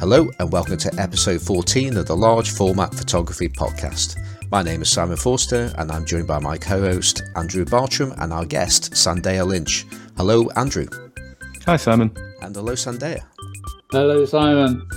Hello, 0.00 0.30
and 0.38 0.52
welcome 0.52 0.76
to 0.76 0.94
episode 1.00 1.42
14 1.42 1.96
of 1.96 2.06
the 2.06 2.16
Large 2.16 2.52
Format 2.52 2.94
Photography 2.94 3.48
Podcast. 3.48 4.16
My 4.48 4.62
name 4.62 4.80
is 4.80 4.88
Simon 4.88 5.16
Forster, 5.16 5.72
and 5.76 5.90
I'm 5.90 6.06
joined 6.06 6.28
by 6.28 6.38
my 6.38 6.56
co 6.56 6.80
host, 6.80 7.24
Andrew 7.34 7.64
Bartram, 7.64 8.14
and 8.18 8.32
our 8.32 8.44
guest, 8.44 8.92
Sandeha 8.92 9.44
Lynch. 9.44 9.86
Hello, 10.16 10.48
Andrew. 10.54 10.86
Hi, 11.66 11.76
Simon. 11.76 12.16
And 12.42 12.54
hello, 12.54 12.74
Sandeha. 12.74 13.24
Hello, 13.90 14.24
Simon. 14.24 14.88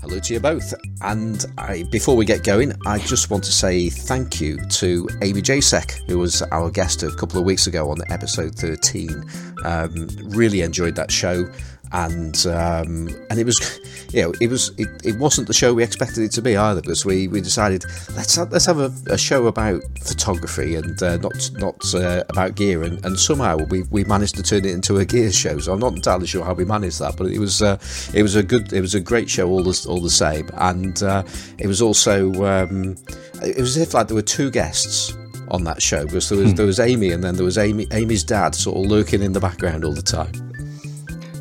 Hello 0.00 0.18
to 0.18 0.32
you 0.32 0.40
both. 0.40 0.72
And 1.02 1.44
I, 1.58 1.84
before 1.92 2.16
we 2.16 2.24
get 2.24 2.42
going, 2.42 2.72
I 2.86 2.98
just 3.00 3.28
want 3.28 3.44
to 3.44 3.52
say 3.52 3.90
thank 3.90 4.40
you 4.40 4.56
to 4.56 5.06
Amy 5.20 5.42
Jasek, 5.42 6.00
who 6.08 6.18
was 6.18 6.40
our 6.50 6.70
guest 6.70 7.02
a 7.02 7.10
couple 7.10 7.38
of 7.38 7.44
weeks 7.44 7.66
ago 7.66 7.90
on 7.90 7.98
episode 8.08 8.54
13. 8.54 9.22
Um, 9.66 10.08
really 10.24 10.62
enjoyed 10.62 10.94
that 10.96 11.10
show 11.10 11.46
and 11.92 12.46
um, 12.46 13.08
and 13.30 13.38
it 13.38 13.44
was 13.44 13.80
you 14.12 14.22
know 14.22 14.32
it 14.40 14.48
was 14.48 14.70
it, 14.78 14.88
it 15.04 15.18
wasn't 15.18 15.46
the 15.46 15.52
show 15.52 15.74
we 15.74 15.82
expected 15.82 16.22
it 16.22 16.30
to 16.32 16.42
be 16.42 16.56
either 16.56 16.80
because 16.80 17.04
we, 17.04 17.28
we 17.28 17.40
decided 17.40 17.84
let's 18.14 18.36
have, 18.36 18.52
let's 18.52 18.66
have 18.66 18.78
a, 18.78 18.92
a 19.06 19.18
show 19.18 19.46
about 19.46 19.82
photography 20.02 20.76
and 20.76 21.02
uh, 21.02 21.16
not 21.18 21.50
not 21.54 21.94
uh, 21.94 22.22
about 22.28 22.54
gear 22.54 22.82
and, 22.82 23.04
and 23.04 23.18
somehow 23.18 23.56
we, 23.56 23.82
we 23.84 24.04
managed 24.04 24.36
to 24.36 24.42
turn 24.42 24.64
it 24.64 24.72
into 24.72 24.98
a 24.98 25.04
gear 25.04 25.32
show 25.32 25.58
so 25.58 25.72
I'm 25.72 25.80
not 25.80 25.94
entirely 25.94 26.26
sure 26.26 26.44
how 26.44 26.54
we 26.54 26.64
managed 26.64 27.00
that 27.00 27.16
but 27.16 27.26
it 27.26 27.38
was 27.38 27.60
uh, 27.60 27.78
it 28.14 28.22
was 28.22 28.36
a 28.36 28.42
good 28.42 28.72
it 28.72 28.80
was 28.80 28.94
a 28.94 29.00
great 29.00 29.28
show 29.28 29.48
all 29.48 29.62
the, 29.62 29.86
all 29.88 30.00
the 30.00 30.10
same 30.10 30.48
and 30.54 31.02
uh, 31.02 31.24
it 31.58 31.66
was 31.66 31.82
also 31.82 32.32
um, 32.44 32.96
it 33.42 33.58
was 33.58 33.76
as 33.76 33.88
if 33.88 33.94
like 33.94 34.06
there 34.06 34.16
were 34.16 34.22
two 34.22 34.50
guests 34.50 35.16
on 35.50 35.64
that 35.64 35.82
show 35.82 36.04
because 36.04 36.28
there 36.28 36.38
was 36.38 36.50
hmm. 36.50 36.56
there 36.56 36.66
was 36.66 36.78
Amy 36.78 37.10
and 37.10 37.24
then 37.24 37.34
there 37.34 37.44
was 37.44 37.58
Amy 37.58 37.86
Amy's 37.92 38.22
dad 38.22 38.54
sort 38.54 38.76
of 38.76 38.90
lurking 38.90 39.22
in 39.22 39.32
the 39.32 39.40
background 39.40 39.84
all 39.84 39.92
the 39.92 40.02
time. 40.02 40.49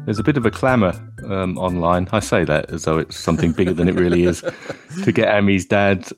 There's 0.09 0.17
a 0.17 0.23
bit 0.23 0.37
of 0.37 0.45
a 0.47 0.49
clamour 0.49 0.99
um, 1.23 1.55
online. 1.59 2.09
I 2.11 2.19
say 2.19 2.43
that 2.43 2.71
as 2.71 2.85
though 2.85 2.97
it's 2.97 3.15
something 3.15 3.51
bigger 3.51 3.73
than 3.73 3.87
it 3.87 3.93
really 3.93 4.23
is 4.23 4.43
to 5.03 5.11
get 5.11 5.31
Amy's 5.31 5.67
dad 5.67 6.09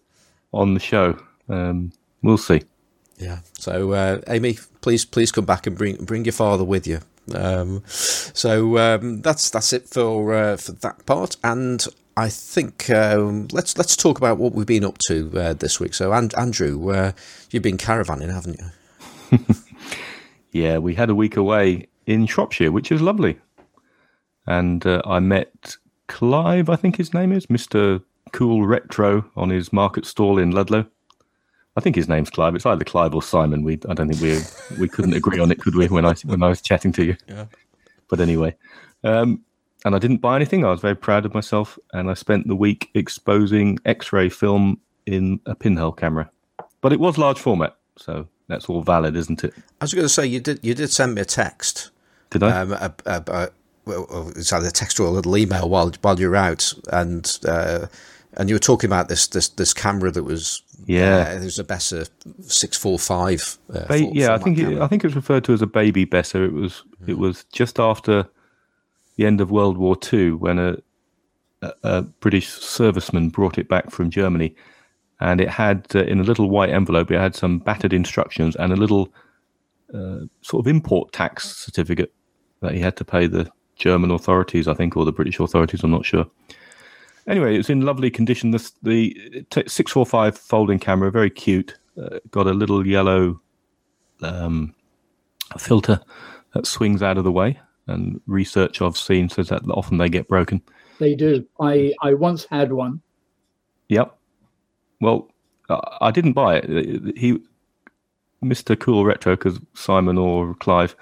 on 0.54 0.76
the 0.76 0.80
show. 0.80 1.22
Um, 1.50 1.92
we'll 2.22 2.38
see. 2.38 2.62
Yeah. 3.18 3.40
So, 3.60 3.92
uh, 3.92 4.22
Amy, 4.30 4.60
please, 4.80 5.04
please 5.04 5.30
come 5.34 5.44
back 5.44 5.68
and 5.68 5.78
bring 5.78 5.98
bring 6.06 6.24
your 6.24 6.32
father 6.32 6.64
with 6.64 6.88
you. 6.88 7.02
Um, 7.36 7.84
so 7.86 8.78
um, 8.78 9.20
that's 9.24 9.50
that's 9.50 9.74
it 9.74 9.90
for 9.90 10.36
uh, 10.36 10.56
for 10.56 10.72
that 10.72 11.06
part. 11.06 11.36
And 11.44 11.86
I 12.16 12.30
think 12.30 12.90
um, 12.90 13.50
let's 13.52 13.78
let's 13.78 13.98
talk 13.98 14.18
about 14.18 14.38
what 14.38 14.54
we've 14.54 14.66
been 14.66 14.86
up 14.86 15.00
to 15.08 15.30
uh, 15.36 15.54
this 15.54 15.82
week. 15.82 15.96
So, 15.96 16.14
and, 16.14 16.34
Andrew, 16.36 16.92
uh, 16.92 17.12
you've 17.50 17.64
been 17.64 17.78
caravanning, 17.78 18.32
haven't 18.32 18.58
you? 18.58 19.40
yeah, 20.54 20.78
we 20.78 20.96
had 20.96 21.10
a 21.10 21.16
week 21.16 21.36
away 21.36 21.88
in 22.06 22.26
Shropshire, 22.26 22.72
which 22.72 22.90
is 22.90 23.02
lovely 23.02 23.38
and 24.52 24.86
uh, 24.86 25.02
I 25.06 25.20
met 25.20 25.78
Clive, 26.08 26.70
I 26.70 26.76
think 26.76 26.98
his 26.98 27.14
name 27.14 27.32
is 27.32 27.50
Mister 27.50 28.02
Cool 28.34 28.66
Retro, 28.66 29.24
on 29.36 29.50
his 29.50 29.72
market 29.72 30.06
stall 30.06 30.38
in 30.38 30.52
Ludlow. 30.52 30.86
I 31.78 31.82
think 31.82 31.96
his 31.96 32.10
name's 32.10 32.30
Clive. 32.30 32.54
It's 32.56 32.66
either 32.66 32.84
Clive 32.84 33.16
or 33.16 33.24
Simon. 33.24 33.64
We 33.64 33.74
I 33.88 33.94
don't 33.94 34.10
think 34.10 34.22
we 34.22 34.34
we 34.78 34.90
couldn't 34.90 35.14
agree 35.14 35.40
on 35.40 35.52
it, 35.52 35.60
could 35.60 35.76
we? 35.76 35.88
When 35.88 36.06
I 36.06 36.14
when 36.26 36.44
I 36.44 36.50
was 36.50 36.62
chatting 36.62 36.92
to 36.94 37.04
you. 37.04 37.16
Yeah. 37.28 37.46
But 38.10 38.20
anyway, 38.20 38.54
um, 39.06 39.40
and 39.86 39.96
I 39.96 40.00
didn't 40.00 40.22
buy 40.22 40.36
anything. 40.36 40.66
I 40.66 40.72
was 40.72 40.82
very 40.82 40.96
proud 40.96 41.26
of 41.26 41.34
myself, 41.34 41.80
and 41.94 42.12
I 42.12 42.14
spent 42.14 42.48
the 42.48 42.56
week 42.56 42.90
exposing 42.94 43.80
X-ray 43.86 44.30
film 44.30 44.80
in 45.06 45.40
a 45.46 45.56
pinhole 45.56 45.94
camera. 45.94 46.30
But 46.82 46.92
it 46.92 47.00
was 47.00 47.18
large 47.18 47.40
format, 47.40 47.78
so 47.96 48.28
that's 48.50 48.68
all 48.70 48.82
valid, 48.82 49.16
isn't 49.16 49.44
it? 49.46 49.54
I 49.80 49.86
was 49.86 49.94
going 49.94 50.06
to 50.06 50.14
say 50.14 50.26
you 50.26 50.42
did 50.42 50.60
you 50.62 50.74
did 50.74 50.92
send 50.92 51.16
me 51.16 51.22
a 51.22 51.26
text. 51.26 51.92
Did 52.32 52.44
I? 52.44 52.62
Um, 52.62 52.74
a, 52.74 52.94
a, 53.06 53.50
it's 53.88 54.54
either 54.54 54.68
a 54.68 54.72
text 54.72 55.00
or 55.00 55.08
a 55.08 55.12
little 55.12 55.36
email 55.38 55.70
while 55.70 55.92
while 56.02 56.20
you're 56.20 56.36
out, 56.36 56.74
and 56.92 57.40
uh, 57.48 57.88
and 58.34 58.50
you 58.50 58.56
were 58.56 58.60
talking 58.60 58.88
about 58.88 59.10
this 59.10 59.28
this 59.28 59.50
this 59.50 59.74
camera 59.74 60.12
that 60.12 60.24
was 60.24 60.64
yeah, 60.86 61.28
uh, 61.30 61.36
it 61.36 61.44
was 61.44 61.60
a 61.60 61.64
Bessa 61.64 62.10
six 62.42 62.78
four 62.78 62.98
five. 62.98 63.58
Uh, 63.74 63.86
ba- 63.86 64.00
yeah, 64.00 64.34
I 64.34 64.38
think 64.38 64.58
it, 64.58 64.80
I 64.80 64.88
think 64.88 65.04
it 65.04 65.08
was 65.08 65.16
referred 65.16 65.44
to 65.46 65.54
as 65.54 65.62
a 65.62 65.68
baby 65.68 66.06
Bessa. 66.06 66.46
It 66.46 66.54
was 66.54 66.84
mm. 67.02 67.10
it 67.10 67.18
was 67.18 67.44
just 67.52 67.80
after 67.80 68.28
the 69.18 69.26
end 69.26 69.42
of 69.42 69.52
World 69.52 69.78
War 69.78 69.96
Two 69.96 70.38
when 70.38 70.60
a, 70.60 70.78
a, 71.62 71.74
a 71.84 72.02
British 72.02 72.50
serviceman 72.50 73.32
brought 73.32 73.58
it 73.58 73.68
back 73.68 73.92
from 73.92 74.10
Germany, 74.10 74.56
and 75.20 75.42
it 75.42 75.50
had 75.50 75.88
uh, 75.96 76.04
in 76.04 76.20
a 76.20 76.24
little 76.24 76.50
white 76.50 76.70
envelope. 76.70 77.12
It 77.12 77.20
had 77.20 77.36
some 77.36 77.60
battered 77.60 77.94
instructions 77.94 78.56
and 78.56 78.72
a 78.72 78.78
little 78.78 79.10
uh, 79.94 80.22
sort 80.42 80.66
of 80.66 80.68
import 80.68 81.12
tax 81.12 81.56
certificate 81.58 82.14
that 82.62 82.74
he 82.74 82.80
had 82.80 82.96
to 82.96 83.06
pay 83.06 83.28
the 83.28 83.52
German 83.82 84.12
authorities, 84.12 84.68
I 84.68 84.74
think, 84.76 84.96
or 84.96 85.04
the 85.04 85.12
British 85.12 85.40
authorities. 85.40 85.84
I'm 85.84 85.92
not 85.92 86.06
sure. 86.06 86.26
Anyway, 87.28 87.58
it's 87.58 87.70
in 87.70 87.82
lovely 87.82 88.10
condition. 88.10 88.52
This, 88.52 88.72
the 88.84 89.46
six 89.68 89.92
four 89.92 90.06
five 90.06 90.38
folding 90.38 90.80
camera, 90.80 91.12
very 91.12 91.30
cute. 91.30 91.78
Uh, 92.02 92.20
got 92.30 92.48
a 92.48 92.54
little 92.54 92.88
yellow 92.88 93.42
um, 94.22 94.74
filter 95.58 96.00
that 96.54 96.66
swings 96.66 97.02
out 97.02 97.18
of 97.18 97.24
the 97.24 97.32
way. 97.32 97.60
And 97.88 98.22
research 98.28 98.82
I've 98.82 98.98
seen 98.98 99.28
says 99.28 99.50
that 99.50 99.64
often 99.70 99.98
they 99.98 100.08
get 100.08 100.28
broken. 100.28 100.62
They 101.00 101.16
do. 101.16 101.46
I 101.60 101.94
I 102.02 102.14
once 102.14 102.46
had 102.46 102.72
one. 102.72 103.02
Yep. 103.90 104.16
Well, 105.02 105.28
I 106.00 106.12
didn't 106.12 106.34
buy 106.34 106.58
it. 106.58 107.18
He, 107.18 107.40
Mr. 108.44 108.80
Cool 108.80 109.06
Retro, 109.06 109.36
because 109.36 109.60
Simon 109.74 110.18
or 110.18 110.54
Clive 110.56 110.96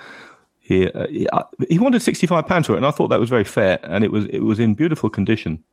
he 0.69 0.87
uh, 0.91 1.07
he, 1.07 1.27
uh, 1.29 1.43
he 1.67 1.79
wanted 1.79 2.03
sixty 2.03 2.27
five 2.27 2.45
pounds 2.45 2.67
for 2.67 2.73
it, 2.73 2.77
and 2.77 2.85
I 2.85 2.91
thought 2.91 3.07
that 3.07 3.19
was 3.19 3.29
very 3.29 3.43
fair. 3.43 3.79
And 3.81 4.03
it 4.03 4.11
was 4.11 4.25
it 4.25 4.41
was 4.41 4.59
in 4.59 4.75
beautiful 4.75 5.09
condition. 5.09 5.63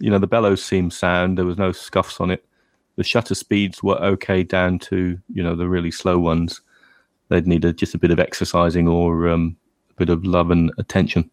You 0.00 0.10
know, 0.10 0.18
the 0.18 0.26
bellows 0.26 0.62
seemed 0.62 0.92
sound. 0.92 1.38
There 1.38 1.44
was 1.44 1.56
no 1.56 1.70
scuffs 1.70 2.20
on 2.20 2.32
it. 2.32 2.44
The 2.96 3.04
shutter 3.04 3.36
speeds 3.36 3.80
were 3.80 3.94
okay 4.02 4.42
down 4.42 4.80
to 4.80 5.16
you 5.32 5.42
know 5.42 5.54
the 5.54 5.68
really 5.68 5.92
slow 5.92 6.18
ones. 6.18 6.60
They'd 7.28 7.46
need 7.46 7.64
a, 7.64 7.72
just 7.72 7.94
a 7.94 7.98
bit 7.98 8.10
of 8.10 8.18
exercising 8.18 8.88
or 8.88 9.28
um, 9.28 9.56
a 9.90 9.94
bit 9.94 10.10
of 10.10 10.26
love 10.26 10.50
and 10.50 10.72
attention. 10.78 11.30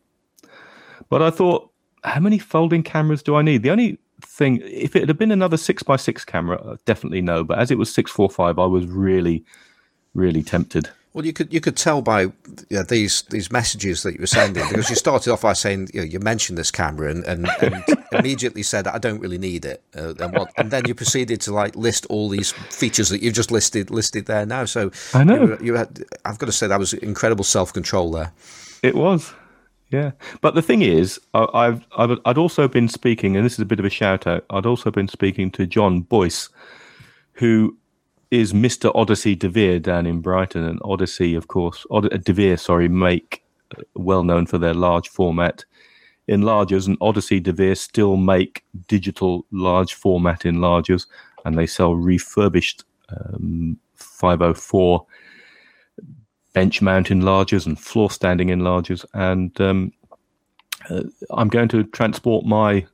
But 1.09 1.23
I 1.23 1.31
thought, 1.31 1.71
how 2.03 2.19
many 2.19 2.37
folding 2.37 2.83
cameras 2.83 3.23
do 3.23 3.35
I 3.35 3.41
need? 3.41 3.63
The 3.63 3.71
only 3.71 3.97
thing, 4.21 4.61
if 4.63 4.95
it 4.95 5.07
had 5.07 5.17
been 5.17 5.31
another 5.31 5.57
six 5.57 5.81
by 5.81 5.95
six 5.95 6.23
camera, 6.23 6.61
uh, 6.61 6.77
definitely 6.85 7.21
no. 7.21 7.43
But 7.43 7.57
as 7.57 7.71
it 7.71 7.79
was 7.79 7.91
six 7.91 8.11
four 8.11 8.29
five, 8.29 8.59
I 8.59 8.65
was 8.67 8.85
really, 8.85 9.43
really 10.13 10.43
tempted. 10.43 10.91
Well, 11.13 11.25
you 11.25 11.33
could 11.33 11.51
you 11.51 11.59
could 11.59 11.75
tell 11.75 12.01
by 12.01 12.21
you 12.21 12.33
know, 12.69 12.83
these 12.83 13.23
these 13.23 13.51
messages 13.51 14.03
that 14.03 14.13
you 14.13 14.21
were 14.21 14.27
sending 14.27 14.65
because 14.69 14.89
you 14.89 14.95
started 14.95 15.33
off 15.33 15.41
by 15.41 15.51
saying 15.51 15.89
you, 15.93 16.01
know, 16.01 16.05
you 16.05 16.19
mentioned 16.19 16.57
this 16.57 16.71
camera 16.71 17.11
and, 17.11 17.25
and, 17.25 17.49
and 17.61 17.83
immediately 18.13 18.63
said 18.63 18.87
I 18.87 18.97
don't 18.97 19.19
really 19.19 19.37
need 19.37 19.65
it, 19.65 19.83
uh, 19.93 20.13
and, 20.15 20.33
what, 20.33 20.53
and 20.55 20.71
then 20.71 20.85
you 20.85 20.95
proceeded 20.95 21.41
to 21.41 21.53
like 21.53 21.75
list 21.75 22.05
all 22.05 22.29
these 22.29 22.51
features 22.51 23.09
that 23.09 23.21
you've 23.21 23.33
just 23.33 23.51
listed 23.51 23.91
listed 23.91 24.25
there 24.25 24.45
now. 24.45 24.63
So 24.63 24.91
I 25.13 25.25
know 25.25 25.43
you, 25.43 25.57
you 25.61 25.75
had 25.75 26.01
I've 26.23 26.37
got 26.37 26.45
to 26.45 26.53
say 26.53 26.67
that 26.67 26.79
was 26.79 26.93
incredible 26.93 27.43
self 27.43 27.73
control 27.73 28.11
there. 28.11 28.31
It 28.81 28.95
was, 28.95 29.33
yeah. 29.91 30.11
But 30.39 30.55
the 30.55 30.61
thing 30.61 30.81
is, 30.81 31.19
I've, 31.33 31.85
I've 31.97 32.19
I'd 32.23 32.37
also 32.37 32.69
been 32.69 32.87
speaking, 32.87 33.35
and 33.35 33.45
this 33.45 33.53
is 33.53 33.59
a 33.59 33.65
bit 33.65 33.79
of 33.79 33.85
a 33.85 33.89
shout 33.89 34.27
out. 34.27 34.45
I'd 34.49 34.65
also 34.65 34.91
been 34.91 35.09
speaking 35.09 35.51
to 35.51 35.67
John 35.67 36.01
Boyce, 36.01 36.47
who 37.33 37.77
is 38.31 38.53
Mr. 38.53 38.91
Odyssey 38.95 39.35
De 39.35 39.49
Vere 39.49 39.79
down 39.79 40.07
in 40.07 40.21
Brighton, 40.21 40.63
and 40.63 40.79
Odyssey, 40.83 41.35
of 41.35 41.47
course, 41.49 41.85
Od- 41.91 42.11
uh, 42.11 42.17
De 42.17 42.33
Vere, 42.33 42.57
sorry, 42.57 42.87
make 42.87 43.43
uh, 43.77 43.83
well 43.93 44.23
known 44.23 44.45
for 44.45 44.57
their 44.57 44.73
large 44.73 45.09
format 45.09 45.65
enlargers, 46.29 46.87
and 46.87 46.97
Odyssey 47.01 47.41
De 47.41 47.51
Vere 47.51 47.75
still 47.75 48.15
make 48.15 48.63
digital 48.87 49.45
large 49.51 49.93
format 49.93 50.41
enlargers, 50.41 51.07
and 51.43 51.57
they 51.57 51.67
sell 51.67 51.93
refurbished 51.95 52.85
um, 53.09 53.77
504 53.95 55.05
bench 56.53 56.81
mount 56.81 57.07
enlargers 57.09 57.65
and 57.65 57.79
floor 57.79 58.09
standing 58.09 58.47
enlargers, 58.47 59.05
and 59.13 59.59
um, 59.59 59.91
uh, 60.89 61.03
I'm 61.31 61.49
going 61.49 61.67
to 61.69 61.83
transport 61.83 62.45
my 62.45 62.85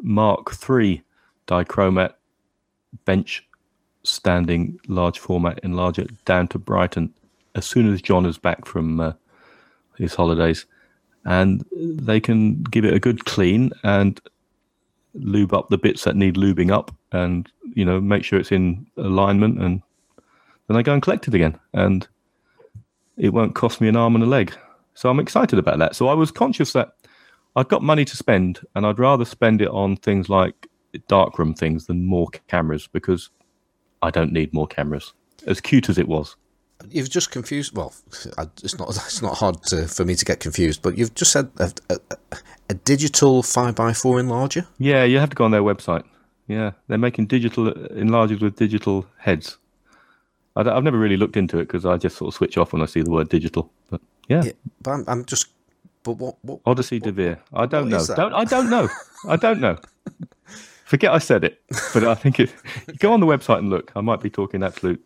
Mark 0.00 0.52
III 0.68 1.02
dichromat 1.48 2.12
bench 3.04 3.45
standing 4.06 4.78
large 4.88 5.18
format 5.18 5.62
enlarger 5.62 6.08
down 6.24 6.48
to 6.48 6.58
Brighton 6.58 7.12
as 7.54 7.66
soon 7.66 7.92
as 7.92 8.02
John 8.02 8.26
is 8.26 8.38
back 8.38 8.66
from 8.66 9.00
uh, 9.00 9.12
his 9.96 10.14
holidays, 10.14 10.66
and 11.24 11.64
they 11.72 12.20
can 12.20 12.62
give 12.64 12.84
it 12.84 12.94
a 12.94 13.00
good 13.00 13.24
clean 13.24 13.72
and 13.82 14.20
lube 15.14 15.54
up 15.54 15.68
the 15.68 15.78
bits 15.78 16.04
that 16.04 16.16
need 16.16 16.36
lubing 16.36 16.70
up, 16.70 16.94
and 17.12 17.50
you 17.74 17.84
know 17.84 18.00
make 18.00 18.24
sure 18.24 18.38
it's 18.38 18.52
in 18.52 18.86
alignment, 18.96 19.58
and 19.60 19.82
then 20.68 20.76
I 20.76 20.82
go 20.82 20.92
and 20.92 21.02
collect 21.02 21.28
it 21.28 21.34
again, 21.34 21.58
and 21.72 22.06
it 23.16 23.32
won't 23.32 23.54
cost 23.54 23.80
me 23.80 23.88
an 23.88 23.96
arm 23.96 24.14
and 24.14 24.24
a 24.24 24.28
leg. 24.28 24.56
So 24.94 25.10
I'm 25.10 25.20
excited 25.20 25.58
about 25.58 25.78
that. 25.78 25.96
So 25.96 26.08
I 26.08 26.14
was 26.14 26.30
conscious 26.30 26.72
that 26.72 26.92
I've 27.54 27.68
got 27.68 27.82
money 27.82 28.04
to 28.04 28.16
spend, 28.16 28.60
and 28.74 28.86
I'd 28.86 28.98
rather 28.98 29.24
spend 29.24 29.62
it 29.62 29.68
on 29.68 29.96
things 29.96 30.28
like 30.28 30.68
darkroom 31.08 31.54
things 31.54 31.86
than 31.86 32.06
more 32.06 32.28
cameras 32.48 32.86
because 32.86 33.30
I 34.02 34.10
don't 34.10 34.32
need 34.32 34.52
more 34.52 34.66
cameras. 34.66 35.12
As 35.46 35.60
cute 35.60 35.88
as 35.88 35.98
it 35.98 36.08
was. 36.08 36.36
you've 36.90 37.10
just 37.10 37.30
confused. 37.30 37.76
Well, 37.76 37.94
it's 38.62 38.78
not 38.78 38.88
it's 38.96 39.22
not 39.22 39.38
hard 39.38 39.62
to, 39.64 39.86
for 39.88 40.04
me 40.04 40.14
to 40.14 40.24
get 40.24 40.40
confused, 40.40 40.82
but 40.82 40.96
you've 40.98 41.14
just 41.14 41.32
said 41.32 41.50
a, 41.58 41.72
a, 41.90 41.98
a 42.70 42.74
digital 42.74 43.42
five 43.42 43.78
x 43.78 44.02
four 44.02 44.18
enlarger. 44.18 44.66
Yeah, 44.78 45.04
you 45.04 45.18
have 45.18 45.30
to 45.30 45.36
go 45.36 45.44
on 45.44 45.50
their 45.50 45.62
website. 45.62 46.04
Yeah, 46.48 46.72
they're 46.86 46.98
making 46.98 47.26
digital 47.26 47.72
enlargers 47.72 48.40
with 48.40 48.56
digital 48.56 49.06
heads. 49.18 49.58
I 50.54 50.64
have 50.64 50.84
never 50.84 50.98
really 50.98 51.18
looked 51.18 51.36
into 51.36 51.58
it 51.58 51.66
because 51.66 51.84
I 51.84 51.98
just 51.98 52.16
sort 52.16 52.28
of 52.28 52.34
switch 52.34 52.56
off 52.56 52.72
when 52.72 52.80
I 52.80 52.86
see 52.86 53.02
the 53.02 53.10
word 53.10 53.28
digital. 53.28 53.70
But 53.90 54.00
yeah, 54.28 54.44
yeah 54.44 54.52
but 54.80 54.90
I'm, 54.92 55.04
I'm, 55.06 55.24
just. 55.26 55.48
But 56.02 56.12
what? 56.12 56.36
what 56.42 56.60
Odyssey 56.64 56.98
what, 56.98 57.14
De 57.14 57.38
I 57.52 57.66
don't 57.66 57.88
know. 57.88 58.04
Don't 58.06 58.32
I 58.32 58.44
don't 58.44 58.70
know. 58.70 58.88
I 59.28 59.36
don't 59.36 59.60
know. 59.60 59.76
Forget 60.86 61.12
I 61.12 61.18
said 61.18 61.42
it. 61.42 61.60
But 61.92 62.04
I 62.04 62.14
think 62.14 62.38
it. 62.38 62.54
Go 63.00 63.12
on 63.12 63.18
the 63.18 63.26
website 63.26 63.58
and 63.58 63.70
look. 63.70 63.90
I 63.96 64.00
might 64.00 64.20
be 64.20 64.30
talking 64.30 64.62
absolute 64.62 65.04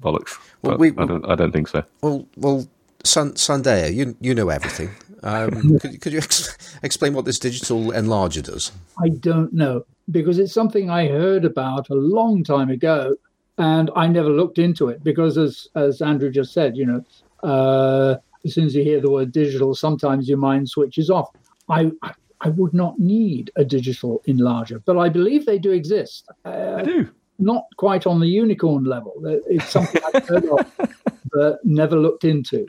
bollocks. 0.00 0.38
Well, 0.62 0.78
we, 0.78 0.88
I 0.96 1.04
don't. 1.04 1.24
I 1.28 1.34
don't 1.34 1.52
think 1.52 1.68
so. 1.68 1.84
Well, 2.00 2.26
well, 2.38 2.66
San, 3.04 3.32
Sandeha, 3.32 3.94
you 3.94 4.16
you 4.20 4.34
know 4.34 4.48
everything. 4.48 4.90
Um, 5.22 5.78
could, 5.80 6.00
could 6.00 6.12
you 6.14 6.20
ex- 6.20 6.56
explain 6.82 7.12
what 7.12 7.26
this 7.26 7.38
digital 7.38 7.92
enlarger 7.92 8.42
does? 8.42 8.72
I 8.98 9.10
don't 9.10 9.52
know 9.52 9.84
because 10.10 10.38
it's 10.38 10.54
something 10.54 10.88
I 10.88 11.06
heard 11.08 11.44
about 11.44 11.90
a 11.90 11.94
long 11.94 12.42
time 12.42 12.70
ago, 12.70 13.14
and 13.58 13.90
I 13.94 14.06
never 14.08 14.30
looked 14.30 14.58
into 14.58 14.88
it 14.88 15.04
because, 15.04 15.36
as 15.36 15.68
as 15.74 16.00
Andrew 16.00 16.30
just 16.30 16.54
said, 16.54 16.78
you 16.78 16.86
know, 16.86 17.04
uh, 17.42 18.16
as 18.46 18.54
soon 18.54 18.64
as 18.64 18.74
you 18.74 18.82
hear 18.82 19.02
the 19.02 19.10
word 19.10 19.32
digital, 19.32 19.74
sometimes 19.74 20.30
your 20.30 20.38
mind 20.38 20.70
switches 20.70 21.10
off. 21.10 21.28
I 21.68 21.92
I 22.02 22.14
would 22.48 22.72
not 22.72 22.98
need 22.98 23.50
a 23.56 23.64
digital 23.64 24.22
enlarger, 24.26 24.82
but 24.84 24.96
I 24.96 25.08
believe 25.08 25.44
they 25.46 25.58
do 25.58 25.72
exist. 25.72 26.28
Uh, 26.44 26.76
I 26.78 26.82
do. 26.82 27.10
Not 27.38 27.64
quite 27.76 28.06
on 28.06 28.20
the 28.20 28.26
unicorn 28.26 28.84
level. 28.84 29.14
It's 29.24 29.68
something 29.68 30.02
I've 30.14 30.26
heard 30.26 30.44
of, 30.46 30.72
but 31.32 31.64
never 31.64 31.96
looked 31.96 32.24
into. 32.24 32.66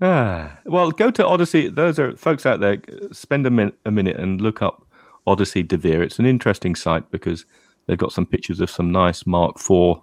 Ah, 0.00 0.58
well, 0.66 0.90
go 0.90 1.10
to 1.10 1.26
Odyssey. 1.26 1.68
Those 1.68 1.98
are 1.98 2.16
folks 2.16 2.44
out 2.44 2.60
there. 2.60 2.78
Spend 3.12 3.46
a, 3.46 3.50
min- 3.50 3.72
a 3.84 3.90
minute 3.90 4.16
and 4.18 4.40
look 4.40 4.60
up 4.62 4.86
Odyssey 5.26 5.62
De 5.62 5.76
Vere. 5.76 6.02
It's 6.02 6.18
an 6.18 6.26
interesting 6.26 6.74
site 6.74 7.10
because 7.10 7.46
they've 7.86 7.98
got 7.98 8.12
some 8.12 8.26
pictures 8.26 8.60
of 8.60 8.70
some 8.70 8.92
nice 8.92 9.26
Mark 9.26 9.56
IV 9.58 9.98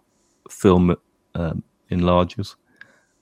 film 0.50 0.96
um, 1.36 1.64
enlargers, 1.92 2.56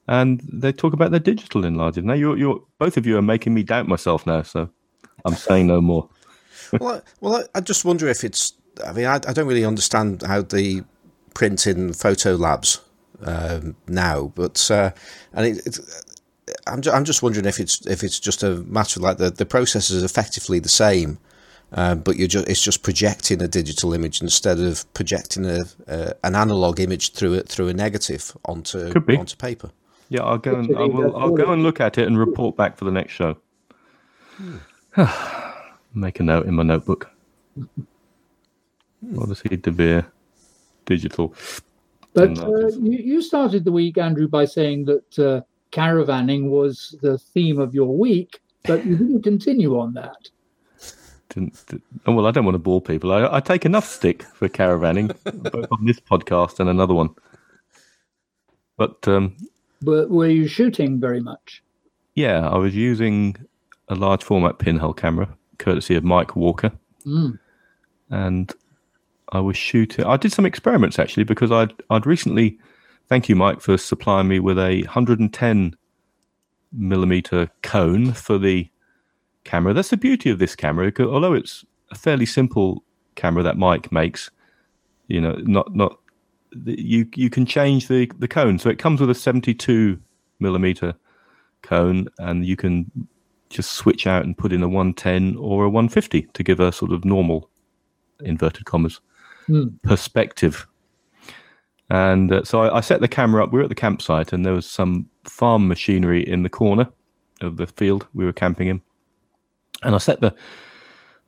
and 0.07 0.41
they 0.51 0.71
talk 0.71 0.93
about 0.93 1.11
their 1.11 1.19
digital 1.19 1.63
enlargers. 1.63 2.03
Now, 2.03 2.13
you're, 2.13 2.37
you're 2.37 2.63
both 2.79 2.95
of 2.97 3.05
you 3.05 3.17
are 3.17 3.21
making 3.21 3.53
me 3.53 3.63
doubt 3.63 3.87
myself 3.87 4.25
now, 4.25 4.41
so 4.43 4.69
I'm 5.25 5.35
saying 5.35 5.67
no 5.67 5.81
more. 5.81 6.09
well, 6.79 6.95
I, 6.95 7.01
well, 7.19 7.35
I, 7.35 7.57
I, 7.57 7.61
just 7.61 7.85
wonder 7.85 8.07
if 8.07 8.23
it's. 8.23 8.53
I 8.85 8.93
mean, 8.93 9.05
I, 9.05 9.15
I, 9.15 9.33
don't 9.33 9.47
really 9.47 9.65
understand 9.65 10.23
how 10.23 10.41
the 10.41 10.83
print 11.33 11.67
in 11.67 11.93
photo 11.93 12.35
labs 12.35 12.81
um, 13.23 13.75
now, 13.87 14.31
but 14.35 14.69
uh, 14.71 14.91
and 15.33 15.47
it, 15.47 15.65
it 15.65 15.79
I'm, 16.67 16.81
ju- 16.81 16.91
I'm 16.91 17.05
just 17.05 17.23
wondering 17.23 17.45
if 17.45 17.59
it's 17.59 17.85
if 17.87 18.03
it's 18.03 18.19
just 18.19 18.43
a 18.43 18.55
matter 18.63 18.99
of 18.99 19.03
like 19.03 19.17
the, 19.17 19.29
the 19.29 19.45
process 19.45 19.89
is 19.89 20.03
effectively 20.03 20.59
the 20.59 20.69
same, 20.69 21.19
um, 21.73 21.99
but 21.99 22.17
you're 22.17 22.27
just 22.27 22.47
it's 22.47 22.61
just 22.61 22.83
projecting 22.83 23.41
a 23.41 23.47
digital 23.47 23.93
image 23.93 24.21
instead 24.21 24.59
of 24.59 24.91
projecting 24.93 25.45
a 25.45 25.59
uh, 25.87 26.11
an 26.23 26.35
analog 26.35 26.79
image 26.79 27.13
through 27.13 27.33
it 27.33 27.47
through 27.47 27.67
a 27.67 27.73
negative 27.73 28.35
onto 28.45 28.91
onto 28.95 29.35
paper. 29.35 29.71
Yeah, 30.09 30.23
I'll 30.23 30.37
go 30.37 30.55
and 30.55 30.75
I 30.75 30.81
will, 30.81 31.15
I'll 31.15 31.31
go 31.31 31.53
and 31.53 31.63
look 31.63 31.79
at 31.79 31.97
it 31.97 32.05
and 32.05 32.19
report 32.19 32.57
back 32.57 32.77
for 32.77 32.83
the 32.83 32.91
next 32.91 33.13
show. 33.13 33.37
Hmm. 34.35 34.57
Make 35.93 36.19
a 36.19 36.23
note 36.23 36.45
in 36.45 36.55
my 36.55 36.63
notebook. 36.63 37.09
Hmm. 37.55 39.19
Odyssey 39.19 39.57
De 39.57 39.71
Vere 39.71 40.05
digital. 40.85 41.33
But 42.13 42.37
uh, 42.39 42.67
you, 42.67 42.99
you 42.99 43.21
started 43.21 43.63
the 43.63 43.71
week, 43.71 43.97
Andrew, 43.97 44.27
by 44.27 44.45
saying 44.45 44.85
that 44.85 45.19
uh, 45.19 45.41
caravanning 45.71 46.49
was 46.49 46.95
the 47.01 47.17
theme 47.17 47.59
of 47.59 47.73
your 47.73 47.97
week, 47.97 48.41
but 48.63 48.85
you 48.85 48.95
didn't 48.95 49.23
continue 49.23 49.79
on 49.79 49.93
that. 49.93 50.29
Didn't, 51.29 51.65
didn't, 51.67 51.83
oh, 52.05 52.13
well, 52.13 52.27
I 52.27 52.31
don't 52.31 52.43
want 52.43 52.55
to 52.55 52.59
bore 52.59 52.81
people. 52.81 53.13
I, 53.13 53.37
I 53.37 53.39
take 53.39 53.65
enough 53.65 53.87
stick 53.87 54.23
for 54.23 54.49
caravanning, 54.49 55.15
both 55.23 55.67
on 55.71 55.85
this 55.85 55.99
podcast 55.99 56.59
and 56.59 56.69
another 56.69 56.93
one. 56.93 57.09
But 58.77 59.07
um, 59.07 59.37
but 59.81 60.09
were 60.09 60.27
you 60.27 60.47
shooting 60.47 60.99
very 60.99 61.21
much? 61.21 61.63
Yeah, 62.15 62.47
I 62.49 62.57
was 62.57 62.75
using 62.75 63.35
a 63.91 63.95
large 63.95 64.23
format 64.23 64.57
pinhole 64.57 64.93
camera, 64.93 65.29
courtesy 65.59 65.95
of 65.95 66.03
Mike 66.03 66.35
Walker, 66.35 66.71
mm. 67.05 67.37
and 68.09 68.53
I 69.31 69.39
was 69.39 69.57
shooting. 69.57 70.05
I 70.05 70.17
did 70.17 70.31
some 70.31 70.45
experiments 70.45 70.97
actually 70.97 71.25
because 71.25 71.51
I'd 71.51 71.73
I'd 71.89 72.07
recently 72.07 72.57
Thank 73.11 73.27
you, 73.27 73.35
Mike, 73.35 73.59
for 73.59 73.77
supplying 73.77 74.29
me 74.29 74.39
with 74.39 74.57
a 74.57 74.83
110 74.83 75.75
millimeter 76.71 77.49
cone 77.61 78.13
for 78.13 78.37
the 78.37 78.69
camera. 79.43 79.73
That's 79.73 79.89
the 79.89 79.97
beauty 79.97 80.29
of 80.29 80.39
this 80.39 80.55
camera. 80.55 80.93
Although 80.97 81.33
it's 81.33 81.65
a 81.91 81.95
fairly 81.95 82.25
simple 82.25 82.85
camera 83.15 83.43
that 83.43 83.57
Mike 83.57 83.91
makes, 83.91 84.31
you 85.09 85.19
know, 85.19 85.33
not 85.43 85.75
not 85.75 85.99
you 86.63 87.05
you 87.13 87.29
can 87.29 87.45
change 87.45 87.89
the 87.89 88.09
the 88.17 88.29
cone. 88.29 88.57
So 88.59 88.69
it 88.69 88.79
comes 88.79 89.01
with 89.01 89.09
a 89.09 89.13
72 89.13 89.99
millimeter 90.39 90.95
cone, 91.63 92.07
and 92.17 92.45
you 92.45 92.55
can 92.55 92.89
just 93.51 93.71
switch 93.73 94.07
out 94.07 94.23
and 94.23 94.37
put 94.37 94.53
in 94.53 94.63
a 94.63 94.67
110 94.67 95.35
or 95.37 95.65
a 95.65 95.69
150 95.69 96.23
to 96.33 96.43
give 96.43 96.59
a 96.59 96.71
sort 96.71 96.91
of 96.91 97.05
normal 97.05 97.49
inverted 98.21 98.65
commas 98.65 99.01
mm. 99.47 99.71
perspective 99.83 100.67
and 101.91 102.31
uh, 102.31 102.43
so 102.45 102.61
I, 102.61 102.77
I, 102.77 102.79
set 102.79 103.01
the 103.01 103.09
camera 103.09 103.43
up. 103.43 103.51
We 103.51 103.57
were 103.57 103.63
at 103.63 103.69
the 103.69 103.75
campsite, 103.75 104.31
and 104.31 104.45
there 104.45 104.53
was 104.53 104.65
some 104.65 105.09
farm 105.25 105.67
machinery 105.67 106.25
in 106.25 106.43
the 106.43 106.49
corner 106.49 106.87
of 107.41 107.57
the 107.57 107.67
field 107.67 108.07
we 108.13 108.23
were 108.23 108.31
camping 108.31 108.69
in. 108.69 108.81
And 109.83 109.93
I 109.93 109.97
set 109.97 110.21
the 110.21 110.33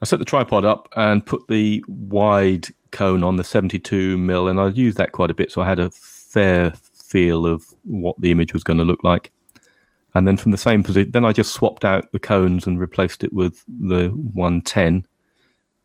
I 0.01 0.05
set 0.05 0.19
the 0.19 0.25
tripod 0.25 0.63
up 0.63 0.87
and 0.95 1.25
put 1.25 1.45
the 1.49 1.83
wide 1.89 2.67
cone 2.91 3.25
on 3.25 3.35
the 3.35 3.43
72 3.43 4.17
mil, 4.17 4.47
and 4.47 4.57
I 4.57 4.69
used 4.69 4.97
that 4.97 5.11
quite 5.11 5.31
a 5.31 5.33
bit, 5.33 5.51
so 5.51 5.61
I 5.61 5.67
had 5.67 5.79
a 5.79 5.91
fair 5.91 6.71
feel 6.93 7.45
of 7.45 7.65
what 7.83 8.19
the 8.21 8.31
image 8.31 8.53
was 8.53 8.63
going 8.63 8.79
to 8.79 8.85
look 8.85 9.03
like. 9.03 9.33
And 10.15 10.27
then 10.27 10.37
from 10.37 10.51
the 10.51 10.57
same 10.57 10.83
position, 10.83 11.11
then 11.11 11.25
I 11.25 11.31
just 11.31 11.53
swapped 11.53 11.83
out 11.83 12.11
the 12.11 12.19
cones 12.19 12.67
and 12.67 12.79
replaced 12.79 13.23
it 13.23 13.33
with 13.33 13.63
the 13.67 14.09
110 14.09 15.07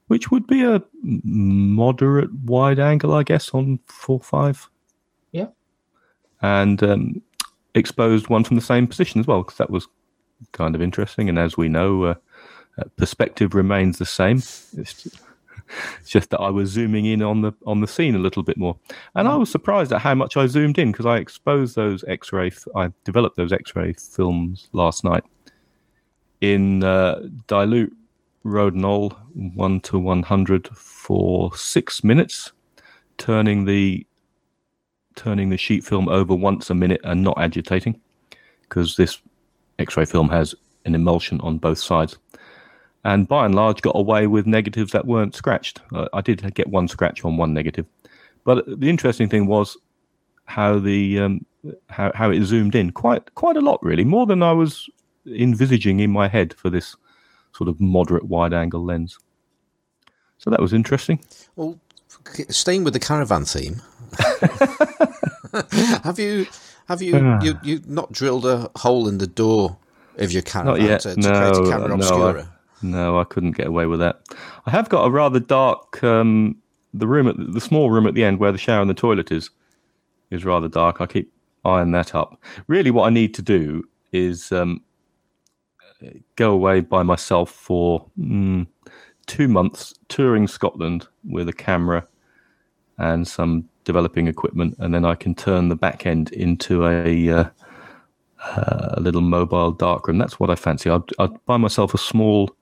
which 0.08 0.30
would 0.30 0.46
be 0.46 0.64
a 0.64 0.82
moderate 1.02 2.32
wide 2.44 2.78
angle, 2.78 3.14
I 3.14 3.22
guess, 3.22 3.50
on 3.50 3.78
four 3.86 4.20
five. 4.20 4.69
Yeah. 5.32 5.48
And 6.42 6.82
um, 6.82 7.22
exposed 7.75 8.29
one 8.29 8.44
from 8.44 8.56
the 8.56 8.62
same 8.62 8.86
position 8.86 9.20
as 9.20 9.26
well, 9.26 9.43
because 9.43 9.58
that 9.58 9.70
was 9.70 9.86
kind 10.53 10.74
of 10.74 10.82
interesting. 10.82 11.29
And 11.29 11.38
as 11.38 11.56
we 11.56 11.69
know, 11.69 12.05
uh, 12.05 12.14
uh, 12.79 12.84
perspective 12.96 13.55
remains 13.55 13.98
the 13.98 14.06
same. 14.06 14.38
It's 14.38 15.20
it's 16.01 16.10
just 16.10 16.31
that 16.31 16.41
I 16.41 16.51
was 16.51 16.70
zooming 16.70 17.06
in 17.06 17.22
on 17.22 17.43
the 17.43 17.53
on 17.67 17.81
the 17.81 17.87
scene 17.87 18.15
a 18.15 18.19
little 18.19 18.43
bit 18.43 18.56
more, 18.56 18.77
and 19.15 19.29
I 19.29 19.37
was 19.37 19.51
surprised 19.51 19.93
at 19.93 20.01
how 20.01 20.15
much 20.15 20.37
I 20.37 20.46
zoomed 20.46 20.79
in 20.79 20.93
because 20.93 21.06
I 21.06 21.17
exposed 21.19 21.77
those 21.77 22.05
X-ray. 22.05 22.53
I 22.77 22.93
developed 23.05 23.37
those 23.37 23.53
X-ray 23.53 23.94
films 23.94 24.69
last 24.72 25.05
night 25.05 25.25
in 26.41 26.84
uh, 26.84 27.22
dilute 27.46 27.94
Rodinal 28.44 29.17
1 29.34 29.81
to 29.81 29.98
100 29.98 30.69
for 30.69 31.55
six 31.56 32.03
minutes, 32.03 32.53
turning 33.17 33.65
the 33.65 34.06
turning 35.17 35.51
the 35.51 35.56
sheet 35.56 35.84
film 35.84 36.08
over 36.08 36.34
once 36.34 36.70
a 36.70 36.75
minute 36.75 37.01
and 37.03 37.22
not 37.22 37.39
agitating, 37.39 38.01
because 38.63 38.96
this 38.96 39.20
X-ray 39.79 40.05
film 40.05 40.29
has 40.29 40.55
an 40.84 40.94
emulsion 40.94 41.41
on 41.41 41.58
both 41.58 41.79
sides. 41.79 42.19
And 43.05 43.28
by 43.28 43.46
and 43.46 43.55
large, 43.55 43.81
got 43.81 43.96
away 43.96 44.26
with 44.26 44.46
negatives 44.46 44.93
that 44.93 45.06
weren't 45.06 45.34
scratched. 45.34 45.81
Uh, 45.94 46.08
I 46.12 46.20
did 46.20 46.55
get 46.55 46.69
one 46.69 46.88
scratch 46.88 47.24
on 47.24 47.36
one 47.36 47.55
negative, 47.55 47.86
but 48.44 48.64
the 48.67 48.90
interesting 48.90 49.28
thing 49.28 49.46
was 49.46 49.76
how 50.46 50.78
the 50.78 51.20
um, 51.20 51.46
how 51.90 52.10
how 52.14 52.31
it 52.31 52.43
zoomed 52.44 52.74
in 52.74 52.90
quite 52.90 53.34
quite 53.34 53.56
a 53.56 53.60
lot, 53.60 53.78
really, 53.82 54.05
more 54.05 54.26
than 54.26 54.43
I 54.43 54.52
was 54.52 54.88
envisaging 55.26 56.00
in 56.00 56.10
my 56.10 56.28
head 56.28 56.55
for 56.55 56.70
this 56.70 56.96
sort 57.52 57.69
of 57.69 57.81
moderate 57.81 58.24
wide 58.24 58.52
angle 58.52 58.84
lens. 58.84 59.19
So 60.38 60.50
that 60.50 60.60
was 60.60 60.72
interesting. 60.72 61.20
Well, 61.56 61.78
staying 62.48 62.84
with 62.84 62.94
the 62.94 63.00
caravan 63.00 63.44
theme, 63.44 63.82
have 66.02 66.19
you 66.19 66.46
have 66.88 67.02
you, 67.02 67.17
ah. 67.17 67.40
you 67.43 67.58
you 67.62 67.81
not 67.86 68.12
drilled 68.12 68.46
a 68.46 68.70
hole 68.76 69.08
in 69.08 69.19
the 69.19 69.26
door 69.26 69.76
of 70.17 70.32
your 70.32 70.43
caravan 70.43 70.98
to, 71.00 71.14
to 71.14 71.20
no, 71.20 71.52
create 71.52 71.67
a 71.67 71.70
camera 71.70 71.88
no, 71.88 71.94
obscura? 71.94 72.43
I, 72.43 72.57
no, 72.82 73.19
I 73.19 73.25
couldn't 73.25 73.53
get 73.53 73.67
away 73.67 73.87
with 73.87 74.01
that. 74.01 74.23
I 74.67 74.70
have 74.70 74.89
got 74.89 75.05
a 75.05 75.11
rather 75.11 75.41
dark 75.41 76.03
um, 76.03 76.56
the 76.94 77.06
room 77.06 77.29
at 77.29 77.37
the, 77.37 77.44
the 77.44 77.61
small 77.61 77.91
room 77.91 78.06
at 78.06 78.15
the 78.15 78.25
end 78.25 78.39
where 78.39 78.53
the 78.53 78.58
shower 78.58 78.81
and 78.81 78.91
the 78.91 78.94
toilet 78.94 79.31
is 79.31 79.51
is 80.31 80.44
rather 80.44 80.69
dark. 80.69 81.01
I 81.01 81.06
keep 81.06 81.32
eyeing 81.65 81.93
that 81.93 82.15
up. 82.15 82.41
Really, 82.67 82.91
what 82.91 83.06
I 83.06 83.11
need 83.11 83.35
to 83.35 83.43
do 83.43 83.85
is 84.13 84.53
um, 84.53 84.82
go 86.37 86.53
away 86.53 86.81
by 86.81 87.03
myself 87.03 87.51
for 87.51 88.06
mm, 88.19 88.67
two 89.27 89.49
months 89.49 89.94
touring 90.08 90.47
Scotland 90.47 91.06
with 91.29 91.49
a 91.49 91.53
camera 91.53 92.06
and 92.99 93.27
some 93.27 93.69
developing 93.85 94.27
equipment, 94.27 94.77
and 94.79 94.94
then 94.94 95.05
I 95.05 95.15
can 95.15 95.35
turn 95.35 95.69
the 95.69 95.77
back 95.77 96.06
end 96.06 96.32
into 96.32 96.87
a 96.87 97.31
uh, 97.31 97.44
uh, 98.44 98.94
a 98.94 99.01
little 99.01 99.20
mobile 99.20 99.73
darkroom. 99.73 100.19
That's 100.19 100.39
what 100.39 100.51
I 100.51 100.55
fancy. 100.55 100.91
I'd, 100.91 101.03
I'd 101.19 101.44
buy 101.47 101.56
myself 101.56 101.94
a 101.94 101.99
small, 101.99 102.55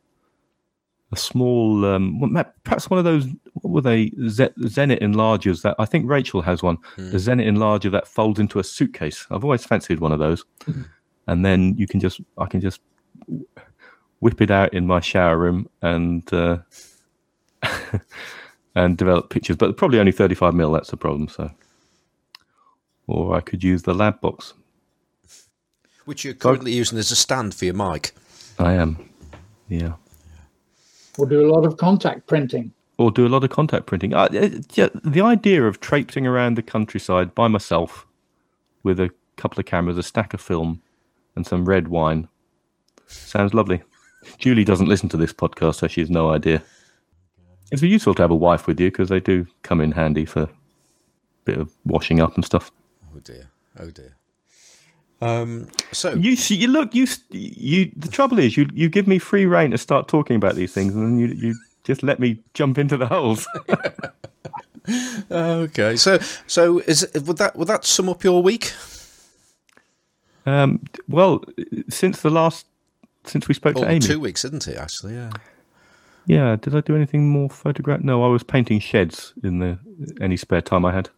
a 1.13 1.17
small, 1.17 1.85
um, 1.85 2.45
perhaps 2.65 2.91
one 2.91 2.99
of 2.99 3.05
those. 3.05 3.27
What 3.55 3.71
were 3.71 3.81
they? 3.81 4.11
Zenit 4.11 5.01
enlargers. 5.01 5.63
That 5.63 5.77
I 5.79 5.85
think 5.85 6.09
Rachel 6.09 6.43
has 6.43 6.63
one. 6.63 6.79
Mm. 6.97 7.13
The 7.13 7.19
Zenit 7.19 7.47
enlarger 7.47 7.91
that 7.93 8.07
folds 8.07 8.41
into 8.41 8.59
a 8.59 8.65
suitcase. 8.65 9.27
I've 9.31 9.45
always 9.45 9.65
fancied 9.65 10.01
one 10.01 10.13
of 10.13 10.19
those. 10.19 10.45
Mm. 10.65 10.87
And 11.29 11.45
then 11.45 11.75
you 11.77 11.87
can 11.87 12.01
just, 12.01 12.21
I 12.39 12.47
can 12.47 12.61
just 12.61 12.81
whip 14.21 14.41
it 14.41 14.51
out 14.51 14.73
in 14.75 14.87
my 14.87 15.01
shower 15.01 15.37
room 15.37 15.69
and 15.83 16.33
uh, 16.33 16.59
and 18.75 18.97
develop 18.97 19.31
pictures. 19.31 19.57
But 19.57 19.77
probably 19.77 19.99
only 19.99 20.13
35 20.13 20.55
mil. 20.55 20.73
That's 20.73 20.91
the 20.91 20.97
problem. 20.97 21.29
So, 21.29 21.51
or 23.07 23.35
I 23.37 23.41
could 23.41 23.63
use 23.63 23.83
the 23.83 23.95
lab 23.95 24.21
box 24.21 24.55
which 26.07 26.25
you're 26.25 26.35
currently 26.35 26.73
using 26.73 26.99
as 26.99 27.11
a 27.11 27.17
stand 27.17 27.55
for 27.55 27.67
your 27.67 27.75
mic. 27.75 28.13
I 28.59 28.73
am, 28.73 29.11
yeah. 29.69 29.95
Or 31.19 31.27
do 31.27 31.49
a 31.49 31.51
lot 31.51 31.65
of 31.65 31.77
contact 31.77 32.27
printing. 32.27 32.73
Or 32.99 33.11
do 33.11 33.27
a 33.27 33.29
lot 33.29 33.45
of 33.45 33.51
contact 33.51 33.87
printing. 33.87 34.15
Uh, 34.15 34.29
I, 34.33 34.61
yeah, 34.75 34.89
the 35.05 35.21
idea 35.21 35.65
of 35.65 35.81
traipsing 35.81 36.27
around 36.27 36.57
the 36.57 36.63
countryside 36.63 37.35
by 37.35 37.49
myself 37.49 38.07
with 38.83 38.99
a 39.01 39.11
couple 39.37 39.61
of 39.61 39.67
cameras, 39.67 39.99
a 39.99 40.03
stack 40.03 40.33
of 40.33 40.41
film, 40.41 40.81
and 41.35 41.47
some 41.47 41.65
red 41.67 41.89
wine 41.89 42.29
sounds 43.07 43.55
lovely. 43.55 43.83
Julie 44.39 44.65
doesn't 44.65 44.89
listen 44.89 45.09
to 45.11 45.17
this 45.17 45.33
podcast, 45.33 45.77
so 45.77 45.89
she 45.89 46.01
has 46.01 46.11
no 46.11 46.31
idea. 46.31 46.63
It's 47.71 47.83
useful 47.83 48.15
to 48.15 48.23
have 48.23 48.31
a 48.31 48.37
wife 48.37 48.67
with 48.67 48.81
you 48.81 48.91
because 48.91 49.09
they 49.09 49.21
do 49.21 49.47
come 49.63 49.81
in 49.81 49.93
handy 49.93 50.25
for 50.25 50.43
a 50.43 50.49
bit 51.45 51.59
of 51.59 51.71
washing 51.85 52.21
up 52.21 52.35
and 52.35 52.45
stuff. 52.45 52.71
Oh 53.15 53.21
dear. 53.21 53.51
Oh 53.79 53.91
dear. 53.91 54.16
Um, 55.23 55.69
so 55.93 56.15
you 56.15 56.37
see 56.37 56.57
you 56.57 56.69
look 56.69 56.95
you 56.95 57.07
you. 57.31 57.91
The 57.97 58.09
trouble 58.09 58.39
is 58.39 58.57
you 58.57 58.69
you 58.75 58.89
give 58.89 59.07
me 59.07 59.19
free 59.19 59.47
reign 59.47 59.71
to 59.71 59.79
start 59.79 60.09
talking 60.09 60.37
about 60.37 60.57
these 60.57 60.73
things, 60.73 60.95
and 60.95 61.05
then 61.05 61.19
you 61.19 61.29
you 61.29 61.55
just 61.85 62.03
let 62.03 62.21
me 62.21 62.39
jump 62.53 62.77
into 62.77 62.97
the 62.97 63.07
holes. 63.07 63.47
okay, 65.31 65.97
so 65.97 66.19
so 66.47 66.81
is 66.81 67.09
would 67.25 67.39
that 67.39 67.57
would 67.57 67.69
that 67.69 67.87
sum 67.87 68.11
up 68.11 68.25
your 68.25 68.43
week? 68.43 68.73
Um, 70.45 70.85
well, 71.09 71.43
since 71.89 72.21
the 72.21 72.31
last 72.31 72.67
since 73.25 73.49
we 73.49 73.55
spoke 73.55 73.77
oh, 73.77 73.83
to 73.83 73.91
Amy, 73.91 74.01
two 74.01 74.21
weeks, 74.21 74.45
isn't 74.45 74.69
it? 74.69 74.77
Actually, 74.77 75.15
yeah. 75.15 75.31
Yeah. 76.27 76.57
Did 76.57 76.75
I 76.75 76.81
do 76.81 76.95
anything 76.95 77.29
more 77.29 77.49
photograph? 77.49 78.01
No, 78.01 78.23
I 78.25 78.29
was 78.29 78.43
painting 78.43 78.81
sheds 78.81 79.33
in 79.43 79.61
the 79.61 79.79
any 80.21 80.37
spare 80.37 80.61
time 80.61 80.85
I 80.85 80.93
had. 80.93 81.09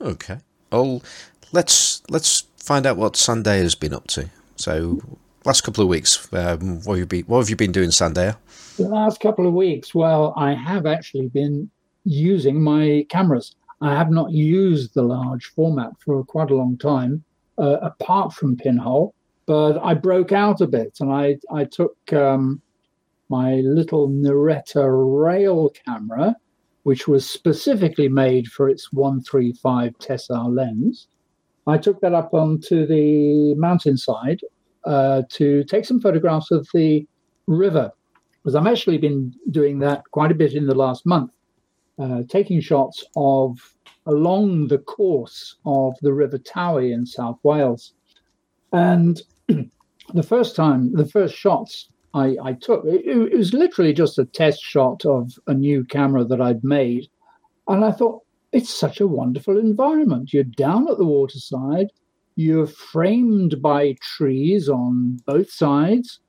Okay. 0.00 0.38
Well, 0.70 1.02
let's 1.52 2.02
let's 2.08 2.44
find 2.56 2.86
out 2.86 2.96
what 2.96 3.14
Sandeha 3.14 3.62
has 3.62 3.74
been 3.74 3.94
up 3.94 4.06
to. 4.08 4.28
So, 4.56 5.00
last 5.44 5.62
couple 5.62 5.82
of 5.82 5.88
weeks, 5.88 6.28
um, 6.32 6.80
what 6.84 6.94
have 6.94 6.98
you 6.98 7.06
been 7.06 7.24
what 7.24 7.38
have 7.38 7.50
you 7.50 7.56
been 7.56 7.72
doing, 7.72 7.90
Sandeha? 7.90 8.36
The 8.76 8.88
last 8.88 9.20
couple 9.20 9.46
of 9.46 9.54
weeks, 9.54 9.94
well, 9.94 10.32
I 10.36 10.54
have 10.54 10.86
actually 10.86 11.28
been 11.28 11.70
using 12.04 12.62
my 12.62 13.06
cameras. 13.08 13.54
I 13.80 13.94
have 13.94 14.10
not 14.10 14.32
used 14.32 14.94
the 14.94 15.02
large 15.02 15.46
format 15.46 15.92
for 16.00 16.24
quite 16.24 16.50
a 16.50 16.56
long 16.56 16.76
time, 16.78 17.24
uh, 17.58 17.78
apart 17.82 18.32
from 18.32 18.56
Pinhole. 18.56 19.14
But 19.46 19.78
I 19.78 19.94
broke 19.94 20.32
out 20.32 20.60
a 20.60 20.66
bit, 20.66 20.98
and 21.00 21.12
I 21.12 21.38
I 21.50 21.64
took 21.64 21.96
um, 22.12 22.60
my 23.28 23.54
little 23.56 24.08
Neretta 24.08 24.86
rail 25.24 25.70
camera, 25.84 26.36
which 26.82 27.08
was 27.08 27.28
specifically 27.28 28.08
made 28.08 28.48
for 28.48 28.68
its 28.68 28.92
135 28.92 29.98
Tessar 29.98 30.54
lens, 30.54 31.08
I 31.68 31.78
took 31.78 32.00
that 32.00 32.14
up 32.14 32.32
onto 32.32 32.86
the 32.86 33.54
mountainside 33.56 34.40
uh, 34.84 35.22
to 35.30 35.64
take 35.64 35.84
some 35.84 36.00
photographs 36.00 36.50
of 36.50 36.66
the 36.72 37.06
river, 37.46 37.92
because 38.42 38.54
I've 38.54 38.66
actually 38.66 38.98
been 38.98 39.34
doing 39.50 39.78
that 39.80 40.02
quite 40.10 40.32
a 40.32 40.34
bit 40.34 40.54
in 40.54 40.66
the 40.66 40.74
last 40.74 41.04
month, 41.04 41.32
uh, 41.98 42.22
taking 42.28 42.60
shots 42.60 43.04
of 43.16 43.74
along 44.06 44.68
the 44.68 44.78
course 44.78 45.56
of 45.66 45.94
the 46.00 46.12
River 46.12 46.38
Towy 46.38 46.92
in 46.92 47.04
South 47.04 47.38
Wales. 47.42 47.92
And 48.72 49.20
the 49.48 50.22
first 50.22 50.56
time, 50.56 50.92
the 50.94 51.06
first 51.06 51.34
shots 51.34 51.90
I, 52.14 52.36
I 52.42 52.52
took, 52.54 52.84
it, 52.86 53.04
it 53.04 53.36
was 53.36 53.52
literally 53.52 53.92
just 53.92 54.18
a 54.18 54.24
test 54.24 54.62
shot 54.62 55.04
of 55.04 55.38
a 55.46 55.52
new 55.52 55.84
camera 55.84 56.24
that 56.24 56.40
I'd 56.40 56.64
made. 56.64 57.08
And 57.66 57.84
I 57.84 57.92
thought, 57.92 58.22
it's 58.52 58.74
such 58.74 59.00
a 59.00 59.06
wonderful 59.06 59.58
environment. 59.58 60.32
You're 60.32 60.44
down 60.44 60.88
at 60.90 60.98
the 60.98 61.04
waterside, 61.04 61.88
you're 62.36 62.66
framed 62.66 63.60
by 63.60 63.96
trees 64.00 64.68
on 64.68 65.18
both 65.26 65.50
sides, 65.50 66.20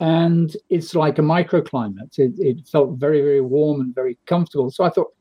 and 0.00 0.56
it's 0.70 0.94
like 0.94 1.18
a 1.18 1.22
microclimate. 1.22 2.18
It, 2.18 2.32
it 2.38 2.68
felt 2.68 2.98
very, 2.98 3.20
very 3.20 3.40
warm 3.40 3.80
and 3.80 3.94
very 3.94 4.18
comfortable. 4.26 4.70
So 4.70 4.84
I 4.84 4.90
thought, 4.90 5.12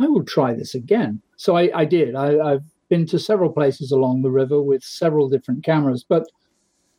I 0.00 0.06
will 0.06 0.24
try 0.24 0.52
this 0.54 0.74
again. 0.74 1.20
So 1.36 1.56
I, 1.56 1.70
I 1.74 1.84
did. 1.84 2.16
I, 2.16 2.38
I've 2.38 2.64
been 2.88 3.06
to 3.06 3.18
several 3.18 3.52
places 3.52 3.92
along 3.92 4.22
the 4.22 4.30
river 4.30 4.60
with 4.60 4.82
several 4.82 5.28
different 5.28 5.64
cameras, 5.64 6.04
but 6.06 6.26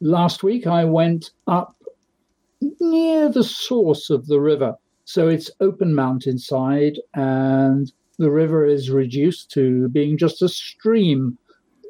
last 0.01 0.43
week 0.43 0.67
I 0.67 0.85
went 0.85 1.31
up 1.47 1.75
near 2.79 3.29
the 3.29 3.43
source 3.43 4.09
of 4.09 4.27
the 4.27 4.39
river. 4.39 4.75
So 5.03 5.27
it's 5.27 5.51
open 5.59 5.93
mountainside 5.93 6.99
and 7.13 7.91
the 8.17 8.31
river 8.31 8.65
is 8.65 8.89
reduced 8.89 9.51
to 9.51 9.89
being 9.89 10.17
just 10.17 10.41
a 10.41 10.49
stream 10.49 11.37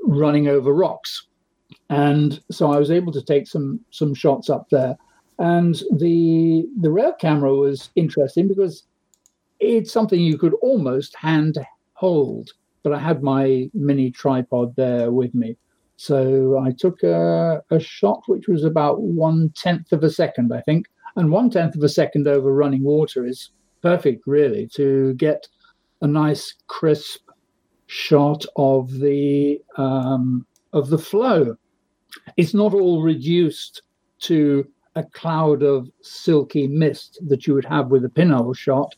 running 0.03 0.47
over 0.47 0.73
rocks. 0.73 1.27
And 1.89 2.41
so 2.51 2.71
I 2.71 2.77
was 2.77 2.91
able 2.91 3.11
to 3.13 3.23
take 3.23 3.47
some 3.47 3.79
some 3.91 4.13
shots 4.13 4.49
up 4.49 4.69
there. 4.69 4.97
And 5.39 5.75
the 5.97 6.65
the 6.79 6.91
rail 6.91 7.13
camera 7.13 7.53
was 7.53 7.89
interesting 7.95 8.47
because 8.47 8.83
it's 9.59 9.91
something 9.91 10.19
you 10.19 10.37
could 10.37 10.53
almost 10.61 11.15
hand 11.15 11.57
hold. 11.93 12.51
But 12.83 12.93
I 12.93 12.99
had 12.99 13.23
my 13.23 13.69
mini 13.73 14.11
tripod 14.11 14.75
there 14.75 15.11
with 15.11 15.33
me. 15.33 15.57
So 15.97 16.59
I 16.59 16.71
took 16.71 17.03
a, 17.03 17.63
a 17.71 17.79
shot 17.79 18.23
which 18.27 18.47
was 18.47 18.63
about 18.63 19.01
one 19.01 19.51
tenth 19.55 19.91
of 19.91 20.03
a 20.03 20.09
second, 20.09 20.53
I 20.53 20.61
think. 20.61 20.87
And 21.15 21.31
one 21.31 21.49
tenth 21.49 21.75
of 21.75 21.83
a 21.83 21.89
second 21.89 22.27
over 22.27 22.53
running 22.53 22.83
water 22.83 23.25
is 23.25 23.51
perfect, 23.81 24.23
really, 24.27 24.67
to 24.73 25.13
get 25.13 25.47
a 26.05 26.07
nice 26.07 26.53
crisp 26.67 27.29
shot 27.87 28.45
of 28.55 28.91
the 28.99 29.61
um, 29.77 30.45
of 30.71 30.89
the 30.89 30.97
flow. 30.97 31.57
It's 32.37 32.53
not 32.53 32.73
all 32.73 33.01
reduced 33.01 33.81
to 34.19 34.65
a 34.95 35.03
cloud 35.03 35.61
of 35.63 35.89
silky 36.01 36.67
mist 36.67 37.19
that 37.27 37.45
you 37.45 37.53
would 37.53 37.65
have 37.65 37.87
with 37.87 38.05
a 38.05 38.09
pinhole 38.09 38.53
shot, 38.53 38.95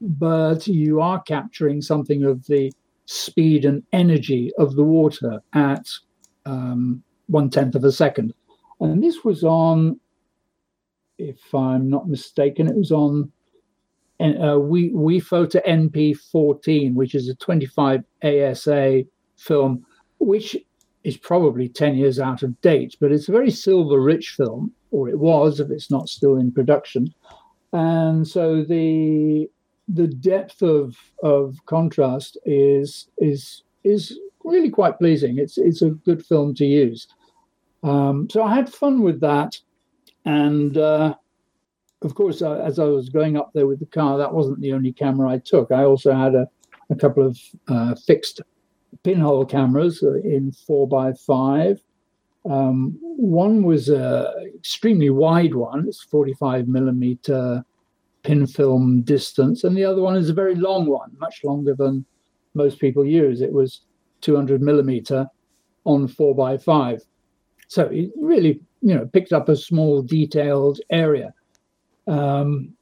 but 0.00 0.66
you 0.66 1.00
are 1.00 1.20
capturing 1.22 1.82
something 1.82 2.22
of 2.24 2.46
the 2.46 2.72
speed 3.06 3.64
and 3.64 3.82
energy 3.92 4.52
of 4.58 4.76
the 4.76 4.84
water 4.84 5.42
at 5.54 5.86
um, 6.46 7.02
one 7.26 7.50
tenth 7.50 7.74
of 7.74 7.84
a 7.84 7.92
second. 7.92 8.32
And 8.80 9.02
this 9.02 9.24
was 9.24 9.42
on, 9.42 9.98
if 11.18 11.40
I'm 11.54 11.90
not 11.90 12.08
mistaken, 12.08 12.68
it 12.68 12.76
was 12.76 12.92
on 12.92 13.32
uh, 14.22 14.58
we 14.58 14.90
Wephota 14.90 15.64
NP14, 15.66 16.94
which 16.94 17.14
is 17.14 17.28
a 17.28 17.34
25 17.34 18.04
ASA 18.22 19.02
film, 19.36 19.84
which 20.18 20.56
is 21.04 21.16
probably 21.16 21.68
10 21.68 21.96
years 21.96 22.20
out 22.20 22.42
of 22.42 22.60
date, 22.60 22.96
but 23.00 23.10
it's 23.10 23.28
a 23.28 23.32
very 23.32 23.50
silver 23.50 24.00
rich 24.00 24.30
film, 24.36 24.72
or 24.90 25.08
it 25.08 25.18
was 25.18 25.58
if 25.58 25.70
it's 25.70 25.90
not 25.90 26.08
still 26.08 26.36
in 26.36 26.52
production. 26.52 27.12
And 27.72 28.26
so 28.26 28.62
the 28.62 29.48
the 29.88 30.06
depth 30.06 30.62
of 30.62 30.96
of 31.22 31.56
contrast 31.66 32.36
is 32.44 33.08
is 33.18 33.62
is 33.82 34.18
really 34.44 34.70
quite 34.70 34.98
pleasing. 34.98 35.38
It's 35.38 35.58
it's 35.58 35.82
a 35.82 35.90
good 35.90 36.24
film 36.24 36.54
to 36.56 36.64
use. 36.64 37.08
Um, 37.82 38.28
so 38.30 38.44
I 38.44 38.54
had 38.54 38.72
fun 38.72 39.02
with 39.02 39.20
that, 39.20 39.58
and 40.24 40.76
uh, 40.76 41.14
of 42.04 42.14
course, 42.14 42.42
uh, 42.42 42.54
as 42.54 42.78
I 42.78 42.84
was 42.84 43.08
going 43.08 43.36
up 43.36 43.52
there 43.54 43.66
with 43.66 43.80
the 43.80 43.86
car, 43.86 44.18
that 44.18 44.32
wasn't 44.32 44.60
the 44.60 44.72
only 44.72 44.92
camera 44.92 45.30
I 45.30 45.38
took. 45.38 45.70
I 45.70 45.84
also 45.84 46.12
had 46.12 46.34
a, 46.34 46.48
a 46.90 46.96
couple 46.96 47.26
of 47.26 47.38
uh, 47.68 47.94
fixed 47.94 48.40
pinhole 49.02 49.44
cameras 49.44 50.02
uh, 50.02 50.14
in 50.20 50.52
four 50.52 50.86
by 50.86 51.12
five. 51.12 51.80
Um, 52.48 52.98
one 53.00 53.62
was 53.62 53.88
a 53.88 54.32
extremely 54.56 55.10
wide 55.10 55.54
one; 55.54 55.86
it's 55.86 56.02
45 56.02 56.68
millimeter 56.68 57.64
pin 58.22 58.46
film 58.46 59.02
distance, 59.02 59.64
and 59.64 59.76
the 59.76 59.84
other 59.84 60.02
one 60.02 60.16
is 60.16 60.28
a 60.28 60.34
very 60.34 60.54
long 60.54 60.86
one, 60.86 61.12
much 61.18 61.42
longer 61.44 61.74
than 61.74 62.04
most 62.54 62.78
people 62.78 63.04
use. 63.04 63.40
It 63.40 63.52
was 63.52 63.82
200 64.22 64.60
millimeter 64.60 65.28
on 65.84 66.08
four 66.08 66.34
by 66.34 66.58
five, 66.58 67.02
so 67.68 67.86
it 67.86 68.10
really, 68.20 68.60
you 68.80 68.94
know, 68.94 69.06
picked 69.06 69.32
up 69.32 69.48
a 69.48 69.56
small 69.56 70.02
detailed 70.02 70.80
area. 70.90 71.32
Um, 72.06 72.74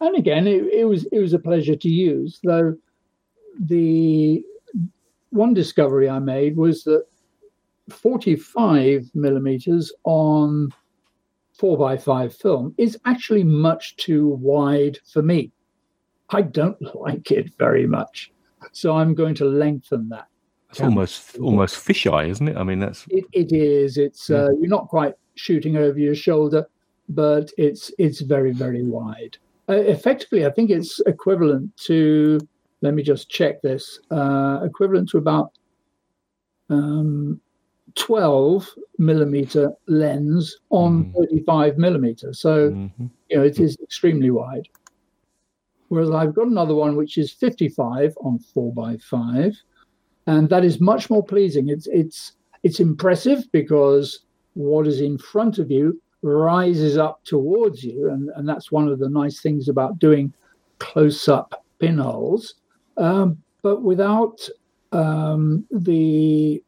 and 0.00 0.16
again, 0.16 0.46
it, 0.46 0.64
it, 0.72 0.84
was 0.84 1.04
it 1.06 1.18
was 1.18 1.32
a 1.32 1.38
pleasure 1.38 1.76
to 1.76 1.88
use, 1.88 2.40
though 2.42 2.76
the 3.58 4.42
one 5.30 5.54
discovery 5.54 6.08
I 6.08 6.18
made 6.18 6.56
was 6.56 6.84
that 6.84 7.04
45 7.90 9.10
millimeters 9.14 9.92
on 10.04 10.72
4x5 11.58 12.32
film 12.32 12.74
is 12.78 12.98
actually 13.04 13.44
much 13.44 13.96
too 13.96 14.28
wide 14.28 14.98
for 15.12 15.22
me. 15.22 15.52
I 16.30 16.42
don't 16.42 16.80
like 16.94 17.30
it 17.30 17.52
very 17.58 17.86
much. 17.86 18.32
So 18.72 18.96
I'm 18.96 19.14
going 19.14 19.34
to 19.36 19.44
lengthen 19.44 20.08
that. 20.10 20.26
It's 20.70 20.80
almost 20.80 21.36
almost 21.38 21.84
fisheye, 21.84 22.28
isn't 22.28 22.46
it? 22.46 22.56
I 22.56 22.62
mean, 22.62 22.78
that's 22.78 23.04
it. 23.10 23.24
It 23.32 23.52
is. 23.52 23.96
It's 23.96 24.30
uh, 24.30 24.50
you're 24.60 24.68
not 24.68 24.86
quite 24.86 25.14
shooting 25.34 25.76
over 25.76 25.98
your 25.98 26.14
shoulder, 26.14 26.64
but 27.10 27.50
it's 27.58 27.92
it's 27.98 28.20
very 28.20 28.52
very 28.52 28.82
wide. 28.82 29.36
Uh, 29.68 29.74
effectively, 29.74 30.46
I 30.46 30.50
think 30.50 30.70
it's 30.70 31.00
equivalent 31.06 31.76
to. 31.88 32.40
Let 32.82 32.94
me 32.94 33.02
just 33.02 33.28
check 33.28 33.60
this. 33.60 34.00
Uh, 34.10 34.60
equivalent 34.64 35.10
to 35.10 35.18
about 35.18 35.52
um, 36.70 37.38
12 37.96 38.66
millimeter 38.98 39.70
lens 39.86 40.56
on 40.70 41.04
mm. 41.04 41.14
35 41.14 41.76
millimeter. 41.76 42.32
So, 42.32 42.70
mm-hmm. 42.70 43.06
you 43.28 43.36
know, 43.36 43.42
it 43.42 43.60
is 43.60 43.76
extremely 43.82 44.30
wide. 44.30 44.66
Whereas 45.88 46.10
I've 46.10 46.34
got 46.34 46.46
another 46.46 46.74
one 46.74 46.96
which 46.96 47.18
is 47.18 47.32
55 47.32 48.14
on 48.22 48.38
4 48.38 48.72
by 48.72 48.96
5 48.96 49.54
and 50.26 50.48
that 50.48 50.64
is 50.64 50.80
much 50.80 51.10
more 51.10 51.24
pleasing. 51.24 51.68
It's 51.68 51.86
it's 51.88 52.32
it's 52.62 52.80
impressive 52.80 53.44
because 53.52 54.20
what 54.54 54.86
is 54.86 55.00
in 55.00 55.18
front 55.18 55.58
of 55.58 55.70
you 55.70 56.00
rises 56.22 56.98
up 56.98 57.24
towards 57.24 57.82
you, 57.82 58.10
and, 58.10 58.30
and 58.36 58.48
that's 58.48 58.70
one 58.70 58.88
of 58.88 58.98
the 58.98 59.08
nice 59.08 59.40
things 59.40 59.68
about 59.68 59.98
doing 59.98 60.32
close-up 60.78 61.64
pinholes. 61.78 62.54
Um, 62.96 63.38
but 63.62 63.82
without 63.82 64.40
um, 64.92 65.66
the 65.70 66.62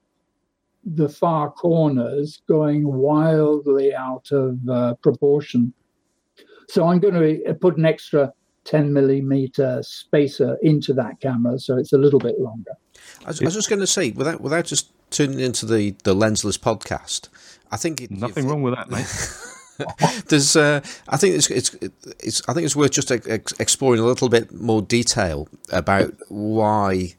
the 0.85 1.09
far 1.09 1.51
corners 1.51 2.43
going 2.49 2.85
wildly 2.93 3.95
out 3.95 4.33
of 4.33 4.59
uh, 4.69 4.95
proportion. 4.95 5.73
So 6.69 6.89
I'm 6.89 6.99
going 6.99 7.15
to 7.15 7.55
put 7.55 7.77
an 7.77 7.85
extra 7.85 8.33
10 8.65 8.93
millimeter 8.93 9.81
spacer 9.83 10.57
into 10.63 10.93
that 10.95 11.21
camera 11.21 11.59
so 11.59 11.77
it's 11.77 11.93
a 11.93 11.99
little 11.99 12.19
bit 12.19 12.41
longer. 12.41 12.73
I 13.25 13.29
was, 13.29 13.41
I 13.41 13.45
was 13.45 13.55
just 13.55 13.69
going 13.69 13.81
to 13.81 13.87
say, 13.87 14.11
without 14.11 14.41
without 14.41 14.65
just 14.65 14.93
tuning 15.13 15.41
into 15.41 15.67
the, 15.67 15.93
the 16.05 16.15
lensless 16.15 16.59
podcast, 16.59 17.29
I 17.71 17.77
think 17.77 18.01
it, 18.01 18.11
nothing 18.11 18.49
wrong 18.49 18.63
with 18.63 18.75
that, 18.75 18.91
mate. 18.91 20.25
There's, 20.29 20.55
uh, 20.57 20.81
I 21.09 21.17
think 21.17 21.37
it's, 21.37 21.51
it's, 21.51 21.75
it's, 22.21 22.43
I 22.49 22.53
think 22.53 22.65
it's 22.65 22.77
worth 22.77 22.91
just 22.91 23.11
ex- 23.11 23.59
exploring 23.59 24.01
a 24.01 24.05
little 24.05 24.29
bit 24.29 24.53
more 24.53 24.83
detail 24.83 25.49
about 25.71 26.13
why, 26.29 27.15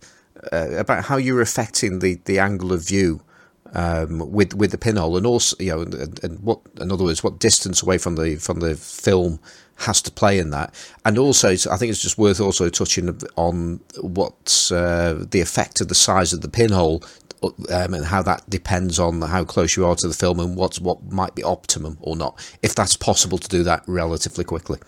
uh, 0.51 0.71
about 0.71 1.05
how 1.05 1.17
you're 1.17 1.41
affecting 1.41 1.99
the, 1.99 2.19
the 2.25 2.39
angle 2.39 2.71
of 2.71 2.85
view 2.85 3.21
um, 3.75 4.31
with 4.31 4.53
with 4.53 4.71
the 4.71 4.77
pinhole, 4.77 5.17
and 5.17 5.25
also 5.25 5.55
you 5.59 5.71
know, 5.71 5.81
and, 5.81 6.23
and, 6.23 6.39
what 6.41 6.59
in 6.79 6.91
other 6.91 7.03
words, 7.03 7.23
what 7.23 7.39
distance 7.39 7.81
away 7.81 7.97
from 7.97 8.15
the 8.15 8.35
from 8.35 8.59
the 8.59 8.75
film 8.75 9.39
has 9.77 10.01
to 10.03 10.11
play 10.11 10.37
in 10.37 10.51
that, 10.51 10.73
and 11.05 11.17
also 11.17 11.49
I 11.49 11.77
think 11.77 11.89
it's 11.89 12.01
just 12.01 12.17
worth 12.17 12.39
also 12.39 12.69
touching 12.69 13.19
on 13.35 13.79
what 14.01 14.69
uh, 14.71 15.15
the 15.29 15.41
effect 15.41 15.81
of 15.81 15.87
the 15.87 15.95
size 15.95 16.33
of 16.33 16.41
the 16.41 16.49
pinhole. 16.49 17.03
Um, 17.43 17.93
and 17.93 18.05
how 18.05 18.21
that 18.21 18.49
depends 18.49 18.99
on 18.99 19.21
how 19.21 19.43
close 19.43 19.75
you 19.75 19.85
are 19.85 19.95
to 19.95 20.07
the 20.07 20.13
film 20.13 20.39
and 20.39 20.55
what's 20.55 20.79
what 20.79 21.11
might 21.11 21.35
be 21.35 21.43
optimum 21.43 21.97
or 22.01 22.15
not, 22.15 22.39
if 22.61 22.73
that's 22.73 22.95
possible 22.95 23.37
to 23.37 23.49
do 23.49 23.63
that 23.63 23.83
relatively 23.87 24.45
quickly. 24.45 24.79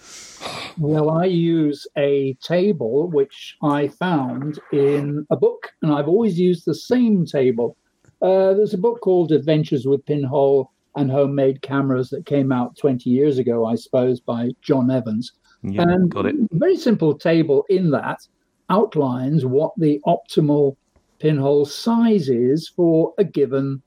Well, 0.78 1.10
I 1.10 1.26
use 1.26 1.86
a 1.98 2.38
table 2.42 3.10
which 3.10 3.58
I 3.62 3.90
found 3.90 4.60
in 4.72 5.26
a 5.30 5.36
book, 5.36 5.72
and 5.82 5.92
I've 5.92 6.08
always 6.08 6.40
used 6.40 6.66
the 6.66 6.76
same 6.76 7.26
table 7.26 7.76
uh, 8.22 8.54
there's 8.54 8.74
a 8.74 8.78
book 8.78 9.02
called 9.02 9.32
Adventures 9.32 9.86
with 9.86 10.06
Pinhole 10.06 10.72
and 10.96 11.12
Homemade 11.12 11.62
Cameras 11.62 12.10
that 12.10 12.26
came 12.26 12.52
out 12.52 12.78
20 12.78 13.10
years 13.10 13.38
ago, 13.38 13.66
I 13.66 13.76
suppose, 13.76 14.20
by 14.20 14.52
John 14.62 14.90
Evans. 14.90 15.32
Yeah, 15.62 15.84
and 15.84 16.10
got 16.10 16.26
it. 16.26 16.36
Very 16.52 16.78
simple 16.78 17.18
table 17.18 17.66
in 17.70 17.92
that 17.92 18.20
outlines 18.70 19.46
what 19.46 19.74
the 19.78 20.00
optimal 20.08 20.76
pinhole 21.20 21.66
size 21.66 22.30
is 22.30 22.68
for 22.68 23.14
a 23.18 23.24
given 23.24 23.82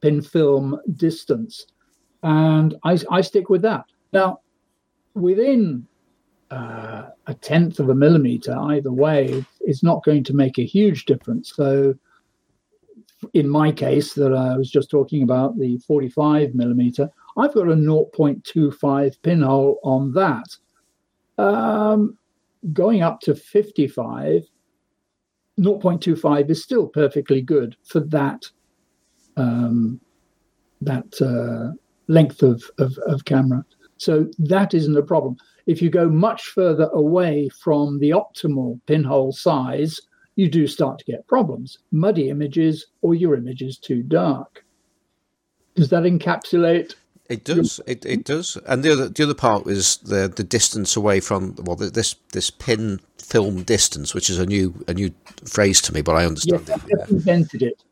pin 0.00 0.22
film 0.22 0.78
distance. 0.96 1.66
And 2.22 2.76
I, 2.84 2.98
I 3.10 3.20
stick 3.20 3.48
with 3.48 3.62
that. 3.62 3.84
Now, 4.12 4.40
within 5.14 5.86
uh, 6.50 7.08
a 7.26 7.34
tenth 7.34 7.78
of 7.78 7.88
a 7.88 7.94
millimeter 7.94 8.56
either 8.56 8.92
way, 8.92 9.44
is 9.60 9.82
not 9.82 10.04
going 10.04 10.24
to 10.24 10.34
make 10.34 10.58
a 10.58 10.64
huge 10.64 11.04
difference. 11.04 11.52
So 11.54 11.94
in 13.34 13.48
my 13.48 13.72
case 13.72 14.14
that 14.14 14.32
I 14.32 14.56
was 14.56 14.70
just 14.70 14.90
talking 14.90 15.22
about, 15.22 15.58
the 15.58 15.78
45 15.78 16.54
millimeter, 16.54 17.10
I've 17.36 17.54
got 17.54 17.68
a 17.68 17.74
0.25 17.74 19.22
pinhole 19.22 19.78
on 19.82 20.12
that. 20.12 20.56
Um, 21.36 22.16
going 22.72 23.02
up 23.02 23.20
to 23.20 23.34
55, 23.34 24.44
0.25 25.58 26.50
is 26.50 26.62
still 26.62 26.86
perfectly 26.86 27.42
good 27.42 27.76
for 27.84 28.00
that 28.00 28.46
um, 29.36 30.00
that 30.80 31.20
uh, 31.20 31.74
length 32.08 32.42
of, 32.42 32.62
of, 32.78 32.96
of 33.06 33.24
camera. 33.24 33.64
So 33.96 34.28
that 34.38 34.74
isn't 34.74 34.96
a 34.96 35.02
problem. 35.02 35.36
If 35.66 35.82
you 35.82 35.90
go 35.90 36.08
much 36.08 36.46
further 36.46 36.88
away 36.92 37.48
from 37.48 37.98
the 37.98 38.10
optimal 38.10 38.80
pinhole 38.86 39.32
size, 39.32 40.00
you 40.36 40.48
do 40.48 40.66
start 40.66 40.98
to 41.00 41.04
get 41.04 41.26
problems. 41.26 41.78
Muddy 41.90 42.30
images 42.30 42.86
or 43.02 43.14
your 43.14 43.34
image 43.34 43.60
is 43.60 43.76
too 43.76 44.02
dark. 44.02 44.64
Does 45.74 45.90
that 45.90 46.04
encapsulate? 46.04 46.94
It 47.28 47.44
does. 47.44 47.80
It, 47.86 48.06
it 48.06 48.24
does. 48.24 48.56
And 48.66 48.82
the 48.82 48.92
other 48.92 49.08
the 49.08 49.22
other 49.22 49.34
part 49.34 49.66
is 49.66 49.98
the 49.98 50.32
the 50.34 50.44
distance 50.44 50.96
away 50.96 51.20
from 51.20 51.54
well 51.62 51.76
this 51.76 52.16
this 52.32 52.50
pin 52.50 53.00
film 53.18 53.62
distance, 53.64 54.14
which 54.14 54.30
is 54.30 54.38
a 54.38 54.46
new 54.46 54.82
a 54.88 54.94
new 54.94 55.10
phrase 55.44 55.80
to 55.82 55.94
me, 55.94 56.00
but 56.00 56.16
I 56.16 56.24
understand 56.24 56.66
yes, 56.66 56.84
it. 56.88 57.00
I've 57.02 57.10
invented 57.10 57.62
it. 57.62 57.84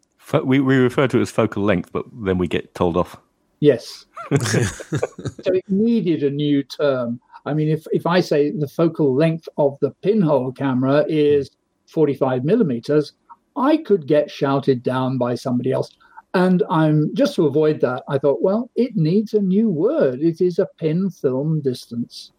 We 0.44 0.60
we 0.60 0.76
refer 0.76 1.06
to 1.08 1.18
it 1.18 1.22
as 1.22 1.30
focal 1.30 1.62
length, 1.62 1.92
but 1.92 2.06
then 2.12 2.38
we 2.38 2.48
get 2.48 2.74
told 2.74 2.96
off. 2.96 3.16
Yes. 3.60 4.06
so 4.40 5.52
it 5.52 5.64
needed 5.68 6.22
a 6.22 6.30
new 6.30 6.62
term. 6.62 7.20
I 7.44 7.52
mean, 7.52 7.68
if 7.68 7.86
if 7.92 8.06
I 8.06 8.20
say 8.20 8.50
the 8.50 8.68
focal 8.68 9.14
length 9.14 9.48
of 9.58 9.78
the 9.80 9.90
pinhole 10.02 10.50
camera 10.52 11.04
is 11.08 11.50
45 11.86 12.44
millimeters, 12.44 13.12
I 13.56 13.76
could 13.76 14.06
get 14.06 14.30
shouted 14.30 14.82
down 14.82 15.18
by 15.18 15.34
somebody 15.34 15.72
else. 15.72 15.94
And 16.36 16.62
I'm 16.68 17.14
just 17.14 17.34
to 17.36 17.46
avoid 17.46 17.80
that, 17.80 18.02
I 18.10 18.18
thought, 18.18 18.42
well, 18.42 18.70
it 18.76 18.94
needs 18.94 19.32
a 19.32 19.40
new 19.40 19.70
word. 19.70 20.20
It 20.20 20.42
is 20.42 20.58
a 20.58 20.68
pin 20.78 21.08
film 21.08 21.62
distance. 21.62 22.30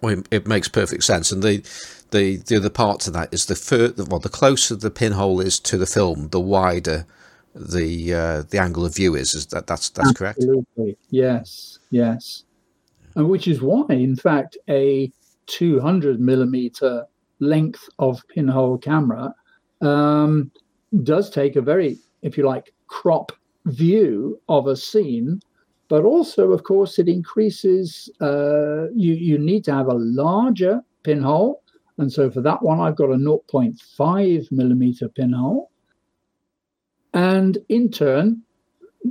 Well, 0.00 0.22
it 0.30 0.46
makes 0.46 0.68
perfect 0.68 1.04
sense, 1.04 1.30
and 1.30 1.42
the 1.42 1.62
the 2.12 2.38
the 2.38 2.56
other 2.56 2.70
part 2.70 3.00
to 3.00 3.10
that 3.10 3.34
is 3.34 3.44
the 3.44 3.54
further, 3.54 4.04
well, 4.04 4.20
the 4.20 4.30
closer 4.30 4.74
the 4.74 4.90
pinhole 4.90 5.38
is 5.38 5.60
to 5.60 5.76
the 5.76 5.84
film, 5.84 6.28
the 6.28 6.40
wider 6.40 7.04
the 7.54 8.14
uh, 8.14 8.42
the 8.48 8.58
angle 8.58 8.86
of 8.86 8.94
view 8.94 9.14
is. 9.14 9.34
Is 9.34 9.48
that 9.48 9.66
that's 9.66 9.90
that's 9.90 10.08
Absolutely. 10.08 10.64
correct? 10.76 10.98
Yes, 11.10 11.78
yes, 11.90 12.44
and 13.16 13.28
which 13.28 13.46
is 13.46 13.60
why, 13.60 13.84
in 13.90 14.16
fact, 14.16 14.56
a 14.70 15.12
200 15.48 16.18
millimeter 16.18 17.04
length 17.40 17.86
of 17.98 18.22
pinhole 18.28 18.78
camera 18.78 19.34
um, 19.82 20.50
does 21.02 21.28
take 21.28 21.56
a 21.56 21.60
very, 21.60 21.98
if 22.22 22.38
you 22.38 22.46
like, 22.46 22.72
crop 22.90 23.32
view 23.66 24.38
of 24.48 24.66
a 24.66 24.76
scene. 24.76 25.40
But 25.88 26.04
also, 26.04 26.52
of 26.52 26.62
course, 26.64 26.98
it 26.98 27.08
increases. 27.08 28.10
Uh, 28.20 28.90
you 28.94 29.14
you 29.14 29.38
need 29.38 29.64
to 29.64 29.74
have 29.74 29.88
a 29.88 29.94
larger 29.94 30.82
pinhole, 31.02 31.62
and 31.98 32.12
so 32.12 32.30
for 32.30 32.40
that 32.42 32.62
one, 32.62 32.78
I've 32.80 32.94
got 32.94 33.10
a 33.10 33.16
0.5 33.16 34.52
millimeter 34.52 35.08
pinhole, 35.08 35.70
and 37.12 37.58
in 37.68 37.90
turn, 37.90 38.42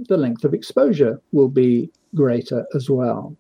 the 0.07 0.15
length 0.15 0.45
of 0.45 0.53
exposure 0.53 1.19
will 1.33 1.49
be 1.49 1.91
greater 2.15 2.65
as 2.73 2.89
well. 2.89 3.35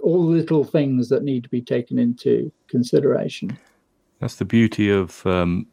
All 0.00 0.24
little 0.24 0.64
things 0.64 1.08
that 1.10 1.22
need 1.22 1.44
to 1.44 1.48
be 1.48 1.62
taken 1.62 1.98
into 2.00 2.50
consideration. 2.66 3.56
That's 4.18 4.36
the 4.36 4.44
beauty 4.44 4.90
of. 4.90 5.24
Um, 5.24 5.68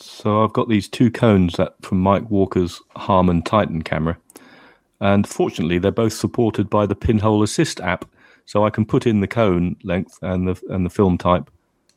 so 0.00 0.42
I've 0.42 0.52
got 0.52 0.68
these 0.68 0.88
two 0.88 1.10
cones 1.10 1.56
that 1.56 1.74
from 1.82 2.00
Mike 2.00 2.30
Walker's 2.30 2.80
Harman 2.96 3.42
Titan 3.42 3.82
camera, 3.82 4.18
and 5.00 5.26
fortunately 5.26 5.78
they're 5.78 5.90
both 5.90 6.12
supported 6.12 6.70
by 6.70 6.86
the 6.86 6.94
Pinhole 6.94 7.42
Assist 7.42 7.80
app, 7.80 8.04
so 8.46 8.64
I 8.64 8.70
can 8.70 8.84
put 8.84 9.06
in 9.06 9.20
the 9.20 9.28
cone 9.28 9.76
length 9.84 10.18
and 10.22 10.48
the 10.48 10.60
and 10.68 10.84
the 10.84 10.90
film 10.90 11.18
type. 11.18 11.50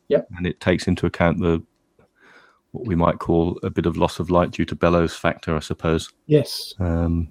Yep. 0.08 0.28
And 0.36 0.46
it 0.46 0.60
takes 0.60 0.86
into 0.86 1.06
account 1.06 1.40
the 1.40 1.62
what 2.72 2.86
we 2.86 2.94
might 2.94 3.20
call 3.20 3.58
a 3.62 3.70
bit 3.70 3.86
of 3.86 3.96
loss 3.96 4.18
of 4.18 4.30
light 4.30 4.50
due 4.50 4.64
to 4.64 4.74
bellows 4.74 5.14
factor, 5.14 5.56
I 5.56 5.60
suppose. 5.60 6.10
Yes. 6.26 6.74
Um, 6.80 7.30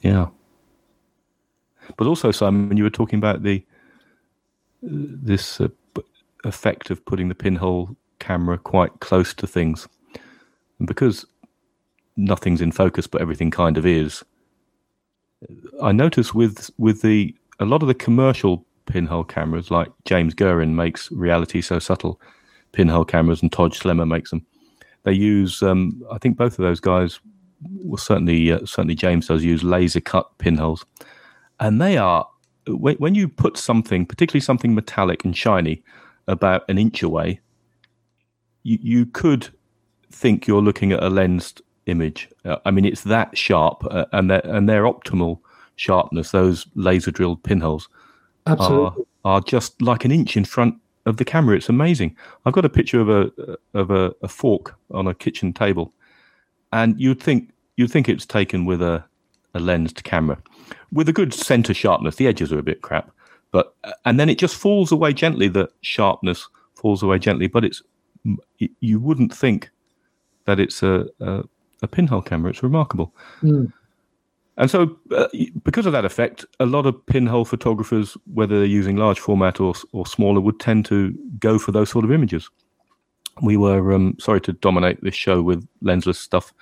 yeah. 0.00 0.26
But 1.96 2.06
also, 2.06 2.30
Simon, 2.30 2.76
you 2.76 2.82
were 2.82 2.90
talking 2.90 3.18
about 3.18 3.42
the 3.42 3.64
this 4.82 5.60
uh, 5.60 5.68
effect 6.44 6.90
of 6.90 7.04
putting 7.04 7.28
the 7.28 7.34
pinhole 7.34 7.96
camera 8.26 8.58
quite 8.58 9.00
close 9.00 9.32
to 9.34 9.46
things. 9.46 9.88
And 10.78 10.88
because 10.88 11.24
nothing's 12.16 12.60
in 12.60 12.72
focus, 12.72 13.06
but 13.06 13.20
everything 13.20 13.50
kind 13.50 13.78
of 13.78 13.86
is, 13.86 14.24
I 15.82 15.92
notice 15.92 16.34
with 16.34 16.70
with 16.78 17.02
the 17.02 17.34
a 17.60 17.64
lot 17.64 17.82
of 17.82 17.88
the 17.88 17.94
commercial 17.94 18.64
pinhole 18.86 19.24
cameras, 19.24 19.70
like 19.70 19.88
James 20.04 20.34
Guerin 20.34 20.74
makes 20.74 21.10
Reality 21.10 21.60
So 21.60 21.78
Subtle 21.78 22.20
pinhole 22.72 23.04
cameras, 23.04 23.42
and 23.42 23.52
Todd 23.52 23.72
Schlemmer 23.72 24.08
makes 24.08 24.30
them. 24.30 24.44
They 25.04 25.12
use, 25.12 25.62
um, 25.62 26.02
I 26.10 26.18
think, 26.18 26.36
both 26.36 26.58
of 26.58 26.64
those 26.64 26.80
guys. 26.80 27.20
Well, 27.62 27.96
certainly, 27.96 28.52
uh, 28.52 28.66
certainly 28.66 28.94
James 28.94 29.28
does 29.28 29.44
use 29.44 29.62
laser 29.62 30.00
cut 30.00 30.26
pinholes, 30.38 30.84
and 31.60 31.80
they 31.80 31.96
are 31.96 32.26
when, 32.66 32.96
when 32.96 33.14
you 33.14 33.28
put 33.28 33.56
something, 33.56 34.06
particularly 34.06 34.40
something 34.40 34.74
metallic 34.74 35.24
and 35.24 35.36
shiny, 35.36 35.82
about 36.26 36.68
an 36.68 36.78
inch 36.78 37.02
away, 37.02 37.40
you, 38.66 38.78
you 38.82 39.06
could 39.06 39.48
think 40.10 40.46
you're 40.46 40.62
looking 40.62 40.92
at 40.92 41.02
a 41.02 41.08
lensed 41.08 41.62
image. 41.86 42.28
Uh, 42.44 42.56
I 42.64 42.70
mean, 42.72 42.84
it's 42.84 43.02
that 43.04 43.36
sharp, 43.38 43.84
uh, 43.90 44.06
and 44.12 44.30
their 44.30 44.44
and 44.44 44.68
their 44.68 44.82
optimal 44.82 45.38
sharpness, 45.76 46.32
those 46.32 46.66
laser 46.74 47.10
drilled 47.10 47.42
pinholes, 47.44 47.88
Absolutely. 48.46 49.04
are 49.24 49.36
are 49.36 49.40
just 49.40 49.80
like 49.80 50.04
an 50.04 50.10
inch 50.10 50.36
in 50.36 50.44
front 50.44 50.74
of 51.06 51.16
the 51.16 51.24
camera. 51.24 51.56
It's 51.56 51.68
amazing. 51.68 52.16
I've 52.44 52.54
got 52.54 52.64
a 52.64 52.68
picture 52.68 53.00
of 53.00 53.08
a 53.08 53.56
of 53.74 53.90
a, 53.90 54.14
a 54.22 54.28
fork 54.28 54.76
on 54.90 55.06
a 55.06 55.14
kitchen 55.14 55.52
table, 55.52 55.92
and 56.72 57.00
you'd 57.00 57.22
think 57.22 57.52
you'd 57.76 57.90
think 57.90 58.08
it's 58.08 58.26
taken 58.26 58.64
with 58.64 58.82
a 58.82 59.04
a 59.54 59.60
lensed 59.60 60.04
camera 60.04 60.38
with 60.92 61.08
a 61.08 61.12
good 61.12 61.32
center 61.32 61.72
sharpness. 61.72 62.16
The 62.16 62.26
edges 62.26 62.52
are 62.52 62.58
a 62.58 62.64
bit 62.64 62.82
crap, 62.82 63.12
but 63.52 63.74
and 64.04 64.18
then 64.18 64.28
it 64.28 64.38
just 64.38 64.56
falls 64.56 64.90
away 64.90 65.12
gently. 65.12 65.46
The 65.46 65.70
sharpness 65.82 66.48
falls 66.74 67.02
away 67.02 67.18
gently, 67.18 67.46
but 67.46 67.64
it's 67.64 67.82
you 68.58 69.00
wouldn't 69.00 69.34
think 69.34 69.70
that 70.44 70.60
it's 70.60 70.82
a 70.82 71.06
a, 71.20 71.44
a 71.82 71.88
pinhole 71.88 72.22
camera. 72.22 72.50
It's 72.50 72.62
remarkable. 72.62 73.14
Mm. 73.42 73.72
And 74.58 74.70
so, 74.70 74.96
uh, 75.14 75.28
because 75.64 75.84
of 75.84 75.92
that 75.92 76.06
effect, 76.06 76.46
a 76.60 76.66
lot 76.66 76.86
of 76.86 77.04
pinhole 77.06 77.44
photographers, 77.44 78.16
whether 78.32 78.56
they're 78.58 78.64
using 78.64 78.96
large 78.96 79.20
format 79.20 79.60
or 79.60 79.74
or 79.92 80.06
smaller, 80.06 80.40
would 80.40 80.60
tend 80.60 80.86
to 80.86 81.12
go 81.38 81.58
for 81.58 81.72
those 81.72 81.90
sort 81.90 82.04
of 82.04 82.12
images. 82.12 82.48
We 83.42 83.58
were 83.58 83.92
um, 83.92 84.16
sorry 84.18 84.40
to 84.42 84.54
dominate 84.54 85.02
this 85.02 85.14
show 85.14 85.42
with 85.42 85.68
lensless 85.82 86.16
stuff, 86.16 86.54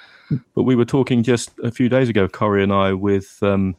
but 0.57 0.65
we 0.65 0.75
were 0.75 0.85
talking 0.85 1.23
just 1.23 1.53
a 1.63 1.71
few 1.71 1.89
days 1.89 2.09
ago, 2.09 2.27
Corey 2.27 2.65
and 2.65 2.73
I, 2.73 2.93
with 2.95 3.39
um, 3.43 3.77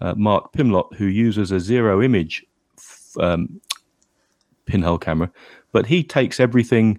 uh, 0.00 0.14
Mark 0.16 0.52
Pimlott, 0.52 0.94
who 0.94 1.06
uses 1.06 1.50
a 1.50 1.58
zero 1.58 2.00
image 2.00 2.44
f- 2.78 3.16
um, 3.18 3.60
pinhole 4.66 4.98
camera, 4.98 5.32
but 5.76 5.84
he 5.84 6.02
takes 6.02 6.40
everything 6.40 6.98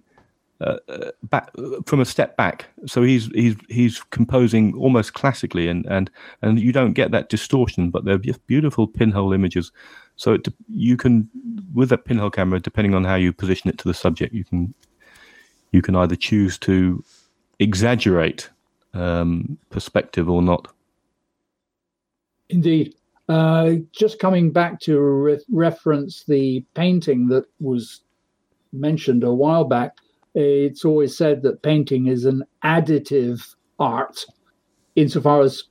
uh, 0.61 0.77
back 1.23 1.49
from 1.87 1.99
a 1.99 2.05
step 2.05 2.37
back. 2.37 2.67
So 2.85 3.01
he's 3.01 3.25
he's 3.33 3.55
he's 3.69 4.03
composing 4.11 4.75
almost 4.75 5.15
classically, 5.15 5.67
and 5.67 5.83
and 5.87 6.11
and 6.43 6.59
you 6.59 6.71
don't 6.71 6.93
get 6.93 7.09
that 7.09 7.29
distortion, 7.29 7.89
but 7.89 8.05
they're 8.05 8.19
just 8.19 8.45
beautiful 8.45 8.85
pinhole 8.85 9.33
images. 9.33 9.71
So 10.15 10.33
it, 10.33 10.47
you 10.71 10.95
can 10.95 11.27
with 11.73 11.89
that 11.89 12.05
pinhole 12.05 12.29
camera, 12.29 12.59
depending 12.59 12.93
on 12.93 13.03
how 13.03 13.15
you 13.15 13.33
position 13.33 13.67
it 13.71 13.79
to 13.79 13.87
the 13.87 13.95
subject, 13.95 14.31
you 14.31 14.43
can 14.43 14.75
you 15.71 15.81
can 15.81 15.95
either 15.95 16.15
choose 16.15 16.59
to 16.59 17.03
exaggerate 17.57 18.47
um, 18.93 19.57
perspective 19.71 20.29
or 20.29 20.43
not. 20.43 20.67
Indeed. 22.49 22.93
Uh, 23.27 23.77
just 23.91 24.19
coming 24.19 24.51
back 24.51 24.79
to 24.81 24.99
re- 24.99 25.45
reference 25.49 26.25
the 26.25 26.63
painting 26.75 27.27
that 27.27 27.45
was 27.59 28.01
mentioned 28.73 29.23
a 29.23 29.33
while 29.33 29.63
back, 29.63 29.97
it's 30.35 30.85
always 30.85 31.17
said 31.17 31.41
that 31.43 31.63
painting 31.63 32.07
is 32.07 32.25
an 32.25 32.43
additive 32.63 33.55
art 33.79 34.25
insofar 34.95 35.41
as 35.41 35.63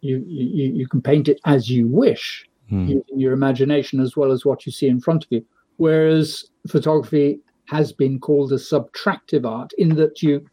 you, 0.00 0.24
you, 0.26 0.72
you 0.72 0.88
can 0.88 1.02
paint 1.02 1.28
it 1.28 1.40
as 1.44 1.68
you 1.70 1.88
wish 1.88 2.46
Hmm. 2.68 2.86
using 2.88 3.20
your 3.20 3.32
imagination 3.32 4.00
as 4.00 4.16
well 4.16 4.32
as 4.32 4.44
what 4.44 4.66
you 4.66 4.72
see 4.72 4.88
in 4.88 5.00
front 5.00 5.24
of 5.24 5.30
you. 5.30 5.44
Whereas 5.76 6.46
photography 6.68 7.40
has 7.66 7.92
been 7.92 8.18
called 8.18 8.52
a 8.52 8.56
subtractive 8.56 9.46
art 9.46 9.72
in 9.78 9.94
that 9.96 10.22
you 10.22 10.44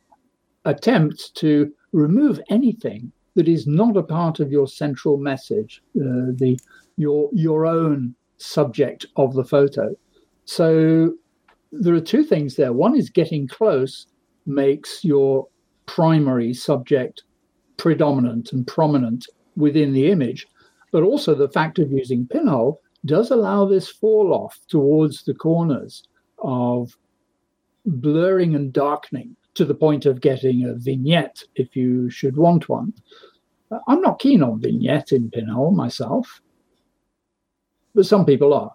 attempt 0.66 1.34
to 1.36 1.74
remove 1.92 2.40
anything 2.50 3.12
that 3.36 3.48
is 3.48 3.66
not 3.66 3.98
a 3.98 4.04
part 4.04 4.40
of 4.40 4.52
your 4.52 4.68
central 4.68 5.18
message, 5.18 5.82
uh, 5.98 6.30
the 6.36 6.58
your 6.98 7.30
your 7.34 7.66
own 7.66 8.14
subject 8.38 9.08
of 9.16 9.34
the 9.34 9.44
photo. 9.44 9.96
So 10.46 11.16
there 11.74 11.96
are 11.96 12.02
two 12.02 12.24
things 12.24 12.56
there. 12.56 12.72
One 12.72 12.96
is 12.96 13.10
getting 13.10 13.48
close 13.48 14.08
makes 14.46 15.04
your 15.04 15.48
primary 15.86 16.54
subject 16.54 17.24
predominant 17.78 18.54
and 18.54 18.66
prominent 18.68 19.26
within 19.56 19.94
the 19.94 20.12
image, 20.12 20.48
but 20.92 21.04
also 21.04 21.34
the 21.34 21.50
fact 21.50 21.80
of 21.80 21.92
using 21.92 22.28
pinhole 22.28 22.80
does 23.06 23.32
allow 23.32 23.66
this 23.66 23.90
fall 23.90 24.34
off 24.34 24.60
towards 24.70 25.24
the 25.24 25.34
corners 25.34 26.04
of 26.40 26.96
blurring 27.86 28.56
and 28.56 28.72
darkening 28.72 29.36
to 29.56 29.66
the 29.66 29.76
point 29.76 30.06
of 30.06 30.22
getting 30.22 30.64
a 30.64 30.76
vignette 30.76 31.44
if 31.56 31.76
you 31.76 32.10
should 32.10 32.38
want 32.38 32.70
one. 32.70 32.94
I'm 33.88 34.02
not 34.02 34.20
keen 34.20 34.44
on 34.44 34.62
vignette 34.62 35.12
in 35.12 35.32
pinhole 35.32 35.72
myself, 35.72 36.42
but 37.96 38.06
some 38.06 38.26
people 38.26 38.54
are. 38.54 38.72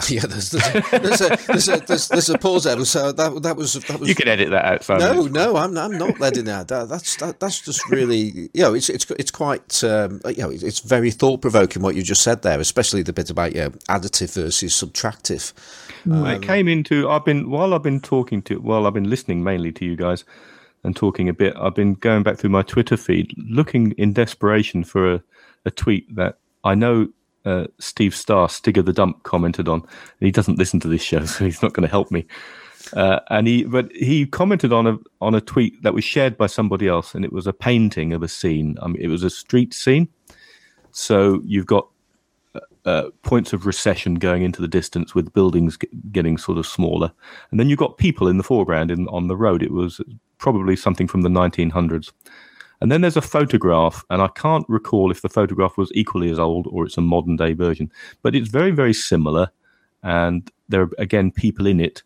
Yeah, 0.08 0.26
there's 0.26 0.50
there's 0.50 0.64
a, 0.64 0.80
there's 0.90 1.20
a, 1.20 1.36
there's 1.48 1.68
a, 1.68 1.76
there's, 1.78 2.08
there's 2.08 2.30
a 2.30 2.38
pause 2.38 2.64
there. 2.64 2.82
So 2.84 3.10
that 3.10 3.42
that 3.42 3.56
was 3.56 3.72
that 3.72 3.98
was. 3.98 4.08
You 4.08 4.14
can 4.14 4.28
edit 4.28 4.50
that 4.50 4.64
out. 4.64 4.84
Simon. 4.84 5.02
No, 5.02 5.26
no, 5.26 5.56
I'm 5.56 5.76
I'm 5.76 5.98
not 5.98 6.20
letting 6.20 6.44
that. 6.44 6.68
that 6.68 6.88
that's 6.88 7.16
that, 7.16 7.40
that's 7.40 7.60
just 7.60 7.88
really 7.90 8.48
you 8.54 8.62
know 8.62 8.74
it's 8.74 8.88
it's 8.88 9.10
it's 9.12 9.32
quite 9.32 9.82
um, 9.82 10.20
you 10.28 10.42
know 10.42 10.50
it's 10.50 10.78
very 10.80 11.10
thought 11.10 11.42
provoking 11.42 11.82
what 11.82 11.96
you 11.96 12.02
just 12.02 12.22
said 12.22 12.42
there, 12.42 12.60
especially 12.60 13.02
the 13.02 13.12
bit 13.12 13.28
about 13.28 13.54
you 13.54 13.62
know, 13.62 13.70
additive 13.88 14.34
versus 14.34 14.72
subtractive. 14.72 15.52
it 16.06 16.42
came 16.42 16.68
into 16.68 17.10
I've 17.10 17.24
been 17.24 17.50
while 17.50 17.74
I've 17.74 17.82
been 17.82 18.00
talking 18.00 18.40
to 18.42 18.60
while 18.60 18.86
I've 18.86 18.94
been 18.94 19.10
listening 19.10 19.42
mainly 19.42 19.72
to 19.72 19.84
you 19.84 19.96
guys 19.96 20.24
and 20.84 20.94
talking 20.94 21.28
a 21.28 21.34
bit. 21.34 21.54
I've 21.56 21.74
been 21.74 21.94
going 21.94 22.22
back 22.22 22.38
through 22.38 22.50
my 22.50 22.62
Twitter 22.62 22.96
feed, 22.96 23.34
looking 23.36 23.92
in 23.92 24.12
desperation 24.12 24.84
for 24.84 25.14
a, 25.14 25.22
a 25.64 25.70
tweet 25.72 26.14
that 26.14 26.38
I 26.62 26.76
know 26.76 27.08
uh, 27.44 27.66
Steve 27.78 28.14
Starr, 28.14 28.48
Stigger 28.48 28.84
the 28.84 28.92
Dump, 28.92 29.22
commented 29.22 29.68
on. 29.68 29.82
He 30.20 30.30
doesn't 30.30 30.58
listen 30.58 30.80
to 30.80 30.88
this 30.88 31.02
show, 31.02 31.24
so 31.24 31.44
he's 31.44 31.62
not 31.62 31.72
going 31.72 31.86
to 31.86 31.90
help 31.90 32.10
me. 32.10 32.26
Uh, 32.94 33.20
and 33.28 33.46
he, 33.46 33.64
but 33.64 33.90
he 33.92 34.26
commented 34.26 34.72
on 34.72 34.86
a 34.86 34.98
on 35.20 35.34
a 35.34 35.40
tweet 35.40 35.82
that 35.82 35.94
was 35.94 36.04
shared 36.04 36.36
by 36.36 36.46
somebody 36.46 36.88
else, 36.88 37.14
and 37.14 37.24
it 37.24 37.32
was 37.32 37.46
a 37.46 37.52
painting 37.52 38.12
of 38.12 38.22
a 38.22 38.28
scene. 38.28 38.76
I 38.80 38.88
mean, 38.88 39.00
it 39.00 39.08
was 39.08 39.22
a 39.22 39.30
street 39.30 39.74
scene. 39.74 40.08
So 40.90 41.42
you've 41.44 41.66
got 41.66 41.88
uh, 42.84 43.10
points 43.22 43.52
of 43.52 43.66
recession 43.66 44.14
going 44.14 44.42
into 44.42 44.62
the 44.62 44.68
distance 44.68 45.14
with 45.14 45.32
buildings 45.34 45.76
g- 45.76 45.88
getting 46.10 46.38
sort 46.38 46.56
of 46.56 46.66
smaller, 46.66 47.12
and 47.50 47.60
then 47.60 47.68
you've 47.68 47.78
got 47.78 47.98
people 47.98 48.28
in 48.28 48.38
the 48.38 48.42
foreground 48.42 48.90
in 48.90 49.06
on 49.08 49.28
the 49.28 49.36
road. 49.36 49.62
It 49.62 49.72
was 49.72 50.00
probably 50.38 50.76
something 50.76 51.06
from 51.06 51.22
the 51.22 51.28
1900s. 51.28 52.12
And 52.80 52.92
then 52.92 53.00
there's 53.00 53.16
a 53.16 53.22
photograph, 53.22 54.04
and 54.08 54.22
I 54.22 54.28
can't 54.28 54.64
recall 54.68 55.10
if 55.10 55.22
the 55.22 55.28
photograph 55.28 55.76
was 55.76 55.90
equally 55.94 56.30
as 56.30 56.38
old 56.38 56.68
or 56.68 56.86
it's 56.86 56.96
a 56.96 57.00
modern 57.00 57.36
day 57.36 57.52
version, 57.52 57.90
but 58.22 58.34
it's 58.34 58.48
very, 58.48 58.70
very 58.70 58.94
similar. 58.94 59.50
And 60.02 60.50
there 60.68 60.82
are, 60.82 60.90
again, 60.98 61.32
people 61.32 61.66
in 61.66 61.80
it. 61.80 62.02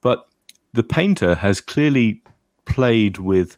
But 0.00 0.26
the 0.72 0.82
painter 0.82 1.34
has 1.36 1.60
clearly 1.60 2.22
played 2.64 3.18
with 3.18 3.56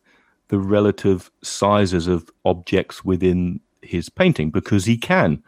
the 0.49 0.59
relative 0.59 1.31
sizes 1.43 2.07
of 2.07 2.29
objects 2.45 3.05
within 3.05 3.61
his 3.81 4.09
painting 4.09 4.51
because 4.51 4.85
he 4.85 4.99
can. 4.99 5.43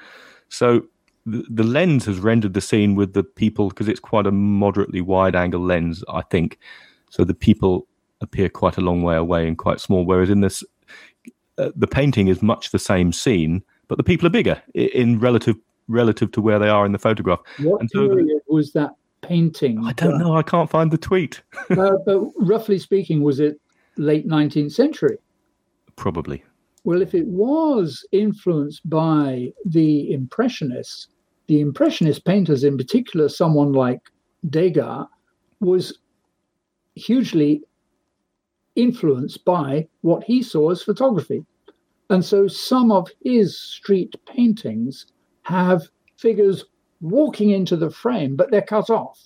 So 0.48 0.86
the, 1.26 1.44
the 1.50 1.62
lens 1.62 2.06
has 2.06 2.18
rendered 2.18 2.54
the 2.54 2.60
scene 2.60 2.94
with 2.94 3.12
the 3.12 3.22
people 3.22 3.68
because 3.68 3.88
it's 3.88 4.00
quite 4.00 4.26
a 4.26 4.32
moderately 4.32 5.00
wide 5.00 5.36
angle 5.36 5.60
lens, 5.60 6.02
I 6.08 6.22
think. 6.22 6.58
So 7.10 7.24
the 7.24 7.34
people 7.34 7.86
appear 8.20 8.48
quite 8.48 8.76
a 8.76 8.80
long 8.80 9.02
way 9.02 9.16
away 9.16 9.46
and 9.46 9.58
quite 9.58 9.80
small. 9.80 10.04
Whereas 10.04 10.30
in 10.30 10.40
this, 10.40 10.64
uh, 11.58 11.70
the 11.76 11.86
painting 11.86 12.28
is 12.28 12.42
much 12.42 12.70
the 12.70 12.78
same 12.78 13.12
scene, 13.12 13.62
but 13.88 13.96
the 13.98 14.04
people 14.04 14.26
are 14.26 14.30
bigger 14.30 14.60
in 14.74 15.18
relative 15.20 15.56
relative 15.88 16.32
to 16.32 16.40
where 16.40 16.58
they 16.58 16.68
are 16.68 16.86
in 16.86 16.92
the 16.92 16.98
photograph. 16.98 17.40
What 17.58 17.80
And 17.80 17.90
so- 17.90 18.08
period 18.08 18.40
was 18.48 18.72
that 18.72 18.90
painting? 19.20 19.84
I 19.84 19.92
don't 19.92 20.18
know. 20.18 20.34
I 20.36 20.42
can't 20.42 20.70
find 20.70 20.90
the 20.90 20.96
tweet. 20.98 21.42
uh, 21.70 21.96
but 22.06 22.20
roughly 22.38 22.78
speaking, 22.78 23.22
was 23.22 23.38
it 23.40 23.60
late 23.96 24.26
19th 24.26 24.72
century? 24.72 25.18
Probably. 25.96 26.42
Well, 26.84 27.00
if 27.02 27.14
it 27.14 27.26
was 27.26 28.06
influenced 28.12 28.88
by 28.88 29.52
the 29.66 30.12
Impressionists, 30.12 31.08
the 31.46 31.60
Impressionist 31.60 32.24
painters, 32.24 32.64
in 32.64 32.76
particular, 32.78 33.28
someone 33.28 33.72
like 33.72 34.00
Degas, 34.50 35.06
was 35.60 35.98
hugely 36.94 37.62
influenced 38.76 39.44
by 39.44 39.88
what 40.02 40.24
he 40.24 40.42
saw 40.42 40.70
as 40.70 40.82
photography. 40.82 41.44
And 42.10 42.24
so 42.24 42.48
some 42.48 42.92
of 42.92 43.08
his 43.22 43.58
street 43.58 44.14
paintings 44.26 45.06
have 45.42 45.82
figures 46.16 46.64
walking 47.00 47.50
into 47.50 47.76
the 47.76 47.90
frame, 47.90 48.36
but 48.36 48.50
they're 48.50 48.62
cut 48.62 48.90
off. 48.90 49.20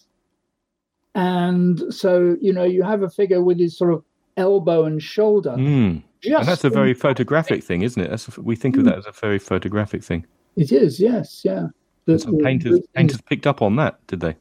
And 1.15 1.93
so, 1.93 2.37
you 2.41 2.53
know, 2.53 2.65
you 2.65 2.83
have 2.83 3.03
a 3.03 3.11
figure 3.11 3.43
with 3.43 3.59
his 3.59 3.77
sort 3.77 3.93
of 3.93 4.05
elbow 4.37 4.85
and 4.85 5.03
shoulder. 5.03 5.51
Mm. 5.51 6.03
and 6.25 6.47
that's 6.47 6.65
a 6.65 6.71
very 6.71 6.95
photographic 6.95 7.65
thing, 7.65 7.83
isn't 7.83 8.01
it? 8.01 8.11
That's 8.11 8.29
a, 8.29 8.41
we 8.41 8.55
think 8.57 8.77
of 8.77 8.85
that 8.85 8.99
as 8.99 9.07
a 9.07 9.13
very 9.13 9.39
photographic 9.39 10.05
thing. 10.05 10.27
It 10.57 10.73
is, 10.73 11.01
yes, 11.01 11.43
yeah. 11.45 11.69
The, 12.05 12.19
some 12.19 12.39
painters 12.39 12.81
painters 12.95 13.21
picked 13.21 13.47
up 13.47 13.61
on 13.61 13.77
that, 13.77 14.05
did 14.07 14.21
they? 14.21 14.37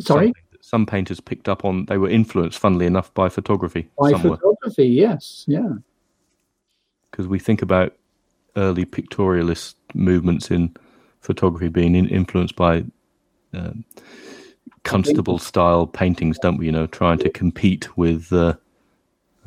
Sorry. 0.00 0.26
Some, 0.26 0.32
some, 0.66 0.84
painters 0.84 1.20
picked 1.20 1.48
up 1.48 1.64
on. 1.64 1.86
They 1.86 1.96
were 1.96 2.10
influenced, 2.10 2.58
funnily 2.58 2.86
enough, 2.86 3.14
by 3.14 3.28
photography. 3.28 3.88
By 3.98 4.10
somewhere. 4.10 4.36
photography, 4.36 4.86
yes, 4.86 5.44
yeah. 5.46 5.74
Because 7.10 7.28
we 7.28 7.38
think 7.38 7.62
about 7.62 7.94
early 8.56 8.84
pictorialist 8.84 9.74
movements 9.94 10.50
in 10.50 10.74
photography 11.20 11.68
being 11.68 11.94
in, 11.94 12.08
influenced 12.08 12.56
by 12.56 12.84
um, 13.54 13.84
Constable 14.82 15.38
style 15.38 15.86
paintings, 15.86 16.38
don't 16.38 16.56
we? 16.56 16.66
You 16.66 16.72
know, 16.72 16.86
trying 16.86 17.18
to 17.18 17.30
compete 17.30 17.96
with 17.96 18.32
uh, 18.32 18.54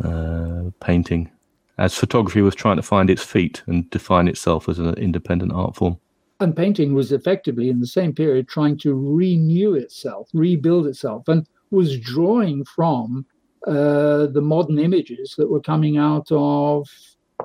uh, 0.04 0.72
painting, 0.80 1.30
as 1.78 1.96
photography 1.96 2.42
was 2.42 2.56
trying 2.56 2.76
to 2.76 2.82
find 2.82 3.10
its 3.10 3.24
feet 3.24 3.62
and 3.68 3.90
define 3.90 4.28
itself 4.28 4.68
as 4.68 4.80
an 4.80 4.94
independent 4.96 5.52
art 5.54 5.76
form. 5.76 5.98
And 6.40 6.56
painting 6.56 6.94
was 6.94 7.12
effectively 7.12 7.70
in 7.70 7.80
the 7.82 7.88
same 7.88 8.14
period 8.14 8.48
trying 8.48 8.78
to 8.80 8.94
renew 8.94 9.74
itself, 9.74 10.30
rebuild 10.34 10.88
itself, 10.88 11.28
and 11.28 11.46
was 11.70 12.00
drawing 12.00 12.64
from 12.66 13.26
uh, 13.68 14.28
the 14.28 14.42
modern 14.42 14.80
images 14.80 15.36
that 15.38 15.50
were 15.50 15.60
coming 15.60 15.98
out 15.98 16.28
of 16.32 16.88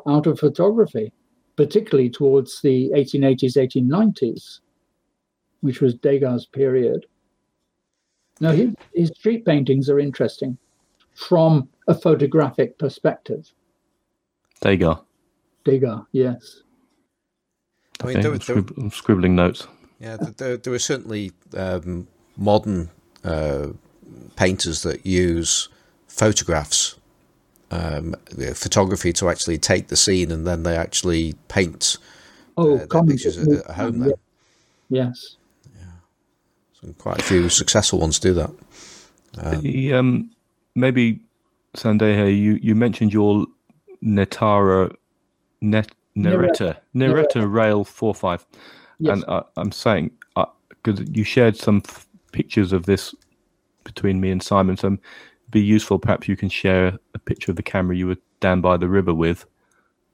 out 0.06 0.26
of 0.26 0.38
photography, 0.38 1.12
particularly 1.56 2.10
towards 2.10 2.60
the 2.62 2.90
1880s, 2.94 3.56
1890s, 3.56 4.60
which 5.60 5.80
was 5.80 5.94
Degas' 5.94 6.46
period. 6.46 7.06
Now, 8.40 8.50
his, 8.50 8.74
his 8.92 9.10
street 9.10 9.44
paintings 9.44 9.88
are 9.88 10.00
interesting 10.00 10.58
from 11.14 11.68
a 11.86 11.94
photographic 11.94 12.78
perspective. 12.78 13.52
Degas. 14.60 14.98
Degas, 15.64 16.00
yes. 16.12 16.62
I 18.00 18.06
mean, 18.06 18.16
okay, 18.16 18.22
there, 18.22 18.32
I'm, 18.32 18.38
scrib- 18.38 18.76
I'm, 18.76 18.90
scribbling 18.90 19.34
notes. 19.36 19.66
Yeah, 20.00 20.16
there, 20.36 20.56
there 20.56 20.72
are 20.72 20.78
certainly 20.78 21.32
um, 21.56 22.08
modern 22.36 22.90
uh, 23.24 23.68
painters 24.36 24.82
that 24.82 25.06
use 25.06 25.68
photographs, 26.08 26.96
um, 27.70 28.14
photography 28.54 29.12
to 29.14 29.28
actually 29.28 29.58
take 29.58 29.88
the 29.88 29.96
scene, 29.96 30.30
and 30.30 30.46
then 30.46 30.62
they 30.62 30.76
actually 30.76 31.34
paint 31.48 31.96
oh, 32.56 32.78
uh, 32.78 33.02
pictures 33.02 33.38
at, 33.38 33.48
at 33.48 33.70
home. 33.76 34.00
Then, 34.00 34.12
yes, 34.90 35.36
yeah, 35.76 35.86
so 36.80 36.92
quite 36.98 37.20
a 37.20 37.22
few 37.22 37.48
successful 37.48 38.00
ones 38.00 38.18
do 38.18 38.34
that. 38.34 38.50
Um, 39.38 39.60
the, 39.62 39.94
um, 39.94 40.30
maybe 40.74 41.20
Sandeha, 41.76 42.26
you 42.26 42.58
you 42.62 42.74
mentioned 42.74 43.12
your 43.12 43.46
Netara 44.02 44.94
net 45.60 45.90
Neretta, 46.16 46.76
Neretta 46.94 47.50
Rail 47.50 47.84
45. 47.84 48.46
Yes. 48.98 49.12
And 49.12 49.24
uh, 49.28 49.42
I'm 49.56 49.72
saying, 49.72 50.10
because 50.34 51.00
uh, 51.00 51.04
you 51.12 51.24
shared 51.24 51.56
some 51.56 51.82
f- 51.86 52.06
pictures 52.32 52.72
of 52.72 52.86
this 52.86 53.14
between 53.82 54.20
me 54.20 54.30
and 54.30 54.42
Simon, 54.42 54.76
so 54.76 54.88
it'd 54.88 55.00
be 55.50 55.60
useful. 55.60 55.98
Perhaps 55.98 56.28
you 56.28 56.36
can 56.36 56.48
share 56.48 56.98
a 57.14 57.18
picture 57.18 57.50
of 57.50 57.56
the 57.56 57.62
camera 57.62 57.96
you 57.96 58.06
were 58.06 58.16
down 58.40 58.60
by 58.60 58.76
the 58.76 58.88
river 58.88 59.12
with 59.12 59.46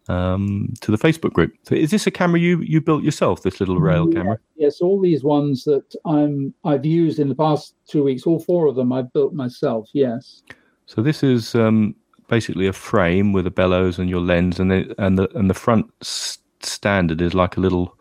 um, 0.09 0.73
to 0.81 0.91
the 0.91 0.99
Facebook 0.99 1.33
group. 1.33 1.53
So 1.65 1.75
is 1.75 1.91
this 1.91 2.07
a 2.07 2.11
camera 2.11 2.41
you, 2.41 2.61
you 2.61 2.81
built 2.81 3.03
yourself, 3.03 3.43
this 3.43 3.61
little 3.61 3.79
rail 3.79 4.09
yeah, 4.09 4.15
camera? 4.15 4.39
Yes, 4.57 4.81
all 4.81 5.01
these 5.01 5.23
ones 5.23 5.65
that 5.65 5.95
I'm, 6.05 6.53
I've 6.65 6.85
used 6.85 7.19
in 7.19 7.29
the 7.29 7.35
past 7.35 7.75
two 7.87 8.03
weeks, 8.03 8.27
all 8.27 8.41
four 8.41 8.67
of 8.67 8.75
them 8.75 8.93
I've 8.93 9.13
built 9.13 9.35
myself, 9.35 9.89
yes. 9.93 10.43
So 10.87 11.03
this 11.03 11.23
is 11.23 11.55
um, 11.55 11.95
basically 12.31 12.67
a 12.67 12.73
frame 12.73 13.33
with 13.35 13.47
a 13.47 13.51
bellows 13.51 13.99
and 13.99 14.09
your 14.09 14.21
lens, 14.21 14.59
and 14.59 14.71
the 14.71 14.95
and 14.97 15.19
the 15.19 15.29
and 15.37 15.51
the 15.51 15.55
front 15.55 15.93
standard 16.01 17.21
is 17.21 17.35
like 17.35 17.57
a 17.59 17.61
little 17.61 17.99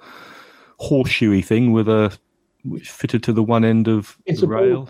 horseshoey 0.80 1.44
thing 1.44 1.74
with 1.74 1.90
a 1.90 2.18
which 2.64 2.90
fitted 2.90 3.24
to 3.24 3.34
the 3.34 3.44
one 3.44 3.66
end 3.66 3.90
of 3.90 4.18
it's 4.26 4.42
the 4.42 4.48
rail. 4.48 4.90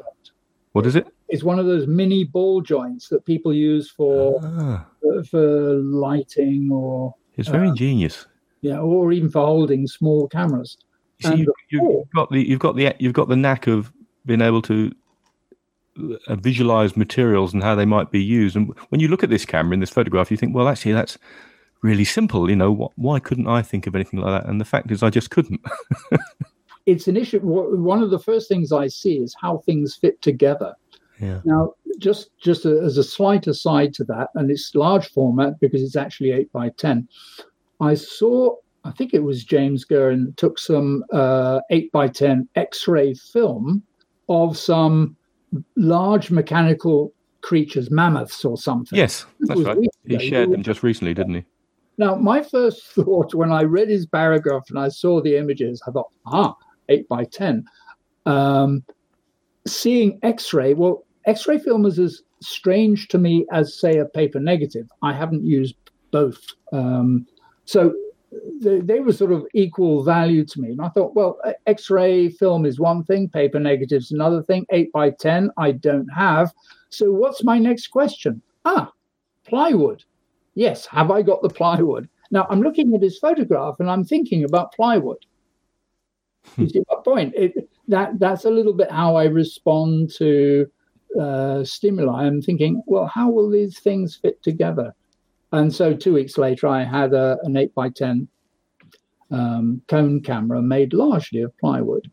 What 0.74 0.86
is 0.86 0.96
it? 0.96 1.08
It's 1.30 1.44
one 1.44 1.58
of 1.58 1.66
those 1.66 1.88
mini 1.88 2.26
ball 2.26 2.62
joints 2.62 3.08
that 3.10 3.26
people 3.26 3.54
use 3.54 3.90
for 3.90 4.40
ah. 4.44 4.86
for 5.30 5.74
lighting 5.76 6.70
or. 6.72 7.16
It's 7.38 7.50
very 7.50 7.68
uh, 7.68 7.72
ingenious. 7.72 8.28
Yeah, 8.62 8.80
or 8.80 9.14
even 9.14 9.30
for 9.30 9.46
holding 9.46 9.88
small 9.88 10.28
cameras. 10.28 10.78
You 11.20 11.30
see, 11.30 11.48
you, 11.70 12.04
have 12.04 12.12
got 12.14 12.32
the 12.32 12.48
you've 12.48 12.60
got 12.60 12.76
the 12.76 12.94
you've 13.00 13.14
got 13.14 13.30
the 13.30 13.36
knack 13.36 13.68
of 13.68 13.92
being 14.26 14.42
able 14.42 14.62
to 14.64 14.92
uh, 16.28 16.36
visualize 16.36 16.98
materials 16.98 17.54
and 17.54 17.64
how 17.64 17.76
they 17.76 17.86
might 17.86 18.12
be 18.12 18.22
used. 18.22 18.56
And 18.56 18.74
when 18.90 19.02
you 19.02 19.08
look 19.08 19.24
at 19.24 19.30
this 19.30 19.46
camera 19.46 19.74
in 19.74 19.80
this 19.80 19.90
photograph, 19.90 20.32
you 20.32 20.38
think, 20.38 20.56
well, 20.56 20.68
actually, 20.68 20.94
that's 20.94 21.18
really 21.82 22.06
simple. 22.06 22.50
You 22.50 22.56
know, 22.56 22.92
why 22.96 23.20
couldn't 23.20 23.48
I 23.48 23.62
think 23.62 23.88
of 23.88 23.96
anything 23.96 24.20
like 24.20 24.42
that? 24.42 24.50
And 24.50 24.60
the 24.60 24.66
fact 24.66 24.92
is, 24.92 25.04
I 25.04 25.10
just 25.10 25.32
couldn't. 25.32 25.62
it's 26.86 27.08
an 27.08 27.18
issue. 27.18 27.40
One 27.40 28.02
of 28.02 28.10
the 28.10 28.20
first 28.20 28.48
things 28.48 28.72
I 28.72 28.88
see 28.88 29.18
is 29.18 29.36
how 29.40 29.60
things 29.60 29.96
fit 29.96 30.22
together. 30.22 30.76
Yeah. 31.20 31.42
Now, 31.44 31.74
just 31.98 32.30
just 32.40 32.66
a, 32.66 32.80
as 32.80 32.98
a 32.98 33.04
slight 33.04 33.46
aside 33.48 33.94
to 33.96 34.04
that, 34.06 34.30
and 34.36 34.50
it's 34.50 34.74
large 34.74 35.10
format 35.10 35.60
because 35.60 35.82
it's 35.84 35.96
actually 35.96 36.32
eight 36.32 36.52
by 36.52 36.70
ten. 36.70 37.08
I 37.82 37.94
saw, 37.94 38.56
I 38.84 38.92
think 38.92 39.14
it 39.14 39.24
was 39.24 39.44
James 39.44 39.86
Guerin 39.86 40.34
took 40.38 40.58
some 40.60 41.04
uh, 41.12 41.60
eight 41.72 41.92
by 41.92 42.08
ten 42.08 42.48
X-ray 42.56 43.16
film 43.16 43.84
of 44.30 44.58
some 44.58 45.16
large 45.76 46.32
mechanical 46.32 47.14
creatures, 47.42 47.90
mammoths 47.90 48.44
or 48.46 48.58
something. 48.58 48.98
Yes, 48.98 49.26
that's 49.42 49.62
right. 49.62 49.78
He 50.06 50.20
shared 50.30 50.52
them 50.52 50.64
just 50.64 50.84
recently, 50.84 51.14
didn't 51.14 51.36
he? 51.36 51.46
Now, 51.98 52.16
my 52.16 52.42
first 52.42 52.86
thought 52.96 53.34
when 53.34 53.52
I 53.52 53.64
read 53.64 53.90
his 53.90 54.06
paragraph 54.06 54.64
and 54.70 54.80
I 54.80 54.90
saw 54.90 55.22
the 55.22 55.38
images, 55.38 55.82
I 55.88 55.92
thought, 55.92 56.10
ah, 56.26 56.56
eight 56.90 57.08
by 57.08 57.26
10. 57.26 57.66
Um, 58.26 58.84
seeing 59.68 60.20
X 60.24 60.54
ray, 60.54 60.74
well, 60.74 61.06
X 61.26 61.48
ray 61.48 61.60
film 61.60 61.86
is 61.86 62.00
as 62.00 62.22
strange 62.42 63.08
to 63.10 63.18
me 63.18 63.46
as, 63.52 63.80
say, 63.80 63.98
a 63.98 64.06
paper 64.06 64.40
negative. 64.40 64.88
I 65.02 65.14
haven't 65.14 65.44
used 65.46 65.76
both. 66.12 66.40
Um, 66.72 67.28
so 67.66 67.94
they, 68.62 68.80
they, 68.80 69.00
were 69.00 69.14
sort 69.14 69.32
of 69.32 69.46
equal 69.54 70.04
value 70.04 70.46
to 70.46 70.62
me. 70.62 70.72
And 70.72 70.82
I 70.82 70.90
thought, 70.90 71.16
well, 71.16 71.40
X-ray 71.66 72.30
film 72.30 72.66
is 72.66 72.80
one 72.80 73.04
thing, 73.04 73.30
paper 73.30 73.60
negatives 73.60 74.12
another 74.12 74.44
thing. 74.44 74.66
Eight 74.72 74.92
by 74.92 75.12
ten, 75.12 75.50
I 75.58 75.72
don't 75.72 76.08
have. 76.10 76.54
So 76.90 77.12
what's 77.12 77.44
my 77.44 77.58
next 77.58 77.88
question? 77.88 78.42
Ah, 78.66 78.92
plywood. 79.46 80.04
Yes, 80.56 80.86
have 80.88 81.12
I 81.12 81.22
got 81.22 81.42
the 81.42 81.50
plywood? 81.50 82.10
Now 82.32 82.46
I'm 82.50 82.62
looking 82.62 82.94
at 82.94 83.02
his 83.02 83.18
photograph 83.18 83.76
and 83.80 83.90
I'm 83.90 84.04
thinking 84.04 84.44
about 84.44 84.74
plywood. 84.74 85.26
you 86.58 86.70
see 86.70 86.84
my 86.90 86.98
point? 87.04 87.34
It, 87.36 87.70
that 87.88 88.20
that's 88.20 88.46
a 88.46 88.52
little 88.52 88.74
bit 88.74 88.92
how 88.92 89.16
I 89.16 89.26
respond 89.26 90.12
to 90.18 90.70
uh, 91.20 91.64
stimuli. 91.64 92.26
I'm 92.26 92.42
thinking, 92.42 92.84
well, 92.86 93.08
how 93.08 93.30
will 93.30 93.50
these 93.50 93.80
things 93.80 94.16
fit 94.16 94.42
together? 94.44 94.94
And 95.52 95.74
so 95.74 95.94
two 95.94 96.14
weeks 96.14 96.38
later, 96.38 96.68
I 96.68 96.84
had 96.84 97.14
a, 97.14 97.38
an 97.44 97.58
8 97.58 97.74
by 97.74 97.90
10 97.90 98.28
um, 99.32 99.82
cone 99.88 100.22
camera 100.22 100.62
made 100.62 100.94
largely 100.94 101.42
of 101.42 101.58
plywood. 101.58 102.10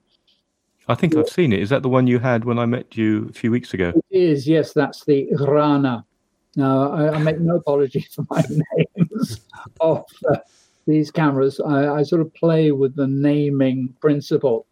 I 0.88 0.94
think 0.94 1.14
yeah. 1.14 1.20
I've 1.20 1.28
seen 1.28 1.52
it. 1.52 1.60
Is 1.60 1.70
that 1.70 1.82
the 1.82 1.88
one 1.88 2.06
you 2.06 2.18
had 2.18 2.44
when 2.44 2.58
I 2.58 2.66
met 2.66 2.96
you 2.96 3.26
a 3.28 3.32
few 3.32 3.50
weeks 3.50 3.74
ago? 3.74 3.92
It 4.10 4.16
is, 4.16 4.46
yes. 4.46 4.72
That's 4.72 5.04
the 5.04 5.28
Rana. 5.38 6.04
Now, 6.54 6.92
I, 6.92 7.14
I 7.14 7.18
make 7.18 7.38
no 7.40 7.56
apology 7.56 8.06
for 8.10 8.24
my 8.30 8.42
names 8.96 9.40
of 9.80 10.04
uh, 10.30 10.38
these 10.86 11.10
cameras. 11.10 11.60
I, 11.60 11.88
I, 11.88 12.02
sort 12.02 12.22
of 12.22 12.32
play 12.34 12.70
with 12.70 12.96
the 12.96 13.06
naming 13.06 13.94
principle, 14.00 14.66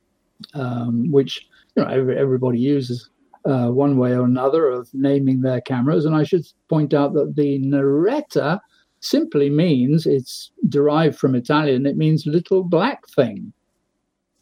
um, 0.55 1.11
which 1.11 1.47
you 1.75 1.83
know 1.83 1.89
every, 1.91 2.17
everybody 2.17 2.59
uses 2.59 3.11
uh, 3.45 3.69
one 3.69 3.97
way 3.99 4.13
or 4.13 4.25
another 4.25 4.69
of 4.69 4.89
naming 4.95 5.41
their 5.41 5.61
cameras. 5.61 6.05
And 6.05 6.15
I 6.15 6.25
should 6.25 6.45
point 6.69 6.95
out 6.95 7.13
that 7.15 7.37
the 7.37 7.59
Neretta 7.61 8.61
simply 9.01 9.51
means 9.51 10.07
it's 10.07 10.51
derived 10.69 11.19
from 11.19 11.35
Italian, 11.35 11.87
it 11.87 11.97
means 11.97 12.27
little 12.27 12.65
black 12.65 13.07
thing, 13.09 13.53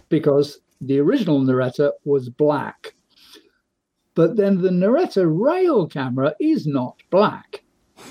because 0.08 0.60
the 0.80 1.00
original 1.00 1.40
Neretta 1.40 1.90
was 2.04 2.28
black. 2.28 2.94
But 4.14 4.36
then 4.36 4.60
the 4.60 4.70
Neretta 4.70 5.26
rail 5.26 5.86
camera 5.86 6.34
is 6.38 6.66
not 6.66 6.96
black. 7.10 7.64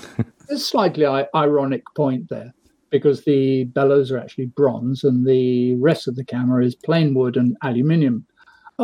A 0.50 0.58
slightly 0.58 1.06
ironic 1.06 1.84
point 1.94 2.28
there 2.28 2.52
because 2.90 3.24
the 3.24 3.64
bellows 3.64 4.12
are 4.12 4.18
actually 4.18 4.46
bronze 4.46 5.02
and 5.02 5.26
the 5.26 5.74
rest 5.76 6.06
of 6.06 6.14
the 6.14 6.24
camera 6.24 6.64
is 6.64 6.74
plain 6.74 7.14
wood 7.14 7.36
and 7.36 7.56
aluminium. 7.62 8.26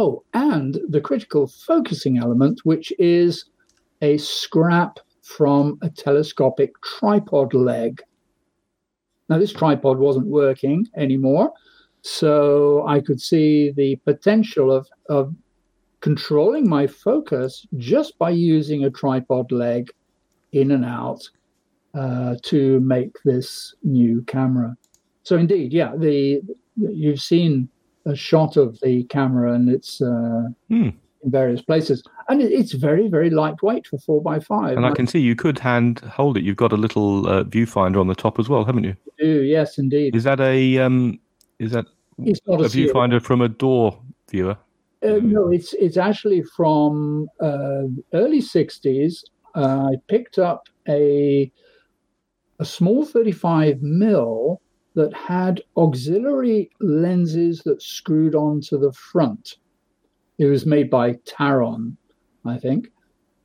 Oh, 0.00 0.22
and 0.32 0.78
the 0.88 1.00
critical 1.00 1.48
focusing 1.48 2.18
element, 2.18 2.60
which 2.62 2.92
is 3.00 3.46
a 4.00 4.16
scrap 4.18 5.00
from 5.22 5.76
a 5.82 5.90
telescopic 5.90 6.70
tripod 6.82 7.52
leg. 7.52 8.00
Now, 9.28 9.38
this 9.38 9.52
tripod 9.52 9.98
wasn't 9.98 10.28
working 10.28 10.86
anymore. 10.96 11.52
So 12.02 12.86
I 12.86 13.00
could 13.00 13.20
see 13.20 13.72
the 13.72 13.96
potential 14.04 14.70
of, 14.70 14.86
of 15.08 15.34
controlling 15.98 16.68
my 16.68 16.86
focus 16.86 17.66
just 17.76 18.16
by 18.18 18.30
using 18.30 18.84
a 18.84 18.90
tripod 18.90 19.50
leg 19.50 19.90
in 20.52 20.70
and 20.70 20.84
out 20.84 21.28
uh, 21.94 22.36
to 22.44 22.78
make 22.78 23.16
this 23.24 23.74
new 23.82 24.22
camera. 24.28 24.76
So 25.24 25.38
indeed, 25.38 25.72
yeah, 25.72 25.96
the 25.96 26.40
you've 26.76 27.20
seen 27.20 27.68
a 28.06 28.14
shot 28.16 28.56
of 28.56 28.78
the 28.80 29.04
camera 29.04 29.52
and 29.52 29.68
it's 29.68 30.00
uh, 30.00 30.44
Hmm. 30.68 30.90
in 31.24 31.30
various 31.30 31.60
places, 31.62 32.02
and 32.28 32.40
it, 32.40 32.52
it's 32.52 32.72
very 32.72 33.08
very 33.08 33.30
lightweight 33.30 33.86
for 33.86 33.98
four 33.98 34.22
by 34.22 34.38
five. 34.40 34.76
And 34.76 34.86
I 34.86 34.92
can 34.92 35.06
see 35.06 35.18
you 35.20 35.34
could 35.36 35.58
hand 35.58 36.00
hold 36.00 36.36
it. 36.36 36.44
You've 36.44 36.56
got 36.56 36.72
a 36.72 36.76
little 36.76 37.26
uh, 37.28 37.44
viewfinder 37.44 38.00
on 38.00 38.06
the 38.06 38.14
top 38.14 38.38
as 38.38 38.48
well, 38.48 38.64
haven't 38.64 38.84
you? 38.84 38.96
do 39.18 39.42
yes, 39.42 39.78
indeed. 39.78 40.14
Is 40.14 40.24
that 40.24 40.40
a 40.40 40.78
um, 40.78 41.18
is 41.58 41.72
that 41.72 41.86
It's 42.18 42.40
not 42.46 42.60
a 42.60 42.64
a 42.64 42.68
viewfinder 42.68 43.20
from 43.20 43.40
a 43.40 43.48
door 43.48 43.98
viewer? 44.30 44.56
Uh, 45.02 45.18
no, 45.22 45.50
it's 45.50 45.74
it's 45.74 45.96
actually 45.96 46.42
from 46.56 47.28
uh, 47.40 47.82
early 48.12 48.40
'60s. 48.40 49.24
Uh, 49.54 49.90
I 49.92 49.96
picked 50.08 50.38
up 50.38 50.68
a 50.88 51.50
a 52.60 52.64
small 52.64 53.04
35 53.04 53.82
mil 53.82 54.60
that 54.98 55.12
had 55.14 55.62
auxiliary 55.76 56.70
lenses 56.80 57.62
that 57.64 57.80
screwed 57.82 58.34
onto 58.34 58.78
the 58.78 58.92
front. 58.92 59.56
It 60.38 60.46
was 60.46 60.66
made 60.74 60.88
by 60.90 61.06
Taron, 61.32 61.96
I 62.44 62.58
think, 62.58 62.90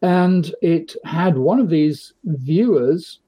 and 0.01 0.43
it 0.61 0.95
had 1.05 1.37
one 1.37 1.59
of 1.59 1.69
these 1.69 2.13
viewers 2.25 3.19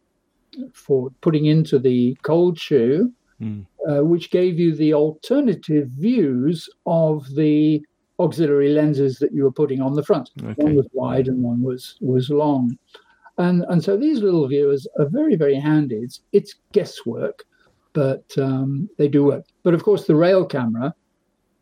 for 0.73 1.09
putting 1.21 1.45
into 1.45 1.79
the 1.79 2.17
cold 2.23 2.57
shoe, 2.59 3.11
Hmm. 3.39 3.61
uh, 3.89 4.01
which 4.11 4.31
gave 4.31 4.57
you 4.57 4.73
the 4.73 4.93
alternative 4.93 5.89
views 5.89 6.69
of 6.85 7.27
the 7.35 7.83
auxiliary 8.17 8.71
lenses 8.73 9.17
that 9.19 9.33
you 9.33 9.43
were 9.43 9.51
putting 9.61 9.81
on 9.81 9.93
the 9.93 10.03
front. 10.09 10.29
One 10.55 10.75
was 10.75 10.87
wide 10.93 11.27
and 11.27 11.43
one 11.43 11.61
was 11.61 11.97
was 11.99 12.29
long, 12.29 12.77
and 13.37 13.65
and 13.71 13.83
so 13.83 13.97
these 13.97 14.21
little 14.21 14.47
viewers 14.47 14.87
are 14.99 15.09
very 15.19 15.35
very 15.35 15.59
handy. 15.69 15.97
It's 16.05 16.21
it's 16.31 16.55
guesswork, 16.71 17.43
but 17.95 18.25
um, 18.37 18.87
they 18.99 19.07
do 19.07 19.23
work. 19.23 19.45
But 19.63 19.73
of 19.73 19.83
course, 19.83 20.05
the 20.05 20.15
rail 20.15 20.45
camera, 20.45 20.93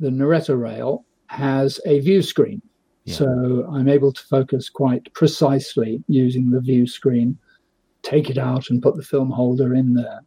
the 0.01 0.09
Neretta 0.09 0.59
rail, 0.59 1.05
has 1.27 1.79
a 1.85 1.99
view 2.01 2.21
screen, 2.21 2.61
Yeah. 3.05 3.15
so 3.15 3.69
I'm 3.71 3.87
able 3.87 4.11
to 4.11 4.21
focus 4.23 4.69
quite 4.69 5.13
precisely 5.13 6.03
using 6.07 6.49
the 6.49 6.59
view 6.59 6.85
screen. 6.87 7.37
Take 8.01 8.29
it 8.29 8.37
out 8.37 8.69
and 8.69 8.81
put 8.81 8.97
the 8.97 9.03
film 9.03 9.29
holder 9.31 9.73
in 9.73 9.93
there. 9.93 10.19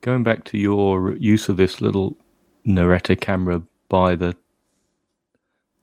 Going 0.00 0.24
back 0.24 0.42
to 0.46 0.58
your 0.58 1.14
use 1.16 1.48
of 1.48 1.56
this 1.56 1.80
little 1.80 2.16
Neretta 2.66 3.14
camera 3.20 3.62
by 3.88 4.16
the 4.16 4.34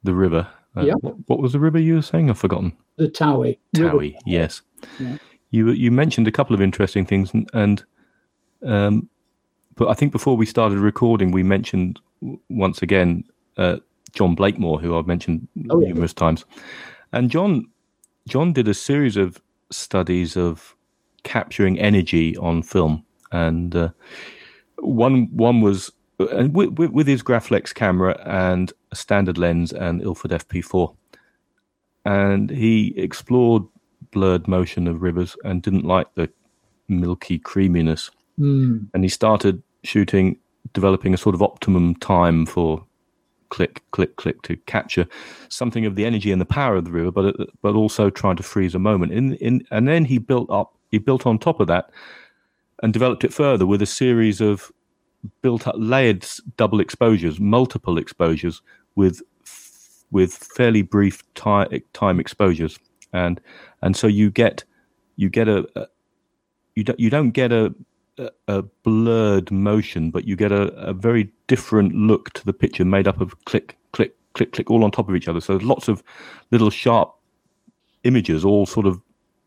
the 0.04 0.14
river. 0.14 0.48
Uh, 0.76 0.82
Yeah. 0.86 0.94
What, 1.02 1.16
what 1.28 1.40
was 1.40 1.54
the 1.54 1.60
river 1.60 1.80
you 1.80 1.96
were 1.96 2.02
saying? 2.02 2.30
I've 2.30 2.38
forgotten. 2.38 2.74
The 2.98 3.08
Towy. 3.10 3.60
Towy. 3.76 4.16
Yes. 4.26 4.62
Yeah. 5.00 5.18
You 5.52 5.72
you 5.72 5.92
mentioned 5.92 6.28
a 6.28 6.32
couple 6.32 6.54
of 6.56 6.62
interesting 6.62 7.06
things, 7.06 7.34
and, 7.34 7.50
and 7.54 7.84
um, 8.66 9.10
but 9.76 9.88
I 9.90 9.94
think 9.94 10.12
before 10.12 10.36
we 10.38 10.46
started 10.46 10.78
recording, 10.80 11.32
we 11.32 11.44
mentioned 11.44 12.00
once 12.50 12.82
again 12.82 13.24
uh, 13.58 13.78
John 14.14 14.36
Blakemore, 14.36 14.80
who 14.82 14.98
I've 14.98 15.08
mentioned 15.08 15.48
Oh, 15.70 15.80
yeah. 15.80 15.90
numerous 15.90 16.14
times, 16.14 16.46
and 17.14 17.30
John 17.32 17.66
John 18.28 18.54
did 18.54 18.68
a 18.68 18.74
series 18.74 19.18
of 19.18 19.42
studies 19.72 20.36
of 20.36 20.76
capturing 21.24 21.80
energy 21.80 22.36
on 22.38 22.62
film, 22.64 23.04
and 23.32 23.76
uh, 23.76 23.90
one 24.80 25.28
one 25.36 25.62
was 25.62 25.92
and 26.20 26.54
with, 26.54 26.78
with, 26.78 26.92
with 26.92 27.08
his 27.08 27.24
Graflex 27.24 27.74
camera 27.74 28.20
and 28.26 28.74
a 28.92 28.96
standard 28.96 29.38
lens 29.38 29.72
and 29.72 30.02
Ilford 30.02 30.32
FP4, 30.32 30.94
and 32.06 32.50
he 32.50 32.94
explored 32.98 33.64
blurred 34.12 34.48
motion 34.48 34.88
of 34.88 35.02
rivers 35.02 35.36
and 35.46 35.62
didn't 35.62 35.86
like 35.86 36.14
the 36.16 36.30
milky 36.88 37.38
creaminess, 37.40 38.10
Mm, 38.40 38.90
and 38.94 39.04
he 39.04 39.10
started 39.10 39.62
shooting, 39.84 40.38
developing 40.74 41.14
a 41.14 41.18
sort 41.18 41.36
of 41.36 41.42
optimum 41.42 41.96
time 41.96 42.46
for 42.46 42.86
click, 43.50 43.84
click, 43.92 44.16
click 44.16 44.42
to 44.44 44.56
capture 44.68 45.08
something 45.50 45.86
of 45.86 45.96
the 45.96 46.06
energy 46.06 46.32
and 46.32 46.40
the 46.40 46.46
power 46.46 46.76
of 46.76 46.86
the 46.86 46.92
river, 46.92 47.12
but 47.12 47.36
but 47.62 47.76
also 47.76 48.10
trying 48.10 48.38
to 48.38 48.44
freeze 48.44 48.76
a 48.76 48.80
moment. 48.80 49.12
In 49.12 49.34
in 49.36 49.66
and 49.72 49.88
then 49.88 50.06
he 50.06 50.18
built 50.18 50.50
up, 50.50 50.76
he 50.92 50.98
built 51.00 51.26
on 51.26 51.38
top 51.38 51.60
of 51.60 51.68
that, 51.68 51.90
and 52.82 52.94
developed 52.94 53.24
it 53.24 53.34
further 53.34 53.66
with 53.66 53.82
a 53.82 53.86
series 53.88 54.42
of 54.42 54.72
built 55.42 55.68
up 55.68 55.76
layered 55.78 56.26
double 56.58 56.80
exposures, 56.80 57.40
multiple 57.40 57.98
exposures 57.98 58.62
with 58.96 59.22
with 60.12 60.34
fairly 60.56 60.82
brief 60.82 61.24
time 61.34 61.68
time 61.94 62.20
exposures, 62.20 62.80
and 63.14 63.42
and 63.82 63.96
so 63.96 64.08
you 64.08 64.32
get 64.32 64.64
you 65.16 65.30
get 65.30 65.48
a, 65.48 65.68
a 65.76 65.88
you 66.76 66.84
don't 66.84 67.00
you 67.00 67.10
don't 67.10 67.32
get 67.32 67.52
a 67.52 67.74
a- 68.48 68.64
blurred 68.84 69.52
motion, 69.52 70.12
but 70.12 70.26
you 70.26 70.36
get 70.36 70.52
a, 70.52 70.74
a 70.76 70.94
very 70.94 71.32
different 71.48 71.96
look 71.96 72.34
to 72.34 72.46
the 72.46 72.54
picture 72.54 72.86
made 72.86 73.08
up 73.08 73.22
of 73.22 73.46
click, 73.46 73.78
click, 73.92 74.16
click, 74.34 74.52
click, 74.52 74.70
all 74.70 74.84
on 74.84 74.92
top 74.92 75.10
of 75.10 75.16
each 75.16 75.28
other. 75.28 75.42
So 75.42 75.54
there's 75.54 75.68
lots 75.68 75.88
of 75.88 76.04
little 76.52 76.70
sharp 76.70 77.14
images, 78.04 78.46
all 78.46 78.66
sort 78.66 78.86
of 78.86 79.02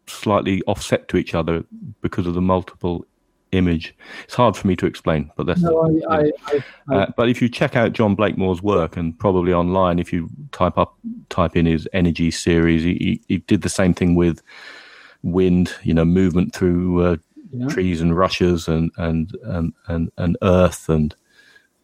slightly 0.07 0.63
offset 0.67 1.09
to 1.09 1.17
each 1.17 1.35
other 1.35 1.65
because 2.01 2.27
of 2.27 2.35
the 2.35 2.41
multiple 2.41 3.07
image. 3.53 3.95
It's 4.25 4.35
hard 4.35 4.57
for 4.57 4.67
me 4.67 4.77
to 4.77 4.87
explain, 4.87 5.31
but 5.37 5.47
that's. 5.47 5.61
no, 5.61 6.03
I, 6.09 6.17
I, 6.17 6.21
I, 6.47 6.65
I 6.89 6.97
Uh, 6.97 7.07
but 7.17 7.29
if 7.29 7.41
you 7.41 7.49
check 7.49 7.77
out 7.77 7.93
John 7.93 8.17
Blakemore's 8.17 8.63
work, 8.63 8.97
and 8.97 9.19
probably 9.19 9.53
online, 9.53 9.99
if 9.99 10.13
you 10.13 10.29
type 10.53 10.79
up 10.79 10.97
type 11.29 11.57
in 11.57 11.67
his 11.67 11.89
energy 11.93 12.31
series, 12.31 12.83
he, 12.83 12.95
he, 12.95 13.21
he 13.29 13.39
did 13.39 13.63
the 13.63 13.69
same 13.69 13.95
thing 13.95 14.15
with 14.15 14.43
wind, 15.23 15.75
you 15.83 15.95
know, 15.95 16.05
movement 16.05 16.55
through 16.55 17.05
uh, 17.05 17.17
Yeah. 17.53 17.69
trees 17.69 18.01
and 18.01 18.17
rushes 18.17 18.69
and 18.69 18.91
and 18.97 19.37
and 19.45 19.73
and, 19.89 20.11
and 20.17 20.39
earth 20.43 20.89
and 20.89 21.15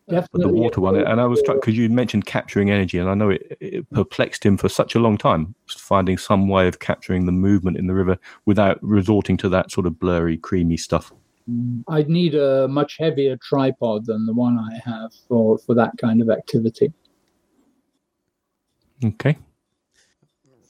but 0.08 0.28
the 0.32 0.48
water 0.48 0.80
one. 0.80 0.96
And 0.96 1.20
I 1.20 1.26
was 1.26 1.40
struck 1.40 1.60
because 1.60 1.76
you 1.76 1.88
mentioned 1.88 2.26
capturing 2.26 2.70
energy, 2.70 2.98
and 2.98 3.08
I 3.08 3.14
know 3.14 3.30
it, 3.30 3.56
it 3.60 3.90
perplexed 3.90 4.44
him 4.44 4.56
for 4.56 4.68
such 4.68 4.94
a 4.94 4.98
long 4.98 5.18
time, 5.18 5.54
finding 5.68 6.16
some 6.16 6.48
way 6.48 6.66
of 6.66 6.78
capturing 6.78 7.26
the 7.26 7.32
movement 7.32 7.76
in 7.76 7.86
the 7.86 7.94
river 7.94 8.18
without 8.46 8.78
resorting 8.82 9.36
to 9.38 9.48
that 9.50 9.70
sort 9.70 9.86
of 9.86 9.98
blurry, 9.98 10.38
creamy 10.38 10.76
stuff. 10.76 11.12
I'd 11.88 12.10
need 12.10 12.34
a 12.34 12.68
much 12.68 12.96
heavier 12.98 13.36
tripod 13.36 14.06
than 14.06 14.26
the 14.26 14.34
one 14.34 14.58
I 14.58 14.80
have 14.84 15.12
for, 15.28 15.58
for 15.58 15.74
that 15.74 15.92
kind 15.98 16.20
of 16.20 16.28
activity. 16.28 16.92
Okay. 19.02 19.38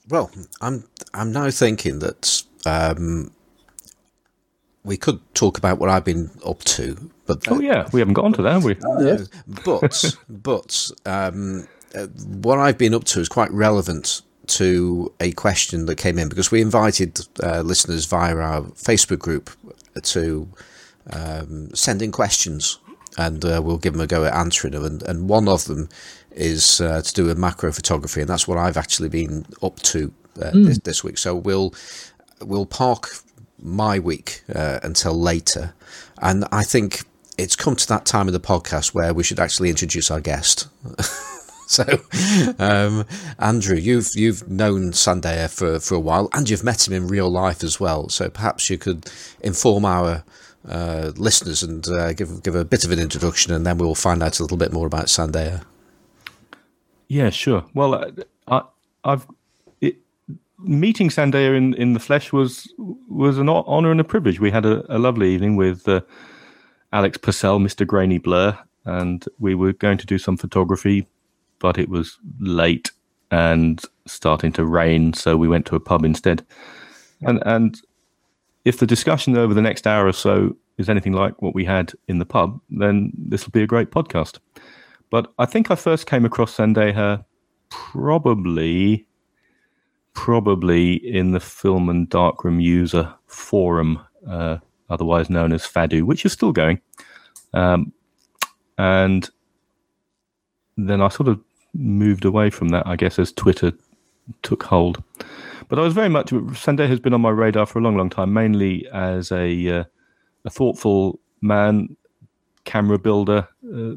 Well, 0.08 0.30
I'm 0.60 0.84
I'm 1.14 1.32
now 1.32 1.50
thinking 1.50 1.98
that 1.98 2.42
um, 2.64 3.30
we 4.88 4.96
could 4.96 5.20
talk 5.34 5.58
about 5.58 5.78
what 5.78 5.88
I've 5.88 6.04
been 6.04 6.30
up 6.44 6.64
to, 6.64 7.10
but 7.26 7.46
Oh 7.48 7.60
yeah, 7.60 7.88
we 7.92 8.00
haven't 8.00 8.14
got 8.14 8.24
onto 8.24 8.42
that, 8.42 8.52
have 8.52 8.64
we? 8.64 8.76
No, 8.80 9.24
but 9.64 10.16
but 10.28 10.90
um, 11.06 11.68
uh, 11.94 12.06
what 12.06 12.58
I've 12.58 12.78
been 12.78 12.94
up 12.94 13.04
to 13.04 13.20
is 13.20 13.28
quite 13.28 13.50
relevant 13.52 14.22
to 14.48 15.12
a 15.20 15.32
question 15.32 15.86
that 15.86 15.96
came 15.96 16.18
in 16.18 16.28
because 16.28 16.50
we 16.50 16.62
invited 16.62 17.20
uh, 17.42 17.60
listeners 17.60 18.06
via 18.06 18.34
our 18.36 18.62
Facebook 18.62 19.18
group 19.18 19.50
to 20.02 20.48
um, 21.12 21.74
send 21.74 22.00
in 22.00 22.10
questions 22.10 22.78
and 23.18 23.44
uh, 23.44 23.60
we'll 23.62 23.78
give 23.78 23.92
them 23.92 24.00
a 24.00 24.06
go 24.06 24.24
at 24.24 24.34
answering 24.34 24.72
them. 24.72 24.84
And, 24.84 25.02
and 25.02 25.28
one 25.28 25.48
of 25.48 25.64
them 25.66 25.88
is 26.30 26.80
uh, 26.80 27.02
to 27.02 27.12
do 27.12 27.26
with 27.26 27.36
macro 27.36 27.72
photography, 27.72 28.20
and 28.20 28.30
that's 28.30 28.48
what 28.48 28.56
I've 28.58 28.76
actually 28.76 29.08
been 29.08 29.44
up 29.62 29.76
to 29.80 30.12
uh, 30.40 30.50
this, 30.52 30.78
this 30.78 31.04
week. 31.04 31.18
So 31.18 31.34
we'll 31.34 31.74
we'll 32.40 32.66
park 32.66 33.08
my 33.62 33.98
week 33.98 34.42
uh, 34.54 34.80
until 34.82 35.18
later, 35.18 35.74
and 36.20 36.44
I 36.52 36.64
think 36.64 37.04
it's 37.38 37.56
come 37.56 37.76
to 37.76 37.88
that 37.88 38.04
time 38.04 38.26
of 38.26 38.32
the 38.32 38.40
podcast 38.40 38.92
where 38.92 39.14
we 39.14 39.22
should 39.22 39.38
actually 39.38 39.70
introduce 39.70 40.10
our 40.10 40.20
guest. 40.20 40.66
so, 41.66 41.84
um, 42.58 43.06
Andrew, 43.38 43.76
you've 43.76 44.10
you've 44.14 44.48
known 44.50 44.90
Sandeha 44.90 45.48
for, 45.48 45.78
for 45.78 45.94
a 45.94 46.00
while, 46.00 46.28
and 46.32 46.50
you've 46.50 46.64
met 46.64 46.86
him 46.86 46.94
in 46.94 47.06
real 47.06 47.30
life 47.30 47.62
as 47.62 47.78
well. 47.78 48.08
So 48.08 48.28
perhaps 48.28 48.68
you 48.68 48.76
could 48.76 49.10
inform 49.40 49.84
our 49.84 50.24
uh, 50.68 51.12
listeners 51.16 51.62
and 51.62 51.86
uh, 51.88 52.12
give 52.12 52.42
give 52.42 52.56
a 52.56 52.64
bit 52.64 52.84
of 52.84 52.90
an 52.90 52.98
introduction, 52.98 53.52
and 53.52 53.64
then 53.64 53.78
we'll 53.78 53.94
find 53.94 54.22
out 54.22 54.40
a 54.40 54.42
little 54.42 54.58
bit 54.58 54.72
more 54.72 54.86
about 54.86 55.06
Sandeha. 55.06 55.62
Yeah, 57.06 57.30
sure. 57.30 57.64
Well, 57.72 57.94
uh, 57.94 58.10
I, 58.48 58.62
I've 59.04 59.26
meeting 60.58 61.08
Sandeha 61.08 61.56
in, 61.56 61.74
in 61.74 61.92
the 61.92 62.00
flesh 62.00 62.32
was 62.32 62.72
was 63.08 63.38
an 63.38 63.48
honor 63.48 63.90
and 63.90 64.00
a 64.00 64.04
privilege. 64.04 64.40
We 64.40 64.50
had 64.50 64.66
a, 64.66 64.84
a 64.94 64.98
lovely 64.98 65.32
evening 65.32 65.56
with 65.56 65.88
uh, 65.88 66.00
Alex 66.92 67.18
Purcell, 67.18 67.58
Mr. 67.58 67.86
Grainy 67.86 68.18
Blur, 68.18 68.58
and 68.84 69.24
we 69.38 69.54
were 69.54 69.72
going 69.72 69.98
to 69.98 70.06
do 70.06 70.18
some 70.18 70.36
photography, 70.36 71.06
but 71.58 71.78
it 71.78 71.88
was 71.88 72.18
late 72.40 72.90
and 73.30 73.82
starting 74.06 74.52
to 74.52 74.64
rain, 74.64 75.12
so 75.12 75.36
we 75.36 75.48
went 75.48 75.66
to 75.66 75.76
a 75.76 75.80
pub 75.80 76.04
instead. 76.04 76.44
And 77.22 77.42
and 77.46 77.80
if 78.64 78.78
the 78.78 78.86
discussion 78.86 79.36
over 79.36 79.54
the 79.54 79.62
next 79.62 79.86
hour 79.86 80.06
or 80.06 80.12
so 80.12 80.56
is 80.76 80.88
anything 80.88 81.12
like 81.12 81.40
what 81.42 81.54
we 81.54 81.64
had 81.64 81.92
in 82.06 82.18
the 82.18 82.26
pub, 82.26 82.60
then 82.70 83.12
this 83.16 83.44
will 83.44 83.50
be 83.50 83.62
a 83.62 83.66
great 83.66 83.90
podcast. 83.90 84.38
But 85.10 85.32
I 85.38 85.46
think 85.46 85.70
I 85.70 85.74
first 85.74 86.06
came 86.06 86.24
across 86.24 86.56
Sandeha 86.56 87.24
probably 87.70 89.07
probably 90.18 90.94
in 90.94 91.30
the 91.30 91.38
film 91.38 91.88
and 91.88 92.08
darkroom 92.08 92.58
user 92.58 93.14
forum, 93.28 94.00
uh, 94.28 94.58
otherwise 94.90 95.30
known 95.30 95.52
as 95.52 95.62
FADU, 95.64 96.02
which 96.02 96.26
is 96.26 96.32
still 96.32 96.50
going. 96.50 96.80
Um, 97.54 97.92
and 98.78 99.30
then 100.76 101.00
I 101.00 101.06
sort 101.06 101.28
of 101.28 101.40
moved 101.72 102.24
away 102.24 102.50
from 102.50 102.70
that, 102.70 102.84
I 102.84 102.96
guess, 102.96 103.20
as 103.20 103.30
Twitter 103.30 103.72
took 104.42 104.64
hold. 104.64 105.00
But 105.68 105.78
I 105.78 105.82
was 105.82 105.94
very 105.94 106.08
much 106.08 106.30
Sandeha 106.30 106.88
has 106.88 106.98
been 106.98 107.14
on 107.14 107.20
my 107.20 107.30
radar 107.30 107.64
for 107.64 107.78
a 107.78 107.82
long, 107.82 107.96
long 107.96 108.10
time, 108.10 108.32
mainly 108.32 108.88
as 108.92 109.30
a 109.30 109.68
uh, 109.68 109.84
a 110.44 110.50
thoughtful 110.50 111.20
man, 111.42 111.96
camera 112.64 112.98
builder, 112.98 113.46
uh, 113.72 113.94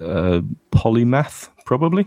uh, 0.00 0.42
polymath, 0.70 1.48
probably, 1.64 2.06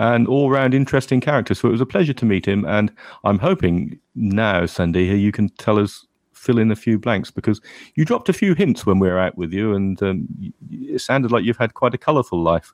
and 0.00 0.26
all 0.26 0.48
round 0.48 0.72
interesting 0.72 1.20
character. 1.20 1.54
So 1.54 1.68
it 1.68 1.72
was 1.72 1.80
a 1.82 1.86
pleasure 1.86 2.14
to 2.14 2.24
meet 2.24 2.46
him, 2.46 2.64
and 2.64 2.90
I'm 3.22 3.38
hoping 3.38 3.98
now, 4.14 4.62
Sandeha, 4.62 5.20
you 5.20 5.30
can 5.30 5.50
tell 5.50 5.78
us 5.78 6.06
fill 6.32 6.58
in 6.58 6.70
a 6.70 6.76
few 6.76 6.98
blanks 6.98 7.30
because 7.30 7.60
you 7.96 8.06
dropped 8.06 8.30
a 8.30 8.32
few 8.32 8.54
hints 8.54 8.86
when 8.86 8.98
we 8.98 9.08
were 9.08 9.18
out 9.18 9.36
with 9.36 9.52
you, 9.52 9.74
and 9.74 10.02
um, 10.02 10.26
it 10.70 11.00
sounded 11.02 11.30
like 11.30 11.44
you've 11.44 11.58
had 11.58 11.74
quite 11.74 11.92
a 11.92 11.98
colourful 11.98 12.42
life. 12.42 12.72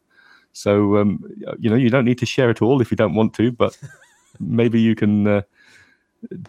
So 0.52 0.98
um, 0.98 1.22
you 1.58 1.68
know 1.68 1.74
you 1.74 1.90
don't 1.90 2.04
need 2.04 2.18
to 2.18 2.26
share 2.26 2.48
it 2.48 2.62
all 2.62 2.80
if 2.80 2.92
you 2.92 2.96
don't 2.96 3.14
want 3.14 3.34
to, 3.34 3.50
but 3.50 3.76
maybe 4.40 4.80
you 4.80 4.94
can 4.94 5.26
uh, 5.26 5.42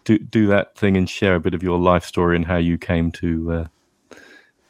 do 0.03 0.19
do 0.19 0.45
that 0.45 0.77
thing 0.77 0.95
and 0.95 1.09
share 1.09 1.33
a 1.33 1.39
bit 1.39 1.55
of 1.55 1.63
your 1.63 1.79
life 1.79 2.05
story 2.05 2.35
and 2.35 2.45
how 2.45 2.57
you 2.57 2.77
came 2.77 3.11
to 3.13 3.51
uh, 3.51 3.67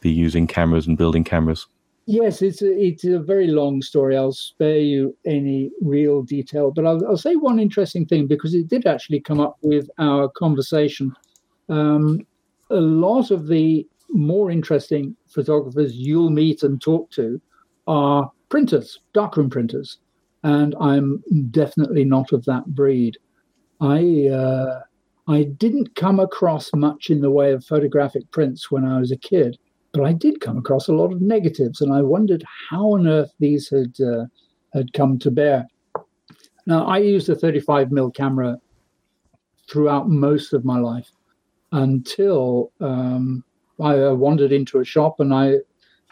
be 0.00 0.10
using 0.10 0.46
cameras 0.46 0.86
and 0.86 0.96
building 0.96 1.22
cameras. 1.22 1.66
Yes, 2.10 2.40
it's 2.40 2.62
a, 2.62 2.72
it's 2.72 3.04
a 3.04 3.18
very 3.18 3.48
long 3.48 3.82
story. 3.82 4.16
I'll 4.16 4.32
spare 4.32 4.78
you 4.78 5.14
any 5.26 5.70
real 5.82 6.22
detail, 6.22 6.70
but 6.70 6.86
I'll, 6.86 7.06
I'll 7.06 7.18
say 7.18 7.36
one 7.36 7.60
interesting 7.60 8.06
thing 8.06 8.26
because 8.26 8.54
it 8.54 8.66
did 8.68 8.86
actually 8.86 9.20
come 9.20 9.40
up 9.40 9.58
with 9.60 9.90
our 9.98 10.30
conversation. 10.30 11.14
Um, 11.68 12.26
a 12.70 12.80
lot 12.80 13.30
of 13.30 13.46
the 13.46 13.86
more 14.08 14.50
interesting 14.50 15.14
photographers 15.26 15.96
you'll 15.96 16.30
meet 16.30 16.62
and 16.62 16.80
talk 16.80 17.10
to 17.10 17.38
are 17.86 18.32
printers, 18.48 19.00
darkroom 19.12 19.50
printers, 19.50 19.98
and 20.44 20.74
I'm 20.80 21.22
definitely 21.50 22.06
not 22.06 22.32
of 22.32 22.42
that 22.46 22.64
breed. 22.68 23.18
I 23.82 24.28
uh, 24.28 24.80
I 25.28 25.42
didn't 25.42 25.94
come 25.94 26.20
across 26.20 26.70
much 26.72 27.10
in 27.10 27.20
the 27.20 27.30
way 27.30 27.52
of 27.52 27.66
photographic 27.66 28.30
prints 28.30 28.70
when 28.70 28.86
I 28.86 28.98
was 28.98 29.12
a 29.12 29.16
kid, 29.18 29.58
but 29.98 30.06
I 30.06 30.12
did 30.12 30.40
come 30.40 30.58
across 30.58 30.86
a 30.86 30.92
lot 30.92 31.12
of 31.12 31.20
negatives, 31.20 31.80
and 31.80 31.92
I 31.92 32.02
wondered 32.02 32.44
how 32.70 32.92
on 32.92 33.08
earth 33.08 33.32
these 33.40 33.68
had 33.68 34.00
uh, 34.00 34.26
had 34.72 34.92
come 34.92 35.18
to 35.18 35.30
bear. 35.30 35.66
Now, 36.66 36.86
I 36.86 36.98
used 36.98 37.28
a 37.28 37.34
35 37.34 37.88
mm 37.88 38.14
camera 38.14 38.58
throughout 39.68 40.08
most 40.08 40.52
of 40.52 40.64
my 40.64 40.78
life 40.78 41.10
until 41.72 42.70
um, 42.80 43.42
I 43.80 43.98
uh, 44.00 44.14
wandered 44.14 44.52
into 44.52 44.78
a 44.78 44.84
shop 44.84 45.18
and 45.18 45.34
I 45.34 45.56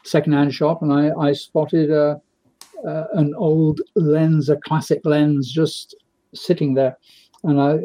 secondhand 0.02 0.52
shop 0.52 0.82
and 0.82 0.92
I, 0.92 1.10
I 1.10 1.32
spotted 1.32 1.90
a, 1.90 2.20
uh, 2.84 3.04
an 3.12 3.34
old 3.36 3.82
lens, 3.94 4.48
a 4.48 4.56
classic 4.56 5.00
lens, 5.04 5.52
just 5.52 5.94
sitting 6.34 6.74
there. 6.74 6.96
And 7.44 7.60
I, 7.60 7.78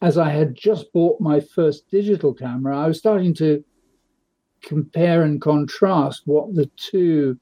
as 0.00 0.16
I 0.16 0.30
had 0.30 0.54
just 0.54 0.92
bought 0.94 1.20
my 1.20 1.40
first 1.40 1.90
digital 1.90 2.32
camera, 2.32 2.78
I 2.78 2.86
was 2.86 2.98
starting 2.98 3.34
to 3.34 3.62
compare 4.62 5.22
and 5.22 5.40
contrast 5.40 6.22
what 6.26 6.54
the 6.54 6.66
two 6.76 7.38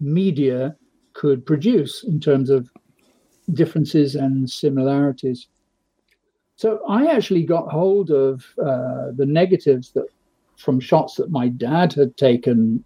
media 0.00 0.76
could 1.12 1.46
produce 1.46 2.04
in 2.04 2.20
terms 2.20 2.50
of 2.50 2.70
differences 3.52 4.14
and 4.14 4.48
similarities. 4.50 5.48
So 6.56 6.80
I 6.88 7.06
actually 7.06 7.44
got 7.44 7.70
hold 7.70 8.10
of 8.10 8.44
uh, 8.58 9.10
the 9.16 9.26
negatives 9.26 9.92
that 9.92 10.06
from 10.56 10.80
shots 10.80 11.16
that 11.16 11.30
my 11.30 11.48
dad 11.48 11.92
had 11.92 12.16
taken 12.16 12.84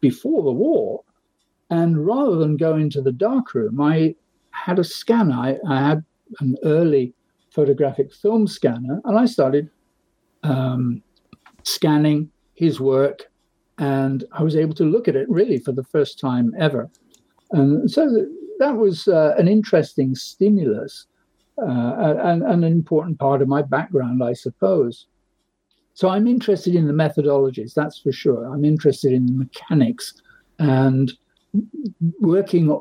before 0.00 0.42
the 0.42 0.52
war 0.52 1.02
and 1.70 2.04
rather 2.04 2.36
than 2.36 2.56
go 2.56 2.76
into 2.76 3.00
the 3.00 3.12
darkroom, 3.12 3.80
I 3.80 4.16
had 4.50 4.78
a 4.78 4.84
scanner. 4.84 5.34
I, 5.34 5.58
I 5.68 5.88
had 5.88 6.04
an 6.40 6.56
early 6.64 7.14
photographic 7.50 8.12
film 8.12 8.46
scanner, 8.46 9.00
and 9.04 9.18
I 9.18 9.26
started 9.26 9.70
um, 10.42 11.02
scanning 11.62 12.30
his 12.60 12.78
work, 12.78 13.30
and 13.78 14.24
I 14.32 14.42
was 14.42 14.54
able 14.54 14.74
to 14.74 14.84
look 14.84 15.08
at 15.08 15.16
it 15.16 15.28
really 15.30 15.58
for 15.58 15.72
the 15.72 15.82
first 15.82 16.20
time 16.20 16.54
ever. 16.58 16.90
And 17.52 17.90
so 17.90 18.26
that 18.58 18.76
was 18.76 19.08
uh, 19.08 19.34
an 19.38 19.48
interesting 19.48 20.14
stimulus 20.14 21.06
uh, 21.60 22.18
and, 22.22 22.42
and, 22.42 22.64
an 22.64 22.72
important 22.72 23.18
part 23.18 23.42
of 23.42 23.48
my 23.48 23.62
background, 23.62 24.22
I 24.22 24.34
suppose. 24.34 25.06
So 25.94 26.08
I'm 26.08 26.26
interested 26.26 26.74
in 26.74 26.86
the 26.86 26.92
methodologies, 26.92 27.74
that's 27.74 27.98
for 27.98 28.12
sure. 28.12 28.44
I'm 28.52 28.64
interested 28.64 29.12
in 29.12 29.26
the 29.26 29.32
mechanics 29.32 30.14
and 30.58 31.12
working 32.20 32.78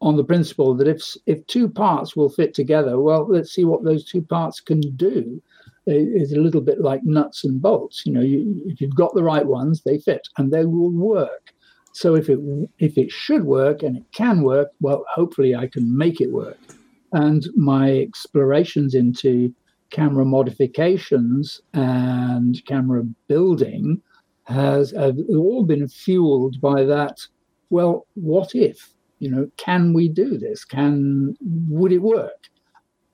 on 0.00 0.16
the 0.16 0.24
principle 0.24 0.74
that 0.74 0.88
if 0.88 1.16
if 1.26 1.46
two 1.46 1.68
parts 1.68 2.16
will 2.16 2.28
fit 2.28 2.54
together, 2.54 2.98
well, 3.00 3.26
let's 3.28 3.52
see 3.52 3.64
what 3.64 3.84
those 3.84 4.04
two 4.04 4.22
parts 4.22 4.60
can 4.60 4.80
do. 4.96 5.42
It's 5.90 6.32
a 6.32 6.40
little 6.40 6.60
bit 6.60 6.80
like 6.80 7.02
nuts 7.04 7.44
and 7.44 7.60
bolts. 7.60 8.04
You 8.04 8.12
know, 8.12 8.20
you, 8.20 8.62
if 8.66 8.80
you've 8.80 8.94
got 8.94 9.14
the 9.14 9.22
right 9.22 9.46
ones, 9.46 9.82
they 9.82 9.98
fit 9.98 10.28
and 10.36 10.52
they 10.52 10.64
will 10.64 10.90
work. 10.90 11.52
So 11.92 12.14
if 12.14 12.28
it 12.28 12.38
if 12.78 12.98
it 12.98 13.10
should 13.10 13.44
work 13.44 13.82
and 13.82 13.96
it 13.96 14.04
can 14.12 14.42
work, 14.42 14.70
well, 14.80 15.04
hopefully 15.12 15.54
I 15.56 15.66
can 15.66 15.96
make 15.96 16.20
it 16.20 16.32
work. 16.32 16.58
And 17.12 17.46
my 17.56 17.90
explorations 17.98 18.94
into 18.94 19.54
camera 19.90 20.24
modifications 20.24 21.62
and 21.72 22.62
camera 22.66 23.04
building 23.26 24.02
has 24.44 24.90
have 24.90 25.16
all 25.30 25.64
been 25.64 25.88
fueled 25.88 26.60
by 26.60 26.84
that 26.84 27.18
well, 27.70 28.06
what 28.14 28.54
if? 28.54 28.94
You 29.18 29.30
know, 29.30 29.50
can 29.56 29.92
we 29.92 30.08
do 30.08 30.38
this? 30.38 30.64
Can 30.64 31.36
would 31.40 31.92
it 31.92 32.02
work? 32.02 32.48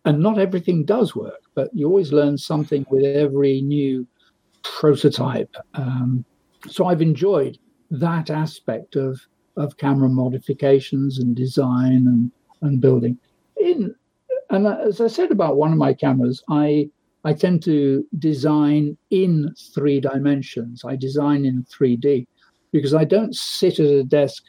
And 0.05 0.20
not 0.20 0.39
everything 0.39 0.85
does 0.85 1.16
work, 1.16 1.43
but 1.55 1.70
you 1.72 1.86
always 1.86 2.12
learn 2.12 2.36
something 2.36 2.84
with 2.90 3.05
every 3.05 3.61
new 3.61 4.07
prototype. 4.62 5.55
Um, 5.74 6.24
so 6.68 6.86
I've 6.86 7.02
enjoyed 7.02 7.59
that 7.90 8.30
aspect 8.30 8.96
of 8.96 9.20
of 9.57 9.76
camera 9.76 10.09
modifications 10.09 11.18
and 11.18 11.36
design 11.36 12.07
and 12.07 12.30
and 12.62 12.80
building. 12.80 13.18
In 13.61 13.94
and 14.50 14.66
as 14.66 15.00
I 15.00 15.07
said 15.07 15.30
about 15.30 15.57
one 15.57 15.72
of 15.72 15.78
my 15.78 15.94
cameras, 15.94 16.42
I 16.48 16.90
I 17.24 17.32
tend 17.32 17.62
to 17.64 18.07
design 18.18 18.96
in 19.11 19.55
three 19.74 20.00
dimensions. 20.00 20.84
I 20.84 20.96
design 20.96 21.46
in 21.46 21.64
3D 21.64 22.26
because 22.70 22.92
I 22.92 23.05
don't 23.05 23.34
sit 23.34 23.80
at 23.80 23.86
a 23.86 24.05
desk 24.05 24.44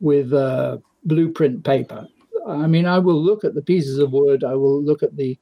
with 0.00 0.32
uh, 0.32 0.78
blueprint 1.04 1.64
paper. 1.64 2.06
I 2.46 2.68
mean, 2.68 2.86
I 2.86 3.00
will 3.00 3.20
look 3.20 3.44
at 3.44 3.54
the 3.54 3.62
pieces 3.62 3.98
of 3.98 4.12
wood, 4.12 4.44
I 4.44 4.54
will 4.54 4.80
look 4.82 5.02
at 5.02 5.16
the 5.16 5.36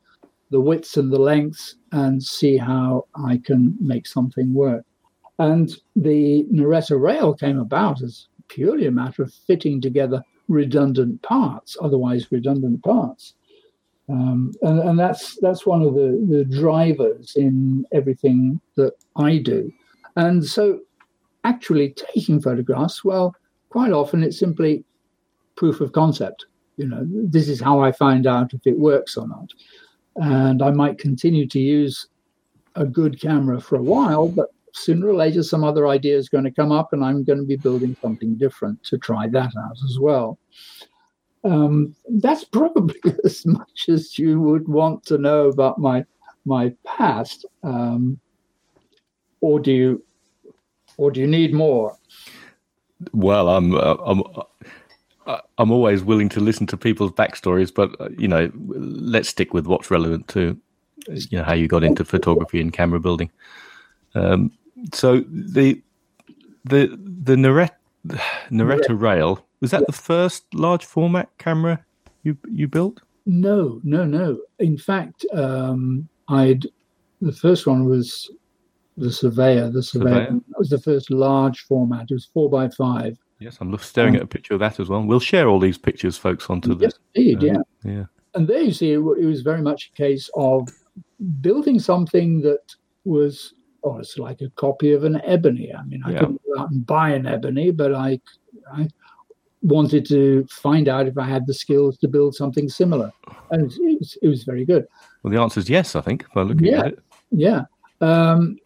the 0.51 0.61
widths 0.61 0.97
and 0.97 1.13
the 1.13 1.19
lengths 1.19 1.77
and 1.93 2.23
see 2.23 2.57
how 2.57 3.07
I 3.15 3.41
can 3.45 3.77
make 3.81 4.07
something 4.07 4.53
work. 4.55 4.85
And 5.39 5.77
the 5.95 6.45
Neretta 6.53 7.01
rail 7.01 7.35
came 7.35 7.59
about 7.59 8.03
as 8.03 8.29
purely 8.49 8.87
a 8.87 8.91
matter 8.91 9.23
of 9.23 9.33
fitting 9.33 9.81
together 9.81 10.23
redundant 10.49 11.21
parts, 11.23 11.77
otherwise 11.81 12.31
redundant 12.31 12.83
parts. 12.83 13.35
Um, 14.09 14.53
and, 14.63 14.79
and, 14.79 14.99
that's 14.99 15.37
that's 15.41 15.67
one 15.67 15.83
of 15.83 15.95
the, 15.95 16.25
the 16.31 16.45
drivers 16.45 17.35
in 17.35 17.85
everything 17.93 18.61
that 18.77 18.93
I 19.17 19.39
do. 19.39 19.73
And 20.15 20.45
so 20.45 20.81
actually 21.43 21.91
taking 22.15 22.41
photographs, 22.41 23.05
well, 23.05 23.35
quite 23.69 23.91
often 23.91 24.23
it's 24.23 24.39
simply 24.39 24.85
proof 25.57 25.81
of 25.81 25.91
concept. 25.91 26.47
You 26.77 26.87
know, 26.87 27.05
this 27.11 27.49
is 27.49 27.61
how 27.61 27.81
I 27.81 27.91
find 27.91 28.29
out 28.29 28.55
if 28.55 28.65
it 28.65 28.79
works 28.79 29.17
or 29.17 29.27
not. 29.27 29.51
And 30.17 30.63
I 30.63 30.71
might 30.71 30.99
continue 30.99 31.47
to 31.49 31.59
use 31.59 32.09
a 32.75 32.85
good 32.85 33.21
camera 33.21 33.61
for 33.61 33.77
a 33.77 33.83
while, 33.83 34.29
but 34.29 34.49
sooner 34.73 35.09
or 35.09 35.15
later 35.15 35.43
some 35.43 35.65
other 35.65 35.89
idea 35.89 36.17
is 36.17 36.29
going 36.29 36.45
to 36.45 36.51
come 36.51 36.71
up 36.71 36.93
and 36.93 37.05
I'm 37.05 37.25
going 37.25 37.39
to 37.39 37.45
be 37.45 37.57
building 37.57 37.97
something 38.03 38.37
different 38.37 38.83
to 38.85 38.99
try 38.99 39.27
that 39.29 39.53
out 39.57 39.79
as 39.85 39.99
well. 39.99 40.39
Um, 41.45 41.95
that's 42.09 42.45
probably 42.59 43.01
as 43.25 43.47
much 43.47 43.89
as 43.89 44.19
you 44.19 44.41
would 44.41 44.69
want 44.69 45.05
to 45.07 45.19
know 45.19 45.49
about 45.49 45.79
my 45.79 46.05
my 46.45 46.73
past. 46.85 47.45
Um, 47.63 48.21
or 49.41 49.61
do 49.61 49.73
you 49.73 50.05
or 50.97 51.11
do 51.11 51.21
you 51.21 51.27
need 51.27 51.53
more? 51.53 51.97
Well, 53.13 53.49
I'm 53.49 53.75
uh, 53.75 53.97
I'm 54.05 54.23
I'm 55.59 55.71
always 55.71 56.05
willing 56.05 56.29
to 56.31 56.41
listen 56.41 56.67
to 56.69 56.77
people's 56.77 57.13
backstories, 57.13 57.75
but 57.75 57.99
uh, 58.01 58.09
you 58.19 58.29
know, 58.29 58.51
let's 58.55 59.29
stick 59.29 59.53
with 59.53 59.67
what's 59.67 59.91
relevant 59.91 60.29
to 60.29 60.59
you 61.09 61.39
know 61.39 61.45
how 61.45 61.55
you 61.55 61.69
got 61.69 61.85
into 61.85 62.05
photography 62.05 62.61
and 62.61 62.73
camera 62.73 63.01
building. 63.01 63.31
Um, 64.15 64.53
so 64.93 65.25
the 65.29 65.83
the 66.65 66.99
the 67.25 67.35
Neretta, 67.37 67.71
Neretta 68.51 69.01
Rail 69.01 69.45
was 69.61 69.71
that 69.71 69.87
the 69.87 69.93
first 69.93 70.45
large 70.55 70.85
format 70.85 71.31
camera 71.39 71.85
you 72.23 72.37
you 72.51 72.69
built? 72.69 73.01
No, 73.27 73.81
no, 73.83 74.05
no. 74.05 74.39
In 74.59 74.79
fact, 74.79 75.27
um, 75.33 76.09
I'd 76.29 76.67
the 77.21 77.33
first 77.33 77.67
one 77.67 77.87
was 77.87 78.31
the 78.97 79.13
Surveyor. 79.13 79.71
The 79.71 79.83
Surveyor, 79.83 80.27
Surveyor. 80.27 80.41
was 80.59 80.71
the 80.71 80.81
first 80.81 81.11
large 81.11 81.61
format. 81.61 82.11
It 82.11 82.15
was 82.15 82.27
four 82.27 82.49
by 82.49 82.69
five. 82.69 83.19
Yes, 83.39 83.59
I'm 83.61 83.77
staring 83.79 84.15
um, 84.15 84.17
at 84.17 84.23
a 84.23 84.27
picture 84.27 84.55
of 84.55 84.61
that 84.61 84.81
as 84.81 84.89
well. 84.89 85.03
We'll 85.03 85.21
share 85.21 85.49
all 85.49 85.61
these 85.61 85.79
pictures, 85.79 86.17
folks, 86.17 86.49
onto 86.49 86.77
yes, 86.81 86.95
the. 87.15 87.33
Indeed, 87.33 87.51
uh, 87.51 87.63
yeah, 87.85 87.93
yeah. 87.93 88.05
And 88.35 88.49
there 88.49 88.61
you 88.61 88.73
see, 88.73 88.93
it, 88.93 88.99
it 88.99 89.27
was 89.27 89.43
very 89.43 89.63
much 89.63 89.91
a 89.93 89.97
case 89.97 90.31
of 90.35 90.69
building 91.41 91.79
something 91.79 92.41
that 92.43 92.75
was 93.05 93.55
oh, 93.87 93.99
it's 93.99 94.19
like 94.19 94.41
a 94.41 94.51
copy 94.51 94.93
of 94.93 95.05
an 95.05 95.21
ebony. 95.25 95.73
I 95.73 95.83
mean, 95.85 96.03
I 96.05 96.11
yeah. 96.11 96.19
couldn't 96.19 96.43
go 96.45 96.61
out 96.61 96.71
and 96.71 96.85
buy 96.85 97.11
an 97.11 97.27
ebony, 97.27 97.71
but 97.71 97.95
I, 97.95 98.21
I 98.73 98.89
wanted 99.63 100.07
to 100.09 100.45
find 100.51 100.89
out 100.89 101.07
if 101.07 101.17
I 101.17 101.25
had 101.25 101.47
the 101.47 101.55
skills 101.55 101.97
to 101.99 102.09
build 102.09 102.35
something 102.35 102.69
similar, 102.69 103.13
and 103.51 103.71
it 103.73 103.99
was, 104.01 104.19
it 104.23 104.29
was 104.29 104.43
very 104.43 104.65
good. 104.65 104.87
Well, 105.23 105.33
the 105.33 105.41
answer 105.41 105.61
is 105.61 105.71
yes, 105.71 105.95
I 105.95 106.01
think, 106.01 106.27
by 106.35 106.43
looking 106.43 106.67
yeah, 106.67 106.81
at 106.81 106.87
it. 106.87 106.99
Yeah. 107.31 107.63
Um, 108.01 108.59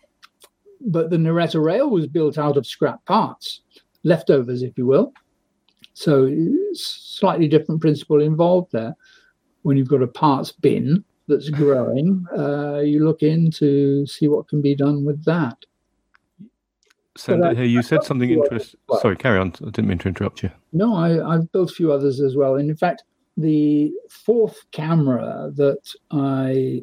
but 0.81 1.11
the 1.11 1.17
Neretta 1.17 1.63
rail 1.63 1.91
was 1.91 2.07
built 2.07 2.39
out 2.39 2.57
of 2.57 2.67
scrap 2.67 3.05
parts, 3.05 3.61
leftovers, 4.03 4.63
if 4.63 4.77
you 4.77 4.87
will. 4.87 5.13
So 5.95 6.35
slightly 6.73 7.49
different 7.49 7.81
principle 7.81 8.21
involved 8.21 8.73
there. 8.73 8.95
When 9.63 9.77
you've 9.77 9.89
got 9.89 10.03
a 10.03 10.07
parts 10.07 10.53
bin 10.53 11.05
that's 11.29 11.51
growing, 11.51 12.27
uh, 12.37 12.79
you 12.79 13.05
look 13.05 13.23
in 13.23 13.51
to 13.53 14.07
see 14.07 14.29
what 14.29 14.49
can 14.49 14.63
be 14.63 14.75
done 14.75 15.05
with 15.05 15.25
that. 15.25 15.57
So 17.17 17.43
I, 17.43 17.53
you 17.53 17.83
said 17.83 18.05
something 18.05 18.31
interesting. 18.31 18.81
Well. 18.89 19.01
Sorry, 19.01 19.17
carry 19.17 19.39
on. 19.39 19.53
I 19.61 19.67
didn't 19.67 19.89
mean 19.89 19.99
to 19.99 20.09
interrupt 20.09 20.43
you. 20.43 20.51
No, 20.73 20.95
I, 20.95 21.35
I've 21.35 21.53
built 21.53 21.71
a 21.71 21.75
few 21.75 21.93
others 21.93 22.21
as 22.21 22.37
well. 22.37 22.55
And 22.55 22.71
in 22.71 22.77
fact, 22.77 23.03
the 23.37 23.93
fourth 24.09 24.65
camera 24.73 25.51
that 25.57 25.93
I 26.11 26.83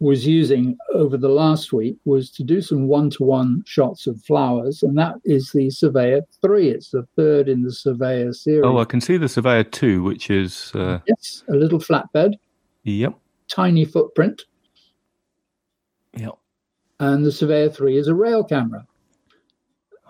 was 0.00 0.26
using 0.26 0.76
over 0.94 1.18
the 1.18 1.28
last 1.28 1.74
week 1.74 1.98
was 2.06 2.30
to 2.30 2.42
do 2.42 2.62
some 2.62 2.88
one-to-one 2.88 3.62
shots 3.66 4.06
of 4.06 4.18
flowers, 4.22 4.82
and 4.82 4.96
that 4.98 5.16
is 5.24 5.52
the 5.52 5.68
Surveyor 5.70 6.22
Three. 6.40 6.70
It's 6.70 6.90
the 6.90 7.06
third 7.16 7.48
in 7.48 7.62
the 7.62 7.72
Surveyor 7.72 8.32
series. 8.32 8.64
Oh, 8.64 8.78
I 8.78 8.86
can 8.86 9.02
see 9.02 9.18
the 9.18 9.28
Surveyor 9.28 9.64
Two, 9.64 10.02
which 10.02 10.30
is 10.30 10.72
uh... 10.74 11.00
yes, 11.06 11.44
a 11.48 11.52
little 11.52 11.78
flatbed. 11.78 12.36
Yep. 12.84 13.14
Tiny 13.48 13.84
footprint. 13.84 14.44
Yep. 16.16 16.38
And 16.98 17.22
the 17.24 17.32
Surveyor 17.32 17.68
Three 17.68 17.98
is 17.98 18.08
a 18.08 18.14
rail 18.14 18.42
camera. 18.42 18.86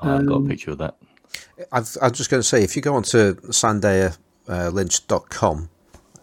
Oh, 0.03 0.17
I've 0.17 0.27
got 0.27 0.37
a 0.37 0.49
picture 0.49 0.71
of 0.71 0.79
that. 0.79 0.97
I've, 1.73 1.97
I 2.01 2.09
was 2.09 2.17
just 2.17 2.31
going 2.31 2.41
to 2.41 2.49
say, 2.49 2.63
if 2.63 2.77
you 2.77 2.83
go 2.83 2.95
onto 2.95 3.35
sandehalynch.com 3.35 5.69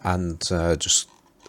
and 0.04 0.42
uh, 0.50 0.76
just 0.76 1.08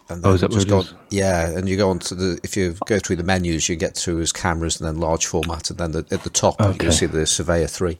and 0.09 0.25
oh, 0.25 0.33
is 0.33 0.41
that 0.41 0.51
just 0.51 0.67
go, 0.67 0.83
yeah, 1.09 1.49
and 1.49 1.69
you 1.69 1.77
go 1.77 1.89
on 1.89 1.99
to 1.99 2.15
the 2.15 2.39
if 2.43 2.57
you 2.57 2.75
go 2.85 2.99
through 2.99 3.17
the 3.17 3.23
menus, 3.23 3.69
you 3.69 3.75
get 3.75 3.95
to 3.95 4.17
his 4.17 4.31
cameras 4.31 4.79
and 4.79 4.87
then 4.87 4.97
large 4.97 5.25
format, 5.25 5.69
and 5.69 5.79
then 5.79 5.91
the, 5.91 5.99
at 6.11 6.23
the 6.23 6.29
top 6.29 6.59
okay. 6.59 6.85
you 6.85 6.91
see 6.91 7.05
the 7.05 7.25
Surveyor 7.25 7.67
three. 7.67 7.99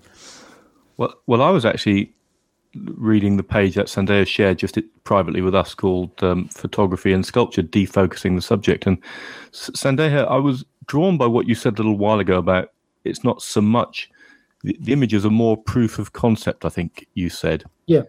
Well, 0.98 1.14
well, 1.28 1.42
I 1.42 1.52
was 1.52 1.66
actually 1.66 2.14
reading 2.76 3.38
the 3.38 3.44
page 3.44 3.76
that 3.76 3.88
Sandeha 3.88 4.28
shared 4.28 4.60
just 4.60 4.78
privately 5.04 5.42
with 5.42 5.54
us 5.54 5.74
called 5.74 6.12
um, 6.24 6.48
"Photography 6.50 7.14
and 7.14 7.26
Sculpture: 7.26 7.64
Defocusing 7.64 8.36
the 8.36 8.42
Subject." 8.42 8.88
And 8.88 8.98
Sandeha, 9.52 10.28
I 10.28 10.38
was 10.38 10.66
drawn 10.88 11.18
by 11.18 11.28
what 11.28 11.48
you 11.48 11.56
said 11.56 11.74
a 11.74 11.78
little 11.78 11.98
while 11.98 12.20
ago 12.20 12.38
about 12.38 12.72
it's 13.04 13.24
not 13.24 13.42
so 13.42 13.62
much 13.62 14.10
the, 14.64 14.76
the 14.82 14.94
images 14.94 15.26
are 15.26 15.32
more 15.32 15.58
proof 15.58 16.00
of 16.00 16.14
concept. 16.14 16.66
I 16.66 16.70
think 16.70 17.08
you 17.14 17.30
said. 17.30 17.66
Yeah. 17.86 18.04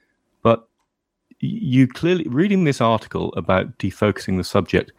You 1.40 1.88
clearly 1.88 2.26
reading 2.28 2.64
this 2.64 2.80
article 2.80 3.32
about 3.36 3.78
defocusing 3.78 4.36
the 4.36 4.44
subject 4.44 4.92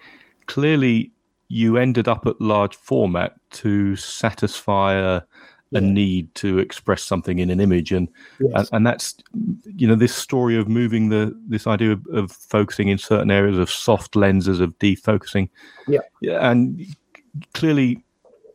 clearly 0.52 1.12
you 1.48 1.78
ended 1.78 2.08
up 2.08 2.26
at 2.26 2.39
large 2.39 2.76
format 2.76 3.34
to 3.52 3.96
satisfy 3.96 4.94
a, 4.94 5.22
yeah. 5.72 5.80
a 5.80 5.82
need 5.82 6.34
to 6.36 6.60
express 6.60 7.04
something 7.04 7.39
in 7.39 7.50
an 7.50 7.60
image 7.60 7.92
and, 7.92 8.10
yes. 8.39 8.52
and, 8.56 8.70
and 8.74 8.88
that's 8.88 9.16
you 9.66 9.88
know 9.88 9.96
this 9.96 10.16
story 10.16 10.58
of 10.58 10.68
moving 10.68 11.10
the 11.10 11.38
this 11.48 11.68
idea 11.68 11.92
of, 11.92 12.06
of, 12.08 12.32
focusing 12.32 12.89
in 12.89 12.98
certain 12.98 13.32
areas 13.32 13.58
of 13.58 13.70
soft 13.70 14.16
lenses 14.16 14.60
of 14.60 14.78
defocusing 14.80 15.50
yeah 16.22 16.50
and 16.50 16.86
clearly 17.54 18.04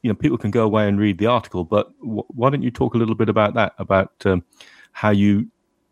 you 0.03 0.11
know 0.11 0.15
people 0.15 0.39
can 0.39 0.51
go 0.51 0.65
away 0.65 0.89
and 0.89 0.99
read 0.99 1.19
the 1.19 1.27
article 1.27 1.65
but 1.65 1.99
w- 2.01 2.25
why 2.29 2.51
don't 2.51 2.63
you 2.63 2.71
talk 2.71 2.95
a 2.95 2.99
little 2.99 3.15
bit 3.15 3.29
about 3.29 3.55
that 3.55 3.73
about 3.79 4.13
um, 4.25 4.45
how 4.93 5.11
you 5.11 5.47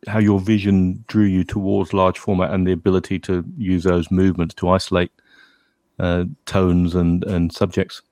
how 0.07 0.19
your 0.19 0.41
vision 0.41 1.05
drew 1.07 1.25
you 1.25 1.45
towards 1.45 1.93
large 1.93 2.19
format 2.19 2.53
and 2.53 2.67
the 2.67 2.73
ability 2.73 3.19
to 3.21 3.45
use 3.57 3.85
those 3.85 4.11
movements 4.11 4.55
to 4.57 4.69
isolate 4.69 5.13
uh, 5.99 6.25
tones 6.47 6.95
and, 6.95 7.25
and 7.25 7.53
subjects. 7.53 8.03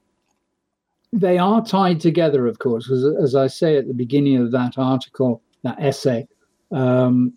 They 1.12 1.38
are 1.38 1.64
tied 1.64 2.01
together, 2.01 2.47
of 2.47 2.59
course, 2.59 2.90
as, 2.90 3.05
as 3.22 3.34
I 3.34 3.47
say 3.47 3.76
at 3.76 3.86
the 3.86 3.95
beginning 3.95 4.36
of 4.38 4.51
that 4.53 4.78
article, 4.78 5.43
that 5.62 5.78
essay. 5.80 6.26
Um, 6.70 7.34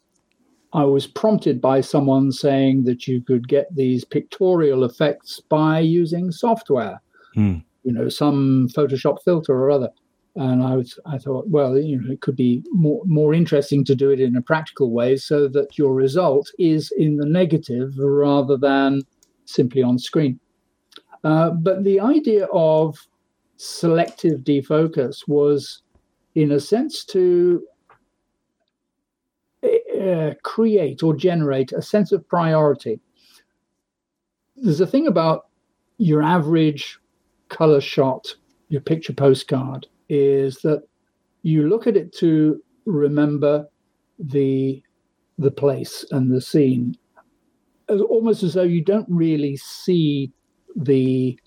I 0.71 0.83
was 0.83 1.07
prompted 1.07 1.61
by 1.61 1.81
someone 1.81 2.31
saying 2.31 2.83
that 2.85 3.07
you 3.07 3.21
could 3.21 3.47
get 3.47 3.73
these 3.73 4.03
pictorial 4.03 4.83
effects 4.83 5.41
by 5.49 5.79
using 5.79 6.31
software, 6.31 7.01
hmm. 7.33 7.57
you 7.83 7.93
know, 7.93 8.09
some 8.09 8.69
Photoshop 8.69 9.23
filter 9.23 9.53
or 9.53 9.71
other 9.71 9.89
and 10.35 10.61
I 10.61 10.75
was 10.75 10.99
I 11.05 11.17
thought, 11.17 11.47
well, 11.47 11.77
you 11.77 11.99
know, 11.99 12.11
it 12.11 12.21
could 12.21 12.35
be 12.35 12.63
more 12.71 13.01
more 13.05 13.33
interesting 13.33 13.85
to 13.85 13.95
do 13.95 14.09
it 14.09 14.19
in 14.19 14.35
a 14.35 14.41
practical 14.41 14.91
way, 14.91 15.15
so 15.15 15.47
that 15.49 15.77
your 15.77 15.93
result 15.93 16.51
is 16.59 16.91
in 16.97 17.17
the 17.17 17.25
negative 17.25 17.93
rather 17.97 18.57
than 18.57 19.01
simply 19.45 19.81
on 19.81 19.97
screen. 19.97 20.39
Uh, 21.23 21.51
but 21.51 21.83
the 21.83 21.99
idea 21.99 22.47
of 22.51 22.97
selective 23.57 24.41
defocus 24.41 25.27
was, 25.27 25.81
in 26.35 26.51
a 26.51 26.59
sense, 26.59 27.05
to 27.05 27.63
uh, 29.63 30.31
create 30.43 31.01
or 31.01 31.15
generate 31.15 31.71
a 31.71 31.81
sense 31.81 32.11
of 32.11 32.27
priority. 32.27 32.99
There's 34.57 34.81
a 34.81 34.87
thing 34.87 35.07
about 35.07 35.47
your 35.97 36.21
average 36.21 36.99
color 37.47 37.79
shot, 37.79 38.35
your 38.67 38.81
picture 38.81 39.13
postcard 39.13 39.87
is 40.09 40.57
that 40.57 40.83
you 41.43 41.67
look 41.67 41.87
at 41.87 41.97
it 41.97 42.13
to 42.17 42.61
remember 42.85 43.67
the 44.19 44.81
the 45.37 45.51
place 45.51 46.05
and 46.11 46.31
the 46.31 46.39
scene 46.39 46.95
as 47.89 48.01
almost 48.01 48.43
as 48.43 48.53
though 48.53 48.63
you 48.63 48.81
don't 48.81 49.07
really 49.09 49.57
see 49.57 50.31
the 50.75 51.37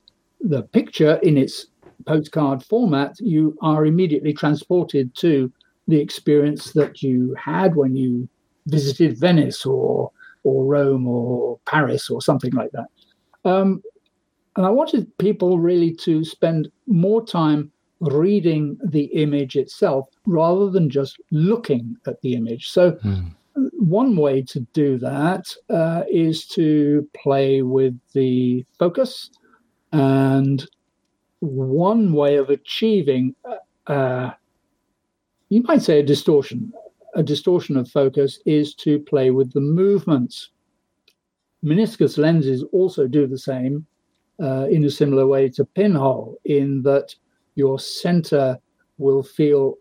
the 0.41 0.63
picture 0.63 1.15
in 1.23 1.37
its 1.37 1.67
postcard 2.07 2.63
format. 2.63 3.17
You 3.19 3.57
are 3.61 3.87
immediately 3.87 4.33
transported 4.33 5.15
to 5.17 5.53
the 5.89 6.01
experience 6.01 6.73
that 6.73 7.03
you 7.03 7.35
had 7.35 7.75
when 7.75 7.97
you 7.97 8.29
visited 8.67 9.19
Venice 9.19 9.67
or 9.67 10.11
or 10.45 10.65
Rome 10.65 11.07
or 11.07 11.59
Paris 11.67 12.09
or 12.09 12.23
something 12.23 12.53
like 12.53 12.71
that. 12.73 12.87
Um, 13.45 13.83
and 14.57 14.65
I 14.65 14.71
wanted 14.71 15.17
people 15.19 15.59
really 15.59 15.95
to 15.97 16.25
spend 16.25 16.69
more 16.87 17.25
time 17.25 17.73
reading 18.01 18.79
the 18.85 19.05
image 19.05 19.57
itself 19.57 20.09
rather 20.27 20.71
than 20.71 20.89
just 20.89 21.21
looking 21.31 21.97
at 22.07 22.21
the 22.21 22.35
image. 22.35 22.69
So, 22.71 22.93
mm. 22.93 23.33
one 23.79 24.17
way 24.17 24.43
to 24.43 24.61
do 24.73 24.99
that 24.99 25.53
uh, 25.69 26.05
is 26.09 26.47
to 26.49 27.09
play 27.15 27.63
with 27.63 27.99
the 28.13 28.65
focus. 28.79 29.31
And 29.93 30.65
one 31.41 32.13
way 32.13 32.37
of 32.37 32.51
achieving, 32.51 33.35
uh, 33.45 33.91
uh, 33.91 34.31
you 35.49 35.63
might 35.63 35.83
say, 35.83 36.01
a 36.01 36.03
distortion, 36.05 36.73
a 37.15 37.23
distortion 37.23 37.77
of 37.77 37.91
focus 37.91 38.41
is 38.45 38.75
to 38.75 38.99
play 39.01 39.31
with 39.31 39.53
the 39.53 39.61
movements. 39.61 40.51
Meniscus 41.65 42.19
lenses 42.19 42.65
also 42.73 43.09
do 43.09 43.27
the 43.27 43.39
same 43.39 43.87
uh, 44.41 44.67
in 44.71 44.85
a 44.85 44.91
similar 44.91 45.27
way 45.27 45.49
to 45.49 45.65
pinhole, 45.65 46.39
in 46.45 46.83
that 46.83 47.15
your 47.59 47.79
center 47.79 48.59
will 48.99 49.23
feel 49.23 49.75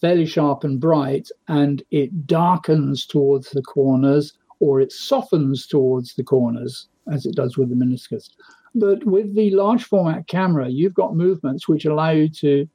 fairly 0.00 0.26
sharp 0.26 0.62
and 0.64 0.80
bright 0.80 1.28
and 1.48 1.82
it 1.90 2.26
darkens 2.26 3.06
towards 3.06 3.50
the 3.50 3.62
corners 3.62 4.32
or 4.60 4.80
it 4.80 4.92
softens 4.92 5.66
towards 5.66 6.14
the 6.14 6.22
corners 6.22 6.88
as 7.12 7.26
it 7.26 7.34
does 7.34 7.56
with 7.56 7.68
the 7.68 7.74
meniscus. 7.74 8.30
But 8.74 9.04
with 9.04 9.34
the 9.34 9.50
large 9.50 9.84
format 9.84 10.28
camera, 10.28 10.68
you've 10.68 10.94
got 10.94 11.16
movements 11.16 11.68
which 11.68 11.84
allow 11.84 12.10
you 12.10 12.28
to 12.28 12.68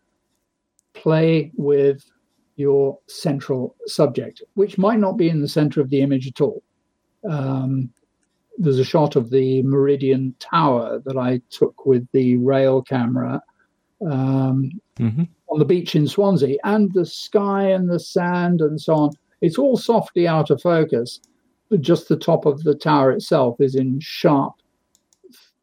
play 0.94 1.52
with 1.56 2.04
your 2.56 2.98
central 3.08 3.76
subject, 3.86 4.44
which 4.56 4.78
might 4.78 5.00
not 5.00 5.18
be 5.18 5.30
in 5.30 5.42
the 5.42 5.48
center 5.48 5.80
of 5.80 5.90
the 5.90 6.02
image 6.02 6.28
at 6.28 6.42
all. 6.42 6.64
Um, 7.30 7.90
there's 8.58 8.80
a 8.80 8.84
shot 8.84 9.16
of 9.16 9.30
the 9.30 9.62
Meridian 9.64 10.36
Tower 10.40 11.02
that 11.06 11.18
I 11.18 11.42
took 11.50 11.86
with 11.86 12.08
the 12.12 12.38
rail 12.38 12.82
camera 12.82 13.42
um, 14.10 14.72
mm-hmm. 14.98 15.24
on 15.50 15.60
the 15.60 15.66
beach 15.66 15.96
in 15.96 16.08
Swansea, 16.08 16.58
and 16.64 16.94
the 16.94 17.06
sky 17.06 17.64
and 17.64 17.90
the 17.90 18.00
sand 18.00 18.62
and 18.62 18.80
so 18.80 18.96
on. 18.96 19.10
It's 19.42 19.58
all 19.58 19.78
softly 19.78 20.28
out 20.28 20.50
of 20.50 20.62
focus. 20.62 21.20
But 21.70 21.82
just 21.82 22.10
the 22.10 22.18
top 22.18 22.46
of 22.46 22.64
the 22.64 22.76
tower 22.76 23.14
itself 23.14 23.62
is 23.62 23.76
in 23.76 24.02
sharp 24.02 24.56
f- 25.30 25.54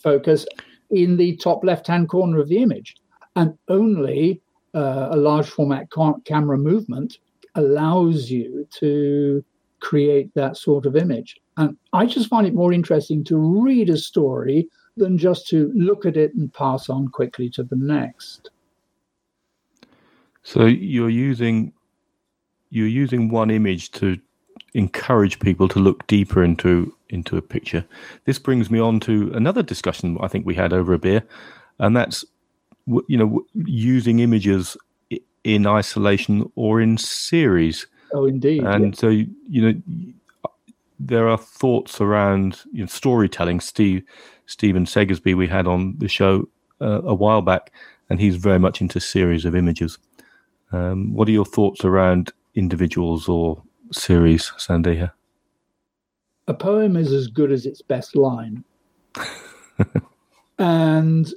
focus 0.00 0.46
in 0.90 1.16
the 1.16 1.36
top 1.38 1.64
left 1.64 1.88
hand 1.88 2.08
corner 2.08 2.38
of 2.38 2.48
the 2.48 2.58
image. 2.58 2.94
And 3.34 3.58
only 3.68 4.40
uh, 4.74 5.08
a 5.10 5.16
large 5.16 5.48
format 5.48 5.88
camera 6.24 6.56
movement 6.56 7.18
allows 7.56 8.30
you 8.30 8.66
to 8.78 9.44
create 9.80 10.32
that 10.34 10.56
sort 10.56 10.86
of 10.86 10.94
image. 10.94 11.36
And 11.56 11.76
I 11.92 12.06
just 12.06 12.28
find 12.28 12.46
it 12.46 12.54
more 12.54 12.72
interesting 12.72 13.24
to 13.24 13.36
read 13.36 13.90
a 13.90 13.96
story 13.96 14.68
than 14.96 15.18
just 15.18 15.46
to 15.48 15.70
look 15.74 16.06
at 16.06 16.16
it 16.16 16.34
and 16.34 16.52
pass 16.52 16.88
on 16.88 17.08
quickly 17.08 17.50
to 17.50 17.62
the 17.62 17.76
next. 17.76 18.50
So 20.42 20.64
you're 20.64 21.10
using 21.10 21.72
you're 22.70 22.86
using 22.86 23.28
one 23.28 23.50
image 23.50 23.90
to 23.92 24.18
encourage 24.74 25.38
people 25.38 25.68
to 25.68 25.78
look 25.78 26.06
deeper 26.06 26.42
into 26.42 26.94
into 27.08 27.36
a 27.36 27.42
picture. 27.42 27.84
This 28.24 28.38
brings 28.38 28.70
me 28.70 28.78
on 28.78 29.00
to 29.00 29.32
another 29.34 29.62
discussion 29.62 30.18
I 30.20 30.28
think 30.28 30.46
we 30.46 30.54
had 30.54 30.72
over 30.72 30.92
a 30.92 30.98
beer, 30.98 31.22
and 31.78 31.96
that's 31.96 32.24
you 32.86 33.16
know 33.16 33.44
using 33.54 34.20
images 34.20 34.76
in 35.44 35.66
isolation 35.66 36.50
or 36.54 36.80
in 36.80 36.98
series. 36.98 37.86
Oh, 38.12 38.26
indeed. 38.26 38.62
And 38.62 38.94
yeah. 38.94 39.00
so 39.00 39.08
you 39.08 39.26
know 39.48 39.74
there 40.98 41.28
are 41.28 41.38
thoughts 41.38 42.00
around 42.00 42.60
you 42.72 42.80
know, 42.80 42.86
storytelling. 42.86 43.60
Steve 43.60 44.02
Stephen 44.46 44.84
Segersby 44.84 45.34
we 45.34 45.48
had 45.48 45.66
on 45.66 45.96
the 45.98 46.08
show 46.08 46.48
uh, 46.80 47.02
a 47.02 47.14
while 47.14 47.42
back, 47.42 47.72
and 48.08 48.20
he's 48.20 48.36
very 48.36 48.58
much 48.58 48.80
into 48.80 49.00
series 49.00 49.44
of 49.44 49.54
images. 49.54 49.98
Um, 50.72 51.12
what 51.12 51.28
are 51.28 51.32
your 51.32 51.44
thoughts 51.44 51.84
around 51.84 52.32
individuals 52.54 53.28
or 53.28 53.62
series, 53.92 54.52
Sandeha? 54.58 55.12
A 56.48 56.54
poem 56.54 56.96
is 56.96 57.12
as 57.12 57.26
good 57.26 57.50
as 57.50 57.66
its 57.66 57.82
best 57.82 58.14
line, 58.14 58.64
and 60.58 61.32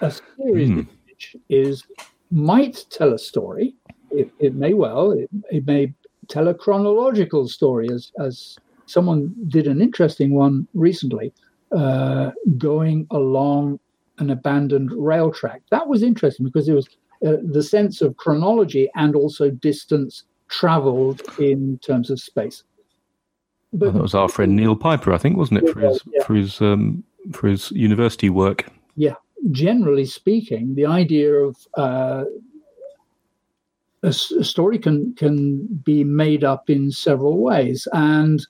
a 0.00 0.10
series 0.10 0.70
mm. 0.70 0.86
is 1.48 1.84
might 2.30 2.84
tell 2.90 3.12
a 3.12 3.18
story. 3.18 3.74
It, 4.12 4.30
it 4.38 4.54
may 4.54 4.74
well. 4.74 5.12
It, 5.12 5.28
it 5.50 5.66
may 5.66 5.92
tell 6.30 6.48
a 6.48 6.54
chronological 6.54 7.48
story, 7.48 7.88
as 7.92 8.12
as 8.18 8.56
someone 8.86 9.34
did 9.48 9.66
an 9.66 9.80
interesting 9.80 10.34
one 10.34 10.66
recently, 10.74 11.32
uh, 11.76 12.30
going 12.58 13.06
along 13.10 13.78
an 14.18 14.30
abandoned 14.30 14.90
rail 14.92 15.30
track. 15.30 15.62
That 15.70 15.88
was 15.88 16.02
interesting 16.02 16.44
because 16.44 16.68
it 16.68 16.74
was 16.74 16.88
uh, 17.26 17.36
the 17.42 17.62
sense 17.62 18.00
of 18.00 18.16
chronology 18.16 18.88
and 18.94 19.14
also 19.14 19.50
distance 19.50 20.24
traveled 20.48 21.22
in 21.38 21.78
terms 21.78 22.10
of 22.10 22.20
space. 22.20 22.64
But 23.72 23.94
that 23.94 24.02
was 24.02 24.14
our 24.14 24.28
friend 24.28 24.56
Neil 24.56 24.74
Piper, 24.74 25.12
I 25.12 25.18
think, 25.18 25.36
wasn't 25.36 25.62
it, 25.62 25.72
for 25.72 25.80
his 25.80 26.00
yeah. 26.12 26.24
for 26.24 26.34
his 26.34 26.60
um, 26.60 27.04
for 27.32 27.48
his 27.48 27.70
university 27.70 28.30
work? 28.30 28.66
Yeah. 28.96 29.14
Generally 29.52 30.06
speaking, 30.06 30.74
the 30.74 30.86
idea 30.86 31.32
of 31.32 31.56
uh, 31.74 32.24
a, 34.02 34.08
a 34.08 34.44
story 34.44 34.78
can 34.78 35.14
can 35.14 35.66
be 35.66 36.04
made 36.04 36.44
up 36.44 36.70
in 36.70 36.90
several 36.90 37.38
ways, 37.38 37.86
and 37.92 38.46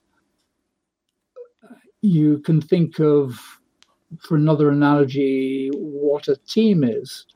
you 2.02 2.38
can 2.38 2.60
think 2.60 2.98
of, 2.98 3.38
for 4.20 4.36
another 4.36 4.70
analogy, 4.70 5.70
what 5.74 6.28
a 6.28 6.36
team 6.36 6.82
is. 6.82 7.26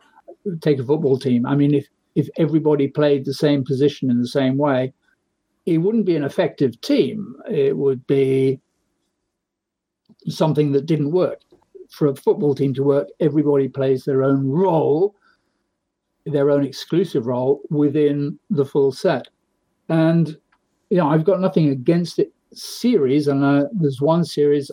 Take 0.60 0.78
a 0.78 0.84
football 0.84 1.18
team. 1.18 1.46
I 1.46 1.54
mean, 1.54 1.74
if 1.74 1.86
if 2.14 2.28
everybody 2.36 2.88
played 2.88 3.24
the 3.24 3.34
same 3.34 3.64
position 3.64 4.10
in 4.10 4.20
the 4.20 4.28
same 4.28 4.56
way, 4.56 4.92
it 5.66 5.78
wouldn't 5.78 6.06
be 6.06 6.16
an 6.16 6.24
effective 6.24 6.80
team. 6.80 7.34
It 7.50 7.76
would 7.76 8.06
be 8.06 8.60
something 10.28 10.72
that 10.72 10.86
didn't 10.86 11.10
work. 11.10 11.40
For 11.90 12.08
a 12.08 12.16
football 12.16 12.54
team 12.54 12.74
to 12.74 12.82
work, 12.82 13.08
everybody 13.20 13.68
plays 13.68 14.04
their 14.04 14.22
own 14.22 14.48
role 14.48 15.14
their 16.26 16.50
own 16.50 16.64
exclusive 16.64 17.26
role 17.26 17.60
within 17.70 18.38
the 18.50 18.64
full 18.64 18.92
set. 18.92 19.28
And 19.88 20.36
you 20.90 20.98
know, 20.98 21.08
I've 21.08 21.24
got 21.24 21.40
nothing 21.40 21.68
against 21.68 22.18
it 22.18 22.32
series, 22.52 23.28
and 23.28 23.44
uh, 23.44 23.64
there's 23.72 24.00
one 24.00 24.24
series 24.24 24.70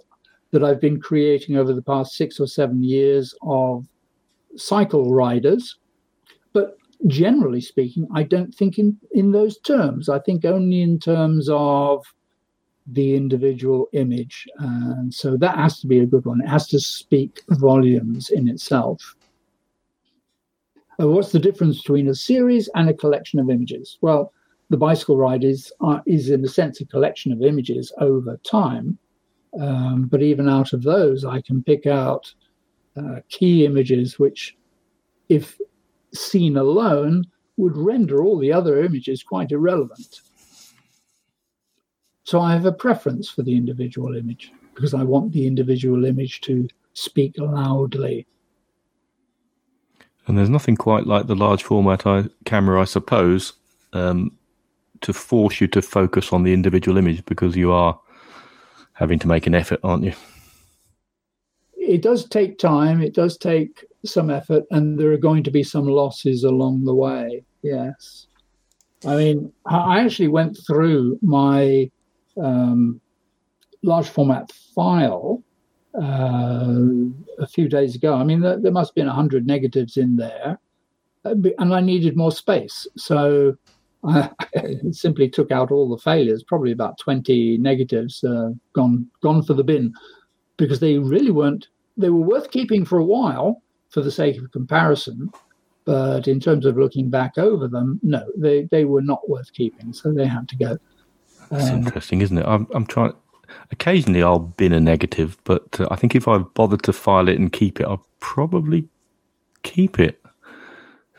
that 0.52 0.64
I've 0.64 0.82
been 0.82 1.00
creating 1.00 1.58
over 1.58 1.74
the 1.74 1.82
past 1.82 2.14
six 2.14 2.40
or 2.40 2.48
seven 2.48 2.84
years 2.84 3.34
of 3.42 3.88
cycle 4.56 5.14
riders. 5.14 5.78
But 6.54 6.78
generally 7.08 7.62
speaking, 7.62 8.08
I 8.14 8.24
don't 8.24 8.54
think 8.54 8.78
in, 8.78 8.98
in 9.12 9.32
those 9.32 9.58
terms. 9.60 10.10
I 10.10 10.20
think 10.20 10.46
only 10.46 10.82
in 10.82 11.00
terms 11.00 11.50
of 11.50 12.06
the 12.88 13.16
individual 13.16 13.88
image. 13.94 14.48
And 14.58 15.14
so 15.14 15.38
that 15.38 15.56
has 15.56 15.80
to 15.80 15.88
be 15.88 16.00
a 16.00 16.06
good 16.06 16.26
one. 16.26 16.42
It 16.42 16.50
has 16.50 16.68
to 16.68 16.80
speak 16.80 17.42
volumes 17.52 18.30
in 18.30 18.50
itself. 18.50 19.16
Uh, 21.02 21.08
what's 21.08 21.32
the 21.32 21.40
difference 21.40 21.78
between 21.78 22.08
a 22.10 22.16
series 22.16 22.70
and 22.76 22.90
a 22.90 22.94
collection 22.94 23.40
of 23.40 23.50
images? 23.50 23.98
Well, 24.02 24.34
the 24.70 24.78
bicycle 24.78 25.18
ride 25.18 25.44
is, 25.44 25.72
uh, 25.82 26.00
is 26.06 26.30
in 26.30 26.46
a 26.46 26.48
sense, 26.48 26.80
a 26.80 26.86
collection 26.86 27.32
of 27.32 27.42
images 27.42 27.92
over 28.00 28.38
time. 28.44 28.98
Um, 29.60 30.08
but 30.08 30.22
even 30.22 30.48
out 30.48 30.74
of 30.74 30.84
those, 30.84 31.26
I 31.26 31.42
can 31.42 31.64
pick 31.64 31.88
out 31.88 32.34
uh, 32.96 33.22
key 33.30 33.66
images 33.66 34.20
which, 34.20 34.56
if 35.30 35.60
seen 36.14 36.58
alone, 36.58 37.26
would 37.58 37.76
render 37.76 38.24
all 38.24 38.38
the 38.38 38.54
other 38.54 38.84
images 38.84 39.24
quite 39.24 39.52
irrelevant. 39.52 40.22
So 42.24 42.40
I 42.40 42.54
have 42.54 42.66
a 42.66 42.72
preference 42.72 43.30
for 43.30 43.42
the 43.42 43.58
individual 43.58 44.16
image 44.16 44.52
because 44.74 44.94
I 44.94 45.04
want 45.04 45.34
the 45.34 45.48
individual 45.48 46.06
image 46.06 46.42
to 46.42 46.68
speak 46.94 47.36
loudly 47.38 48.28
and 50.28 50.38
there's 50.38 50.50
nothing 50.50 50.76
quite 50.76 51.08
like 51.08 51.28
the 51.28 51.36
large 51.36 51.64
format 51.64 52.06
I, 52.06 52.26
camera, 52.46 52.82
I 52.82 52.86
suppose, 52.86 53.54
um, 53.94 54.32
to 55.02 55.14
force 55.14 55.60
you 55.60 55.68
to 55.68 55.82
focus 55.82 56.32
on 56.32 56.44
the 56.44 56.54
individual 56.54 56.98
image 56.98 57.26
because 57.26 57.56
you 57.56 57.72
are 57.72 58.00
having 58.94 59.20
to 59.20 59.28
make 59.28 59.48
an 59.48 59.56
effort, 59.56 59.80
aren't 59.84 60.04
you? 60.04 60.14
It 61.76 62.02
does 62.02 62.28
take 62.28 62.60
time. 62.60 63.02
It 63.02 63.16
does 63.16 63.38
take 63.38 63.84
some 64.06 64.30
effort, 64.30 64.64
and 64.72 65.00
there 65.00 65.12
are 65.12 65.18
going 65.18 65.44
to 65.44 65.52
be 65.52 65.64
some 65.64 65.88
losses 65.88 66.44
along 66.44 66.86
the 66.86 66.94
way. 66.94 67.44
Yes. 67.64 68.28
I 69.06 69.16
mean, 69.16 69.52
I 69.66 70.02
actually 70.02 70.28
went 70.28 70.58
through 70.68 71.18
my 71.24 71.90
um, 72.38 73.02
large 73.82 74.10
format 74.10 74.52
file 74.76 75.44
a 75.94 77.48
few 77.48 77.68
days 77.68 77.96
ago. 77.96 78.14
I 78.16 78.24
mean, 78.24 78.42
there, 78.42 78.58
there 78.58 78.72
must 78.72 78.92
have 78.92 78.96
been 78.96 79.08
100 79.08 79.46
negatives 79.46 79.98
in 79.98 80.16
there, 80.16 80.60
uh, 81.26 81.36
and 81.60 81.74
I 81.74 81.82
needed 81.82 82.16
more 82.16 82.32
space. 82.32 82.88
So 82.98 83.58
I 84.04 84.30
simply 84.92 85.30
took 85.30 85.52
out 85.52 85.72
all 85.72 85.90
the 85.90 86.02
failures, 86.02 86.44
probably 86.44 86.72
about 86.72 86.98
20 87.00 87.58
negatives 87.58 88.24
uh, 88.24 88.52
gone, 88.74 89.08
gone 89.22 89.44
for 89.44 89.54
the 89.54 89.64
bin, 89.64 89.94
because 90.58 90.80
they 90.80 90.98
really 90.98 91.32
weren't, 91.32 91.68
they 91.98 92.10
were 92.10 92.22
worth 92.22 92.52
keeping 92.52 92.86
for 92.86 92.98
a 92.98 93.06
while 93.06 93.62
for 93.90 94.02
the 94.02 94.12
sake 94.12 94.38
of 94.38 94.52
comparison. 94.52 95.32
But 95.84 96.28
in 96.28 96.40
terms 96.40 96.66
of 96.66 96.78
looking 96.78 97.10
back 97.10 97.38
over 97.38 97.68
them, 97.68 98.00
no, 98.04 98.24
they, 98.38 98.64
they 98.66 98.86
were 98.86 99.02
not 99.02 99.28
worth 99.28 99.52
keeping. 99.52 99.94
So 99.94 100.12
they 100.12 100.28
had 100.28 100.48
to 100.50 100.56
go. 100.56 100.78
That's 101.50 101.70
um, 101.70 101.80
interesting, 101.80 102.22
isn't 102.22 102.38
it? 102.38 102.46
I'm, 102.46 102.68
I'm 102.74 102.86
trying 102.86 103.14
occasionally 103.72 104.24
I'll 104.24 104.40
bin 104.40 104.74
a 104.74 104.80
negative, 104.80 105.38
but 105.44 105.80
uh, 105.80 105.88
I 105.92 105.96
think 105.96 106.16
if 106.16 106.28
I 106.28 106.40
bother 106.40 106.78
to 106.78 106.94
file 106.94 107.28
it 107.28 107.40
and 107.40 107.52
keep 107.52 107.80
it, 107.80 107.86
I'll 107.86 108.06
probably 108.20 108.88
keep 109.64 110.00
it. 110.00 110.22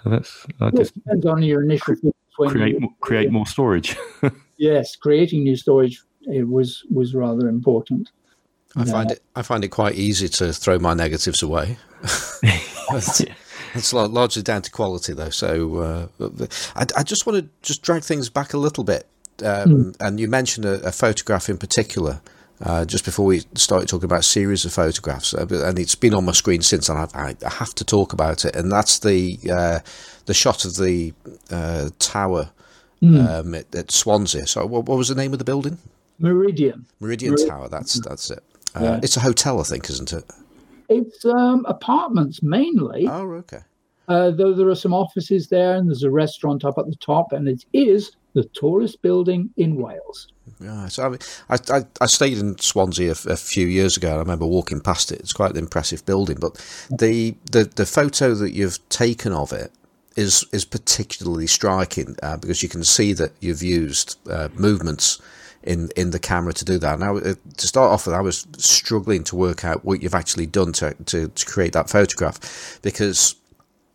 So 0.02 0.10
that's 0.10 0.46
I 0.60 0.64
well, 0.64 0.70
just 0.72 0.94
depends 0.94 1.26
on 1.26 1.42
your 1.42 1.62
initial 1.62 1.96
create 2.48 2.80
you, 2.80 2.88
create 3.00 3.30
more 3.30 3.46
storage. 3.46 3.96
yes, 4.56 4.96
creating 4.96 5.44
new 5.44 5.56
storage 5.56 6.02
it 6.22 6.48
was 6.48 6.84
was 6.90 7.14
rather 7.14 7.48
important. 7.48 8.10
I 8.74 8.84
find 8.84 9.10
it 9.10 9.22
I 9.36 9.42
find 9.42 9.64
it 9.64 9.68
quite 9.68 9.96
easy 9.96 10.28
to 10.28 10.52
throw 10.52 10.78
my 10.78 10.94
negatives 10.94 11.42
away. 11.42 11.76
It's 13.74 13.92
largely 13.92 14.42
down 14.42 14.60
to 14.62 14.70
quality, 14.70 15.14
though. 15.14 15.30
So 15.30 16.10
uh, 16.20 16.46
I, 16.76 16.86
I, 16.98 17.02
just 17.02 17.24
want 17.24 17.38
to 17.38 17.48
just 17.62 17.80
drag 17.80 18.02
things 18.02 18.28
back 18.28 18.52
a 18.52 18.58
little 18.58 18.84
bit 18.84 19.06
um, 19.40 19.92
mm. 19.92 19.96
and 20.00 20.20
you 20.20 20.28
mentioned 20.28 20.64
a, 20.64 20.74
a 20.86 20.92
photograph 20.92 21.48
in 21.48 21.58
particular. 21.58 22.20
Uh, 22.64 22.84
just 22.84 23.04
before 23.04 23.26
we 23.26 23.40
started 23.56 23.88
talking 23.88 24.04
about 24.04 24.22
series 24.22 24.64
of 24.64 24.72
photographs, 24.72 25.34
uh, 25.34 25.44
and 25.64 25.80
it's 25.80 25.96
been 25.96 26.14
on 26.14 26.24
my 26.24 26.30
screen 26.30 26.62
since, 26.62 26.88
and 26.88 26.96
I, 26.96 27.34
I 27.44 27.50
have 27.54 27.74
to 27.74 27.84
talk 27.84 28.12
about 28.12 28.44
it. 28.44 28.54
And 28.54 28.70
that's 28.70 29.00
the 29.00 29.36
uh, 29.50 29.80
the 30.26 30.34
shot 30.34 30.64
of 30.64 30.76
the 30.76 31.12
uh, 31.50 31.90
tower 31.98 32.50
mm. 33.02 33.28
um, 33.28 33.54
at, 33.54 33.74
at, 33.74 33.90
Swansea. 33.90 34.46
So, 34.46 34.64
what, 34.64 34.86
what, 34.86 34.96
was 34.96 35.08
the 35.08 35.16
name 35.16 35.32
of 35.32 35.40
the 35.40 35.44
building? 35.44 35.78
Meridian. 36.20 36.86
Meridian, 37.00 37.32
Meridian. 37.32 37.48
Tower. 37.48 37.68
That's 37.68 37.94
that's 38.06 38.30
it. 38.30 38.44
Uh, 38.76 38.84
yeah. 38.84 39.00
It's 39.02 39.16
a 39.16 39.20
hotel, 39.20 39.60
I 39.60 39.64
think, 39.64 39.90
isn't 39.90 40.12
it? 40.12 40.24
It's 40.88 41.24
um, 41.24 41.64
apartments 41.66 42.42
mainly. 42.42 43.08
Oh, 43.08 43.32
okay. 43.32 43.62
Uh, 44.08 44.30
though 44.30 44.52
there 44.52 44.68
are 44.68 44.74
some 44.74 44.94
offices 44.94 45.48
there, 45.48 45.76
and 45.76 45.88
there's 45.88 46.02
a 46.02 46.10
restaurant 46.10 46.64
up 46.64 46.78
at 46.78 46.86
the 46.86 46.96
top, 46.96 47.32
and 47.32 47.48
it 47.48 47.64
is 47.72 48.12
the 48.34 48.44
tallest 48.44 49.02
building 49.02 49.50
in 49.56 49.76
Wales. 49.76 50.28
Yeah, 50.60 50.88
so 50.88 51.16
I, 51.48 51.56
I, 51.70 51.84
I, 52.00 52.06
stayed 52.06 52.38
in 52.38 52.58
Swansea 52.58 53.10
a, 53.10 53.32
a, 53.32 53.36
few 53.36 53.66
years 53.66 53.96
ago. 53.96 54.08
And 54.08 54.16
I 54.16 54.20
remember 54.20 54.46
walking 54.46 54.80
past 54.80 55.12
it. 55.12 55.20
It's 55.20 55.32
quite 55.32 55.52
an 55.52 55.56
impressive 55.56 56.04
building, 56.06 56.38
but 56.40 56.54
the 56.90 57.34
the, 57.50 57.64
the 57.64 57.86
photo 57.86 58.34
that 58.34 58.52
you've 58.52 58.86
taken 58.88 59.32
of 59.32 59.52
it 59.52 59.72
is 60.16 60.44
is 60.52 60.64
particularly 60.64 61.46
striking 61.46 62.16
uh, 62.22 62.36
because 62.36 62.62
you 62.62 62.68
can 62.68 62.84
see 62.84 63.12
that 63.14 63.32
you've 63.40 63.62
used 63.62 64.18
uh, 64.28 64.48
movements 64.54 65.20
in 65.62 65.90
in 65.96 66.10
the 66.10 66.18
camera 66.18 66.52
to 66.54 66.64
do 66.64 66.78
that. 66.78 66.98
Now, 66.98 67.18
uh, 67.18 67.34
to 67.56 67.66
start 67.66 67.92
off 67.92 68.06
with, 68.06 68.14
I 68.14 68.20
was 68.20 68.46
struggling 68.58 69.24
to 69.24 69.36
work 69.36 69.64
out 69.64 69.84
what 69.84 70.02
you've 70.02 70.14
actually 70.14 70.46
done 70.46 70.72
to 70.74 70.94
to, 71.06 71.28
to 71.28 71.46
create 71.46 71.72
that 71.72 71.90
photograph 71.90 72.78
because 72.82 73.36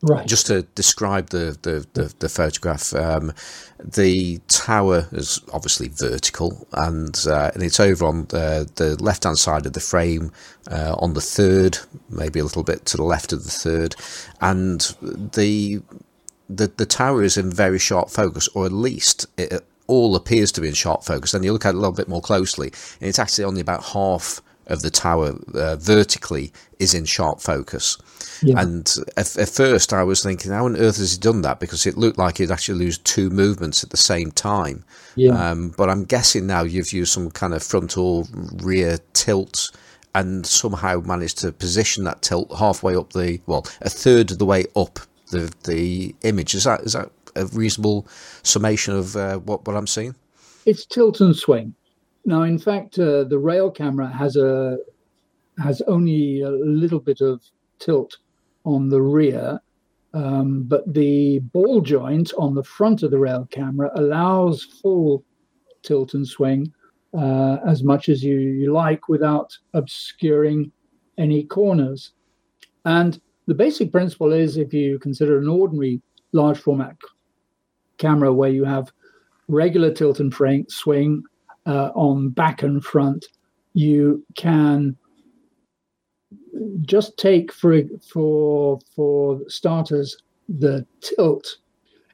Right. 0.03 0.27
Just 0.27 0.45
to 0.47 0.61
describe 0.75 1.31
the 1.31 1.57
the, 1.63 1.87
the, 1.93 2.13
the 2.19 2.29
photograph, 2.29 2.93
um, 2.93 3.33
the 3.83 4.39
tower 4.47 5.07
is 5.11 5.41
obviously 5.51 5.87
vertical, 5.87 6.67
and 6.73 7.17
uh, 7.27 7.49
and 7.55 7.63
it's 7.63 7.79
over 7.79 8.05
on 8.05 8.25
the, 8.27 8.69
the 8.75 9.01
left 9.01 9.23
hand 9.23 9.39
side 9.39 9.65
of 9.65 9.73
the 9.73 9.79
frame, 9.79 10.31
uh, 10.69 10.95
on 10.99 11.15
the 11.15 11.21
third, 11.21 11.79
maybe 12.09 12.39
a 12.39 12.43
little 12.43 12.63
bit 12.63 12.85
to 12.85 12.97
the 12.97 13.03
left 13.03 13.33
of 13.33 13.43
the 13.43 13.49
third, 13.49 13.95
and 14.39 14.95
the 15.01 15.81
the 16.47 16.71
the 16.77 16.85
tower 16.85 17.23
is 17.23 17.35
in 17.35 17.51
very 17.51 17.79
sharp 17.79 18.11
focus, 18.11 18.47
or 18.49 18.67
at 18.67 18.71
least 18.71 19.25
it 19.35 19.65
all 19.87 20.15
appears 20.15 20.51
to 20.51 20.61
be 20.61 20.67
in 20.67 20.75
sharp 20.75 21.03
focus. 21.05 21.33
And 21.33 21.43
you 21.43 21.53
look 21.53 21.65
at 21.65 21.69
it 21.69 21.77
a 21.77 21.79
little 21.79 21.91
bit 21.91 22.07
more 22.07 22.21
closely, 22.21 22.67
and 23.01 23.09
it's 23.09 23.19
actually 23.19 23.45
only 23.45 23.61
about 23.61 23.83
half 23.83 24.43
of 24.67 24.81
the 24.81 24.89
tower 24.89 25.35
uh, 25.53 25.75
vertically 25.77 26.51
is 26.79 26.93
in 26.93 27.05
sharp 27.05 27.41
focus. 27.41 27.97
Yeah. 28.41 28.61
And 28.61 28.93
at, 29.15 29.37
at, 29.37 29.49
first, 29.49 29.93
I 29.93 30.03
was 30.03 30.21
thinking, 30.21 30.51
how 30.51 30.65
on 30.65 30.77
earth 30.77 30.97
has 30.97 31.13
he 31.13 31.19
done 31.19 31.41
that? 31.41 31.59
Because 31.59 31.85
it 31.85 31.97
looked 31.97 32.17
like 32.17 32.37
he'd 32.37 32.51
actually 32.51 32.79
lose 32.79 32.97
two 32.99 33.29
movements 33.29 33.83
at 33.83 33.89
the 33.89 33.97
same 33.97 34.31
time. 34.31 34.83
Yeah. 35.15 35.31
Um, 35.31 35.69
but 35.69 35.89
I'm 35.89 36.05
guessing 36.05 36.45
now 36.45 36.63
you've 36.63 36.93
used 36.93 37.13
some 37.13 37.31
kind 37.31 37.53
of 37.53 37.63
frontal 37.63 38.27
rear 38.61 38.99
tilt 39.13 39.71
and 40.13 40.45
somehow 40.45 40.99
managed 41.01 41.39
to 41.39 41.51
position 41.51 42.03
that 42.05 42.21
tilt 42.21 42.51
halfway 42.57 42.95
up 42.95 43.13
the 43.13 43.39
well, 43.45 43.65
a 43.81 43.89
third 43.89 44.31
of 44.31 44.39
the 44.39 44.45
way 44.45 44.65
up 44.75 44.99
the 45.31 45.53
the 45.63 46.15
image. 46.23 46.55
Is 46.55 46.63
that 46.63 46.81
is 46.81 46.93
that 46.93 47.11
a 47.35 47.45
reasonable 47.47 48.07
summation 48.43 48.95
of 48.95 49.15
uh, 49.15 49.37
what 49.37 49.65
what 49.65 49.75
I'm 49.75 49.87
seeing? 49.87 50.15
It's 50.65 50.85
tilt 50.85 51.21
and 51.21 51.35
swing. 51.35 51.75
Now, 52.27 52.43
in 52.43 52.59
fact, 52.59 52.99
uh, 52.99 53.23
the 53.23 53.39
rail 53.39 53.71
camera 53.71 54.09
has 54.09 54.35
a 54.35 54.77
has 55.63 55.81
only 55.87 56.41
a 56.41 56.49
little 56.51 56.99
bit 56.99 57.21
of 57.21 57.41
tilt 57.79 58.17
on 58.65 58.89
the 58.89 59.01
rear, 59.01 59.61
um, 60.13 60.63
but 60.63 60.93
the 60.93 61.39
ball 61.39 61.79
joint 61.79 62.33
on 62.37 62.53
the 62.53 62.65
front 62.65 63.01
of 63.01 63.11
the 63.11 63.17
rail 63.17 63.47
camera 63.49 63.91
allows 63.95 64.61
full 64.61 65.23
tilt 65.83 66.15
and 66.15 66.27
swing 66.27 66.73
uh, 67.17 67.59
as 67.65 67.81
much 67.81 68.09
as 68.09 68.21
you, 68.21 68.37
you 68.37 68.73
like 68.73 69.07
without 69.07 69.57
obscuring 69.73 70.69
any 71.17 71.45
corners. 71.45 72.11
And 72.83 73.21
the 73.45 73.55
basic 73.55 73.89
principle 73.89 74.33
is 74.33 74.57
if 74.57 74.73
you 74.73 74.99
consider 74.99 75.39
an 75.39 75.47
ordinary 75.47 76.01
large 76.33 76.59
format 76.59 76.97
camera 77.97 78.33
where 78.33 78.51
you 78.51 78.65
have 78.65 78.91
regular 79.47 79.93
tilt 79.93 80.19
and 80.19 80.33
swing 80.67 81.23
uh, 81.67 81.91
on 81.93 82.29
back 82.29 82.63
and 82.63 82.83
front, 82.83 83.25
you 83.73 84.25
can 84.35 84.97
just 86.81 87.17
take 87.17 87.53
for 87.53 87.81
for 88.09 88.79
for 88.95 89.39
starters 89.47 90.17
the 90.49 90.85
tilt. 91.01 91.57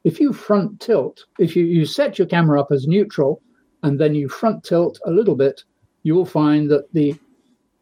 If 0.03 0.19
you 0.19 0.33
front 0.33 0.81
tilt, 0.81 1.23
if 1.39 1.55
you, 1.55 1.63
you 1.63 1.85
set 1.85 2.17
your 2.17 2.27
camera 2.27 2.59
up 2.59 2.71
as 2.71 2.87
neutral 2.87 3.41
and 3.83 3.99
then 3.99 4.15
you 4.15 4.27
front 4.27 4.63
tilt 4.63 4.99
a 5.05 5.11
little 5.11 5.35
bit, 5.35 5.63
you 6.03 6.13
will 6.13 6.25
find 6.25 6.69
that 6.71 6.91
the 6.91 7.15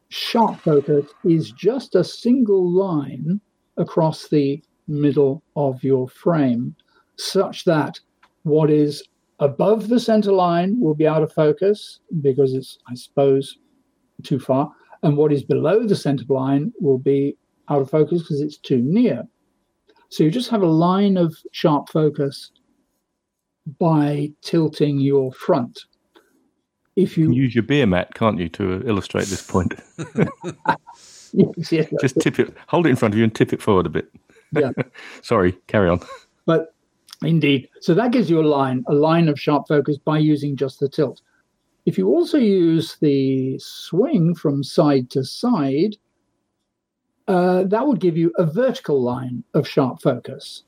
sharp 0.09 0.59
focus 0.59 1.09
is 1.23 1.51
just 1.51 1.95
a 1.95 2.03
single 2.03 2.69
line 2.69 3.41
across 3.77 4.27
the 4.27 4.61
middle 4.87 5.41
of 5.55 5.83
your 5.83 6.07
frame, 6.09 6.75
such 7.15 7.63
that 7.63 7.99
what 8.43 8.69
is 8.69 9.03
above 9.41 9.89
the 9.89 9.99
center 9.99 10.31
line 10.31 10.79
will 10.79 10.95
be 10.95 11.07
out 11.07 11.23
of 11.23 11.33
focus 11.33 11.99
because 12.21 12.53
it's, 12.53 12.77
I 12.89 12.95
suppose, 12.95 13.57
too 14.23 14.39
far. 14.39 14.71
And 15.03 15.17
what 15.17 15.33
is 15.33 15.43
below 15.43 15.85
the 15.85 15.95
center 15.95 16.23
line 16.29 16.71
will 16.79 16.99
be 16.99 17.35
out 17.67 17.81
of 17.81 17.89
focus 17.89 18.21
because 18.21 18.39
it's 18.39 18.57
too 18.57 18.81
near. 18.81 19.23
So 20.09 20.23
you 20.23 20.31
just 20.31 20.49
have 20.51 20.61
a 20.61 20.67
line 20.67 21.17
of 21.17 21.35
sharp 21.51 21.89
focus 21.89 22.51
by 23.79 24.31
tilting 24.41 24.99
your 24.99 25.33
front. 25.33 25.79
If 26.95 27.17
you, 27.17 27.31
you 27.31 27.43
use 27.43 27.55
your 27.55 27.63
beer 27.63 27.87
mat, 27.87 28.13
can't 28.13 28.37
you, 28.37 28.49
to 28.49 28.83
illustrate 28.85 29.27
this 29.27 29.41
point? 29.41 29.73
yes, 31.33 31.71
yes, 31.71 31.93
just 32.01 32.19
tip 32.19 32.39
it, 32.39 32.53
hold 32.67 32.85
it 32.85 32.89
in 32.89 32.95
front 32.95 33.13
of 33.13 33.17
you, 33.17 33.23
and 33.23 33.33
tip 33.33 33.53
it 33.53 33.61
forward 33.61 33.85
a 33.85 33.89
bit. 33.89 34.11
Yeah. 34.51 34.71
Sorry, 35.21 35.53
carry 35.67 35.89
on. 35.89 36.01
But 36.45 36.75
Indeed. 37.23 37.69
So 37.81 37.93
that 37.93 38.11
gives 38.11 38.29
you 38.29 38.41
a 38.41 38.47
line, 38.47 38.83
a 38.87 38.93
line 38.93 39.27
of 39.27 39.39
sharp 39.39 39.67
focus 39.67 39.97
by 39.97 40.17
using 40.17 40.55
just 40.55 40.79
the 40.79 40.89
tilt. 40.89 41.21
If 41.85 41.97
you 41.97 42.07
also 42.07 42.37
use 42.37 42.97
the 42.99 43.57
swing 43.59 44.35
from 44.35 44.63
side 44.63 45.09
to 45.11 45.23
side, 45.23 45.97
uh, 47.27 47.63
that 47.63 47.87
would 47.87 47.99
give 47.99 48.17
you 48.17 48.33
a 48.37 48.45
vertical 48.45 49.01
line 49.01 49.43
of 49.53 49.67
sharp 49.67 50.01
focus. 50.01 50.63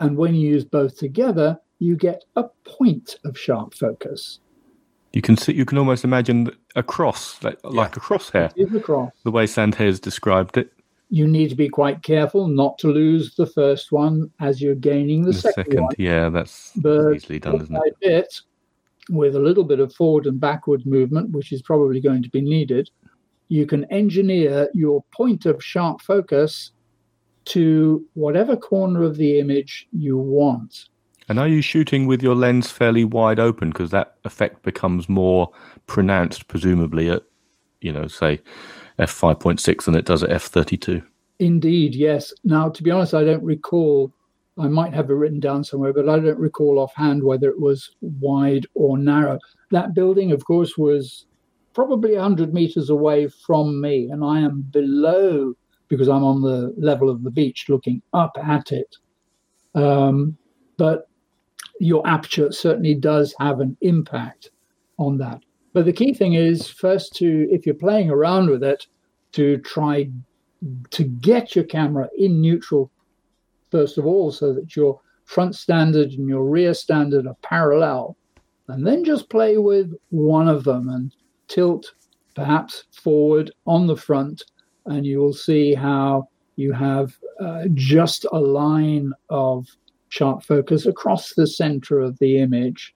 And 0.00 0.16
when 0.16 0.34
you 0.34 0.48
use 0.48 0.64
both 0.64 0.98
together, 0.98 1.60
you 1.78 1.96
get 1.96 2.24
a 2.36 2.44
point 2.64 3.16
of 3.24 3.38
sharp 3.38 3.74
focus. 3.74 4.40
You 5.12 5.22
can 5.22 5.36
see, 5.36 5.54
you 5.54 5.64
can 5.64 5.78
almost 5.78 6.04
imagine 6.04 6.50
a 6.74 6.82
cross, 6.82 7.42
like, 7.42 7.58
yeah. 7.62 7.70
like 7.70 7.96
a 7.96 8.00
crosshair. 8.00 8.52
It 8.56 8.68
is 8.68 8.74
a 8.74 8.80
cross. 8.80 9.12
The 9.22 9.30
way 9.30 9.46
Sandeha's 9.46 10.00
described 10.00 10.56
it 10.56 10.72
you 11.14 11.28
need 11.28 11.48
to 11.48 11.54
be 11.54 11.68
quite 11.68 12.02
careful 12.02 12.48
not 12.48 12.76
to 12.76 12.88
lose 12.88 13.36
the 13.36 13.46
first 13.46 13.92
one 13.92 14.28
as 14.40 14.60
you're 14.60 14.74
gaining 14.74 15.22
the, 15.22 15.30
the 15.30 15.38
second, 15.38 15.64
second, 15.66 15.82
one. 15.84 15.94
Yeah, 15.96 16.28
that's 16.28 16.72
but 16.74 17.12
easily 17.12 17.38
done, 17.38 17.60
isn't 17.60 17.76
it? 17.76 17.96
Bit, 18.00 18.40
with 19.10 19.36
a 19.36 19.38
little 19.38 19.62
bit 19.62 19.78
of 19.78 19.94
forward 19.94 20.26
and 20.26 20.40
backward 20.40 20.84
movement, 20.84 21.30
which 21.30 21.52
is 21.52 21.62
probably 21.62 22.00
going 22.00 22.20
to 22.24 22.28
be 22.30 22.40
needed, 22.40 22.90
you 23.46 23.64
can 23.64 23.84
engineer 23.92 24.68
your 24.74 25.04
point 25.16 25.46
of 25.46 25.62
sharp 25.62 26.02
focus 26.02 26.72
to 27.44 28.04
whatever 28.14 28.56
corner 28.56 29.04
of 29.04 29.16
the 29.16 29.38
image 29.38 29.86
you 29.92 30.18
want. 30.18 30.88
And 31.28 31.38
are 31.38 31.46
you 31.46 31.62
shooting 31.62 32.08
with 32.08 32.24
your 32.24 32.34
lens 32.34 32.72
fairly 32.72 33.04
wide 33.04 33.38
open 33.38 33.70
because 33.70 33.92
that 33.92 34.16
effect 34.24 34.64
becomes 34.64 35.08
more 35.08 35.52
pronounced, 35.86 36.48
presumably 36.48 37.08
at, 37.08 37.22
you 37.80 37.92
know, 37.92 38.08
say 38.08 38.40
f5.6 38.98 39.84
than 39.84 39.94
it 39.94 40.04
does 40.04 40.22
at 40.22 40.30
f32. 40.30 41.04
Indeed, 41.38 41.94
yes. 41.94 42.32
Now, 42.44 42.68
to 42.68 42.82
be 42.82 42.90
honest, 42.90 43.14
I 43.14 43.24
don't 43.24 43.42
recall. 43.42 44.12
I 44.56 44.68
might 44.68 44.94
have 44.94 45.10
it 45.10 45.14
written 45.14 45.40
down 45.40 45.64
somewhere, 45.64 45.92
but 45.92 46.08
I 46.08 46.20
don't 46.20 46.38
recall 46.38 46.78
offhand 46.78 47.24
whether 47.24 47.48
it 47.48 47.60
was 47.60 47.90
wide 48.00 48.66
or 48.74 48.96
narrow. 48.96 49.38
That 49.72 49.94
building, 49.94 50.30
of 50.30 50.44
course, 50.44 50.78
was 50.78 51.26
probably 51.72 52.12
100 52.12 52.54
meters 52.54 52.88
away 52.88 53.26
from 53.28 53.80
me, 53.80 54.10
and 54.10 54.24
I 54.24 54.40
am 54.40 54.62
below 54.62 55.54
because 55.88 56.08
I'm 56.08 56.24
on 56.24 56.40
the 56.40 56.72
level 56.78 57.10
of 57.10 57.24
the 57.24 57.30
beach 57.30 57.66
looking 57.68 58.00
up 58.12 58.36
at 58.42 58.70
it. 58.70 58.96
Um, 59.74 60.36
but 60.76 61.08
your 61.80 62.06
aperture 62.06 62.52
certainly 62.52 62.94
does 62.94 63.34
have 63.40 63.60
an 63.60 63.76
impact 63.80 64.50
on 64.98 65.18
that. 65.18 65.42
But 65.74 65.86
the 65.86 65.92
key 65.92 66.14
thing 66.14 66.34
is 66.34 66.68
first 66.68 67.16
to, 67.16 67.48
if 67.50 67.66
you're 67.66 67.74
playing 67.74 68.08
around 68.08 68.48
with 68.48 68.62
it, 68.62 68.86
to 69.32 69.58
try 69.58 70.08
to 70.90 71.04
get 71.04 71.54
your 71.54 71.64
camera 71.64 72.08
in 72.16 72.40
neutral 72.40 72.90
first 73.70 73.98
of 73.98 74.06
all, 74.06 74.30
so 74.30 74.54
that 74.54 74.76
your 74.76 75.00
front 75.24 75.56
standard 75.56 76.12
and 76.12 76.28
your 76.28 76.44
rear 76.44 76.72
standard 76.72 77.26
are 77.26 77.36
parallel. 77.42 78.16
And 78.68 78.86
then 78.86 79.04
just 79.04 79.28
play 79.28 79.58
with 79.58 79.92
one 80.10 80.46
of 80.46 80.62
them 80.62 80.88
and 80.88 81.12
tilt 81.48 81.92
perhaps 82.36 82.84
forward 82.92 83.50
on 83.66 83.88
the 83.88 83.96
front, 83.96 84.44
and 84.86 85.04
you 85.04 85.18
will 85.18 85.32
see 85.32 85.74
how 85.74 86.28
you 86.54 86.72
have 86.72 87.16
uh, 87.40 87.64
just 87.74 88.26
a 88.32 88.38
line 88.38 89.12
of 89.28 89.66
sharp 90.08 90.44
focus 90.44 90.86
across 90.86 91.34
the 91.34 91.48
center 91.48 91.98
of 91.98 92.16
the 92.20 92.38
image. 92.38 92.94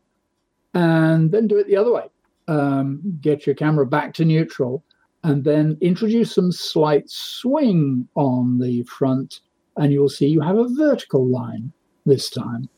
And 0.74 1.32
then 1.32 1.48
do 1.48 1.58
it 1.58 1.66
the 1.66 1.76
other 1.76 1.92
way 1.92 2.04
um, 2.48 3.00
get 3.20 3.46
your 3.46 3.54
camera 3.54 3.86
back 3.86 4.14
to 4.14 4.24
neutral, 4.24 4.82
and 5.24 5.44
then 5.44 5.76
introduce 5.80 6.34
some 6.34 6.50
slight 6.50 7.08
swing 7.08 8.08
on 8.14 8.58
the 8.58 8.82
front, 8.84 9.40
and 9.76 9.92
you'll 9.92 10.08
see 10.08 10.26
you 10.26 10.40
have 10.40 10.56
a 10.56 10.68
vertical 10.68 11.26
line 11.26 11.72
this 12.06 12.30
time. 12.30 12.68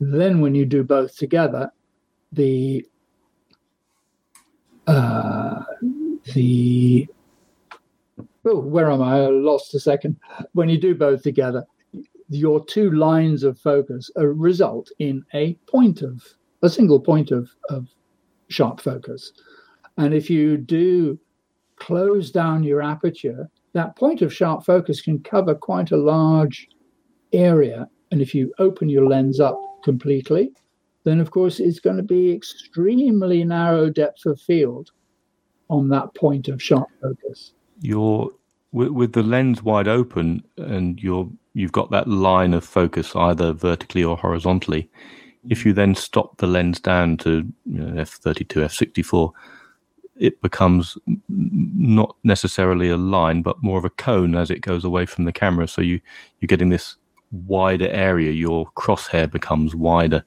Then, 0.00 0.40
when 0.40 0.54
you 0.54 0.64
do 0.64 0.84
both 0.84 1.16
together, 1.16 1.72
the 2.32 2.86
uh, 4.86 5.62
the 6.34 7.08
oh, 8.44 8.60
where 8.60 8.90
am 8.90 9.02
I? 9.02 9.16
I 9.18 9.26
lost 9.28 9.74
a 9.74 9.80
second. 9.80 10.16
When 10.52 10.68
you 10.68 10.78
do 10.78 10.94
both 10.94 11.22
together, 11.22 11.64
your 12.28 12.64
two 12.64 12.90
lines 12.92 13.42
of 13.42 13.58
focus 13.58 14.10
uh, 14.16 14.26
result 14.26 14.90
in 14.98 15.24
a 15.34 15.54
point 15.66 16.02
of 16.02 16.22
a 16.62 16.68
single 16.68 17.00
point 17.00 17.30
of, 17.30 17.50
of 17.68 17.88
sharp 18.48 18.80
focus. 18.80 19.32
And 19.96 20.14
if 20.14 20.30
you 20.30 20.56
do 20.56 21.18
close 21.76 22.30
down 22.30 22.64
your 22.64 22.82
aperture, 22.82 23.48
that 23.72 23.96
point 23.96 24.22
of 24.22 24.32
sharp 24.32 24.64
focus 24.64 25.00
can 25.00 25.20
cover 25.20 25.54
quite 25.54 25.90
a 25.90 25.96
large 25.96 26.68
area. 27.32 27.88
And 28.10 28.20
if 28.20 28.34
you 28.34 28.52
open 28.58 28.88
your 28.88 29.06
lens 29.06 29.40
up 29.40 29.60
completely, 29.84 30.52
then 31.04 31.20
of 31.20 31.30
course 31.30 31.60
it's 31.60 31.80
going 31.80 31.96
to 31.96 32.02
be 32.02 32.32
extremely 32.32 33.44
narrow 33.44 33.90
depth 33.90 34.26
of 34.26 34.40
field 34.40 34.90
on 35.68 35.88
that 35.88 36.14
point 36.14 36.48
of 36.48 36.62
sharp 36.62 36.88
focus. 37.00 37.52
You're 37.80 38.30
with, 38.72 38.88
with 38.88 39.12
the 39.12 39.22
lens 39.22 39.62
wide 39.62 39.88
open 39.88 40.42
and 40.56 41.00
you're 41.02 41.28
you've 41.54 41.72
got 41.72 41.90
that 41.90 42.08
line 42.08 42.54
of 42.54 42.64
focus 42.64 43.14
either 43.16 43.52
vertically 43.52 44.04
or 44.04 44.16
horizontally. 44.16 44.88
If 45.48 45.64
you 45.64 45.72
then 45.72 45.94
stop 45.94 46.36
the 46.38 46.46
lens 46.46 46.80
down 46.80 47.16
to 47.18 47.46
you 47.64 47.78
know, 47.78 48.02
f32, 48.02 48.46
f64, 48.46 49.32
it 50.16 50.40
becomes 50.42 50.98
not 51.28 52.16
necessarily 52.24 52.90
a 52.90 52.96
line, 52.96 53.42
but 53.42 53.62
more 53.62 53.78
of 53.78 53.84
a 53.84 53.90
cone 53.90 54.34
as 54.34 54.50
it 54.50 54.60
goes 54.60 54.84
away 54.84 55.06
from 55.06 55.24
the 55.24 55.32
camera. 55.32 55.68
So 55.68 55.80
you 55.80 56.00
you're 56.40 56.48
getting 56.48 56.70
this 56.70 56.96
wider 57.30 57.88
area. 57.88 58.32
Your 58.32 58.70
crosshair 58.72 59.30
becomes 59.30 59.74
wider, 59.74 60.24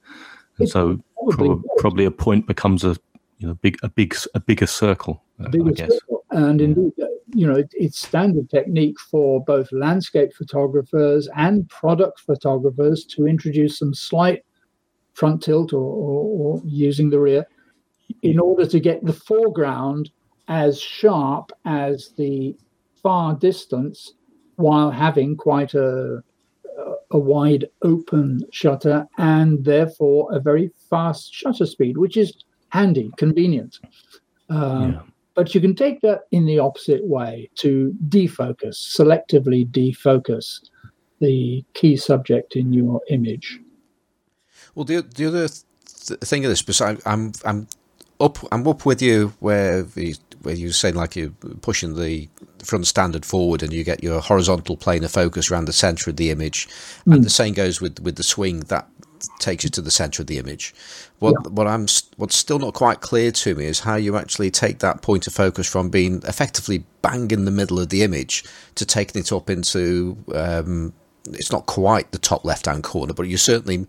and 0.58 0.70
so 0.70 1.00
probably, 1.30 1.70
probably 1.78 2.06
a 2.06 2.12
point 2.12 2.48
becomes 2.48 2.84
a 2.84 2.96
you 3.40 3.48
know 3.48 3.54
big 3.56 3.78
a 3.84 3.90
big 3.90 4.16
a 4.34 4.40
bigger 4.40 4.68
circle. 4.68 5.22
Uh, 5.44 5.50
bigger 5.50 5.70
I 5.70 5.74
guess. 5.74 5.92
Circle. 5.92 6.26
And 6.32 6.62
indeed, 6.62 6.94
uh, 7.02 7.08
you 7.34 7.46
know, 7.46 7.64
it's 7.74 8.00
standard 8.00 8.50
technique 8.50 9.00
for 9.00 9.44
both 9.44 9.72
landscape 9.72 10.34
photographers 10.34 11.28
and 11.36 11.68
product 11.70 12.22
photographers 12.22 13.06
to 13.06 13.28
introduce 13.28 13.80
some 13.80 13.94
slight 13.94 14.46
front 15.14 15.44
tilt 15.44 15.74
or, 15.74 15.80
or, 15.80 16.56
or 16.56 16.62
using 16.66 17.10
the 17.10 17.20
rear 17.20 17.46
in 18.22 18.40
order 18.40 18.66
to 18.66 18.80
get 18.80 19.04
the 19.06 19.14
foreground 19.14 20.10
as 20.48 20.80
sharp 20.80 21.52
as 21.66 22.14
the 22.18 22.56
far 23.02 23.36
distance 23.36 24.14
while 24.56 24.92
having 24.92 25.36
quite 25.36 25.74
a, 25.74 26.22
a 27.12 27.20
wide 27.20 27.66
open 27.84 28.42
shutter 28.52 29.08
and 29.18 29.64
therefore 29.64 30.28
a 30.34 30.40
very 30.40 30.70
fast 30.90 31.34
shutter 31.34 31.66
speed, 31.66 31.98
which 31.98 32.18
is 32.18 32.44
handy, 32.70 33.12
convenient. 33.18 33.80
Um, 34.50 34.94
yeah. 34.94 35.02
But 35.34 35.56
you 35.56 35.62
can 35.62 35.76
take 35.76 36.02
that 36.02 36.22
in 36.32 36.46
the 36.46 36.60
opposite 36.60 37.06
way 37.06 37.50
to 37.56 37.96
defocus, 38.10 38.76
selectively 38.76 39.66
defocus 39.66 40.60
the 41.20 41.64
key 41.74 41.96
subject 41.96 42.56
in 42.56 42.74
your 42.74 43.02
image. 43.10 43.60
Well, 44.76 44.86
the 44.86 45.02
the 45.02 45.26
other 45.26 45.48
th- 45.48 46.20
thing 46.22 46.46
of 46.46 46.50
this, 46.50 46.62
because 46.62 46.82
I, 46.82 46.98
I'm 47.06 47.34
I'm 47.46 47.68
up 48.20 48.38
I'm 48.52 48.68
up 48.68 48.86
with 48.86 49.02
you 49.02 49.34
where 49.40 49.84
the 49.84 50.16
where 50.42 50.56
you're 50.56 50.72
saying 50.72 50.96
like 50.96 51.16
you're 51.16 51.34
pushing 51.62 51.96
the 51.96 52.28
front 52.64 52.88
standard 52.88 53.26
forward 53.26 53.64
and 53.64 53.74
you 53.74 53.84
get 53.84 54.04
your 54.04 54.22
horizontal 54.22 54.78
plane 54.78 55.04
of 55.04 55.12
focus 55.12 55.52
around 55.52 55.66
the 55.66 55.74
center 55.74 56.10
of 56.10 56.18
the 56.18 56.30
image, 56.30 56.68
mm. 56.68 57.06
and 57.08 57.16
hmm. 57.16 57.22
the 57.22 57.30
same 57.30 57.54
goes 57.54 57.82
with 57.82 58.00
with 58.00 58.16
the 58.16 58.24
swing 58.24 58.62
that 58.62 58.88
takes 59.40 59.64
you 59.64 59.70
to 59.70 59.82
the 59.82 59.92
center 59.92 60.24
of 60.24 60.28
the 60.28 60.38
image. 60.38 60.74
What 61.20 61.36
yeah. 61.44 61.50
what 61.50 61.68
I'm 61.68 61.88
what's 62.18 62.36
still 62.36 62.60
not 62.60 62.74
quite 62.74 63.02
clear 63.02 63.32
to 63.32 63.56
me 63.56 63.66
is 63.66 63.82
how 63.82 63.96
you 63.96 64.18
actually 64.18 64.52
take 64.52 64.80
that 64.80 65.02
point 65.02 65.28
of 65.28 65.34
focus 65.34 65.68
from 65.68 65.90
being 65.90 66.22
effectively 66.28 66.84
bang 67.02 67.30
in 67.32 67.46
the 67.46 67.52
middle 67.52 67.80
of 67.80 67.90
the 67.90 68.04
image 68.04 68.44
to 68.76 68.86
taking 68.86 69.22
it 69.22 69.32
up 69.32 69.50
into 69.50 70.18
um, 70.34 70.94
it's 71.28 71.52
not 71.52 71.66
quite 71.66 72.12
the 72.12 72.18
top 72.18 72.46
left 72.46 72.66
hand 72.66 72.84
corner, 72.84 73.14
but 73.14 73.24
you're 73.24 73.38
certainly 73.38 73.86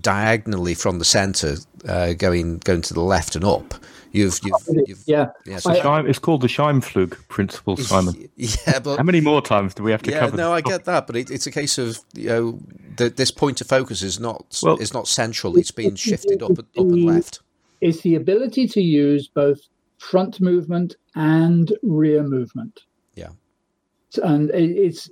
diagonally 0.00 0.74
from 0.74 0.98
the 0.98 1.04
centre, 1.04 1.56
uh, 1.88 2.12
going 2.14 2.58
going 2.58 2.82
to 2.82 2.94
the 2.94 3.02
left 3.02 3.36
and 3.36 3.44
up. 3.44 3.74
You've, 4.12 4.40
you've, 4.44 4.88
you've 4.88 5.02
yeah. 5.04 5.26
yeah 5.44 5.58
so 5.58 5.72
I, 5.72 6.00
it's 6.02 6.18
called 6.18 6.40
the 6.40 6.46
Scheimpflug 6.46 7.28
principle, 7.28 7.76
Simon. 7.76 8.30
Yeah, 8.36 8.78
but 8.78 8.96
how 8.96 9.02
many 9.02 9.20
more 9.20 9.42
times 9.42 9.74
do 9.74 9.82
we 9.82 9.90
have 9.90 10.02
to 10.02 10.10
yeah, 10.10 10.20
cover? 10.20 10.36
No, 10.36 10.52
I 10.52 10.62
get 10.62 10.84
that, 10.86 11.06
but 11.06 11.16
it, 11.16 11.30
it's 11.30 11.46
a 11.46 11.50
case 11.50 11.76
of 11.76 11.98
you 12.14 12.28
know 12.28 12.60
the, 12.96 13.10
this 13.10 13.30
point 13.30 13.60
of 13.60 13.66
focus 13.66 14.02
is 14.02 14.18
not 14.18 14.58
well, 14.62 14.78
is 14.78 14.94
not 14.94 15.06
central. 15.06 15.58
It's 15.58 15.70
being 15.70 15.96
shifted 15.96 16.42
up, 16.42 16.58
up 16.58 16.66
and 16.76 17.04
left. 17.04 17.40
It's 17.80 18.00
the 18.00 18.14
ability 18.14 18.68
to 18.68 18.80
use 18.80 19.28
both 19.28 19.60
front 19.98 20.40
movement 20.40 20.96
and 21.14 21.76
rear 21.82 22.22
movement. 22.22 22.80
Yeah, 23.14 23.30
and 24.22 24.50
it's 24.50 25.10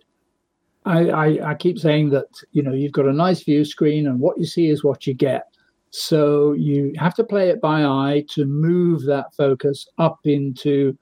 I, 0.85 1.09
I, 1.09 1.51
I, 1.51 1.55
keep 1.55 1.79
saying 1.79 2.11
that 2.11 2.27
you 2.53 2.63
know 2.63 2.73
you've 2.73 2.93
got 2.93 3.07
a 3.07 3.13
nice 3.13 3.43
view 3.43 3.65
screen 3.65 4.07
and 4.07 4.21
what 4.21 4.39
you 4.39 4.45
see 4.45 4.69
is 4.69 4.85
what 4.85 5.07
you 5.07 5.15
get. 5.15 5.49
So 5.91 6.53
you 6.53 6.93
have 6.99 7.15
to 7.15 7.25
play 7.25 7.51
it 7.51 7.61
by 7.61 7.85
eye 7.85 8.25
to 8.31 8.45
move 8.45 9.05
that 9.05 9.35
focus 9.35 9.87
up 9.99 10.19
into 10.25 10.99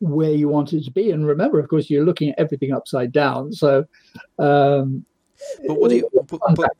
where 0.00 0.32
you 0.32 0.48
want 0.48 0.72
it 0.72 0.84
to 0.84 0.90
be. 0.90 1.10
And 1.10 1.26
remember 1.26 1.60
of 1.60 1.68
course 1.68 1.88
you're 1.88 2.04
looking 2.04 2.30
at 2.30 2.38
everything 2.38 2.72
upside 2.72 3.12
down. 3.12 3.52
So 3.52 3.84
um, 4.38 5.04
but 5.66 5.80
would 5.80 5.92
it 5.92 6.04
but, 6.12 6.40
but, 6.54 6.70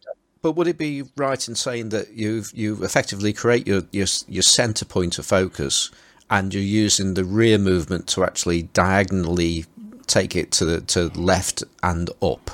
but, 0.41 0.53
would 0.53 0.67
it 0.67 0.79
be 0.79 1.05
right 1.17 1.47
in 1.49 1.55
saying 1.55 1.91
that 1.91 2.13
you've 2.13 2.53
you 2.55 2.83
effectively 2.83 3.33
create 3.33 3.67
your, 3.67 3.83
your 3.93 4.07
your 4.29 4.43
center 4.43 4.85
point 4.85 5.19
of 5.19 5.27
focus 5.27 5.91
and 6.31 6.55
you're 6.55 6.63
using 6.63 7.15
the 7.15 7.25
rear 7.25 7.59
movement 7.59 8.07
to 8.09 8.25
actually 8.25 8.63
diagonally 8.63 9.67
take 10.07 10.37
it 10.37 10.51
to 10.53 10.65
the 10.65 10.81
to 10.83 11.09
left 11.19 11.65
and 11.83 12.11
up. 12.21 12.51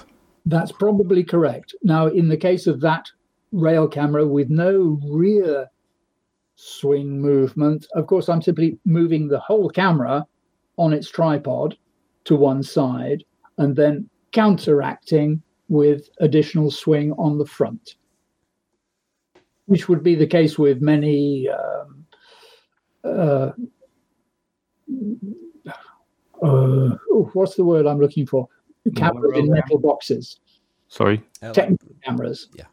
That's 0.46 0.72
probably 0.72 1.24
correct. 1.24 1.74
Now, 1.82 2.06
in 2.06 2.28
the 2.28 2.36
case 2.36 2.66
of 2.66 2.80
that 2.80 3.06
rail 3.52 3.88
camera 3.88 4.26
with 4.26 4.48
no 4.50 5.00
rear 5.04 5.68
swing 6.56 7.20
movement, 7.20 7.86
of 7.94 8.06
course, 8.06 8.28
I'm 8.28 8.42
simply 8.42 8.78
moving 8.84 9.28
the 9.28 9.40
whole 9.40 9.68
camera 9.68 10.26
on 10.76 10.92
its 10.92 11.10
tripod 11.10 11.76
to 12.24 12.36
one 12.36 12.62
side 12.62 13.24
and 13.58 13.76
then 13.76 14.08
counteracting 14.32 15.42
with 15.68 16.08
additional 16.20 16.70
swing 16.70 17.12
on 17.12 17.38
the 17.38 17.46
front, 17.46 17.96
which 19.66 19.88
would 19.88 20.02
be 20.02 20.14
the 20.14 20.26
case 20.26 20.58
with 20.58 20.80
many 20.80 21.48
um, 21.48 22.06
uh, 23.04 23.50
uh, 26.42 26.96
oh, 27.10 27.30
what's 27.32 27.56
the 27.56 27.64
word 27.64 27.86
I'm 27.86 28.00
looking 28.00 28.26
for? 28.26 28.48
Cameras 28.96 29.32
in 29.36 29.50
metal 29.50 29.78
boxes. 29.78 30.40
Sorry, 30.88 31.22
technical 31.52 31.94
cameras. 32.02 32.48
Yeah. 32.54 32.64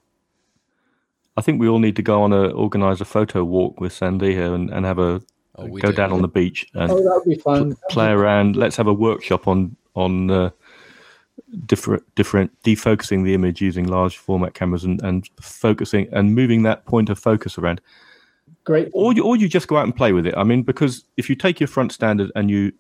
I 1.38 1.41
think 1.41 1.59
we 1.59 1.68
all 1.68 1.80
need 1.80 1.95
to 1.97 2.01
go 2.01 2.22
on 2.22 2.32
a 2.32 2.49
organise 2.49 3.01
a 3.01 3.05
photo 3.05 3.43
walk 3.43 3.80
with 3.82 3.91
Sandeha 3.91 4.55
and, 4.55 4.70
and 4.70 4.86
have 4.86 4.99
a 4.99 5.22
oh, 5.55 5.68
go 5.68 5.89
do. 5.89 5.93
down 5.93 6.13
on 6.13 6.22
the 6.22 6.30
beach 6.30 6.66
and 6.74 6.91
oh, 6.91 7.03
that'd 7.03 7.28
be 7.28 7.36
fun. 7.36 7.76
play 7.89 8.09
around. 8.09 8.55
Let's 8.55 8.78
have 8.78 8.88
a 8.88 8.93
workshop 8.93 9.47
on 9.47 9.76
on 9.95 10.32
uh, 10.32 10.49
different 11.66 12.03
different 12.16 12.51
defocusing 12.63 13.26
the 13.26 13.34
image 13.34 13.61
using 13.61 13.86
large 13.88 14.18
format 14.18 14.53
cameras 14.53 14.86
and, 14.86 15.01
and 15.03 15.30
focusing 15.41 16.07
and 16.13 16.34
moving 16.34 16.63
that 16.63 16.86
point 16.86 17.09
of 17.09 17.20
focus 17.20 17.57
around. 17.57 17.82
Great. 18.63 18.89
Or 18.93 19.13
you, 19.13 19.24
or 19.24 19.36
you 19.36 19.47
just 19.47 19.68
go 19.68 19.78
out 19.78 19.84
and 19.84 19.95
play 19.95 20.11
with 20.11 20.26
it. 20.26 20.34
I 20.36 20.43
mean, 20.43 20.63
because 20.63 21.03
if 21.18 21.30
you 21.30 21.36
take 21.36 21.59
your 21.59 21.68
front 21.68 21.91
standard 21.91 22.32
and 22.36 22.49
you 22.49 22.72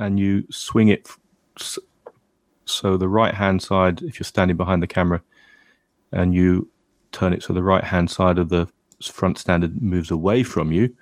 and 0.00 0.18
you 0.18 0.44
swing 0.50 0.88
it 0.88 1.08
so 2.64 2.96
the 2.96 3.08
right 3.08 3.34
hand 3.34 3.62
side 3.62 4.02
if 4.02 4.18
you're 4.18 4.24
standing 4.24 4.56
behind 4.56 4.82
the 4.82 4.86
camera 4.86 5.22
and 6.12 6.34
you 6.34 6.68
turn 7.12 7.32
it 7.32 7.42
so 7.42 7.52
the 7.52 7.62
right 7.62 7.84
hand 7.84 8.10
side 8.10 8.38
of 8.38 8.48
the 8.48 8.66
front 9.02 9.38
standard 9.38 9.80
moves 9.80 10.10
away 10.10 10.42
from 10.42 10.72
you 10.72 10.94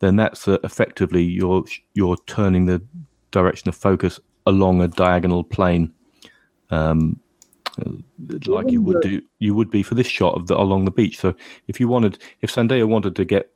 then 0.00 0.16
that's 0.16 0.46
uh, 0.46 0.58
effectively 0.64 1.22
you're 1.22 1.64
you're 1.94 2.16
turning 2.26 2.66
the 2.66 2.82
direction 3.30 3.68
of 3.68 3.74
focus 3.74 4.20
along 4.46 4.80
a 4.80 4.88
diagonal 4.88 5.42
plane 5.42 5.92
um, 6.70 7.20
like 8.46 8.70
you 8.70 8.80
would 8.82 9.00
do 9.02 9.20
you 9.38 9.54
would 9.54 9.70
be 9.70 9.82
for 9.82 9.94
this 9.94 10.06
shot 10.06 10.34
of 10.34 10.46
the 10.46 10.56
along 10.56 10.84
the 10.84 10.90
beach. 10.90 11.18
So 11.18 11.34
if 11.66 11.80
you 11.80 11.88
wanted 11.88 12.22
if 12.40 12.52
Sandeha 12.52 12.86
wanted 12.86 13.16
to 13.16 13.24
get 13.24 13.50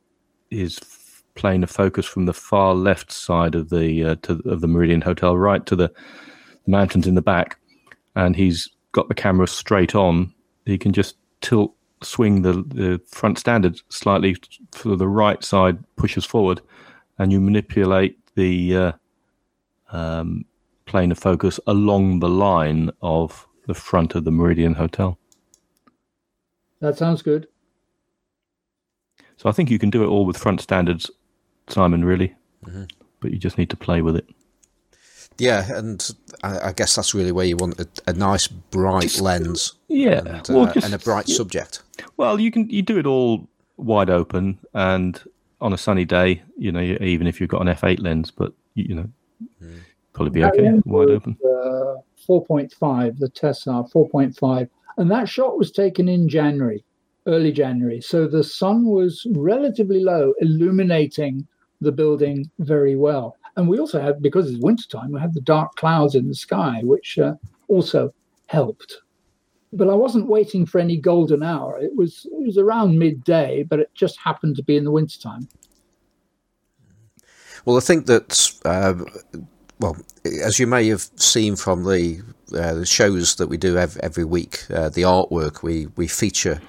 his 0.49 0.77
plane 1.39 1.63
of 1.63 1.71
focus 1.71 2.05
from 2.05 2.25
the 2.25 2.33
far 2.33 2.75
left 2.75 3.13
side 3.13 3.55
of 3.55 3.69
the 3.69 4.03
uh, 4.03 4.15
to, 4.23 4.41
of 4.45 4.59
the 4.59 4.67
Meridian 4.67 4.99
Hotel, 4.99 5.37
right 5.37 5.65
to 5.65 5.75
the, 5.75 5.87
the 6.65 6.71
mountains 6.71 7.07
in 7.07 7.15
the 7.15 7.21
back, 7.21 7.57
and 8.15 8.35
he's 8.35 8.69
got 8.91 9.07
the 9.07 9.15
camera 9.15 9.47
straight 9.47 9.95
on. 9.95 10.33
He 10.65 10.77
can 10.77 10.91
just 10.91 11.15
tilt, 11.39 11.73
swing 12.03 12.41
the 12.41 12.63
the 12.67 13.01
front 13.07 13.39
standard 13.39 13.79
slightly 13.87 14.35
for 14.73 14.97
the 14.97 15.07
right 15.07 15.41
side, 15.41 15.77
pushes 15.95 16.25
forward, 16.25 16.59
and 17.17 17.31
you 17.31 17.39
manipulate 17.39 18.17
the 18.35 18.75
uh, 18.75 18.91
um, 19.93 20.43
plane 20.85 21.11
of 21.11 21.17
focus 21.17 21.57
along 21.67 22.19
the 22.19 22.29
line 22.29 22.91
of 23.01 23.47
the 23.65 23.73
front 23.73 24.13
of 24.13 24.25
the 24.25 24.31
Meridian 24.31 24.73
Hotel. 24.73 25.17
That 26.81 26.97
sounds 26.97 27.21
good. 27.21 27.47
So 29.37 29.47
I 29.47 29.53
think 29.53 29.69
you 29.69 29.79
can 29.79 29.89
do 29.89 30.03
it 30.03 30.07
all 30.07 30.25
with 30.25 30.37
front 30.37 30.59
standards 30.59 31.09
Simon, 31.69 32.03
really. 32.03 32.35
Mm-hmm. 32.65 32.83
But 33.19 33.31
you 33.31 33.37
just 33.37 33.57
need 33.57 33.69
to 33.69 33.77
play 33.77 34.01
with 34.01 34.15
it. 34.15 34.27
Yeah, 35.37 35.73
and 35.73 36.05
I, 36.43 36.69
I 36.69 36.71
guess 36.73 36.95
that's 36.95 37.13
really 37.13 37.31
where 37.31 37.45
you 37.45 37.55
want 37.55 37.79
a, 37.79 37.87
a 38.07 38.13
nice 38.13 38.47
bright 38.47 39.19
lens. 39.21 39.73
Yeah, 39.87 40.19
and, 40.19 40.47
well, 40.49 40.67
uh, 40.67 40.73
just- 40.73 40.85
and 40.85 40.93
a 40.93 40.99
bright 40.99 41.27
subject. 41.27 41.81
Well, 42.17 42.39
you 42.39 42.51
can 42.51 42.69
you 42.69 42.81
do 42.81 42.97
it 42.97 43.05
all 43.05 43.47
wide 43.77 44.09
open 44.09 44.59
and 44.73 45.21
on 45.61 45.73
a 45.73 45.77
sunny 45.77 46.05
day. 46.05 46.41
You 46.57 46.71
know, 46.71 46.81
even 46.81 47.27
if 47.27 47.39
you've 47.39 47.49
got 47.49 47.61
an 47.61 47.73
f8 47.73 48.01
lens, 48.01 48.31
but 48.31 48.53
you, 48.75 48.85
you 48.89 48.95
know, 48.95 49.09
probably 50.13 50.31
be 50.31 50.41
That 50.41 50.53
okay 50.53 50.71
wide 50.85 51.07
was, 51.07 51.09
open. 51.11 51.37
Uh, 51.43 52.01
4.5, 52.27 53.17
the 53.19 53.29
Tessar 53.29 53.89
4.5. 53.91 54.69
And 54.97 55.09
that 55.09 55.29
shot 55.29 55.57
was 55.57 55.71
taken 55.71 56.09
in 56.09 56.27
January, 56.27 56.83
early 57.25 57.51
January. 57.51 58.01
So 58.01 58.27
the 58.27 58.43
sun 58.43 58.85
was 58.85 59.25
relatively 59.31 60.01
low, 60.01 60.33
illuminating 60.41 61.47
the 61.81 61.91
building 61.91 62.49
very 62.59 62.95
well. 62.95 63.35
And 63.55 63.67
we 63.67 63.79
also 63.79 63.99
had, 64.01 64.21
because 64.21 64.49
it's 64.49 64.63
wintertime, 64.63 65.11
we 65.11 65.19
had 65.19 65.33
the 65.33 65.41
dark 65.41 65.75
clouds 65.75 66.15
in 66.15 66.27
the 66.27 66.35
sky, 66.35 66.81
which 66.83 67.17
uh, 67.19 67.33
also 67.67 68.13
helped. 68.47 69.01
But 69.71 69.89
I 69.89 69.93
wasn't 69.93 70.27
waiting 70.27 70.65
for 70.65 70.79
any 70.79 70.97
golden 70.97 71.43
hour. 71.43 71.77
It 71.79 71.95
was 71.95 72.25
it 72.31 72.45
was 72.45 72.57
around 72.57 72.97
midday, 72.97 73.63
but 73.63 73.79
it 73.79 73.91
just 73.93 74.17
happened 74.19 74.55
to 74.55 74.63
be 74.63 74.77
in 74.77 74.83
the 74.83 74.91
wintertime. 74.91 75.47
Well, 77.65 77.77
I 77.77 77.81
think 77.81 78.05
that, 78.07 78.51
uh, 78.65 78.95
well, 79.79 79.97
as 80.43 80.57
you 80.59 80.65
may 80.65 80.87
have 80.87 81.09
seen 81.17 81.55
from 81.55 81.83
the, 81.83 82.21
uh, 82.53 82.73
the 82.75 82.85
shows 82.85 83.35
that 83.35 83.47
we 83.47 83.57
do 83.57 83.77
ev- 83.77 83.97
every 83.97 84.23
week, 84.23 84.63
uh, 84.71 84.89
the 84.89 85.03
artwork, 85.03 85.61
we, 85.61 85.87
we 85.97 86.07
feature 86.07 86.61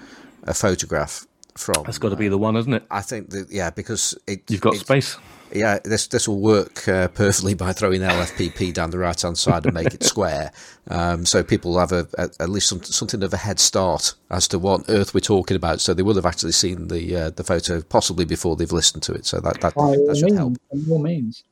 a 0.45 0.53
photograph 0.53 1.27
from. 1.57 1.85
That's 1.85 1.99
got 1.99 2.11
to 2.11 2.17
be 2.17 2.29
the 2.29 2.39
one, 2.39 2.57
isn't 2.57 2.73
it? 2.73 2.85
I 2.91 3.01
think 3.03 3.31
that, 3.31 3.49
yeah, 3.51 3.71
because 3.71 4.17
it, 4.27 4.43
You've 4.51 4.61
got 4.61 4.75
it- 4.75 4.81
space. 4.81 5.17
Yeah, 5.53 5.81
this 5.85 6.07
this 6.07 6.29
will 6.29 6.39
work 6.41 6.87
uh, 6.87 7.09
perfectly 7.09 7.55
by 7.65 7.73
throwing 7.73 8.03
LFPP 8.03 8.73
down 8.73 8.91
the 8.91 8.99
right 8.99 9.21
hand 9.21 9.37
side 9.37 9.65
and 9.65 9.75
make 9.75 9.93
it 9.95 10.03
square. 10.05 10.53
Um, 10.89 11.25
so 11.25 11.45
people 11.45 11.73
will 11.73 11.79
have 11.79 11.93
a, 11.93 12.09
a, 12.19 12.31
at 12.41 12.49
least 12.49 12.69
some, 12.69 12.83
something 12.83 13.23
of 13.23 13.33
a 13.33 13.37
head 13.37 13.61
start 13.61 14.15
as 14.29 14.49
to 14.49 14.59
what 14.59 14.87
earth 14.89 15.15
we're 15.15 15.21
talking 15.21 15.57
about. 15.57 15.81
So 15.81 15.95
they 15.95 16.03
will 16.03 16.17
have 16.17 16.27
actually 16.27 16.51
seen 16.51 16.89
the 16.89 17.15
uh, 17.17 17.31
the 17.31 17.45
photo 17.45 17.81
possibly 17.83 18.25
before 18.25 18.57
they've 18.57 18.73
listened 18.73 19.05
to 19.05 19.13
it. 19.13 19.25
So 19.25 19.39
that 19.41 19.61
that, 19.61 19.75
By 19.77 19.91
that 19.91 20.17
should 20.17 20.25
means, 20.27 20.39
help. 20.39 20.55
by 20.73 20.93
all 20.93 20.99
means. 20.99 21.45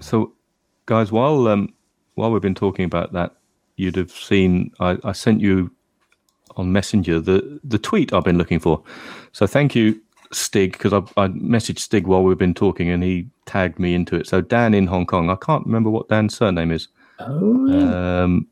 So, 0.00 0.32
guys, 0.84 1.10
while 1.10 1.46
um, 1.48 1.72
while 2.16 2.30
we've 2.32 2.42
been 2.42 2.54
talking 2.54 2.84
about 2.84 3.12
that, 3.14 3.34
you'd 3.76 3.96
have 3.96 4.10
seen 4.12 4.72
I, 4.78 4.98
I 5.04 5.12
sent 5.12 5.40
you 5.40 5.70
on 6.56 6.70
Messenger 6.72 7.20
the 7.20 7.60
the 7.64 7.78
tweet 7.78 8.12
I've 8.12 8.24
been 8.24 8.36
looking 8.38 8.58
for. 8.60 8.82
So 9.32 9.46
thank 9.46 9.74
you, 9.74 10.00
Stig, 10.32 10.72
because 10.72 10.92
I, 10.92 10.98
I 11.20 11.28
messaged 11.28 11.78
Stig 11.78 12.06
while 12.06 12.22
we've 12.22 12.38
been 12.38 12.54
talking, 12.54 12.88
and 12.88 13.02
he 13.02 13.28
tagged 13.46 13.78
me 13.78 13.94
into 13.94 14.16
it. 14.16 14.26
So 14.26 14.40
Dan 14.40 14.74
in 14.74 14.86
Hong 14.86 15.06
Kong. 15.06 15.30
I 15.30 15.36
can't 15.36 15.66
remember 15.66 15.90
what 15.90 16.08
Dan's 16.08 16.36
surname 16.36 16.70
is. 16.70 16.88
Oh, 17.18 17.66
yeah. 17.66 18.22
Um, 18.22 18.46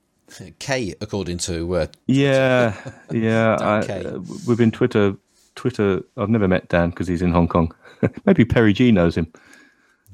K, 0.59 0.95
according 1.01 1.39
to 1.39 1.74
uh, 1.74 1.87
yeah, 2.07 2.74
yeah. 3.11 3.57
I, 3.61 3.78
uh, 3.81 4.20
we've 4.47 4.59
been 4.59 4.70
Twitter. 4.70 5.16
Twitter. 5.57 6.03
I've 6.16 6.28
never 6.28 6.47
met 6.47 6.68
Dan 6.68 6.91
because 6.91 7.09
he's 7.09 7.22
in 7.22 7.33
Hong 7.33 7.49
Kong. 7.49 7.74
Maybe 8.24 8.45
Perry 8.45 8.72
G 8.72 8.93
knows 8.93 9.16
him. 9.16 9.33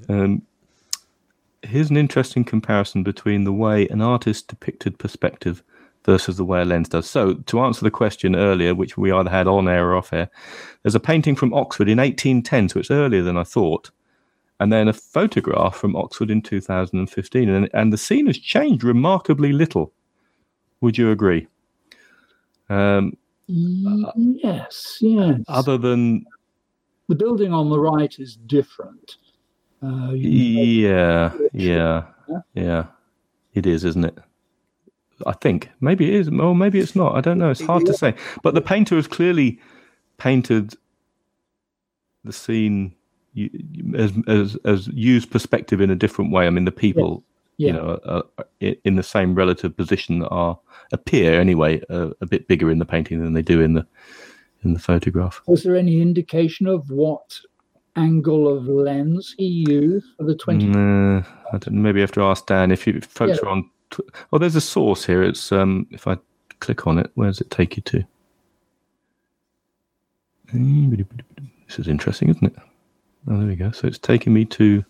Um, 0.08 0.42
here's 1.62 1.90
an 1.90 1.96
interesting 1.96 2.44
comparison 2.44 3.02
between 3.02 3.44
the 3.44 3.52
way 3.52 3.86
an 3.88 4.00
artist 4.00 4.48
depicted 4.48 4.98
perspective 4.98 5.62
versus 6.06 6.36
the 6.36 6.44
way 6.44 6.62
a 6.62 6.64
lens 6.64 6.88
does. 6.88 7.10
So, 7.10 7.34
to 7.34 7.60
answer 7.60 7.82
the 7.82 7.90
question 7.90 8.34
earlier, 8.34 8.74
which 8.74 8.96
we 8.96 9.12
either 9.12 9.28
had 9.28 9.46
on 9.46 9.68
air 9.68 9.90
or 9.90 9.96
off 9.96 10.12
air, 10.12 10.30
there's 10.82 10.94
a 10.94 11.00
painting 11.00 11.36
from 11.36 11.52
Oxford 11.52 11.88
in 11.88 11.98
1810, 11.98 12.70
so 12.70 12.80
it's 12.80 12.90
earlier 12.90 13.22
than 13.22 13.36
I 13.36 13.42
thought, 13.42 13.90
and 14.60 14.72
then 14.72 14.88
a 14.88 14.92
photograph 14.92 15.76
from 15.76 15.96
Oxford 15.96 16.30
in 16.30 16.40
2015, 16.40 17.48
and, 17.48 17.68
and 17.74 17.92
the 17.92 17.98
scene 17.98 18.26
has 18.26 18.38
changed 18.38 18.84
remarkably 18.84 19.52
little. 19.52 19.92
Would 20.80 20.96
you 20.96 21.10
agree? 21.10 21.48
Um, 22.70 23.16
yes, 23.48 24.98
yes. 25.00 25.40
other 25.48 25.76
than 25.76 26.24
the 27.08 27.14
building 27.14 27.52
on 27.52 27.68
the 27.68 27.78
right 27.78 28.14
is 28.18 28.36
different. 28.36 29.16
Uh, 29.82 30.12
yeah, 30.12 31.32
yeah, 31.52 32.04
yeah, 32.54 32.86
it 33.54 33.66
is, 33.66 33.84
isn't 33.84 34.04
it? 34.04 34.18
I 35.24 35.32
think 35.32 35.70
maybe 35.80 36.08
it 36.08 36.14
is, 36.14 36.28
or 36.28 36.54
maybe 36.54 36.78
it's 36.78 36.94
not. 36.96 37.14
I 37.14 37.20
don't 37.20 37.38
know. 37.38 37.50
It's 37.50 37.64
hard 37.64 37.86
to 37.86 37.94
say. 37.94 38.14
But 38.42 38.54
the 38.54 38.60
painter 38.60 38.96
has 38.96 39.06
clearly 39.06 39.60
painted 40.18 40.74
the 42.24 42.32
scene 42.32 42.94
as 43.96 44.12
as 44.26 44.56
as 44.64 44.88
used 44.88 45.30
perspective 45.30 45.80
in 45.80 45.90
a 45.90 45.94
different 45.94 46.32
way. 46.32 46.46
I 46.46 46.50
mean, 46.50 46.64
the 46.64 46.72
people, 46.72 47.22
yeah. 47.56 47.66
you 47.68 47.72
know, 47.72 48.00
are, 48.04 48.24
are 48.38 48.74
in 48.84 48.96
the 48.96 49.02
same 49.02 49.34
relative 49.34 49.76
position 49.76 50.18
that 50.20 50.28
are 50.28 50.58
appear 50.92 51.40
anyway 51.40 51.82
uh, 51.90 52.10
a 52.20 52.26
bit 52.26 52.46
bigger 52.48 52.70
in 52.70 52.78
the 52.78 52.84
painting 52.84 53.22
than 53.22 53.32
they 53.32 53.42
do 53.42 53.60
in 53.60 53.74
the 53.74 53.86
in 54.62 54.74
the 54.74 54.80
photograph. 54.80 55.40
Was 55.46 55.62
there 55.62 55.76
any 55.76 56.00
indication 56.00 56.66
of 56.66 56.90
what 56.90 57.40
angle 57.96 58.48
of 58.48 58.68
lens 58.68 59.34
he 59.38 59.64
used 59.68 60.06
for 60.16 60.24
the 60.24 60.34
20? 60.34 60.66
Nah, 60.66 61.22
I 61.52 61.58
don't, 61.58 61.82
maybe 61.82 62.00
I 62.00 62.02
have 62.02 62.12
to 62.12 62.22
ask 62.22 62.46
Dan 62.46 62.70
if, 62.70 62.86
you, 62.86 62.94
if 62.96 63.04
folks 63.04 63.38
Yeah. 63.42 63.48
are 63.48 63.50
on. 63.50 63.70
Tw- 63.90 64.00
oh, 64.32 64.38
there's 64.38 64.56
a 64.56 64.60
source 64.60 65.04
here. 65.04 65.22
It's 65.22 65.52
um, 65.52 65.86
if 65.90 66.06
I 66.06 66.16
click 66.60 66.86
on 66.86 66.98
it, 66.98 67.10
where 67.14 67.28
does 67.28 67.40
it 67.40 67.50
take 67.50 67.76
you 67.76 67.82
to? 67.84 68.04
This 70.52 71.78
is 71.78 71.88
interesting, 71.88 72.28
isn't 72.30 72.44
it? 72.44 72.56
Oh, 73.28 73.36
there 73.38 73.46
we 73.48 73.56
go. 73.56 73.70
So 73.72 73.86
it's 73.88 73.98
taking 73.98 74.32
me 74.32 74.44
to. 74.46 74.84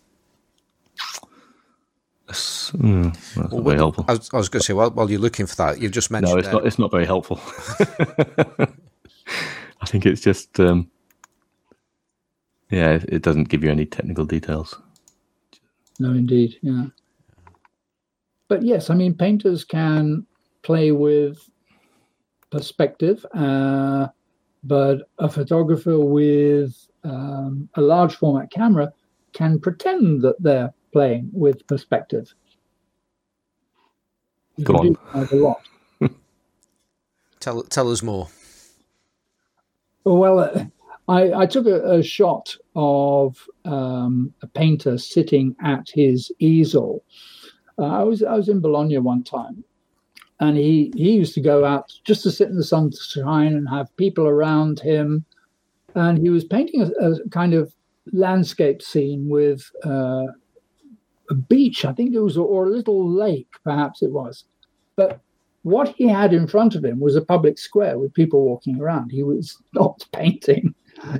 a 2.28 2.30
s- 2.30 2.70
hmm, 2.78 3.04
that's 3.04 3.36
not 3.36 3.64
very 3.64 3.76
helpful. 3.76 4.04
I 4.08 4.12
was, 4.12 4.30
was 4.32 4.48
going 4.48 4.60
to 4.60 4.66
say, 4.66 4.72
while, 4.74 4.90
while 4.90 5.10
you're 5.10 5.20
looking 5.20 5.46
for 5.46 5.56
that, 5.56 5.80
you've 5.80 5.92
just 5.92 6.10
mentioned 6.10 6.32
No, 6.34 6.38
it's 6.38 6.46
there- 6.48 6.54
not. 6.54 6.66
It's 6.66 6.78
not 6.78 6.90
very 6.90 7.06
helpful. 7.06 7.40
I 9.80 9.86
think 9.86 10.04
it's 10.06 10.20
just. 10.20 10.58
Um, 10.60 10.90
yeah, 12.70 12.94
it, 12.94 13.04
it 13.08 13.22
doesn't 13.22 13.48
give 13.48 13.62
you 13.64 13.70
any 13.70 13.86
technical 13.86 14.24
details. 14.24 14.76
No, 15.98 16.10
indeed, 16.10 16.56
yeah. 16.62 16.86
But 18.48 18.62
yes, 18.62 18.90
I 18.90 18.94
mean, 18.94 19.14
painters 19.14 19.64
can 19.64 20.26
play 20.62 20.92
with 20.92 21.48
perspective, 22.50 23.24
uh, 23.34 24.08
but 24.62 25.08
a 25.18 25.28
photographer 25.28 25.98
with 25.98 26.74
um, 27.04 27.68
a 27.74 27.80
large 27.80 28.16
format 28.16 28.50
camera 28.50 28.92
can 29.32 29.58
pretend 29.58 30.22
that 30.22 30.36
they're 30.40 30.72
playing 30.92 31.30
with 31.32 31.66
perspective. 31.66 32.32
You 34.56 34.64
Go 34.64 34.78
can 34.78 34.96
on. 35.12 35.26
do 35.26 35.36
a 35.36 35.38
lot. 35.42 35.60
tell 37.40 37.62
tell 37.64 37.90
us 37.90 38.02
more. 38.02 38.28
Well, 40.04 40.38
uh, 40.38 40.64
I, 41.08 41.42
I 41.42 41.46
took 41.46 41.66
a, 41.66 41.98
a 41.98 42.02
shot 42.02 42.56
of 42.74 43.46
um, 43.64 44.32
a 44.42 44.46
painter 44.46 44.98
sitting 44.98 45.54
at 45.62 45.88
his 45.92 46.32
easel. 46.38 47.04
Uh, 47.78 47.84
I 47.84 48.02
was 48.02 48.22
I 48.22 48.34
was 48.34 48.48
in 48.48 48.60
Bologna 48.60 48.98
one 48.98 49.22
time, 49.22 49.64
and 50.40 50.56
he 50.56 50.92
he 50.96 51.12
used 51.12 51.34
to 51.34 51.40
go 51.40 51.64
out 51.64 51.92
just 52.04 52.22
to 52.22 52.30
sit 52.30 52.48
in 52.48 52.56
the 52.56 52.64
sunshine 52.64 53.54
and 53.54 53.68
have 53.68 53.94
people 53.96 54.26
around 54.26 54.80
him, 54.80 55.24
and 55.94 56.18
he 56.18 56.30
was 56.30 56.44
painting 56.44 56.82
a, 56.82 57.10
a 57.10 57.28
kind 57.30 57.54
of 57.54 57.74
landscape 58.12 58.82
scene 58.82 59.28
with 59.28 59.70
uh, 59.84 60.26
a 61.30 61.34
beach, 61.34 61.84
I 61.84 61.92
think 61.92 62.14
it 62.14 62.20
was, 62.20 62.36
or 62.36 62.66
a 62.66 62.70
little 62.70 63.08
lake, 63.10 63.48
perhaps 63.64 64.02
it 64.02 64.12
was, 64.12 64.44
but 64.96 65.20
what 65.66 65.88
he 65.96 66.06
had 66.06 66.32
in 66.32 66.46
front 66.46 66.76
of 66.76 66.84
him 66.84 67.00
was 67.00 67.16
a 67.16 67.20
public 67.20 67.58
square 67.58 67.98
with 67.98 68.14
people 68.14 68.44
walking 68.44 68.80
around. 68.80 69.10
He 69.10 69.24
was 69.24 69.60
not 69.74 70.06
painting. 70.12 70.72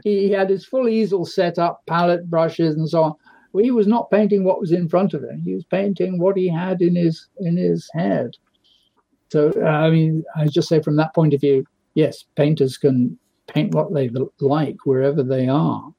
He 0.04 0.30
had 0.30 0.48
his 0.48 0.64
full 0.64 0.88
easel 0.88 1.26
set 1.26 1.58
up, 1.58 1.84
palette 1.86 2.30
brushes 2.30 2.76
and 2.76 2.88
so 2.88 3.02
on. 3.02 3.14
He 3.58 3.70
was 3.70 3.86
not 3.86 4.10
painting 4.10 4.44
what 4.44 4.60
was 4.60 4.72
in 4.72 4.88
front 4.88 5.14
of 5.14 5.22
him. 5.22 5.42
He 5.44 5.54
was 5.54 5.64
painting 5.64 6.18
what 6.18 6.36
he 6.36 6.48
had 6.48 6.82
in 6.82 6.96
his 6.96 7.28
in 7.38 7.56
his 7.56 7.88
head. 7.92 8.36
So 9.30 9.52
uh, 9.56 9.66
I 9.66 9.90
mean, 9.90 10.24
I 10.34 10.46
just 10.46 10.68
say 10.68 10.80
from 10.80 10.96
that 10.96 11.14
point 11.14 11.34
of 11.34 11.40
view, 11.40 11.64
yes, 11.94 12.24
painters 12.36 12.78
can 12.78 13.18
paint 13.46 13.74
what 13.74 13.92
they 13.92 14.10
like 14.40 14.76
wherever 14.84 15.22
they 15.22 15.48
are. 15.48 15.92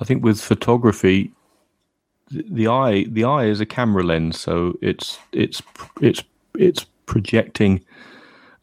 I 0.00 0.04
think 0.04 0.22
with 0.24 0.40
photography, 0.40 1.32
the, 2.30 2.44
the 2.50 2.68
eye 2.68 3.04
the 3.08 3.24
eye 3.24 3.46
is 3.46 3.60
a 3.60 3.66
camera 3.66 4.02
lens, 4.02 4.38
so 4.40 4.78
it's 4.80 5.18
it's 5.32 5.62
it's 6.00 6.22
it's 6.56 6.84
projecting 7.06 7.84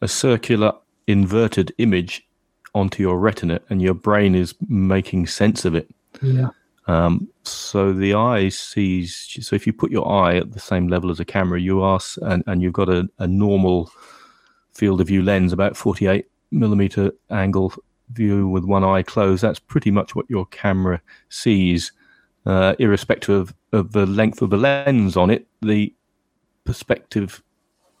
a 0.00 0.08
circular 0.08 0.72
inverted 1.06 1.72
image 1.78 2.26
onto 2.74 3.02
your 3.02 3.18
retina, 3.18 3.60
and 3.70 3.80
your 3.80 3.94
brain 3.94 4.34
is 4.34 4.54
making 4.68 5.26
sense 5.26 5.64
of 5.64 5.74
it. 5.74 5.88
Yeah. 6.22 6.50
Um, 6.88 7.28
so 7.42 7.92
the 7.92 8.14
eye 8.14 8.48
sees. 8.48 9.38
So 9.40 9.56
if 9.56 9.66
you 9.66 9.72
put 9.72 9.90
your 9.90 10.08
eye 10.08 10.36
at 10.36 10.52
the 10.52 10.60
same 10.60 10.88
level 10.88 11.10
as 11.10 11.20
a 11.20 11.24
camera, 11.24 11.60
you 11.60 11.82
are, 11.82 11.98
and, 12.22 12.44
and 12.46 12.62
you've 12.62 12.72
got 12.72 12.88
a, 12.88 13.08
a 13.18 13.26
normal 13.26 13.90
field 14.72 15.00
of 15.00 15.08
view 15.08 15.22
lens, 15.22 15.52
about 15.52 15.76
forty-eight 15.76 16.26
millimeter 16.52 17.10
angle 17.30 17.72
view 18.12 18.46
with 18.46 18.64
one 18.64 18.84
eye 18.84 19.02
closed. 19.02 19.42
That's 19.42 19.58
pretty 19.58 19.90
much 19.90 20.14
what 20.14 20.26
your 20.28 20.46
camera 20.46 21.00
sees, 21.28 21.90
uh, 22.44 22.76
irrespective 22.78 23.34
of, 23.34 23.54
of 23.72 23.92
the 23.92 24.06
length 24.06 24.40
of 24.42 24.50
the 24.50 24.56
lens 24.56 25.16
on 25.16 25.30
it, 25.30 25.48
the 25.62 25.92
perspective 26.64 27.42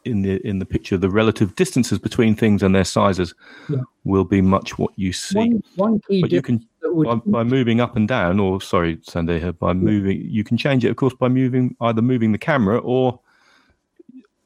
in 0.04 0.22
the 0.22 0.46
in 0.46 0.60
the 0.60 0.64
picture, 0.66 0.96
the 0.96 1.10
relative 1.10 1.56
distances 1.56 1.98
between 1.98 2.36
things 2.36 2.62
and 2.62 2.72
their 2.72 2.84
sizes 2.84 3.34
Yeah. 3.68 3.78
will 4.04 4.22
be 4.24 4.40
much 4.40 4.78
what 4.78 4.92
you 4.94 5.12
see. 5.12 5.36
One, 5.36 5.62
one 5.74 6.00
key 6.08 6.20
but 6.20 6.30
you 6.30 6.42
can 6.42 6.64
would 6.96 7.06
by, 7.24 7.42
by 7.42 7.44
moving 7.44 7.80
up 7.80 7.94
and 7.96 8.08
down, 8.08 8.40
or 8.40 8.60
sorry, 8.60 8.96
Sandeha, 8.98 9.58
by 9.58 9.72
moving, 9.72 10.20
you 10.24 10.42
can 10.44 10.56
change 10.56 10.84
it, 10.84 10.88
of 10.90 10.96
course, 10.96 11.14
by 11.14 11.28
moving 11.28 11.76
either 11.80 12.02
moving 12.02 12.32
the 12.32 12.38
camera 12.38 12.78
or 12.78 13.20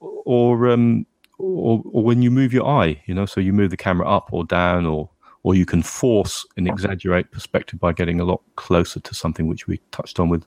or 0.00 0.68
um 0.70 1.06
or, 1.38 1.82
or 1.92 2.02
when 2.02 2.20
you 2.22 2.30
move 2.30 2.52
your 2.52 2.66
eye, 2.66 3.00
you 3.06 3.14
know, 3.14 3.24
so 3.26 3.40
you 3.40 3.52
move 3.52 3.70
the 3.70 3.76
camera 3.76 4.06
up 4.08 4.28
or 4.32 4.44
down, 4.44 4.84
or 4.86 5.08
or 5.42 5.54
you 5.54 5.64
can 5.64 5.82
force 5.82 6.44
and 6.56 6.68
exaggerate 6.68 7.30
perspective 7.30 7.80
by 7.80 7.92
getting 7.94 8.20
a 8.20 8.24
lot 8.24 8.42
closer 8.56 9.00
to 9.00 9.14
something 9.14 9.46
which 9.46 9.66
we 9.66 9.78
touched 9.90 10.20
on 10.20 10.28
with 10.28 10.44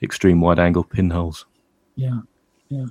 extreme 0.00 0.40
wide 0.40 0.58
angle 0.60 0.84
pinholes. 0.84 1.44
yeah. 1.96 2.20
Yeah. 2.68 2.86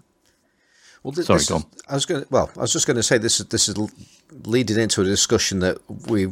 Well, 1.04 1.12
th- 1.14 1.26
Sorry, 1.26 1.40
this 1.40 1.50
go 1.50 1.56
is- 1.56 1.64
on. 1.64 1.70
I 1.90 1.94
was 1.96 2.06
going. 2.06 2.26
Well, 2.30 2.52
I 2.56 2.62
was 2.62 2.72
just 2.74 2.86
going 2.86 2.98
to 2.98 3.04
say 3.04 3.18
this 3.18 3.40
is 3.40 3.48
this 3.48 3.68
is 3.68 3.76
leading 4.46 4.78
into 4.78 5.02
a 5.02 5.06
discussion 5.06 5.60
that 5.60 5.78
we 6.08 6.28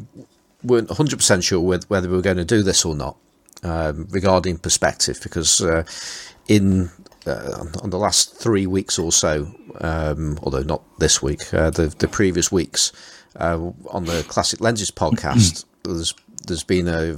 weren't 0.64 0.90
one 0.90 0.98
hundred 0.98 1.18
percent 1.18 1.44
sure 1.44 1.60
with, 1.60 1.90
whether 1.90 2.10
we 2.10 2.16
were 2.16 2.22
going 2.22 2.38
to 2.38 2.46
do 2.46 2.64
this 2.64 2.86
or 2.86 2.96
not 2.96 3.18
um, 3.64 4.08
regarding 4.10 4.58
perspective, 4.58 5.20
because 5.22 5.62
uh, 5.62 5.84
in 6.48 6.90
uh, 7.26 7.66
on 7.82 7.90
the 7.90 7.98
last 7.98 8.36
three 8.36 8.68
weeks 8.68 8.98
or 8.98 9.12
so, 9.12 9.54
um, 9.82 10.40
although 10.44 10.64
not 10.64 10.82
this 11.00 11.22
week, 11.22 11.54
uh, 11.54 11.70
the 11.70 11.88
the 12.00 12.08
previous 12.08 12.52
weeks 12.52 12.92
uh, 13.38 13.72
on 13.90 14.06
the 14.06 14.24
Classic 14.28 14.62
Lenses 14.62 14.92
podcast, 14.92 15.66
there's 15.84 16.14
there's 16.48 16.64
been 16.64 16.88
a 16.88 17.18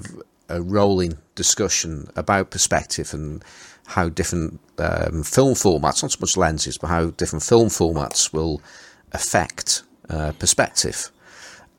a 0.49 0.61
rolling 0.61 1.17
discussion 1.35 2.09
about 2.15 2.51
perspective 2.51 3.13
and 3.13 3.43
how 3.87 4.09
different 4.09 4.59
um, 4.77 5.23
film 5.23 5.53
formats, 5.53 6.01
not 6.01 6.11
so 6.11 6.17
much 6.19 6.37
lenses, 6.37 6.77
but 6.77 6.87
how 6.87 7.07
different 7.11 7.43
film 7.43 7.67
formats 7.67 8.33
will 8.33 8.61
affect 9.13 9.83
uh, 10.09 10.31
perspective. 10.33 11.11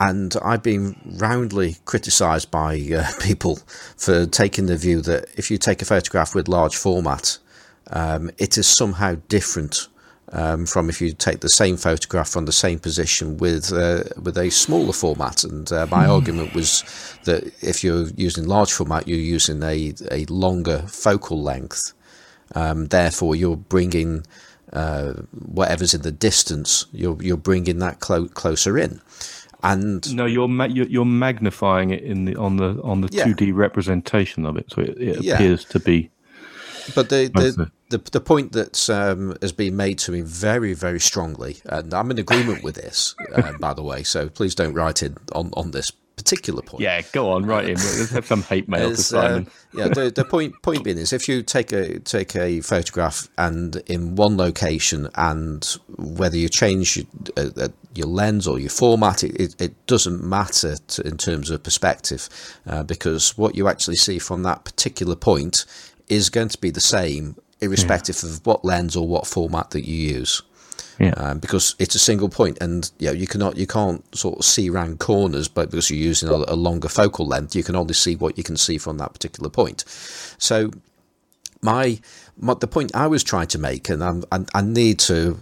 And 0.02 0.34
I've 0.42 0.64
been 0.64 0.96
roundly 1.04 1.76
criticised 1.84 2.50
by 2.50 2.74
uh, 2.92 3.06
people 3.20 3.60
for 3.96 4.26
taking 4.26 4.66
the 4.66 4.76
view 4.76 5.00
that 5.02 5.26
if 5.36 5.48
you 5.48 5.58
take 5.58 5.80
a 5.80 5.84
photograph 5.84 6.34
with 6.34 6.48
large 6.48 6.74
format, 6.74 7.38
um, 7.92 8.28
it 8.36 8.58
is 8.58 8.66
somehow 8.66 9.14
different 9.28 9.86
um, 10.32 10.66
from 10.66 10.88
if 10.88 11.00
you 11.00 11.12
take 11.12 11.38
the 11.38 11.48
same 11.48 11.76
photograph 11.76 12.28
from 12.28 12.46
the 12.46 12.52
same 12.52 12.80
position 12.80 13.36
with 13.36 13.72
uh, 13.72 14.02
with 14.20 14.36
a 14.36 14.50
smaller 14.50 14.92
format. 14.92 15.44
And 15.44 15.70
uh, 15.70 15.86
my 15.88 16.06
argument 16.06 16.52
was 16.52 16.82
that 17.22 17.52
if 17.62 17.84
you're 17.84 18.08
using 18.16 18.48
large 18.48 18.72
format, 18.72 19.06
you're 19.06 19.18
using 19.18 19.62
a, 19.62 19.94
a 20.10 20.24
longer 20.24 20.78
focal 20.88 21.40
length. 21.40 21.92
Um, 22.56 22.86
therefore, 22.86 23.36
you're 23.36 23.56
bringing 23.56 24.24
uh, 24.72 25.12
whatever's 25.32 25.94
in 25.94 26.02
the 26.02 26.12
distance, 26.12 26.86
you're 26.92 27.22
you're 27.22 27.36
bringing 27.36 27.78
that 27.78 28.00
clo- 28.00 28.28
closer 28.28 28.78
in. 28.78 29.00
And 29.62 30.14
No, 30.14 30.26
you're 30.26 30.48
ma- 30.48 30.64
you're, 30.64 31.04
magnifying 31.04 31.90
it 31.90 32.02
in 32.02 32.24
the 32.24 32.34
on 32.36 32.56
the 32.56 32.80
on 32.82 33.00
the 33.00 33.08
Yeah. 33.12 33.24
two 33.24 33.34
D 33.34 33.52
representation 33.52 34.44
of 34.44 34.56
it, 34.56 34.66
so 34.72 34.82
it, 34.82 34.96
it 34.98 35.22
Yeah. 35.22 35.34
appears 35.34 35.64
to 35.66 35.78
be. 35.78 36.10
But 36.96 37.10
the 37.10 37.28
the, 37.32 37.70
the, 37.90 37.98
the 38.10 38.20
point 38.20 38.52
that 38.52 38.90
um, 38.90 39.36
has 39.40 39.52
been 39.52 39.76
made 39.76 39.98
to 40.00 40.10
me 40.12 40.20
very, 40.22 40.74
very 40.74 40.98
strongly, 40.98 41.58
and 41.66 41.94
I'm 41.94 42.10
in 42.10 42.18
agreement 42.18 42.64
with 42.64 42.74
this, 42.74 43.14
uh, 43.34 43.52
by 43.60 43.72
the 43.72 43.82
way, 43.84 44.02
so 44.02 44.28
please 44.28 44.54
don't 44.56 44.74
write 44.74 45.00
in 45.02 45.16
on, 45.32 45.50
on 45.56 45.70
this 45.70 45.92
particular 46.16 46.62
point. 46.62 46.82
Yeah, 46.82 47.02
go 47.12 47.30
on, 47.30 47.46
right 47.46 47.68
in. 47.68 47.74
Let's 47.74 48.10
have 48.10 48.26
some 48.26 48.42
hate 48.42 48.68
mail 48.68 48.88
to 48.88 48.92
uh, 48.92 48.96
Simon. 48.96 49.46
yeah, 49.72 49.88
the, 49.88 50.10
the 50.10 50.24
point 50.24 50.60
point 50.62 50.84
being 50.84 50.98
is 50.98 51.12
if 51.12 51.28
you 51.28 51.42
take 51.42 51.72
a 51.72 51.98
take 52.00 52.36
a 52.36 52.60
photograph 52.60 53.28
and 53.38 53.76
in 53.86 54.16
one 54.16 54.36
location, 54.36 55.08
and 55.14 55.64
whether 55.96 56.36
you 56.36 56.48
change 56.48 56.96
your, 56.96 57.06
uh, 57.36 57.50
uh, 57.56 57.68
your 57.94 58.06
lens 58.06 58.46
or 58.46 58.58
your 58.58 58.70
format, 58.70 59.24
it, 59.24 59.40
it, 59.40 59.60
it 59.60 59.86
doesn't 59.86 60.22
matter 60.22 60.76
to, 60.76 61.06
in 61.06 61.16
terms 61.16 61.50
of 61.50 61.62
perspective, 61.62 62.28
uh, 62.66 62.82
because 62.82 63.36
what 63.36 63.54
you 63.54 63.68
actually 63.68 63.96
see 63.96 64.18
from 64.18 64.42
that 64.42 64.64
particular 64.64 65.16
point 65.16 65.64
is 66.08 66.30
going 66.30 66.48
to 66.48 66.58
be 66.58 66.70
the 66.70 66.80
same, 66.80 67.36
irrespective 67.60 68.22
of 68.22 68.44
what 68.44 68.64
lens 68.64 68.96
or 68.96 69.06
what 69.06 69.26
format 69.26 69.70
that 69.70 69.86
you 69.86 69.96
use 69.96 70.42
Yeah. 70.98 71.14
um, 71.16 71.38
because 71.38 71.74
it's 71.78 71.94
a 71.94 71.98
single 71.98 72.28
point, 72.28 72.58
and 72.60 72.90
you 72.98 73.08
know, 73.08 73.12
you 73.12 73.26
cannot 73.26 73.56
you 73.56 73.66
can't 73.66 74.02
sort 74.16 74.38
of 74.38 74.44
see 74.44 74.70
around 74.70 75.00
corners, 75.00 75.48
but 75.48 75.70
because 75.70 75.90
you're 75.90 75.98
using 75.98 76.28
a, 76.28 76.44
a 76.48 76.56
longer 76.56 76.88
focal 76.88 77.26
length, 77.26 77.56
you 77.56 77.64
can 77.64 77.76
only 77.76 77.94
see 77.94 78.16
what 78.16 78.36
you 78.38 78.44
can 78.44 78.56
see 78.56 78.78
from 78.78 78.98
that 78.98 79.12
particular 79.12 79.50
point. 79.50 79.84
So, 80.38 80.70
my, 81.62 82.00
my 82.36 82.54
the 82.54 82.66
point 82.66 82.94
I 82.94 83.06
was 83.06 83.24
trying 83.24 83.48
to 83.48 83.58
make, 83.58 83.88
and 83.88 84.02
I'm, 84.02 84.24
I, 84.30 84.44
I 84.54 84.62
need 84.62 84.98
to. 85.00 85.38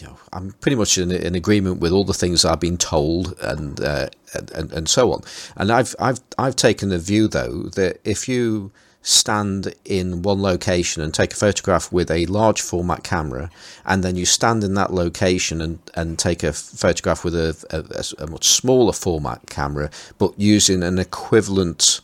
You 0.00 0.06
know, 0.06 0.16
I'm 0.32 0.52
pretty 0.52 0.76
much 0.76 0.96
in, 0.96 1.12
in 1.12 1.34
agreement 1.34 1.80
with 1.80 1.92
all 1.92 2.04
the 2.04 2.14
things 2.14 2.46
I've 2.46 2.60
been 2.60 2.78
told, 2.78 3.38
and, 3.42 3.78
uh, 3.78 4.08
and 4.34 4.50
and 4.52 4.72
and 4.72 4.88
so 4.88 5.12
on. 5.12 5.22
And 5.56 5.70
I've 5.70 5.94
I've 5.98 6.20
I've 6.38 6.56
taken 6.56 6.88
the 6.88 6.98
view 6.98 7.28
though 7.28 7.64
that 7.74 8.00
if 8.02 8.26
you 8.26 8.72
stand 9.02 9.74
in 9.84 10.22
one 10.22 10.40
location 10.40 11.02
and 11.02 11.12
take 11.12 11.32
a 11.32 11.36
photograph 11.36 11.92
with 11.92 12.10
a 12.10 12.26
large 12.26 12.60
format 12.60 13.02
camera, 13.02 13.50
and 13.84 14.02
then 14.02 14.16
you 14.16 14.24
stand 14.24 14.64
in 14.64 14.74
that 14.74 14.92
location 14.92 15.60
and, 15.60 15.78
and 15.94 16.18
take 16.18 16.42
a 16.42 16.52
photograph 16.52 17.24
with 17.24 17.34
a, 17.34 17.56
a, 17.70 18.22
a 18.22 18.26
much 18.28 18.46
smaller 18.46 18.92
format 18.92 19.40
camera, 19.46 19.90
but 20.18 20.32
using 20.38 20.82
an 20.82 20.98
equivalent 20.98 22.00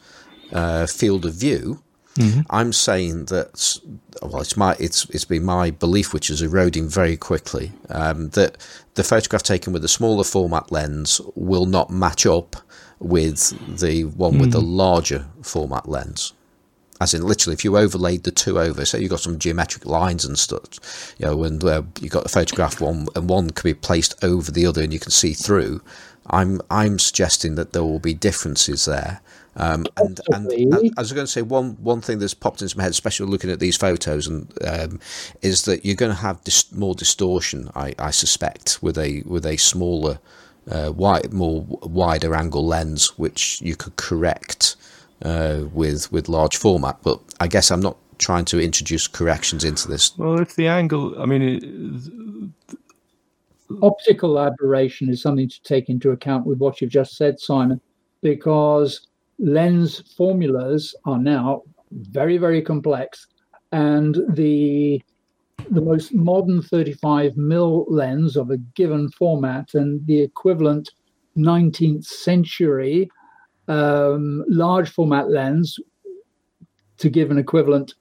uh, 0.53 0.87
field 0.87 1.25
of 1.25 1.35
view, 1.35 1.83
I'm 2.51 2.73
saying 2.73 3.27
that 3.27 3.79
well, 4.23 4.41
it's 4.41 4.57
my 4.57 4.75
it's 4.81 5.05
it's 5.11 5.25
been 5.25 5.45
my 5.45 5.71
belief, 5.71 6.13
which 6.13 6.31
is 6.31 6.43
eroding 6.43 6.89
very 6.89 7.17
quickly, 7.17 7.71
um, 7.91 8.31
that 8.31 8.57
the 8.95 9.05
photograph 9.05 9.45
taken 9.45 9.73
with 9.73 9.85
a 9.85 9.89
smaller 9.89 10.25
format 10.25 10.73
lens 10.73 11.21
will 11.37 11.67
not 11.67 11.91
match 11.91 12.27
up 12.27 12.57
with 12.99 13.51
the 13.79 14.05
one 14.05 14.39
with 14.39 14.51
the 14.51 14.61
larger 14.61 15.27
format 15.43 15.89
lens 15.89 16.33
as 17.01 17.15
in 17.15 17.23
literally 17.23 17.55
if 17.55 17.65
you 17.65 17.77
overlaid 17.77 18.25
the 18.25 18.31
two 18.31 18.59
over 18.59 18.85
so 18.85 18.99
you've 18.99 19.11
got 19.11 19.21
some 19.21 19.39
geometric 19.39 19.85
lines 19.87 20.25
and 20.25 20.39
stuff 20.39 21.15
you 21.19 21.27
know 21.27 21.45
and 21.45 21.65
uh, 21.65 21.83
you've 22.01 22.13
got 22.13 22.27
a 22.27 22.29
photograph 22.29 22.81
one 22.81 23.07
and 23.15 23.29
one 23.29 23.51
can 23.51 23.71
be 23.71 23.75
placed 23.75 24.23
over 24.25 24.51
the 24.51 24.67
other 24.67 24.83
and 24.83 24.93
you 24.93 25.01
can 25.01 25.11
see 25.11 25.33
through 25.33 25.81
i'm 26.29 26.61
i'm 26.71 26.99
suggesting 26.99 27.55
that 27.55 27.73
there 27.73 27.85
will 27.85 28.01
be 28.01 28.15
differences 28.15 28.85
there 28.85 29.21
um, 29.59 29.87
and, 29.97 30.21
and, 30.33 30.53
and 30.53 30.93
I 30.97 31.01
was 31.01 31.13
going 31.13 31.27
to 31.27 31.31
say 31.31 31.43
one 31.43 31.77
one 31.83 32.01
thing 32.01 32.21
that's 32.21 32.33
popped 32.33 32.63
into 32.63 32.77
my 32.77 32.85
head, 32.85 32.93
especially 32.93 33.27
looking 33.27 33.51
at 33.51 33.59
these 33.59 33.77
photos, 33.77 34.29
and 34.29 34.53
um, 34.65 35.01
is 35.43 35.63
that 35.65 35.85
you're 35.85 35.97
going 35.97 36.13
to 36.13 36.19
have 36.19 36.43
dis- 36.45 36.73
more 36.73 36.95
distortion. 36.95 37.69
I, 37.75 37.93
I 37.99 38.13
suspect 38.13 38.79
with 38.83 38.97
a 38.97 39.23
with 39.27 39.45
a 39.45 39.57
smaller, 39.57 40.21
uh, 40.71 40.93
wide, 40.95 41.33
more 41.33 41.67
wider 41.69 42.37
angle 42.37 42.65
lens, 42.65 43.19
which 43.19 43.61
you 43.61 43.75
could 43.75 43.97
correct 43.97 44.77
uh, 45.23 45.65
with 45.73 46.11
with 46.13 46.29
large 46.29 46.57
format. 46.57 46.99
But 47.03 47.21
I 47.41 47.49
guess 47.49 47.71
I'm 47.71 47.81
not 47.81 47.97
trying 48.19 48.45
to 48.47 48.61
introduce 48.61 49.07
corrections 49.07 49.65
into 49.65 49.89
this. 49.89 50.17
Well, 50.19 50.41
it's 50.41 50.55
the 50.55 50.69
angle. 50.69 51.21
I 51.21 51.27
mean, 51.27 51.43
it, 51.43 51.65
optical 53.83 54.39
aberration 54.39 55.09
is 55.09 55.23
something 55.23 55.49
to 55.49 55.63
take 55.63 55.89
into 55.89 56.11
account 56.11 56.47
with 56.47 56.59
what 56.59 56.81
you've 56.81 56.91
just 56.91 57.17
said, 57.17 57.39
Simon, 57.41 57.81
because 58.23 59.07
lens 59.39 60.03
formulas 60.17 60.95
are 61.05 61.19
now 61.19 61.63
very, 61.93 62.39
very 62.39 62.63
complex, 62.63 63.27
and 63.73 64.19
the 64.31 65.03
the 65.71 65.81
most 65.81 66.15
modern 66.15 66.63
35 66.63 67.37
mil 67.37 67.85
lens 67.89 68.37
of 68.37 68.51
a 68.51 68.59
given 68.77 69.11
format 69.11 69.75
and 69.75 70.07
the 70.07 70.21
equivalent 70.21 70.89
19th 71.37 72.05
century 72.05 73.11
um, 73.69 74.45
large 74.49 74.91
format 74.91 75.31
lens 75.31 75.79
to 76.99 77.09
give 77.09 77.31
an 77.31 77.39
equivalent 77.39 77.95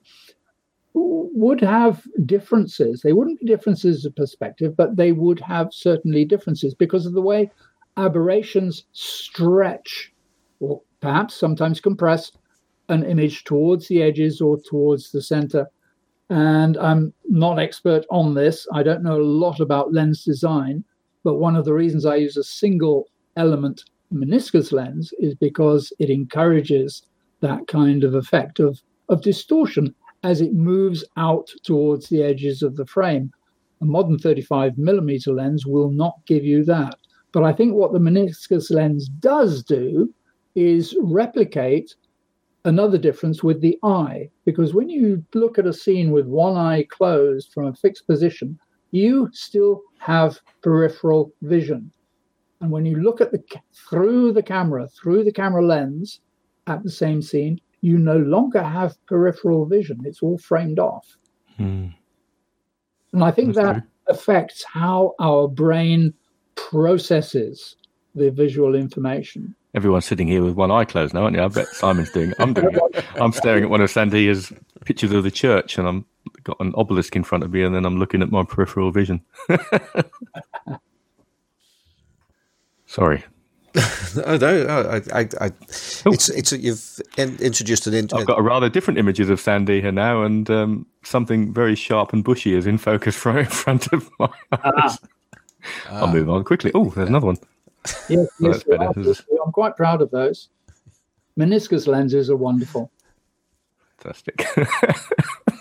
would 0.94 1.62
have 1.62 2.02
differences. 2.26 3.02
They 3.02 3.14
wouldn't 3.14 3.40
be 3.40 3.46
differences 3.46 4.06
of 4.06 4.16
perspective, 4.16 4.76
but 4.76 4.96
they 4.96 5.12
would 5.12 5.40
have 5.42 5.68
certainly 5.72 6.26
differences 6.26 6.74
because 6.74 7.06
of 7.06 7.14
the 7.14 7.22
way 7.22 7.52
aberrations 7.96 8.86
stretch 8.94 10.12
or 10.60 10.82
perhaps 11.00 11.36
sometimes 11.36 11.80
compress 11.80 12.32
an 12.90 13.04
image 13.04 13.44
towards 13.44 13.88
the 13.88 14.02
edges 14.02 14.42
or 14.42 14.58
towards 14.60 15.12
the 15.12 15.22
center. 15.22 15.68
And 16.30 16.76
I'm 16.78 17.14
not 17.26 17.60
expert 17.60 18.06
on 18.10 18.34
this. 18.34 18.68
I 18.74 18.82
don't 18.82 19.04
know 19.04 19.22
a 19.22 19.24
lot 19.24 19.60
about 19.60 19.94
lens 19.94 20.24
design, 20.24 20.84
but 21.24 21.36
one 21.36 21.56
of 21.56 21.66
the 21.66 21.74
reasons 21.74 22.06
I 22.06 22.16
use 22.16 22.38
a 22.38 22.44
single 22.44 23.08
element 23.36 23.84
meniscus 24.14 24.72
lens 24.72 25.14
is 25.20 25.36
because 25.36 25.92
it 26.00 26.10
encourages 26.10 27.04
that 27.42 27.68
kind 27.68 28.04
of 28.04 28.16
effect 28.16 28.60
of, 28.60 28.82
of 29.10 29.22
distortion 29.22 29.94
as 30.24 30.42
it 30.42 30.54
moves 30.54 31.04
out 31.18 31.50
towards 31.64 32.10
the 32.10 32.24
edges 32.24 32.64
of 32.64 32.76
the 32.76 32.86
frame. 32.86 33.32
A 33.82 33.86
modern 33.86 34.18
35 34.18 34.78
millimeter 34.78 35.32
lens 35.32 35.66
will 35.66 35.92
not 35.92 36.16
give 36.26 36.44
you 36.44 36.64
that. 36.66 36.96
But 37.32 37.44
I 37.44 37.54
think 37.54 37.74
what 37.74 37.94
the 37.94 38.00
meniscus 38.00 38.72
lens 38.72 39.10
does 39.20 39.64
do 39.64 40.14
is 40.56 40.98
replicate 41.00 41.96
another 42.66 42.98
difference 42.98 43.44
with 43.44 43.62
the 43.62 43.78
eye, 43.84 44.30
because 44.44 44.74
when 44.74 44.90
you 44.90 45.24
look 45.34 45.60
at 45.60 45.68
a 45.68 45.74
scene 45.74 46.12
with 46.12 46.26
one 46.26 46.58
eye 46.58 46.86
closed 46.90 47.54
from 47.54 47.68
a 47.68 47.76
fixed 47.76 48.08
position, 48.08 48.58
you 48.92 49.30
still 49.34 49.82
have 50.00 50.40
peripheral 50.62 51.32
vision. 51.44 51.92
And 52.62 52.72
when 52.72 52.86
you 52.86 52.98
look 52.98 53.22
at 53.22 53.32
the 53.32 53.44
through 53.90 54.34
the 54.34 54.44
camera, 54.44 54.88
through 54.88 55.24
the 55.24 55.32
camera 55.32 55.66
lens 55.66 56.20
at 56.66 56.84
the 56.84 56.90
same 56.90 57.22
scene, 57.22 57.60
you 57.82 57.98
no 57.98 58.18
longer 58.18 58.62
have 58.62 58.98
peripheral 59.06 59.66
vision. 59.66 60.02
It's 60.04 60.24
all 60.24 60.38
framed 60.38 60.80
off. 60.80 61.18
Hmm. 61.58 61.88
And 63.14 63.24
I 63.24 63.32
think 63.32 63.56
That's 63.56 63.66
that 63.66 63.74
true. 63.74 63.90
affects 64.08 64.64
how 64.64 65.16
our 65.20 65.48
brain 65.48 66.14
processes 66.56 67.76
the 68.16 68.32
visual 68.32 68.76
information. 68.76 69.56
Everyone's 69.76 70.06
sitting 70.06 70.28
here 70.28 70.44
with 70.44 70.56
one 70.56 70.72
eye 70.72 70.86
closed 70.86 71.14
now, 71.14 71.24
aren't 71.24 71.36
you? 71.36 71.44
I 71.44 71.48
bet 71.50 71.68
Simon's 71.68 72.12
doing 72.12 72.32
it. 72.32 72.38
I'm 72.40 72.54
doing 72.54 72.76
it. 72.76 73.06
I'm 73.16 73.32
staring 73.32 73.64
at 73.64 73.70
one 73.70 73.82
of 73.82 73.92
Sandeha's 73.92 74.52
pictures 74.86 75.12
of 75.12 75.24
the 75.24 75.32
church 75.32 75.78
and 75.78 75.88
I'm 75.88 76.06
got 76.44 76.60
an 76.60 76.74
obelisk 76.76 77.16
in 77.16 77.24
front 77.24 77.44
of 77.44 77.52
me 77.52 77.62
and 77.62 77.76
then 77.76 77.86
I'm 77.86 77.98
looking 77.98 78.22
at 78.22 78.32
my 78.32 78.44
peripheral 78.44 78.92
vision. 78.92 79.22
Sorry. 82.88 83.24
Oh, 83.76 84.12
no, 84.42 84.64
no, 84.64 84.90
I, 84.90 85.20
I, 85.20 85.30
I, 85.40 85.52
it's 85.68 86.30
it's 86.30 86.52
you've 86.54 87.00
in, 87.18 87.38
introduced 87.38 87.86
an. 87.86 87.94
In, 87.94 88.08
I've 88.16 88.26
got 88.26 88.40
a 88.40 88.42
rather 88.42 88.70
different 88.70 88.98
images 88.98 89.30
of 89.30 89.40
Sandeha 89.40 89.94
now, 89.94 90.24
and 90.24 90.50
um, 90.50 90.88
something 91.04 91.54
very 91.54 91.76
sharp 91.76 92.14
and 92.14 92.24
bushy 92.24 92.56
is 92.56 92.66
in 92.66 92.80
focus 92.80 93.24
right 93.26 93.40
in 93.40 93.46
front 93.46 93.94
of 93.94 94.10
my 94.20 94.30
eyes. 94.52 94.98
I'll 95.90 96.08
move 96.08 96.30
on 96.30 96.44
quickly. 96.44 96.72
Oh, 96.74 96.90
there's 96.90 97.10
another 97.10 97.28
one. 97.28 97.38
Yes, 98.10 98.10
Well, 98.10 98.28
yes, 98.40 98.64
that's 98.64 98.64
better. 98.64 98.86
are. 98.86 99.44
I'm 99.46 99.52
quite 99.52 99.76
proud 99.76 100.02
of 100.02 100.10
those. 100.12 100.50
Meniscus 101.38 101.88
lenses 101.88 102.30
are 102.30 102.38
wonderful. 102.38 102.90
Fantastic. 103.98 104.48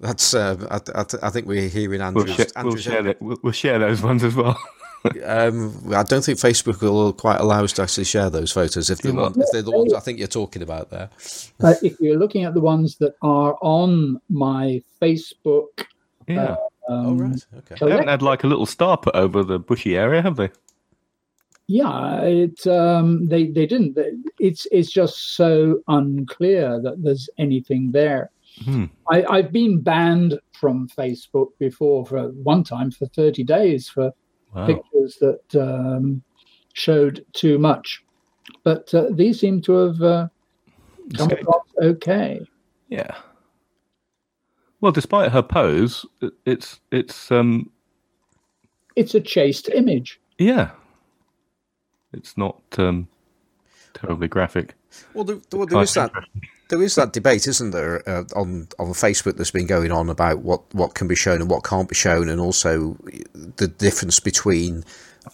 that's. 0.00 0.34
Uh, 0.34 0.56
I, 0.70 1.00
I, 1.00 1.04
I 1.22 1.30
think 1.30 1.46
we're 1.46 1.68
hearing 1.68 2.00
we'll, 2.00 2.28
Andrew's. 2.28 2.52
we'll, 2.56 2.76
share 2.76 3.02
that, 3.02 3.22
we'll, 3.22 3.38
we'll 3.42 3.52
share 3.52 3.78
those 3.78 4.02
ones 4.02 4.24
as 4.24 4.34
well. 4.34 4.58
Um, 5.24 5.92
I 5.94 6.02
don't 6.02 6.24
think 6.24 6.38
Facebook 6.38 6.80
will 6.80 7.12
quite 7.12 7.40
allow 7.40 7.64
us 7.64 7.72
to 7.74 7.82
actually 7.82 8.04
share 8.04 8.30
those 8.30 8.52
photos 8.52 8.90
if 8.90 8.98
they 8.98 9.10
Do 9.10 9.14
not. 9.16 9.22
want. 9.22 9.36
If 9.38 9.46
they're 9.52 9.62
the 9.62 9.70
ones 9.70 9.92
I 9.94 10.00
think 10.00 10.18
you're 10.18 10.28
talking 10.28 10.62
about 10.62 10.90
there. 10.90 11.08
But 11.58 11.82
if 11.82 11.98
you're 12.00 12.18
looking 12.18 12.44
at 12.44 12.54
the 12.54 12.60
ones 12.60 12.96
that 12.98 13.14
are 13.22 13.56
on 13.62 14.20
my 14.28 14.82
Facebook, 15.00 15.86
Yeah. 16.26 16.56
um, 16.88 17.06
oh 17.06 17.14
right, 17.14 17.46
okay. 17.58 17.76
they 17.80 17.90
haven't 17.90 18.08
had 18.08 18.22
like 18.22 18.44
a 18.44 18.46
little 18.46 18.66
star 18.66 18.96
put 18.96 19.14
over 19.14 19.42
the 19.44 19.58
bushy 19.58 19.96
area, 19.96 20.22
have 20.22 20.36
they? 20.36 20.50
yeah, 21.70 22.22
it 22.22 22.66
um, 22.66 23.28
they 23.28 23.46
they 23.48 23.66
didn't. 23.66 23.98
It's 24.38 24.66
it's 24.72 24.90
just 24.90 25.36
so 25.36 25.80
unclear 25.88 26.80
that 26.80 27.02
there's 27.02 27.28
anything 27.38 27.92
there. 27.92 28.30
Hmm. 28.64 28.86
I, 29.10 29.22
I've 29.24 29.52
been 29.52 29.80
banned 29.80 30.40
from 30.52 30.88
Facebook 30.88 31.48
before 31.58 32.04
for 32.06 32.28
one 32.30 32.64
time 32.64 32.90
for 32.90 33.06
30 33.06 33.44
days 33.44 33.88
for 33.88 34.10
Wow. 34.54 34.66
pictures 34.66 35.18
that 35.20 35.54
um, 35.60 36.22
showed 36.72 37.24
too 37.32 37.58
much. 37.58 38.02
But 38.64 38.92
uh, 38.94 39.06
these 39.10 39.40
seem 39.40 39.60
to 39.62 39.72
have 39.72 40.02
uh, 40.02 40.28
come 41.16 41.28
Escaped. 41.30 41.42
across 41.42 41.66
okay. 41.82 42.40
Yeah. 42.88 43.14
Well, 44.80 44.92
despite 44.92 45.32
her 45.32 45.42
pose, 45.42 46.06
it's 46.46 46.80
it's 46.92 47.30
um 47.30 47.70
It's 48.96 49.14
a 49.14 49.20
chaste 49.20 49.68
image. 49.68 50.20
yeah, 50.38 50.70
it's 52.12 52.36
not 52.36 52.62
um 52.78 53.08
terribly 53.92 54.28
graphic. 54.28 54.74
Well, 55.14 55.24
there, 55.24 55.36
there, 55.50 55.66
there 55.66 55.66
Quite 55.66 55.88
that. 55.90 56.12
There 56.68 56.82
is 56.82 56.94
that 56.96 57.12
debate, 57.12 57.46
isn't 57.46 57.70
there, 57.70 58.06
uh, 58.08 58.24
on 58.36 58.68
on 58.78 58.88
Facebook 58.88 59.36
that's 59.36 59.50
been 59.50 59.66
going 59.66 59.90
on 59.90 60.10
about 60.10 60.40
what, 60.40 60.62
what 60.74 60.94
can 60.94 61.08
be 61.08 61.14
shown 61.14 61.40
and 61.40 61.50
what 61.50 61.64
can't 61.64 61.88
be 61.88 61.94
shown, 61.94 62.28
and 62.28 62.40
also 62.40 62.96
the 63.56 63.68
difference 63.68 64.20
between 64.20 64.84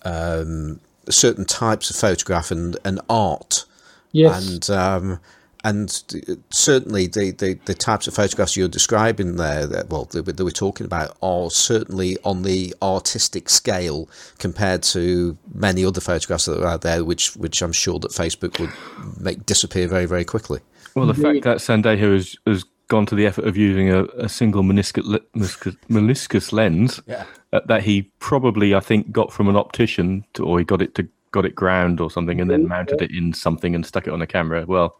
um, 0.04 0.80
certain 1.08 1.44
types 1.44 1.90
of 1.90 1.96
photograph 1.96 2.50
and, 2.50 2.76
and 2.84 3.00
art. 3.08 3.64
Yes. 4.12 4.48
And 4.48 4.70
um, 4.70 5.20
and 5.66 6.04
certainly 6.50 7.06
the, 7.06 7.30
the, 7.30 7.58
the 7.64 7.72
types 7.74 8.06
of 8.06 8.12
photographs 8.14 8.54
you're 8.54 8.68
describing 8.68 9.36
there, 9.36 9.66
that, 9.66 9.88
well, 9.88 10.04
that, 10.12 10.26
we- 10.26 10.32
that 10.34 10.44
we're 10.44 10.50
talking 10.50 10.84
about, 10.84 11.16
are 11.22 11.50
certainly 11.50 12.18
on 12.22 12.42
the 12.42 12.74
artistic 12.82 13.48
scale 13.48 14.06
compared 14.38 14.82
to 14.82 15.38
many 15.54 15.82
other 15.82 16.02
photographs 16.02 16.44
that 16.44 16.62
are 16.62 16.66
out 16.66 16.82
there, 16.82 17.02
which 17.02 17.34
which 17.34 17.62
I'm 17.62 17.72
sure 17.72 17.98
that 18.00 18.10
Facebook 18.12 18.60
would 18.60 18.72
make 19.18 19.46
disappear 19.46 19.88
very 19.88 20.06
very 20.06 20.24
quickly. 20.24 20.60
Well, 20.94 21.06
the 21.06 21.14
fact 21.14 21.42
that 21.42 21.58
Sandeha 21.58 22.12
has, 22.12 22.36
has 22.46 22.64
gone 22.88 23.06
to 23.06 23.14
the 23.14 23.26
effort 23.26 23.46
of 23.46 23.56
using 23.56 23.90
a, 23.90 24.04
a 24.16 24.28
single 24.28 24.62
meniscus, 24.62 25.04
le- 25.04 25.20
meniscus, 25.36 25.76
meniscus 25.88 26.52
lens 26.52 27.00
Yeah. 27.06 27.24
uh, 27.52 27.60
that 27.66 27.82
he 27.82 28.02
probably, 28.20 28.74
I 28.74 28.80
think, 28.80 29.10
got 29.10 29.32
from 29.32 29.48
an 29.48 29.56
optician, 29.56 30.24
to, 30.34 30.44
or 30.44 30.58
he 30.58 30.64
got 30.64 30.82
it 30.82 30.94
to 30.96 31.08
got 31.32 31.44
it 31.44 31.54
ground 31.56 32.00
or 32.00 32.10
something, 32.10 32.40
and 32.40 32.48
then 32.48 32.68
mounted 32.68 33.02
it 33.02 33.10
in 33.10 33.32
something 33.32 33.74
and 33.74 33.84
stuck 33.84 34.06
it 34.06 34.12
on 34.12 34.22
a 34.22 34.26
camera. 34.26 34.64
Well, 34.68 34.96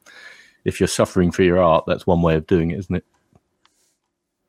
if 0.65 0.81
you're 0.81 0.89
suffering 0.89 1.31
for 1.31 1.45
your 1.45 1.59
art, 1.63 1.85
that's 1.87 2.07
one 2.09 2.23
way 2.23 2.35
of 2.35 2.47
doing 2.49 2.73
it, 2.73 2.79
isn't 2.81 2.97
it? 2.97 3.05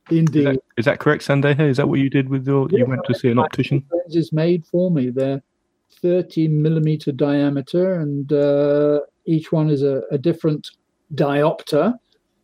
Is 0.09 0.17
Indeed. 0.19 0.45
that, 0.47 0.59
is 0.77 0.85
that 0.85 0.99
correct, 0.99 1.27
Sandeha? 1.27 1.59
Is 1.69 1.77
that 1.77 1.87
what 1.89 1.99
you 1.99 2.09
did 2.09 2.29
with 2.29 2.47
your? 2.47 2.67
You 2.71 2.85
went 2.85 3.01
to 3.05 3.13
see 3.13 3.29
an 3.29 3.37
optician. 3.39 3.83
lenses 3.91 4.31
made 4.33 4.65
for 4.65 4.89
me. 4.89 5.09
They're 5.11 5.41
30 6.01 6.47
millimeter 6.47 7.11
diameter, 7.11 7.99
and 7.99 8.31
uh, 8.31 9.01
each 9.25 9.51
one 9.51 9.69
is 9.69 9.83
a, 9.83 10.01
a 10.11 10.17
different 10.17 10.69
diopter 11.13 11.93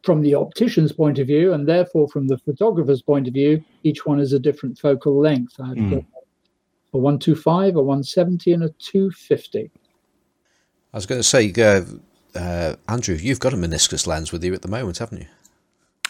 from 0.03 0.21
the 0.21 0.35
optician's 0.35 0.91
point 0.91 1.19
of 1.19 1.27
view, 1.27 1.53
and 1.53 1.67
therefore 1.67 2.07
from 2.07 2.27
the 2.27 2.37
photographer's 2.39 3.01
point 3.01 3.27
of 3.27 3.33
view, 3.33 3.63
each 3.83 4.05
one 4.05 4.19
is 4.19 4.33
a 4.33 4.39
different 4.39 4.77
focal 4.77 5.19
length. 5.19 5.59
I've 5.59 5.77
Mm. 5.77 5.89
got 5.91 6.03
a 6.93 6.97
125, 6.97 7.75
a 7.75 7.81
170, 7.81 8.53
and 8.53 8.63
a 8.63 8.69
250. 8.79 9.69
I 10.93 10.97
was 10.97 11.05
going 11.05 11.19
to 11.19 11.23
say, 11.23 11.53
uh, 11.57 11.83
uh, 12.37 12.75
Andrew, 12.87 13.15
you've 13.15 13.39
got 13.39 13.53
a 13.53 13.57
meniscus 13.57 14.07
lens 14.07 14.31
with 14.31 14.43
you 14.43 14.53
at 14.53 14.61
the 14.61 14.67
moment, 14.67 14.97
haven't 14.97 15.21
you? 15.21 15.27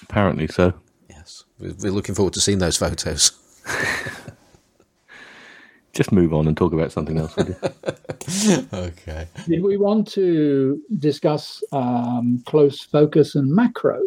Apparently 0.04 0.48
so. 0.48 0.74
Yes. 1.10 1.44
We're 1.60 1.74
we're 1.80 1.92
looking 1.92 2.16
forward 2.16 2.34
to 2.34 2.42
seeing 2.42 2.58
those 2.60 2.78
photos. 2.78 3.32
Just 5.94 6.12
move 6.12 6.34
on 6.34 6.48
and 6.48 6.56
talk 6.56 6.74
about 6.74 6.92
something 6.92 7.18
else. 7.18 7.36
would 7.36 7.50
you? 7.50 8.68
okay. 8.74 9.28
Did 9.48 9.62
we 9.62 9.78
want 9.78 10.08
to 10.14 10.82
discuss 11.00 11.62
um, 11.74 12.42
close 12.46 12.82
focus 12.82 13.36
and 13.36 13.54
macro? 13.54 14.00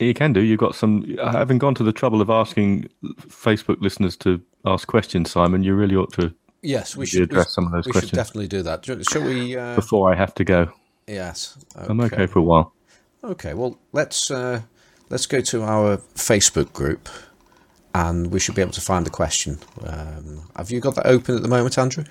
You 0.00 0.14
can 0.14 0.32
do. 0.32 0.40
You've 0.40 0.58
got 0.58 0.74
some. 0.74 1.16
I 1.22 1.32
haven't 1.32 1.58
gone 1.58 1.74
to 1.76 1.84
the 1.84 1.92
trouble 1.92 2.20
of 2.20 2.30
asking 2.30 2.88
Facebook 3.04 3.80
listeners 3.80 4.16
to 4.18 4.40
ask 4.64 4.88
questions, 4.88 5.30
Simon. 5.30 5.62
You 5.62 5.74
really 5.74 5.94
ought 5.94 6.12
to 6.14 6.34
Yes, 6.62 6.94
we 6.96 7.02
maybe 7.02 7.06
should 7.10 7.18
we, 7.20 7.24
address 7.24 7.54
some 7.54 7.66
of 7.66 7.72
those 7.72 7.84
questions. 7.84 8.02
we 8.04 8.08
should 8.08 8.16
definitely 8.16 8.48
do 8.48 8.62
that. 8.62 8.84
Shall 8.84 9.22
we? 9.22 9.56
Uh, 9.56 9.74
before 9.74 10.12
I 10.12 10.16
have 10.16 10.34
to 10.34 10.44
go. 10.44 10.72
yes. 11.06 11.56
I'm 11.76 12.00
okay 12.02 12.26
for 12.26 12.40
a 12.40 12.42
while. 12.42 12.72
Okay. 13.24 13.54
Well, 13.54 13.78
let's 13.92 14.30
uh, 14.30 14.62
let's 15.08 15.26
go 15.26 15.40
to 15.40 15.62
our 15.62 15.96
Facebook 16.14 16.72
group, 16.72 17.08
and 17.94 18.32
we 18.32 18.38
should 18.40 18.54
be 18.54 18.62
able 18.62 18.72
to 18.72 18.80
find 18.80 19.04
the 19.06 19.10
question. 19.10 19.58
Um, 19.84 20.48
have 20.56 20.70
you 20.70 20.80
got 20.80 20.94
that 20.96 21.06
open 21.06 21.36
at 21.36 21.42
the 21.42 21.48
moment, 21.48 21.78
Andrew? 21.78 22.04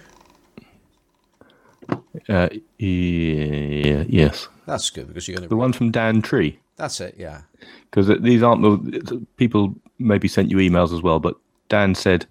Uh, 2.28 2.50
yeah, 2.78 4.04
yes, 4.08 4.48
That's 4.66 4.90
good 4.90 5.08
because 5.08 5.28
you're 5.28 5.38
going 5.38 5.44
to 5.44 5.50
the 5.50 5.56
one 5.56 5.74
from 5.74 5.90
Dan 5.92 6.22
Tree. 6.22 6.60
That's 6.76 7.02
it. 7.02 7.16
Yeah. 7.18 7.42
because 7.90 8.08
these 8.22 8.44
aren't 8.44 8.62
the 8.62 9.26
people 9.38 9.76
maybe 9.98 10.28
sent 10.28 10.50
you 10.50 10.58
emails 10.58 10.94
as 10.94 11.02
well 11.02 11.20
but 11.20 11.36
dan 11.68 11.94
said 11.94 12.26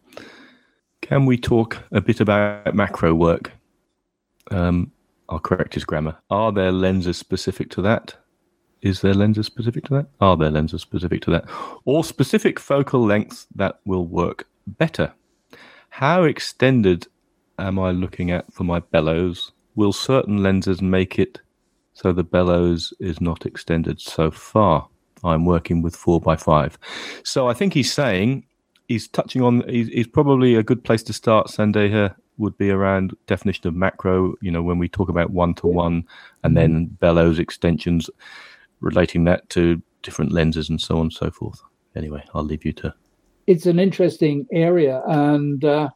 can 1.02 1.26
we 1.26 1.36
talk 1.36 1.76
a 1.92 2.00
bit 2.00 2.20
about 2.20 2.74
macro 2.74 3.14
work 3.14 3.52
um, 4.50 4.90
i'll 5.28 5.38
correct 5.38 5.74
his 5.74 5.84
grammar 5.84 6.16
are 6.30 6.50
there 6.50 6.72
lenses 6.72 7.18
specific 7.18 7.68
to 7.70 7.82
that 7.82 8.16
is 8.82 9.00
there 9.00 9.14
lenses 9.14 9.46
specific 9.46 9.84
to 9.84 9.94
that 9.94 10.06
are 10.20 10.36
there 10.36 10.50
lenses 10.50 10.82
specific 10.82 11.20
to 11.22 11.30
that 11.30 11.44
or 11.84 12.04
specific 12.04 12.58
focal 12.60 13.04
lengths 13.04 13.46
that 13.54 13.80
will 13.84 14.06
work 14.06 14.46
better 14.66 15.12
how 15.90 16.22
extended 16.24 17.06
am 17.58 17.78
i 17.78 17.90
looking 17.90 18.30
at 18.30 18.52
for 18.52 18.64
my 18.64 18.78
bellows 18.78 19.52
will 19.74 19.92
certain 19.92 20.42
lenses 20.42 20.82
make 20.82 21.18
it 21.18 21.40
so 21.98 22.12
the 22.12 22.22
bellows 22.22 22.94
is 23.00 23.20
not 23.20 23.44
extended 23.44 24.00
so 24.00 24.30
far. 24.30 24.86
I'm 25.24 25.44
working 25.44 25.82
with 25.82 25.96
four 25.96 26.20
by 26.20 26.36
five. 26.36 26.78
So 27.24 27.48
I 27.48 27.54
think 27.54 27.74
he's 27.74 27.92
saying 27.92 28.46
he's 28.86 29.08
touching 29.08 29.42
on. 29.42 29.68
He's, 29.68 29.88
he's 29.88 30.06
probably 30.06 30.54
a 30.54 30.62
good 30.62 30.84
place 30.84 31.02
to 31.04 31.12
start. 31.12 31.48
Sandeha 31.48 32.14
would 32.36 32.56
be 32.56 32.70
around 32.70 33.16
definition 33.26 33.66
of 33.66 33.74
macro. 33.74 34.36
You 34.40 34.52
know, 34.52 34.62
when 34.62 34.78
we 34.78 34.88
talk 34.88 35.08
about 35.08 35.30
one 35.30 35.54
to 35.54 35.66
one, 35.66 36.06
and 36.44 36.56
then 36.56 36.84
bellows 36.84 37.40
extensions, 37.40 38.08
relating 38.80 39.24
that 39.24 39.48
to 39.50 39.82
different 40.02 40.32
lenses 40.32 40.68
and 40.68 40.80
so 40.80 40.96
on 40.96 41.02
and 41.02 41.12
so 41.12 41.30
forth. 41.30 41.60
Anyway, 41.96 42.24
I'll 42.34 42.44
leave 42.44 42.64
you 42.64 42.72
to. 42.74 42.94
It's 43.46 43.66
an 43.66 43.78
interesting 43.78 44.46
area, 44.52 45.02
and 45.06 45.64
uh, 45.64 45.88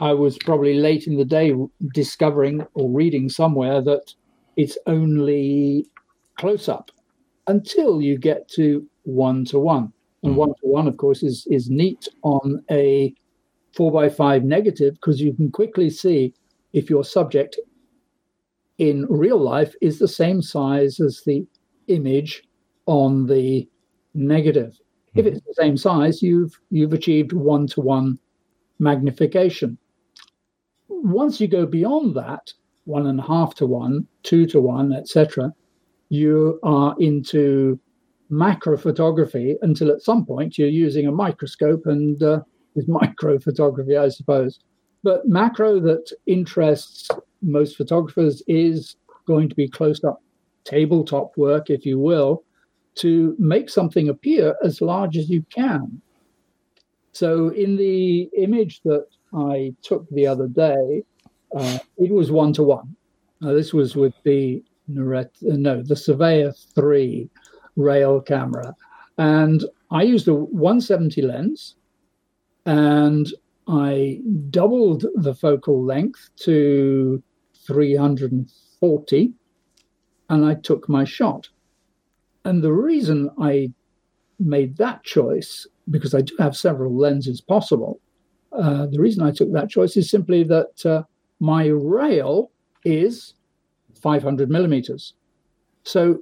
I 0.00 0.12
was 0.12 0.36
probably 0.38 0.74
late 0.74 1.06
in 1.06 1.16
the 1.16 1.24
day 1.24 1.54
discovering 1.94 2.66
or 2.74 2.90
reading 2.90 3.28
somewhere 3.28 3.80
that 3.82 4.12
it's 4.56 4.76
only 4.86 5.86
close 6.36 6.68
up 6.68 6.90
until 7.46 8.02
you 8.02 8.18
get 8.18 8.48
to 8.48 8.86
one 9.04 9.44
to 9.46 9.58
one. 9.58 9.92
And 10.22 10.36
one 10.36 10.48
to 10.48 10.66
one, 10.66 10.88
of 10.88 10.96
course, 10.96 11.22
is, 11.22 11.46
is 11.50 11.68
neat 11.68 12.08
on 12.22 12.64
a 12.70 13.14
four 13.76 13.92
by 13.92 14.08
five 14.08 14.42
negative 14.42 14.94
because 14.94 15.20
you 15.20 15.34
can 15.34 15.50
quickly 15.50 15.90
see 15.90 16.32
if 16.72 16.88
your 16.88 17.04
subject 17.04 17.58
in 18.78 19.06
real 19.10 19.38
life 19.38 19.74
is 19.82 19.98
the 19.98 20.08
same 20.08 20.40
size 20.40 20.98
as 20.98 21.22
the 21.26 21.46
image 21.88 22.44
on 22.86 23.26
the 23.26 23.68
negative. 24.14 24.72
Mm-hmm. 24.72 25.18
If 25.20 25.26
it's 25.26 25.40
the 25.46 25.54
same 25.54 25.76
size, 25.76 26.22
you've 26.22 26.58
you've 26.70 26.92
achieved 26.92 27.32
one 27.32 27.66
to 27.68 27.80
one 27.80 28.18
magnification. 28.78 29.78
Once 30.88 31.40
you 31.40 31.48
go 31.48 31.66
beyond 31.66 32.14
that, 32.16 32.52
one 32.84 33.06
and 33.06 33.20
a 33.20 33.22
half 33.22 33.54
to 33.56 33.66
one, 33.66 34.06
two 34.22 34.46
to 34.46 34.60
one, 34.60 34.92
etc., 34.92 35.52
you 36.08 36.58
are 36.62 36.94
into 36.98 37.78
macro 38.30 38.76
photography 38.76 39.56
until 39.62 39.90
at 39.90 40.02
some 40.02 40.24
point 40.24 40.58
you're 40.58 40.68
using 40.68 41.06
a 41.06 41.12
microscope 41.12 41.86
and 41.86 42.22
uh, 42.22 42.40
is 42.76 42.88
micro 42.88 43.38
photography, 43.38 43.96
I 43.96 44.08
suppose. 44.08 44.60
But 45.02 45.26
macro 45.26 45.80
that 45.80 46.10
interests 46.26 47.08
most 47.42 47.76
photographers 47.76 48.42
is 48.46 48.96
going 49.26 49.48
to 49.50 49.54
be 49.54 49.68
close 49.68 50.02
up 50.04 50.22
tabletop 50.64 51.36
work, 51.36 51.70
if 51.70 51.84
you 51.84 51.98
will, 51.98 52.44
to 52.96 53.34
make 53.38 53.68
something 53.68 54.08
appear 54.08 54.54
as 54.62 54.80
large 54.80 55.16
as 55.16 55.28
you 55.28 55.44
can. 55.50 56.00
So 57.12 57.48
in 57.50 57.76
the 57.76 58.22
image 58.36 58.80
that 58.82 59.06
I 59.34 59.74
took 59.82 60.08
the 60.10 60.26
other 60.26 60.48
day, 60.48 61.02
uh, 61.56 61.78
it 61.98 62.10
was 62.10 62.30
one 62.30 62.52
to 62.54 62.62
one. 62.62 62.96
This 63.40 63.72
was 63.72 63.94
with 63.94 64.14
the 64.24 64.62
uh, 64.90 65.24
no, 65.42 65.82
the 65.82 65.96
Surveyor 65.96 66.52
3 66.74 67.28
rail 67.76 68.20
camera. 68.20 68.74
And 69.18 69.64
I 69.90 70.02
used 70.02 70.28
a 70.28 70.34
170 70.34 71.22
lens 71.22 71.76
and 72.66 73.26
I 73.66 74.20
doubled 74.50 75.06
the 75.14 75.34
focal 75.34 75.82
length 75.82 76.30
to 76.40 77.22
340 77.66 79.32
and 80.30 80.44
I 80.44 80.54
took 80.54 80.88
my 80.88 81.04
shot. 81.04 81.48
And 82.44 82.62
the 82.62 82.72
reason 82.72 83.30
I 83.40 83.72
made 84.38 84.76
that 84.76 85.02
choice, 85.04 85.66
because 85.90 86.14
I 86.14 86.20
do 86.20 86.34
have 86.38 86.56
several 86.56 86.94
lenses 86.94 87.40
possible, 87.40 88.00
uh, 88.52 88.86
the 88.86 89.00
reason 89.00 89.22
I 89.22 89.32
took 89.32 89.52
that 89.52 89.70
choice 89.70 89.96
is 89.96 90.10
simply 90.10 90.44
that 90.44 90.86
uh, 90.86 91.02
my 91.40 91.66
rail 91.66 92.50
is 92.84 93.34
500 94.00 94.50
millimeters. 94.50 95.14
So 95.82 96.20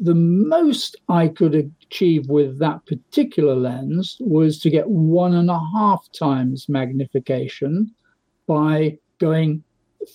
the 0.00 0.14
most 0.14 0.96
I 1.08 1.28
could 1.28 1.54
achieve 1.54 2.28
with 2.28 2.58
that 2.58 2.84
particular 2.86 3.54
lens 3.54 4.16
was 4.20 4.60
to 4.60 4.70
get 4.70 4.88
one 4.88 5.34
and 5.34 5.50
a 5.50 5.60
half 5.74 6.06
times 6.12 6.68
magnification 6.68 7.92
by 8.46 8.98
going 9.18 9.62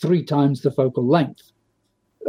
three 0.02 0.24
times 0.24 0.62
the 0.62 0.72
focal 0.72 1.06
length. 1.06 1.53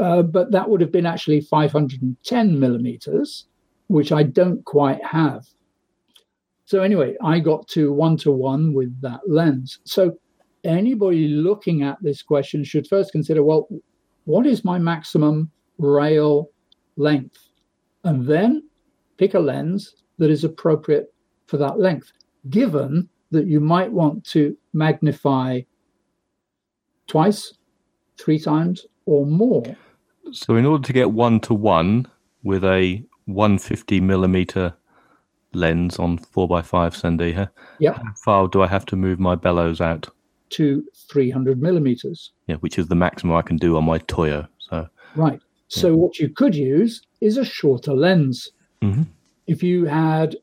Uh, 0.01 0.23
but 0.23 0.51
that 0.51 0.69
would 0.69 0.81
have 0.81 0.93
been 0.93 1.07
actually 1.07 1.41
510 1.41 2.59
millimeters, 2.59 3.47
which 3.87 4.13
I 4.13 4.23
don't 4.23 4.65
quite 4.65 5.05
have. 5.05 5.47
So, 6.67 6.83
anyway, 6.83 7.17
I 7.23 7.41
got 7.41 7.69
to 7.69 7.93
one 7.93 8.17
to 8.19 8.33
one 8.33 8.73
with 8.73 9.01
that 9.03 9.21
lens. 9.29 9.79
So, 9.85 10.19
anybody 10.65 11.29
looking 11.29 11.83
at 11.83 12.03
this 12.03 12.23
question 12.23 12.65
should 12.65 12.89
first 12.89 13.13
consider 13.13 13.43
well, 13.43 13.69
what 14.25 14.47
is 14.47 14.65
my 14.65 14.79
maximum 14.79 15.51
rail 15.79 16.51
length? 16.97 17.49
And 18.03 18.27
then 18.27 18.69
pick 19.19 19.35
a 19.35 19.39
lens 19.39 19.95
that 20.19 20.31
is 20.31 20.45
appropriate 20.45 21.13
for 21.47 21.59
that 21.59 21.79
length, 21.79 22.13
given 22.49 23.09
that 23.31 23.47
you 23.47 23.61
might 23.61 23.93
want 23.93 24.25
to 24.25 24.57
magnify 24.73 25.61
twice, 27.07 27.55
three 28.19 28.39
times, 28.39 28.87
or 29.07 29.27
more. 29.27 29.65
So, 30.33 30.57
in 30.57 30.67
order 30.67 30.85
to 30.87 30.93
get 30.93 31.11
one 31.13 31.41
to 31.41 31.55
one 31.55 32.07
with 32.43 32.65
a 32.65 33.03
150 33.27 34.01
millimeter 34.01 34.75
lens 35.53 35.99
on 35.99 36.19
4x5 36.19 36.71
Sandeha, 36.71 37.49
yep. 37.79 37.97
how 37.97 38.13
far 38.25 38.49
do 38.49 38.63
I 38.63 38.67
have 38.67 38.87
to 38.87 38.97
move 38.97 39.19
my 39.19 39.35
bellows 39.35 39.81
out? 39.81 40.09
To 40.51 40.85
300 41.09 41.61
millimeters. 41.61 42.33
Yeah, 42.47 42.57
which 42.57 42.79
is 42.79 42.89
the 42.89 42.95
maximum 42.95 43.37
I 43.37 43.43
can 43.43 43.57
do 43.57 43.77
on 43.77 43.85
my 43.85 43.99
Toyo. 43.99 44.47
So 44.59 44.89
Right. 45.17 45.41
So, 45.69 45.89
yeah. 45.89 45.95
what 45.95 46.19
you 46.19 46.29
could 46.29 46.55
use 46.55 47.03
is 47.21 47.37
a 47.37 47.45
shorter 47.45 47.95
lens. 47.95 48.51
Mm-hmm. 48.83 49.03
If 49.47 49.63
you 49.63 49.87
had 49.87 50.37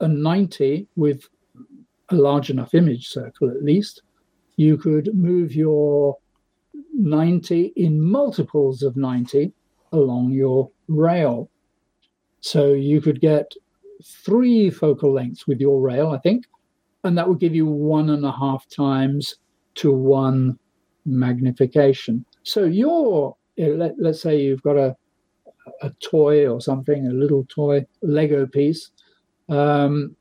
a 0.00 0.08
90 0.08 0.86
with 0.96 1.28
a 2.08 2.14
large 2.14 2.50
enough 2.50 2.74
image 2.74 3.08
circle, 3.08 3.50
at 3.50 3.62
least, 3.62 4.02
you 4.56 4.76
could 4.76 5.14
move 5.14 5.54
your 5.54 6.16
90 7.04 7.72
in 7.76 8.00
multiples 8.00 8.82
of 8.82 8.96
90 8.96 9.52
along 9.92 10.32
your 10.32 10.70
rail. 10.88 11.50
So 12.40 12.72
you 12.72 13.00
could 13.00 13.20
get 13.20 13.52
three 14.04 14.70
focal 14.70 15.12
lengths 15.12 15.46
with 15.46 15.60
your 15.60 15.80
rail, 15.80 16.10
I 16.10 16.18
think, 16.18 16.46
and 17.04 17.16
that 17.18 17.28
would 17.28 17.40
give 17.40 17.54
you 17.54 17.66
one 17.66 18.10
and 18.10 18.24
a 18.24 18.32
half 18.32 18.68
times 18.68 19.36
to 19.76 19.92
one 19.92 20.58
magnification. 21.04 22.24
So 22.42 22.64
your 22.64 23.36
let, 23.56 23.94
let's 23.98 24.22
say 24.22 24.40
you've 24.40 24.62
got 24.62 24.76
a 24.76 24.96
a 25.82 25.90
toy 26.02 26.48
or 26.48 26.60
something, 26.60 27.06
a 27.06 27.12
little 27.12 27.44
toy 27.48 27.86
Lego 28.02 28.46
piece, 28.46 28.90
um, 29.48 30.16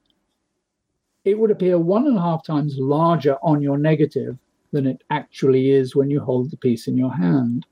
it 1.25 1.37
would 1.37 1.51
appear 1.51 1.77
one 1.77 2.07
and 2.07 2.17
a 2.17 2.21
half 2.21 2.45
times 2.45 2.75
larger 2.77 3.37
on 3.43 3.61
your 3.61 3.77
negative 3.77 4.37
than 4.71 4.85
it 4.85 5.03
actually 5.09 5.71
is 5.71 5.95
when 5.95 6.09
you 6.09 6.19
hold 6.19 6.51
the 6.51 6.57
piece 6.57 6.87
in 6.87 6.97
your 6.97 7.13
hand. 7.15 7.65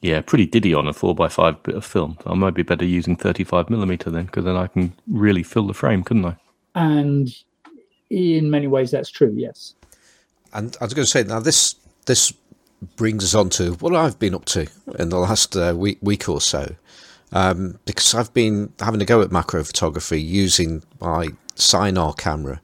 Yeah, 0.00 0.20
pretty 0.20 0.46
diddy 0.46 0.74
on 0.74 0.86
a 0.86 0.92
4x5 0.92 1.62
bit 1.64 1.74
of 1.74 1.84
film. 1.84 2.18
I 2.24 2.34
might 2.34 2.54
be 2.54 2.62
better 2.62 2.84
using 2.84 3.16
35 3.16 3.68
millimeter 3.68 4.10
then, 4.10 4.26
because 4.26 4.44
then 4.44 4.56
I 4.56 4.68
can 4.68 4.92
really 5.08 5.42
fill 5.42 5.66
the 5.66 5.74
frame, 5.74 6.04
couldn't 6.04 6.24
I? 6.24 6.36
And 6.74 7.28
in 8.08 8.50
many 8.50 8.68
ways, 8.68 8.92
that's 8.92 9.10
true, 9.10 9.34
yes. 9.36 9.74
And 10.52 10.76
I 10.80 10.84
was 10.84 10.94
going 10.94 11.04
to 11.04 11.10
say, 11.10 11.24
now 11.24 11.40
this 11.40 11.74
this 12.06 12.32
brings 12.96 13.24
us 13.24 13.34
on 13.34 13.50
to 13.50 13.72
what 13.74 13.94
I've 13.94 14.18
been 14.18 14.34
up 14.34 14.44
to 14.46 14.66
in 14.98 15.08
the 15.08 15.18
last 15.18 15.56
uh, 15.56 15.74
week, 15.76 15.98
week 16.00 16.28
or 16.28 16.40
so. 16.40 16.76
Um, 17.32 17.78
because 17.84 18.14
I've 18.14 18.32
been 18.32 18.72
having 18.78 19.02
a 19.02 19.04
go 19.04 19.20
at 19.20 19.30
macro 19.30 19.62
photography 19.62 20.22
using 20.22 20.82
my 21.00 21.28
Sinar 21.58 22.16
camera, 22.16 22.60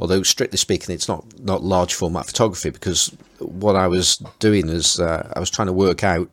although 0.00 0.22
strictly 0.22 0.58
speaking, 0.58 0.94
it's 0.94 1.08
not 1.08 1.24
not 1.40 1.62
large 1.62 1.94
format 1.94 2.26
photography. 2.26 2.70
Because 2.70 3.14
what 3.38 3.76
I 3.76 3.86
was 3.86 4.16
doing 4.38 4.68
is 4.68 4.98
uh, 4.98 5.32
I 5.34 5.40
was 5.40 5.50
trying 5.50 5.66
to 5.66 5.72
work 5.72 6.02
out 6.02 6.28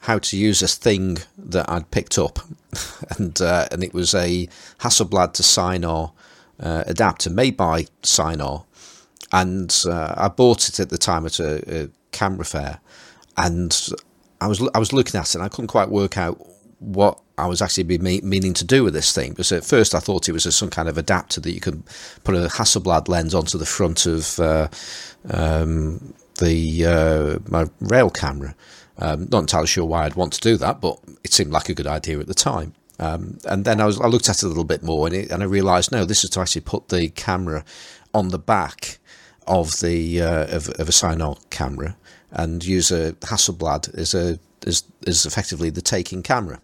how 0.00 0.18
to 0.18 0.36
use 0.36 0.62
a 0.62 0.68
thing 0.68 1.18
that 1.36 1.68
I'd 1.68 1.90
picked 1.90 2.18
up, 2.18 2.38
and 3.18 3.40
uh, 3.40 3.68
and 3.70 3.82
it 3.82 3.92
was 3.92 4.14
a 4.14 4.48
Hasselblad 4.80 5.32
to 5.34 5.42
Sinar 5.42 6.12
uh, 6.60 6.84
adapter 6.86 7.30
made 7.30 7.56
by 7.56 7.84
Sinar, 8.02 8.64
and 9.32 9.74
uh, 9.86 10.14
I 10.16 10.28
bought 10.28 10.68
it 10.68 10.80
at 10.80 10.90
the 10.90 10.98
time 10.98 11.26
at 11.26 11.40
a, 11.40 11.84
a 11.84 11.88
camera 12.12 12.44
fair, 12.44 12.80
and 13.36 13.76
I 14.40 14.46
was 14.46 14.66
I 14.74 14.78
was 14.78 14.92
looking 14.92 15.18
at 15.18 15.28
it 15.28 15.34
and 15.34 15.44
I 15.44 15.48
couldn't 15.48 15.68
quite 15.68 15.88
work 15.88 16.16
out 16.16 16.44
what 16.78 17.20
I 17.38 17.46
was 17.46 17.60
actually 17.60 17.98
meaning 17.98 18.54
to 18.54 18.64
do 18.64 18.82
with 18.82 18.94
this 18.94 19.12
thing. 19.12 19.30
Because 19.30 19.52
at 19.52 19.64
first 19.64 19.94
I 19.94 20.00
thought 20.00 20.28
it 20.28 20.32
was 20.32 20.54
some 20.54 20.70
kind 20.70 20.88
of 20.88 20.96
adapter 20.96 21.40
that 21.40 21.52
you 21.52 21.60
could 21.60 21.82
put 22.24 22.34
a 22.34 22.48
Hasselblad 22.48 23.08
lens 23.08 23.34
onto 23.34 23.58
the 23.58 23.66
front 23.66 24.06
of 24.06 24.40
uh, 24.40 24.68
um, 25.30 26.14
the 26.38 26.86
uh, 26.86 27.38
my 27.48 27.66
rail 27.80 28.10
camera. 28.10 28.54
Um, 28.98 29.28
not 29.30 29.40
entirely 29.40 29.66
sure 29.66 29.84
why 29.84 30.04
I'd 30.04 30.14
want 30.14 30.32
to 30.34 30.40
do 30.40 30.56
that, 30.56 30.80
but 30.80 30.98
it 31.22 31.32
seemed 31.32 31.52
like 31.52 31.68
a 31.68 31.74
good 31.74 31.86
idea 31.86 32.18
at 32.18 32.26
the 32.26 32.34
time. 32.34 32.72
Um, 32.98 33.38
and 33.44 33.66
then 33.66 33.80
I 33.80 33.84
was 33.84 34.00
I 34.00 34.06
looked 34.06 34.28
at 34.28 34.36
it 34.36 34.44
a 34.44 34.48
little 34.48 34.64
bit 34.64 34.82
more 34.82 35.06
and, 35.06 35.14
it, 35.14 35.30
and 35.30 35.42
I 35.42 35.46
realised 35.46 35.92
no, 35.92 36.06
this 36.06 36.24
is 36.24 36.30
to 36.30 36.40
actually 36.40 36.62
put 36.62 36.88
the 36.88 37.10
camera 37.10 37.64
on 38.14 38.28
the 38.28 38.38
back 38.38 38.98
of 39.46 39.80
the 39.80 40.22
uh, 40.22 40.56
of, 40.56 40.70
of 40.70 40.88
a 40.88 40.92
Sinar 40.92 41.38
camera 41.50 41.96
and 42.30 42.64
use 42.64 42.90
a 42.90 43.12
Hasselblad 43.12 43.94
as 43.94 44.14
a 44.14 44.38
as, 44.66 44.84
as 45.06 45.26
effectively 45.26 45.68
the 45.68 45.82
taking 45.82 46.22
camera. 46.22 46.60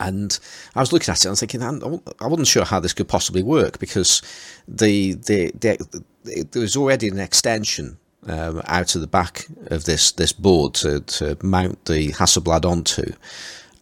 And 0.00 0.36
I 0.74 0.80
was 0.80 0.92
looking 0.92 1.12
at 1.12 1.18
it 1.18 1.24
and 1.24 1.28
I 1.28 1.32
was 1.32 1.40
thinking, 1.40 1.62
I 1.62 2.26
wasn't 2.26 2.48
sure 2.48 2.64
how 2.64 2.80
this 2.80 2.94
could 2.94 3.06
possibly 3.06 3.42
work 3.42 3.78
because 3.78 4.22
the 4.66 5.12
the, 5.12 5.52
the, 5.52 6.02
the 6.24 6.44
there 6.50 6.62
was 6.62 6.76
already 6.76 7.08
an 7.08 7.20
extension 7.20 7.98
um, 8.26 8.62
out 8.64 8.94
of 8.94 9.02
the 9.02 9.06
back 9.06 9.46
of 9.66 9.84
this 9.84 10.12
this 10.12 10.32
board 10.32 10.74
to, 10.74 11.00
to 11.00 11.36
mount 11.42 11.84
the 11.84 12.12
Hasselblad 12.12 12.64
onto, 12.64 13.12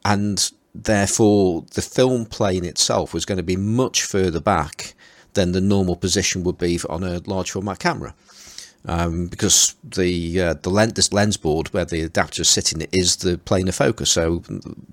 and 0.04 0.50
therefore 0.74 1.64
the 1.74 1.82
film 1.82 2.26
plane 2.26 2.64
itself 2.64 3.14
was 3.14 3.24
going 3.24 3.38
to 3.38 3.44
be 3.44 3.56
much 3.56 4.02
further 4.02 4.40
back 4.40 4.94
than 5.34 5.52
the 5.52 5.60
normal 5.60 5.96
position 5.96 6.42
would 6.42 6.58
be 6.58 6.80
on 6.88 7.04
a 7.04 7.20
large 7.26 7.52
format 7.52 7.78
camera. 7.78 8.14
Um, 8.86 9.26
because 9.26 9.74
the 9.82 10.40
uh, 10.40 10.54
the 10.54 10.70
lens, 10.70 10.94
this 10.94 11.12
lens 11.12 11.36
board 11.36 11.68
where 11.68 11.84
the 11.84 12.02
adapter 12.02 12.42
is 12.42 12.48
sitting 12.48 12.86
is 12.92 13.16
the 13.16 13.38
plane 13.38 13.68
of 13.68 13.74
focus. 13.74 14.10
So 14.10 14.42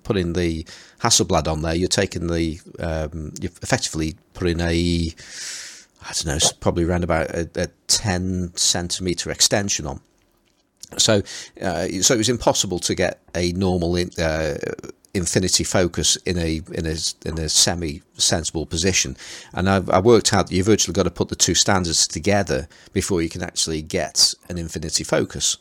putting 0.03 0.33
the 0.33 0.65
Hasselblad 1.01 1.47
on 1.47 1.61
there, 1.61 1.75
you're 1.75 1.87
taking 1.87 2.27
the 2.27 2.59
um, 2.79 3.33
you're 3.39 3.51
effectively 3.61 4.15
putting 4.33 4.59
a 4.59 5.13
I 6.07 6.13
don't 6.13 6.27
know, 6.27 6.49
probably 6.59 6.83
around 6.83 7.03
about 7.03 7.31
a, 7.31 7.49
a 7.55 7.67
10 7.87 8.55
centimeter 8.55 9.31
extension 9.31 9.87
on. 9.87 10.01
So, 10.97 11.23
uh, 11.59 11.87
so 12.01 12.13
it 12.13 12.17
was 12.17 12.29
impossible 12.29 12.77
to 12.79 12.93
get 12.93 13.19
a 13.33 13.51
normal 13.53 13.95
in, 13.95 14.11
uh, 14.19 14.55
infinity 15.15 15.63
focus 15.63 16.17
in 16.17 16.37
a 16.37 16.61
in 16.73 16.85
a 16.85 16.95
in 17.25 17.39
a 17.39 17.49
semi 17.49 18.01
sensible 18.17 18.65
position. 18.65 19.15
And 19.53 19.69
I, 19.69 19.81
I 19.89 19.99
worked 19.99 20.33
out 20.33 20.47
that 20.47 20.55
you've 20.55 20.65
virtually 20.65 20.93
got 20.93 21.03
to 21.03 21.11
put 21.11 21.29
the 21.29 21.35
two 21.35 21.55
standards 21.55 22.07
together 22.07 22.67
before 22.93 23.21
you 23.21 23.29
can 23.29 23.41
actually 23.41 23.81
get 23.81 24.33
an 24.49 24.57
infinity 24.57 25.03
focus. 25.03 25.57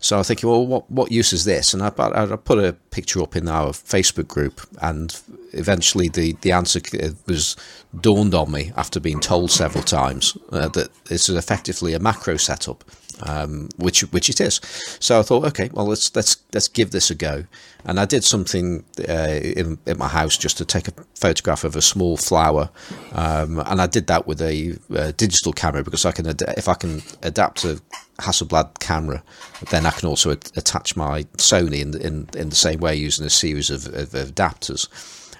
So 0.00 0.18
I 0.18 0.22
thinking, 0.22 0.48
well, 0.48 0.66
what 0.66 0.90
what 0.90 1.10
use 1.10 1.32
is 1.32 1.44
this? 1.44 1.74
And 1.74 1.82
I, 1.82 1.90
I 1.98 2.36
put 2.36 2.58
a 2.58 2.74
picture 2.90 3.20
up 3.20 3.34
in 3.34 3.48
our 3.48 3.70
Facebook 3.70 4.28
group, 4.28 4.60
and 4.80 5.18
eventually 5.52 6.08
the 6.08 6.34
the 6.42 6.52
answer 6.52 6.80
was 7.26 7.56
dawned 8.00 8.34
on 8.34 8.52
me 8.52 8.72
after 8.76 9.00
being 9.00 9.20
told 9.20 9.50
several 9.50 9.82
times 9.82 10.36
uh, 10.52 10.68
that 10.68 10.90
this 11.04 11.28
is 11.28 11.36
effectively 11.36 11.94
a 11.94 11.98
macro 11.98 12.36
setup 12.36 12.84
um, 13.22 13.68
which 13.76 14.00
which 14.12 14.28
it 14.28 14.40
is. 14.40 14.60
So 15.00 15.18
I 15.18 15.22
thought, 15.22 15.44
okay, 15.46 15.70
well 15.72 15.86
let's 15.86 16.14
let's 16.14 16.36
let's 16.52 16.68
give 16.68 16.90
this 16.90 17.10
a 17.10 17.14
go. 17.14 17.44
And 17.84 18.00
I 18.00 18.04
did 18.04 18.24
something 18.24 18.84
uh, 19.08 19.40
in, 19.40 19.78
in 19.86 19.98
my 19.98 20.08
house 20.08 20.36
just 20.36 20.58
to 20.58 20.64
take 20.64 20.88
a 20.88 20.92
photograph 21.14 21.64
of 21.64 21.76
a 21.76 21.82
small 21.82 22.16
flower, 22.16 22.70
um, 23.12 23.60
and 23.60 23.80
I 23.80 23.86
did 23.86 24.08
that 24.08 24.26
with 24.26 24.42
a, 24.42 24.76
a, 24.90 25.12
digital 25.12 25.52
camera 25.52 25.82
because 25.82 26.04
I 26.04 26.12
can 26.12 26.26
ad- 26.26 26.42
if 26.56 26.68
I 26.68 26.74
can 26.74 27.02
adapt 27.22 27.64
a 27.64 27.80
Hasselblad 28.18 28.80
camera, 28.80 29.22
then 29.70 29.86
I 29.86 29.90
can 29.90 30.08
also 30.08 30.32
ad- 30.32 30.50
attach 30.56 30.96
my 30.96 31.22
Sony 31.36 31.80
in, 31.80 32.00
in 32.00 32.28
in 32.34 32.48
the 32.50 32.56
same 32.56 32.80
way 32.80 32.96
using 32.96 33.24
a 33.24 33.30
series 33.30 33.70
of, 33.70 33.86
of 33.86 34.10
adapters. 34.10 34.88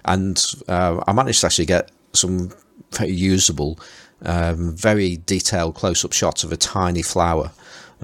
And 0.04 0.42
uh, 0.68 1.02
I 1.06 1.12
managed 1.12 1.40
to 1.40 1.46
actually 1.46 1.66
get 1.66 1.90
some 2.12 2.52
very 2.92 3.10
usable 3.10 3.78
um, 4.22 4.74
very 4.74 5.18
detailed 5.26 5.74
close-up 5.74 6.12
shots 6.12 6.44
of 6.44 6.52
a 6.52 6.56
tiny 6.56 7.02
flower 7.02 7.52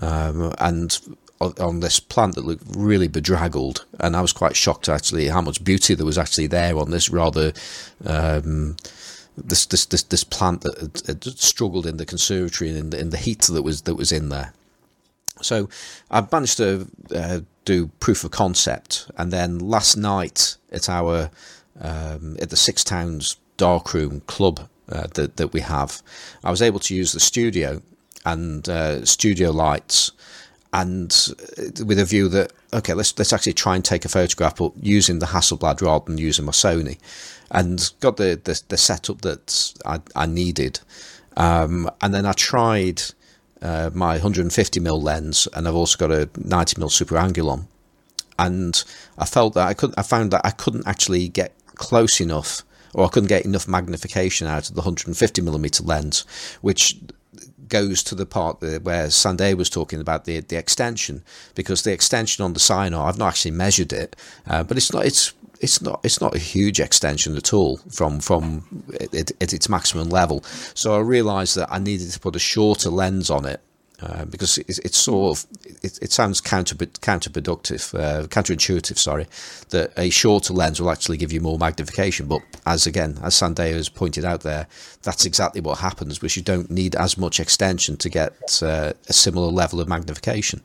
um, 0.01 0.53
and 0.59 0.99
on 1.41 1.81
this 1.81 2.01
plant 2.01 2.35
that 2.35 2.45
looked 2.45 2.65
really 2.77 3.09
bedraggled, 3.09 3.85
and 4.01 4.17
I 4.17 4.21
was 4.21 4.33
quite 4.33 4.57
shocked 4.57 4.89
actually 4.89 5.29
how 5.29 5.41
much 5.41 5.65
beauty 5.65 5.95
there 5.95 6.07
was 6.07 6.19
actually 6.19 6.47
there 6.47 6.77
on 6.79 6.91
this 6.91 7.11
rather 7.11 7.53
um, 8.05 8.77
this, 9.37 9.67
this 9.67 9.85
this 9.87 10.03
this 10.05 10.25
plant 10.25 10.63
that 10.63 10.79
had, 11.07 11.25
had 11.25 11.39
struggled 11.39 11.87
in 11.87 11.97
the 11.97 12.07
conservatory 12.07 12.71
and 12.71 12.79
in 12.79 12.91
the, 12.91 13.01
in 13.01 13.11
the, 13.11 13.17
heat 13.17 13.43
that 13.43 13.63
was 13.63 13.83
that 13.83 13.97
was 13.97 14.13
in 14.13 14.29
there. 14.29 14.53
So 15.43 15.69
I 16.11 16.27
managed 16.31 16.59
to 16.59 16.87
uh, 17.15 17.41
do 17.65 17.89
proof 18.01 18.25
of 18.25 18.31
concept, 18.31 19.11
and 19.17 19.33
then 19.33 19.59
last 19.59 19.97
night 19.97 20.57
at 20.71 20.89
our 20.89 21.31
um, 21.81 22.37
at 22.41 22.51
the 22.51 22.57
Six 22.57 22.85
Towns 22.85 23.37
Darkroom 23.57 24.21
Club 24.21 24.69
uh, 24.89 25.09
that 25.15 25.37
that 25.37 25.53
we 25.53 25.61
have, 25.61 26.03
I 26.45 26.51
was 26.51 26.63
able 26.63 26.81
to 26.81 26.95
use 26.95 27.13
the 27.13 27.21
studio 27.21 27.83
and 28.25 28.69
uh, 28.69 29.05
studio 29.05 29.51
lights, 29.51 30.13
and 30.73 31.35
uh, 31.59 31.85
with 31.85 31.99
a 31.99 32.05
view 32.05 32.29
that 32.29 32.53
okay, 32.73 32.95
let's 32.95 33.17
let's 33.19 33.33
actually 33.33 33.53
try 33.53 33.77
and 33.77 33.85
take 33.85 34.05
a 34.05 34.09
photograph, 34.09 34.57
but 34.57 34.73
using 34.81 35.21
the 35.21 35.27
Hasselblad 35.27 35.81
rather 35.81 36.05
than 36.07 36.19
using 36.19 36.45
my 36.45 36.53
Sony, 36.53 36.99
and 37.51 37.93
got 38.01 38.17
the 38.17 38.41
the, 38.43 38.61
the 38.69 38.77
setup 38.77 39.23
that 39.23 39.75
I, 39.87 40.01
I 40.15 40.27
needed, 40.27 40.81
um, 41.37 41.91
and 42.01 42.15
then 42.15 42.27
I 42.27 42.33
tried. 42.33 43.03
Uh, 43.63 43.89
my 43.95 44.13
150 44.13 44.79
mm 44.79 45.03
lens, 45.03 45.49
and 45.55 45.67
I've 45.67 45.75
also 45.75 45.97
got 45.97 46.11
a 46.11 46.29
90 46.37 46.77
mm 46.77 46.91
super 46.91 47.15
angulon, 47.15 47.67
and 48.39 48.85
I 49.17 49.25
felt 49.25 49.55
that 49.55 49.67
I 49.67 49.73
couldn't. 49.73 49.99
I 49.99 50.03
found 50.03 50.33
that 50.33 50.43
I 50.45 50.51
couldn't 50.51 50.87
actually 50.87 51.29
get 51.29 51.55
close 51.75 52.21
enough, 52.21 52.63
or 52.93 53.07
I 53.07 53.09
couldn't 53.09 53.29
get 53.29 53.45
enough 53.45 53.67
magnification 53.67 54.47
out 54.47 54.69
of 54.69 54.75
the 54.75 54.83
150 54.83 55.43
mm 55.43 55.87
lens, 55.87 56.27
which 56.61 56.99
goes 57.75 58.05
to 58.05 58.15
the 58.15 58.25
part 58.25 58.61
where 58.61 59.09
Sandeha 59.09 59.57
was 59.57 59.69
talking 59.69 60.01
about 60.01 60.27
the 60.27 60.39
the 60.53 60.57
extension 60.57 61.25
because 61.57 61.83
the 61.83 61.93
extension 61.93 62.45
on 62.45 62.53
the 62.53 62.61
Sinar 62.61 63.05
I've 63.09 63.19
not 63.19 63.31
actually 63.31 63.57
measured 63.67 63.93
it, 63.93 64.15
uh, 64.47 64.63
but 64.63 64.77
it's 64.77 64.93
not 64.93 65.05
it's 65.05 65.33
it's 65.61 65.83
not 65.83 65.99
it's 66.05 66.21
not 66.21 66.37
a 66.37 66.39
huge 66.39 66.79
extension 66.79 67.37
at 67.37 67.53
all 67.53 67.79
from 67.99 68.21
from 68.21 68.45
it, 69.01 69.33
at 69.43 69.53
its 69.53 69.69
maximum 69.69 70.09
level. 70.09 70.45
So 70.75 70.95
I 70.95 71.01
realised 71.01 71.57
that 71.57 71.69
I 71.77 71.81
needed 71.81 72.13
to 72.13 72.21
put 72.21 72.37
a 72.37 72.45
shorter 72.53 72.91
lens 72.91 73.29
on 73.29 73.45
it 73.45 73.61
uh, 74.03 74.25
because 74.25 74.59
it, 74.59 74.79
it's 74.85 74.99
sort 74.99 75.39
of 75.39 75.47
it, 75.83 75.99
it 76.03 76.13
sounds 76.13 76.41
counter 76.41 76.75
counterproductive, 76.75 77.95
uh, 77.99 78.27
counterintuitive. 78.27 78.99
Sorry, 78.99 79.27
that 79.71 79.93
a 79.97 80.11
shorter 80.11 80.53
lens 80.53 80.81
will 80.81 80.91
actually 80.91 81.17
give 81.17 81.33
you 81.33 81.41
more 81.41 81.59
magnification. 81.59 82.27
But 82.27 82.43
as 82.67 82.87
again, 82.87 83.19
as 83.23 83.35
Sandeha 83.35 83.75
has 83.75 83.89
pointed 83.89 84.25
out 84.25 84.41
there, 84.41 84.67
that's 85.03 85.25
exactly 85.25 85.61
what 85.61 85.79
happens, 85.79 86.21
which 86.21 86.37
you 86.37 86.43
don't 86.43 86.71
need 86.71 86.97
as 86.97 87.17
much 87.17 87.39
extension 87.39 87.97
to 87.99 88.09
get 88.09 88.63
uh, 88.63 88.95
a 89.09 89.13
similar 89.13 89.49
level 89.49 89.81
of 89.81 89.89
magnification. 89.89 90.61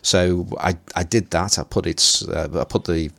So 0.00 0.48
I 0.58 0.76
I 0.96 1.02
did 1.02 1.30
that. 1.30 1.58
I 1.58 1.64
put 1.64 1.86
it. 1.86 2.22
Uh, 2.26 2.60
I 2.60 2.64
put 2.64 2.84
the 2.84 3.10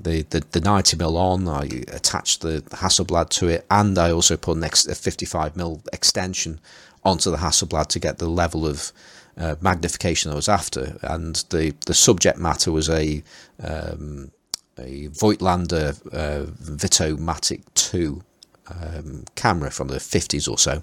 the, 0.00 0.22
the, 0.30 0.44
the 0.52 0.60
90 0.60 0.96
mm 0.96 1.16
on, 1.16 1.48
I 1.48 1.64
attached 1.92 2.42
the 2.42 2.62
Hasselblad 2.70 3.30
to 3.30 3.48
it, 3.48 3.66
and 3.70 3.98
I 3.98 4.12
also 4.12 4.36
put 4.36 4.56
an 4.56 4.64
ex- 4.64 4.86
a 4.86 4.94
55 4.94 5.54
mm 5.54 5.88
extension 5.92 6.60
onto 7.04 7.30
the 7.30 7.38
Hasselblad 7.38 7.86
to 7.88 7.98
get 7.98 8.18
the 8.18 8.28
level 8.28 8.66
of 8.66 8.92
uh, 9.36 9.56
magnification 9.60 10.32
I 10.32 10.34
was 10.34 10.48
after. 10.48 10.98
And 11.02 11.36
the, 11.50 11.74
the 11.86 11.94
subject 11.94 12.38
matter 12.38 12.72
was 12.72 12.88
a 12.88 13.22
um, 13.62 14.30
a 14.78 15.08
Voigtlander 15.08 15.96
uh, 16.12 16.46
Vitomatic 16.50 17.62
2 17.74 18.22
um, 18.68 19.24
camera 19.34 19.70
from 19.70 19.88
the 19.88 19.96
50s 19.96 20.48
or 20.48 20.58
so. 20.58 20.82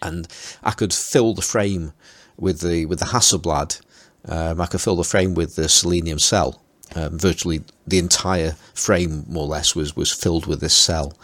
And 0.00 0.26
I 0.62 0.70
could 0.72 0.92
fill 0.92 1.34
the 1.34 1.42
frame 1.42 1.92
with 2.36 2.60
the 2.60 2.86
with 2.86 3.00
the 3.00 3.06
Hasselblad. 3.06 3.80
Um, 4.26 4.60
I 4.60 4.66
could 4.66 4.80
fill 4.80 4.96
the 4.96 5.04
frame 5.04 5.34
with 5.34 5.56
the 5.56 5.68
selenium 5.68 6.18
cell. 6.18 6.62
Um, 6.94 7.18
virtually 7.18 7.62
the 7.86 7.98
entire 7.98 8.52
frame, 8.74 9.24
more 9.28 9.44
or 9.44 9.48
less, 9.48 9.74
was 9.74 9.96
was 9.96 10.12
filled 10.12 10.46
with 10.46 10.60
this 10.60 10.76
cell. 10.76 11.14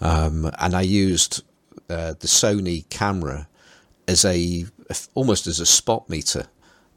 Um, 0.00 0.50
and 0.58 0.74
I 0.74 0.82
used 0.82 1.42
uh, 1.90 2.14
the 2.18 2.26
Sony 2.26 2.88
camera 2.88 3.48
as 4.08 4.24
a 4.24 4.66
almost 5.14 5.46
as 5.46 5.60
a 5.60 5.66
spot 5.66 6.08
meter 6.08 6.46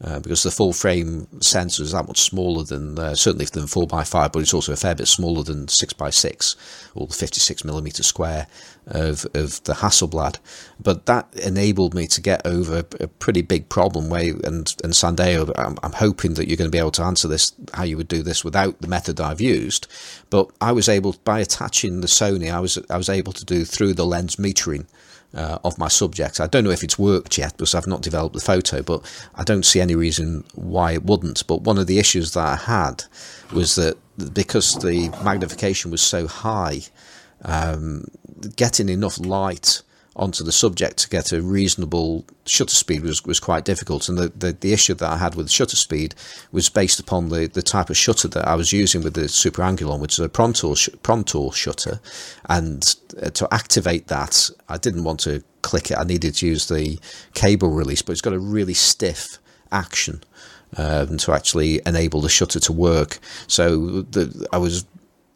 uh, 0.03 0.19
because 0.19 0.43
the 0.43 0.51
full 0.51 0.73
frame 0.73 1.27
sensor 1.41 1.84
is 1.84 1.91
that 1.91 2.07
much 2.07 2.19
smaller 2.19 2.64
than 2.64 2.99
uh, 2.99 3.15
certainly 3.15 3.45
than 3.45 3.64
4x5 3.64 4.31
but 4.31 4.39
it's 4.39 4.53
also 4.53 4.73
a 4.73 4.77
fair 4.77 4.95
bit 4.95 5.07
smaller 5.07 5.43
than 5.43 5.65
6x6 5.68 6.55
or 6.95 7.07
the 7.07 7.14
56 7.14 7.64
millimeter 7.64 8.03
square 8.03 8.47
of, 8.88 9.26
of 9.34 9.64
the 9.64 9.73
Hasselblad 9.73 10.38
but 10.80 11.05
that 11.05 11.27
enabled 11.35 11.93
me 11.93 12.07
to 12.07 12.22
get 12.22 12.45
over 12.45 12.80
a 12.99 13.07
pretty 13.07 13.41
big 13.41 13.69
problem 13.69 14.09
where 14.09 14.34
and, 14.43 14.76
and 14.84 14.93
Sandeha 14.93 15.51
I'm, 15.57 15.77
I'm 15.84 15.93
hoping 15.93 16.35
that 16.35 16.47
you're 16.47 16.57
going 16.57 16.69
to 16.69 16.76
be 16.76 16.80
able 16.80 16.91
to 16.91 17.03
answer 17.03 17.27
this 17.27 17.53
how 17.73 17.84
you 17.84 17.97
would 17.97 18.07
do 18.07 18.23
this 18.23 18.43
without 18.43 18.81
the 18.81 18.88
method 18.88 19.19
I've 19.19 19.41
used 19.41 19.88
but 20.30 20.49
I 20.61 20.72
was 20.72 20.89
able 20.89 21.15
by 21.23 21.39
attaching 21.39 22.01
the 22.01 22.07
Sony 22.07 22.51
I 22.51 22.59
was 22.59 22.77
I 22.89 22.97
was 22.97 23.09
able 23.09 23.34
to 23.34 23.45
do 23.45 23.65
through 23.65 23.93
the 23.93 24.05
lens 24.05 24.38
metering 24.38 24.85
uh, 25.34 25.59
of 25.64 25.77
my 25.77 25.88
subjects. 25.88 26.39
I 26.39 26.47
don't 26.47 26.64
know 26.64 26.72
if 26.72 26.84
it's 26.84 26.97
worked 26.97 27.38
yet 27.38 27.53
because 27.57 27.76
I've 27.76 27.88
not 27.88 28.01
developed 28.01 28.34
the 28.34 28.41
photo, 28.41 28.81
but 28.81 29.01
I 29.35 29.43
don't 29.43 29.65
see 29.65 29.81
any 29.81 29.95
reason 29.95 30.43
why 30.55 30.93
it 30.93 31.03
wouldn't. 31.03 31.45
But 31.47 31.61
one 31.61 31.77
of 31.77 31.88
the 31.88 31.99
issues 31.99 32.31
that 32.34 32.45
I 32.45 32.55
had 32.55 33.03
was 33.53 33.76
that 33.76 33.97
because 34.34 34.76
the 34.76 35.09
magnification 35.23 35.91
was 35.91 36.01
so 36.01 36.27
high, 36.27 36.81
um, 37.43 38.05
getting 38.55 38.89
enough 38.89 39.19
light 39.19 39.81
onto 40.18 40.43
the 40.43 40.51
subject 40.51 40.97
to 40.97 41.09
get 41.09 41.31
a 41.31 41.41
reasonable 41.41 42.26
shutter 42.45 42.76
speed 42.76 43.03
was, 43.03 43.23
was 43.23 43.39
quite 43.39 43.64
difficult. 43.64 44.09
And 44.09 44.18
the, 44.18 44.30
the, 44.30 44.51
the, 44.51 44.73
issue 44.73 44.95
that 44.95 45.09
I 45.09 45.18
had 45.18 45.35
with 45.35 45.49
shutter 45.49 45.76
speed 45.76 46.15
was 46.51 46.69
based 46.69 46.99
upon 46.99 47.30
the, 47.30 47.47
the 47.47 47.61
type 47.61 47.91
of 47.91 47.97
shutter 47.97 48.27
that 48.30 48.47
I 48.47 48.55
was 48.55 48.73
using 48.73 49.03
with 49.03 49.14
the 49.14 49.30
Super 49.30 49.61
Angulon, 49.61 49.99
which 49.99 50.14
is 50.14 50.26
a 50.26 50.30
Prontor, 50.30 50.76
sh- 50.76 50.89
Prontor 51.03 51.53
shutter. 51.53 51.99
And 52.49 52.95
uh, 53.22 53.30
to 53.30 53.47
activate 53.53 54.07
that, 54.07 54.49
I 54.68 54.77
didn't 54.77 55.03
want 55.03 55.19
to 55.22 55.43
click 55.61 55.91
it. 55.91 55.97
I 55.97 56.03
needed 56.03 56.34
to 56.35 56.47
use 56.47 56.68
the 56.68 56.99
cable 57.35 57.69
release, 57.69 58.01
but 58.01 58.14
it's 58.14 58.22
got 58.22 58.34
a 58.34 58.39
really 58.39 58.73
stiff 58.73 59.38
action. 59.72 60.23
Um, 60.76 61.15
to 61.19 61.31
actually 61.31 61.80
enable 61.85 62.19
the 62.19 62.27
shutter 62.27 62.59
to 62.59 62.73
work, 62.73 63.19
so 63.47 64.01
the, 64.01 64.45
I 64.51 64.57
was 64.57 64.85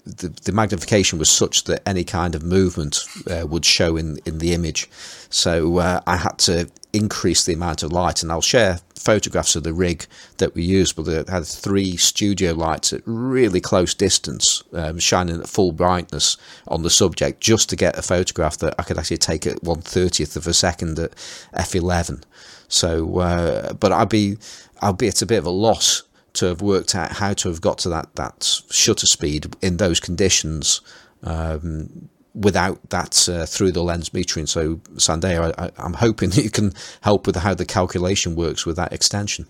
the, 0.05 0.29
the, 0.29 0.51
magnification 0.51 1.19
was 1.19 1.29
such 1.29 1.65
that 1.65 1.87
any 1.87 2.03
kind 2.03 2.33
of 2.33 2.43
movement 2.43 3.05
uh, 3.29 3.45
would 3.47 3.65
show 3.65 3.95
in 3.95 4.17
in 4.25 4.39
the 4.39 4.53
image. 4.53 4.89
So 5.29 5.77
uh, 5.77 6.01
I 6.07 6.17
had 6.17 6.37
to 6.39 6.69
increase 6.93 7.45
the 7.45 7.53
amount 7.53 7.83
of 7.83 7.91
light, 7.91 8.23
and 8.23 8.31
I'll 8.31 8.41
share 8.41 8.79
photographs 8.95 9.55
of 9.55 9.63
the 9.63 9.73
rig 9.73 10.05
that 10.37 10.55
we 10.55 10.63
used. 10.63 10.95
But 10.95 11.07
it 11.07 11.29
had 11.29 11.45
three 11.45 11.97
studio 11.97 12.53
lights 12.53 12.93
at 12.93 13.01
really 13.05 13.61
close 13.61 13.93
distance, 13.93 14.63
um, 14.73 14.97
shining 14.99 15.39
at 15.39 15.47
full 15.47 15.71
brightness 15.71 16.35
on 16.67 16.81
the 16.81 16.89
subject, 16.89 17.39
just 17.39 17.69
to 17.69 17.75
get 17.75 17.97
a 17.97 18.01
photograph 18.01 18.57
that 18.57 18.75
I 18.79 18.83
could 18.83 18.97
actually 18.97 19.17
take 19.17 19.45
at 19.45 19.63
one 19.63 19.81
thirtieth 19.81 20.35
of 20.35 20.47
a 20.47 20.53
second 20.53 20.97
at 20.97 21.11
f11. 21.53 22.23
So, 22.67 23.19
uh, 23.19 23.73
but 23.73 23.91
I'd 23.91 24.09
be, 24.09 24.37
I'd 24.81 24.97
be 24.97 25.09
at 25.09 25.21
a 25.21 25.25
bit 25.25 25.37
of 25.37 25.45
a 25.45 25.51
loss 25.51 26.03
to 26.41 26.47
have 26.47 26.61
worked 26.61 26.95
out 26.95 27.11
how 27.11 27.33
to 27.33 27.49
have 27.49 27.61
got 27.61 27.77
to 27.77 27.89
that 27.89 28.15
that 28.15 28.61
shutter 28.71 29.05
speed 29.05 29.55
in 29.61 29.77
those 29.77 29.99
conditions 29.99 30.81
um, 31.21 32.09
without 32.33 32.89
that 32.89 33.29
uh, 33.29 33.45
through 33.45 33.71
the 33.71 33.83
lens 33.83 34.09
metering. 34.09 34.47
So 34.47 34.77
Sandeha, 34.95 35.53
I, 35.59 35.85
am 35.85 35.93
hoping 35.93 36.31
that 36.31 36.43
you 36.43 36.49
can 36.49 36.73
help 37.01 37.27
with 37.27 37.35
how 37.35 37.53
the 37.53 37.65
calculation 37.65 38.35
works 38.35 38.65
with 38.65 38.75
that 38.77 38.91
extension. 38.91 39.45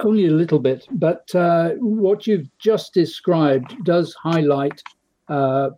Only 0.00 0.26
a 0.26 0.30
little 0.30 0.58
bit, 0.58 0.86
but 0.90 1.34
uh, 1.34 1.70
what 1.78 2.26
you've 2.26 2.48
just 2.58 2.92
described 2.92 3.74
does 3.84 4.14
highlight 4.14 4.82
uh, 5.28 5.70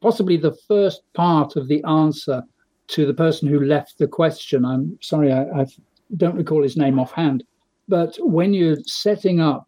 possibly 0.00 0.36
the 0.36 0.56
first 0.66 1.02
part 1.14 1.54
of 1.54 1.68
the 1.68 1.82
answer 1.84 2.42
to 2.88 3.06
the 3.06 3.14
person 3.14 3.48
who 3.48 3.60
left 3.60 3.98
the 3.98 4.08
question. 4.08 4.64
I'm 4.64 4.98
sorry, 5.00 5.32
I, 5.32 5.42
I 5.60 5.66
don't 6.16 6.36
recall 6.36 6.62
his 6.64 6.76
name 6.76 6.98
offhand. 6.98 7.44
But 7.88 8.16
when 8.20 8.52
you're 8.54 8.76
setting 8.86 9.40
up 9.40 9.67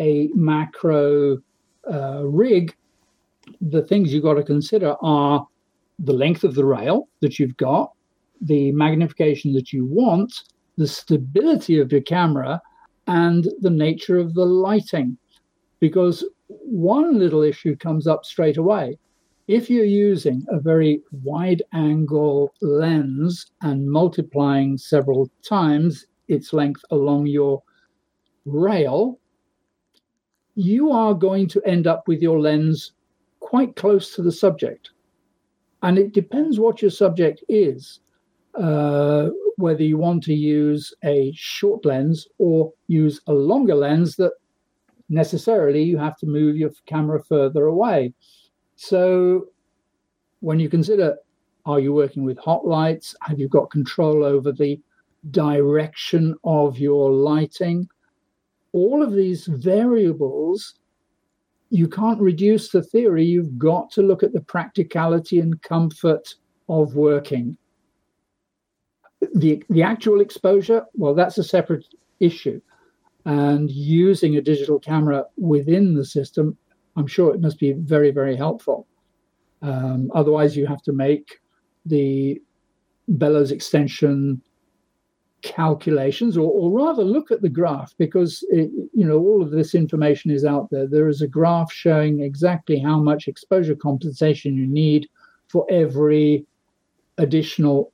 a 0.00 0.28
macro 0.34 1.38
uh, 1.90 2.22
rig, 2.24 2.74
the 3.60 3.82
things 3.82 4.12
you've 4.12 4.22
got 4.22 4.34
to 4.34 4.42
consider 4.42 4.96
are 5.02 5.46
the 5.98 6.12
length 6.12 6.44
of 6.44 6.54
the 6.54 6.64
rail 6.64 7.08
that 7.20 7.38
you've 7.38 7.56
got, 7.56 7.92
the 8.40 8.72
magnification 8.72 9.52
that 9.52 9.72
you 9.72 9.84
want, 9.84 10.32
the 10.76 10.86
stability 10.86 11.78
of 11.78 11.92
your 11.92 12.00
camera, 12.00 12.60
and 13.06 13.48
the 13.60 13.70
nature 13.70 14.18
of 14.18 14.34
the 14.34 14.44
lighting. 14.44 15.16
Because 15.80 16.24
one 16.48 17.18
little 17.18 17.42
issue 17.42 17.76
comes 17.76 18.06
up 18.06 18.24
straight 18.24 18.56
away. 18.56 18.98
If 19.46 19.68
you're 19.68 19.84
using 19.84 20.42
a 20.48 20.58
very 20.58 21.02
wide 21.22 21.62
angle 21.74 22.54
lens 22.62 23.50
and 23.60 23.86
multiplying 23.86 24.78
several 24.78 25.30
times 25.46 26.06
its 26.28 26.54
length 26.54 26.82
along 26.90 27.26
your 27.26 27.62
rail, 28.46 29.18
you 30.54 30.90
are 30.90 31.14
going 31.14 31.48
to 31.48 31.62
end 31.64 31.86
up 31.86 32.06
with 32.06 32.22
your 32.22 32.40
lens 32.40 32.92
quite 33.40 33.76
close 33.76 34.14
to 34.14 34.22
the 34.22 34.32
subject. 34.32 34.90
And 35.82 35.98
it 35.98 36.12
depends 36.12 36.58
what 36.58 36.80
your 36.80 36.90
subject 36.90 37.44
is, 37.48 38.00
uh, 38.54 39.28
whether 39.56 39.82
you 39.82 39.98
want 39.98 40.22
to 40.24 40.34
use 40.34 40.94
a 41.04 41.32
short 41.36 41.84
lens 41.84 42.26
or 42.38 42.72
use 42.88 43.20
a 43.26 43.32
longer 43.32 43.74
lens 43.74 44.16
that 44.16 44.32
necessarily 45.08 45.82
you 45.82 45.98
have 45.98 46.16
to 46.18 46.26
move 46.26 46.56
your 46.56 46.70
camera 46.86 47.22
further 47.22 47.66
away. 47.66 48.14
So 48.76 49.48
when 50.40 50.58
you 50.58 50.68
consider 50.68 51.16
are 51.66 51.80
you 51.80 51.94
working 51.94 52.24
with 52.24 52.38
hot 52.38 52.66
lights? 52.66 53.14
Have 53.22 53.38
you 53.38 53.48
got 53.48 53.70
control 53.70 54.22
over 54.22 54.52
the 54.52 54.78
direction 55.30 56.34
of 56.44 56.78
your 56.78 57.10
lighting. 57.12 57.88
All 58.74 59.04
of 59.04 59.12
these 59.12 59.46
variables, 59.46 60.74
you 61.70 61.86
can't 61.86 62.20
reduce 62.20 62.70
the 62.70 62.82
theory. 62.82 63.24
You've 63.24 63.56
got 63.56 63.88
to 63.92 64.02
look 64.02 64.24
at 64.24 64.32
the 64.32 64.40
practicality 64.40 65.38
and 65.38 65.62
comfort 65.62 66.34
of 66.68 66.96
working. 66.96 67.56
The, 69.32 69.62
the 69.70 69.84
actual 69.84 70.20
exposure, 70.20 70.84
well, 70.94 71.14
that's 71.14 71.38
a 71.38 71.44
separate 71.44 71.86
issue. 72.18 72.60
And 73.24 73.70
using 73.70 74.36
a 74.36 74.42
digital 74.42 74.80
camera 74.80 75.24
within 75.38 75.94
the 75.94 76.04
system, 76.04 76.58
I'm 76.96 77.06
sure 77.06 77.32
it 77.32 77.40
must 77.40 77.60
be 77.60 77.72
very, 77.72 78.10
very 78.10 78.34
helpful. 78.34 78.88
Um, 79.62 80.10
otherwise, 80.16 80.56
you 80.56 80.66
have 80.66 80.82
to 80.82 80.92
make 80.92 81.40
the 81.86 82.42
bellows 83.06 83.52
extension 83.52 84.42
calculations 85.44 86.38
or, 86.38 86.50
or 86.50 86.70
rather 86.70 87.04
look 87.04 87.30
at 87.30 87.42
the 87.42 87.48
graph 87.48 87.94
because 87.98 88.42
it, 88.48 88.70
you 88.94 89.06
know 89.06 89.18
all 89.18 89.42
of 89.42 89.50
this 89.50 89.74
information 89.74 90.30
is 90.30 90.44
out 90.44 90.70
there. 90.70 90.86
There 90.86 91.08
is 91.08 91.20
a 91.20 91.28
graph 91.28 91.70
showing 91.70 92.20
exactly 92.20 92.78
how 92.78 92.98
much 92.98 93.28
exposure 93.28 93.76
compensation 93.76 94.56
you 94.56 94.66
need 94.66 95.06
for 95.48 95.66
every 95.70 96.46
additional 97.18 97.92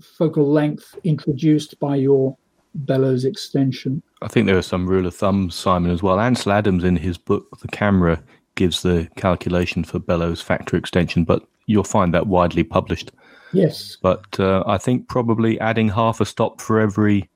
focal 0.00 0.50
length 0.50 0.96
introduced 1.04 1.78
by 1.80 1.96
your 1.96 2.36
bellows 2.74 3.24
extension. 3.24 4.00
I 4.22 4.28
think 4.28 4.46
there 4.46 4.56
are 4.56 4.62
some 4.62 4.86
rule 4.86 5.06
of 5.06 5.14
thumb 5.14 5.50
simon 5.50 5.90
as 5.90 6.02
well. 6.02 6.20
Ansel 6.20 6.52
adams 6.52 6.84
in 6.84 6.96
his 6.96 7.18
book 7.18 7.58
the 7.60 7.68
camera 7.68 8.22
gives 8.54 8.82
the 8.82 9.08
calculation 9.16 9.82
for 9.82 9.98
bellows 9.98 10.40
factor 10.40 10.76
extension 10.76 11.24
but 11.24 11.42
you'll 11.66 11.82
find 11.82 12.14
that 12.14 12.28
widely 12.28 12.62
published 12.62 13.10
Yes. 13.52 13.96
But 14.00 14.38
uh, 14.38 14.62
I 14.66 14.78
think 14.78 15.08
probably 15.08 15.58
adding 15.60 15.88
half 15.88 16.20
a 16.20 16.24
stop 16.24 16.60
for 16.60 16.80
every 16.80 17.28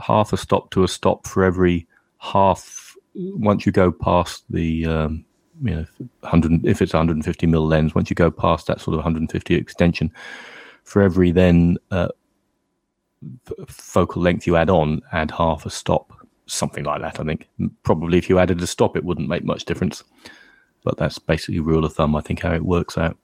half 0.00 0.32
a 0.32 0.36
stop 0.36 0.70
to 0.70 0.84
a 0.84 0.88
stop 0.88 1.26
for 1.26 1.44
every 1.44 1.86
half 2.18 2.96
once 3.14 3.66
you 3.66 3.72
go 3.72 3.90
past 3.90 4.44
the 4.50 4.86
um, 4.86 5.24
you 5.62 5.74
know 5.74 5.86
100 6.20 6.64
if 6.64 6.80
it's 6.80 6.92
150 6.92 7.46
mil 7.46 7.66
lens 7.66 7.94
once 7.94 8.08
you 8.08 8.14
go 8.14 8.30
past 8.30 8.66
that 8.66 8.80
sort 8.80 8.94
of 8.94 8.98
150 8.98 9.54
extension 9.54 10.12
for 10.84 11.02
every 11.02 11.32
then 11.32 11.76
uh, 11.90 12.08
focal 13.66 14.22
length 14.22 14.46
you 14.46 14.56
add 14.56 14.70
on 14.70 15.02
add 15.12 15.30
half 15.30 15.66
a 15.66 15.70
stop 15.70 16.12
something 16.46 16.84
like 16.84 17.00
that 17.00 17.20
i 17.20 17.24
think. 17.24 17.48
Probably 17.82 18.18
if 18.18 18.28
you 18.28 18.38
added 18.38 18.60
a 18.62 18.66
stop 18.66 18.96
it 18.96 19.04
wouldn't 19.04 19.28
make 19.28 19.44
much 19.44 19.64
difference. 19.64 20.02
But 20.82 20.96
that's 20.96 21.18
basically 21.18 21.60
rule 21.60 21.84
of 21.84 21.92
thumb 21.92 22.16
i 22.16 22.20
think 22.20 22.40
how 22.40 22.54
it 22.54 22.64
works 22.64 22.96
out 22.96 23.18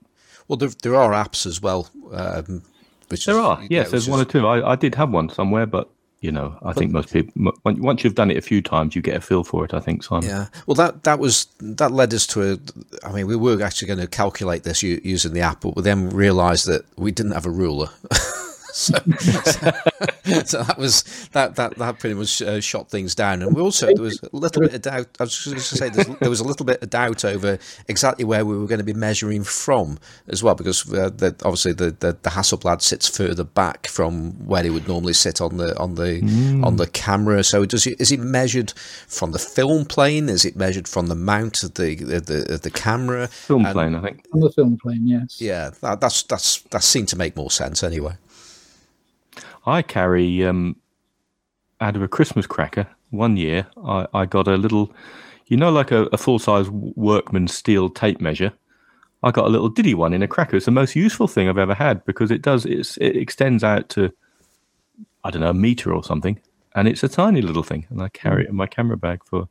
well, 0.49 0.57
there, 0.57 0.71
there 0.83 0.95
are 0.95 1.13
apps 1.13 1.47
as 1.47 1.61
well. 1.61 1.89
Um, 2.13 2.63
which 3.09 3.27
there 3.27 3.37
is, 3.37 3.41
are. 3.41 3.61
Yes, 3.63 3.71
yeah, 3.71 3.83
there's 3.85 4.09
one 4.09 4.21
or 4.21 4.25
two. 4.25 4.47
I, 4.47 4.73
I 4.73 4.77
did 4.77 4.95
have 4.97 5.11
one 5.11 5.29
somewhere, 5.29 5.67
but 5.67 5.89
you 6.21 6.33
know, 6.33 6.59
I 6.63 6.69
but, 6.69 6.77
think 6.77 6.93
most 6.93 7.13
people 7.13 7.53
once 7.65 8.03
you've 8.03 8.15
done 8.15 8.31
it 8.31 8.37
a 8.37 8.43
few 8.43 8.63
times, 8.63 8.97
you 8.97 9.03
get 9.03 9.17
a 9.17 9.21
feel 9.21 9.45
for 9.45 9.65
it. 9.65 9.75
I 9.75 9.81
think, 9.81 10.03
Simon. 10.03 10.29
Yeah. 10.29 10.47
Well, 10.67 10.75
that 10.75 11.05
that 11.05 11.19
was 11.19 11.47
that 11.61 11.93
led 11.93 12.13
us 12.15 12.27
to 12.29 12.53
a. 12.53 12.59
I 13.07 13.13
mean, 13.13 13.27
we 13.27 13.37
were 13.37 13.63
actually 13.63 13.89
going 13.89 14.01
to 14.01 14.07
calculate 14.07 14.65
this 14.65 14.83
using 14.83 15.35
the 15.35 15.41
app, 15.41 15.61
but 15.61 15.77
we 15.77 15.83
then 15.83 16.11
realised 16.11 16.67
that 16.67 16.85
we 16.97 17.13
didn't 17.13 17.33
have 17.33 17.47
a 17.47 17.51
ruler. 17.51 17.91
so, 18.77 18.93
so, 20.45 20.63
that 20.63 20.75
was 20.77 21.03
that 21.33 21.57
that 21.57 21.77
that 21.79 21.99
pretty 21.99 22.15
much 22.15 22.43
uh, 22.43 22.61
shot 22.61 22.91
things 22.91 23.15
down. 23.15 23.41
And 23.41 23.57
we 23.57 23.63
also 23.63 23.87
there 23.87 24.03
was 24.03 24.21
a 24.23 24.37
little 24.37 24.61
bit 24.61 24.75
of 24.75 24.83
doubt. 24.83 25.09
I 25.19 25.23
was 25.23 25.33
just 25.35 25.47
going 25.47 25.59
to 25.59 25.65
say 25.65 25.89
there 26.21 26.29
was 26.29 26.41
a 26.41 26.45
little 26.45 26.67
bit 26.67 26.83
of 26.83 26.91
doubt 26.91 27.25
over 27.25 27.59
exactly 27.89 28.27
where 28.27 28.45
we 28.45 28.59
were 28.59 28.67
going 28.67 28.79
to 28.79 28.85
be 28.85 28.93
measuring 28.93 29.45
from 29.45 29.99
as 30.29 30.43
well, 30.43 30.55
because 30.55 30.93
uh, 30.93 31.09
the, 31.09 31.35
obviously 31.43 31.73
the, 31.73 31.91
the 31.91 32.19
the 32.21 32.31
Hasselblad 32.31 32.83
sits 32.83 33.09
further 33.09 33.45
back 33.45 33.87
from 33.87 34.33
where 34.47 34.63
he 34.63 34.69
would 34.69 34.87
normally 34.87 35.15
sit 35.15 35.41
on 35.41 35.57
the 35.57 35.77
on 35.79 35.95
the 35.95 36.21
mm. 36.21 36.63
on 36.63 36.77
the 36.77 36.87
camera. 36.87 37.43
So 37.45 37.65
does 37.65 37.85
he, 37.85 37.93
is 37.99 38.13
it 38.13 38.21
measured 38.21 38.73
from 39.09 39.33
the 39.33 39.39
film 39.39 39.87
plane? 39.87 40.29
Is 40.29 40.45
it 40.45 40.55
measured 40.55 40.87
from 40.87 41.07
the 41.07 41.15
mount 41.15 41.63
of 41.63 41.75
the 41.75 41.95
the, 41.95 42.21
the, 42.21 42.61
the 42.63 42.71
camera? 42.71 43.29
Film 43.29 43.65
and, 43.65 43.73
plane, 43.73 43.95
I 43.95 44.03
think. 44.03 44.27
On 44.35 44.41
the 44.41 44.51
film 44.51 44.77
plane, 44.77 45.07
yes. 45.07 45.41
Yeah, 45.41 45.71
that, 45.81 46.03
that's 46.03 46.25
that's 46.25 46.61
that 46.73 46.85
seemed 46.85 47.09
to 47.09 47.17
make 47.17 47.37
more 47.37 47.51
sense 47.51 47.83
anyway. 47.83 48.17
I 49.67 49.83
carry 49.83 50.45
um, 50.45 50.77
out 51.81 51.97
of 51.97 52.03
a 52.03 52.09
Christmas 52.09 52.47
cracker 52.47 52.87
one 53.11 53.37
year. 53.37 53.67
I, 53.85 54.07
I 54.15 54.27
got 54.27 54.49
a 54.49 54.57
little, 54.57 54.93
you 55.47 55.57
know, 55.57 55.71
like 55.71 55.91
a, 55.91 56.05
a 56.13 56.19
full 56.19 56.39
size 56.39 56.71
workman 56.71 57.49
steel 57.49 57.91
tape 57.91 58.21
measure. 58.21 58.53
I 59.23 59.31
got 59.31 59.47
a 59.47 59.49
little 59.51 59.69
diddy 59.69 59.95
one 59.95 60.13
in 60.13 60.23
a 60.23 60.29
cracker. 60.29 60.57
It's 60.57 60.67
the 60.67 60.73
most 60.73 60.95
useful 60.95 61.27
thing 61.27 61.49
I've 61.49 61.59
ever 61.59 61.75
had 61.75 62.05
because 62.05 62.31
it 62.31 62.43
does 62.43 62.65
it's, 62.65 62.97
it 62.99 63.17
extends 63.17 63.65
out 63.65 63.89
to 63.91 64.13
I 65.25 65.31
don't 65.31 65.41
know 65.41 65.51
a 65.51 65.55
meter 65.55 65.93
or 65.93 66.05
something, 66.05 66.39
and 66.77 66.87
it's 66.87 67.03
a 67.03 67.09
tiny 67.09 67.43
little 67.43 67.65
thing, 67.65 67.87
and 67.91 68.01
I 68.01 68.09
carry 68.11 68.45
it 68.45 68.51
in 68.51 68.55
my 68.55 68.69
camera 68.69 68.97
bag 68.97 69.23
for 69.25 69.49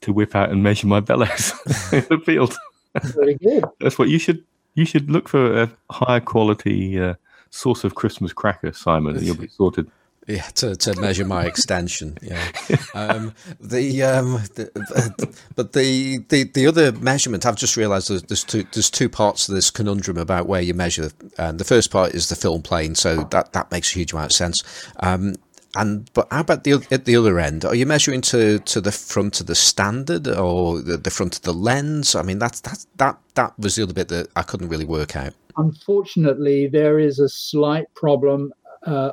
to 0.00 0.12
whip 0.12 0.34
out 0.34 0.50
and 0.50 0.62
measure 0.62 0.86
my 0.86 1.00
bellows 1.00 1.52
in 1.92 2.06
the 2.08 2.20
field. 2.24 2.56
Very 3.02 3.34
good. 3.34 3.64
That's 3.80 3.98
what 3.98 4.08
you 4.08 4.18
should 4.18 4.42
you 4.74 4.86
should 4.86 5.10
look 5.10 5.28
for 5.28 5.62
a 5.62 5.70
higher 5.90 6.20
quality 6.20 6.98
uh, 6.98 7.14
source 7.52 7.84
of 7.84 7.94
Christmas 7.94 8.32
cracker, 8.32 8.72
Simon, 8.72 9.16
and 9.16 9.24
you'll 9.24 9.36
be 9.36 9.48
sorted. 9.56 9.90
Yeah, 10.28 10.42
to, 10.54 10.76
to 10.76 11.00
measure 11.00 11.24
my 11.24 11.46
extension. 11.46 12.16
Yeah, 12.22 12.52
um, 12.94 13.34
the, 13.60 14.02
um, 14.04 14.34
the, 14.54 15.36
but 15.56 15.72
the, 15.72 16.18
the 16.28 16.44
the 16.44 16.66
other 16.68 16.92
measurement 16.92 17.44
I've 17.44 17.56
just 17.56 17.76
realised 17.76 18.08
there's, 18.08 18.22
there's 18.22 18.44
two 18.44 18.64
there's 18.72 18.88
two 18.88 19.08
parts 19.08 19.46
to 19.46 19.52
this 19.52 19.70
conundrum 19.70 20.16
about 20.16 20.46
where 20.46 20.60
you 20.60 20.74
measure, 20.74 21.10
and 21.38 21.58
the 21.58 21.64
first 21.64 21.90
part 21.90 22.14
is 22.14 22.28
the 22.28 22.36
film 22.36 22.62
plane, 22.62 22.94
so 22.94 23.24
that 23.32 23.52
that 23.52 23.72
makes 23.72 23.90
a 23.90 23.98
huge 23.98 24.12
amount 24.12 24.26
of 24.26 24.32
sense. 24.32 24.62
Um, 25.00 25.34
and 25.74 26.12
but 26.12 26.28
how 26.30 26.40
about 26.40 26.64
the 26.64 26.86
at 26.90 27.04
the 27.04 27.16
other 27.16 27.40
end? 27.40 27.64
Are 27.64 27.74
you 27.74 27.86
measuring 27.86 28.20
to, 28.22 28.58
to 28.60 28.80
the 28.80 28.92
front 28.92 29.40
of 29.40 29.46
the 29.46 29.54
standard 29.54 30.28
or 30.28 30.80
the, 30.80 30.98
the 30.98 31.10
front 31.10 31.36
of 31.36 31.42
the 31.42 31.54
lens? 31.54 32.14
I 32.14 32.22
mean, 32.22 32.38
that's 32.38 32.60
that's 32.60 32.86
that 32.96 33.18
that 33.34 33.58
was 33.58 33.76
the 33.76 33.82
other 33.82 33.94
bit 33.94 34.08
that 34.08 34.28
I 34.36 34.42
couldn't 34.42 34.68
really 34.68 34.84
work 34.84 35.16
out. 35.16 35.32
Unfortunately, 35.56 36.66
there 36.66 36.98
is 36.98 37.18
a 37.18 37.28
slight 37.28 37.92
problem 37.94 38.52
uh, 38.86 39.12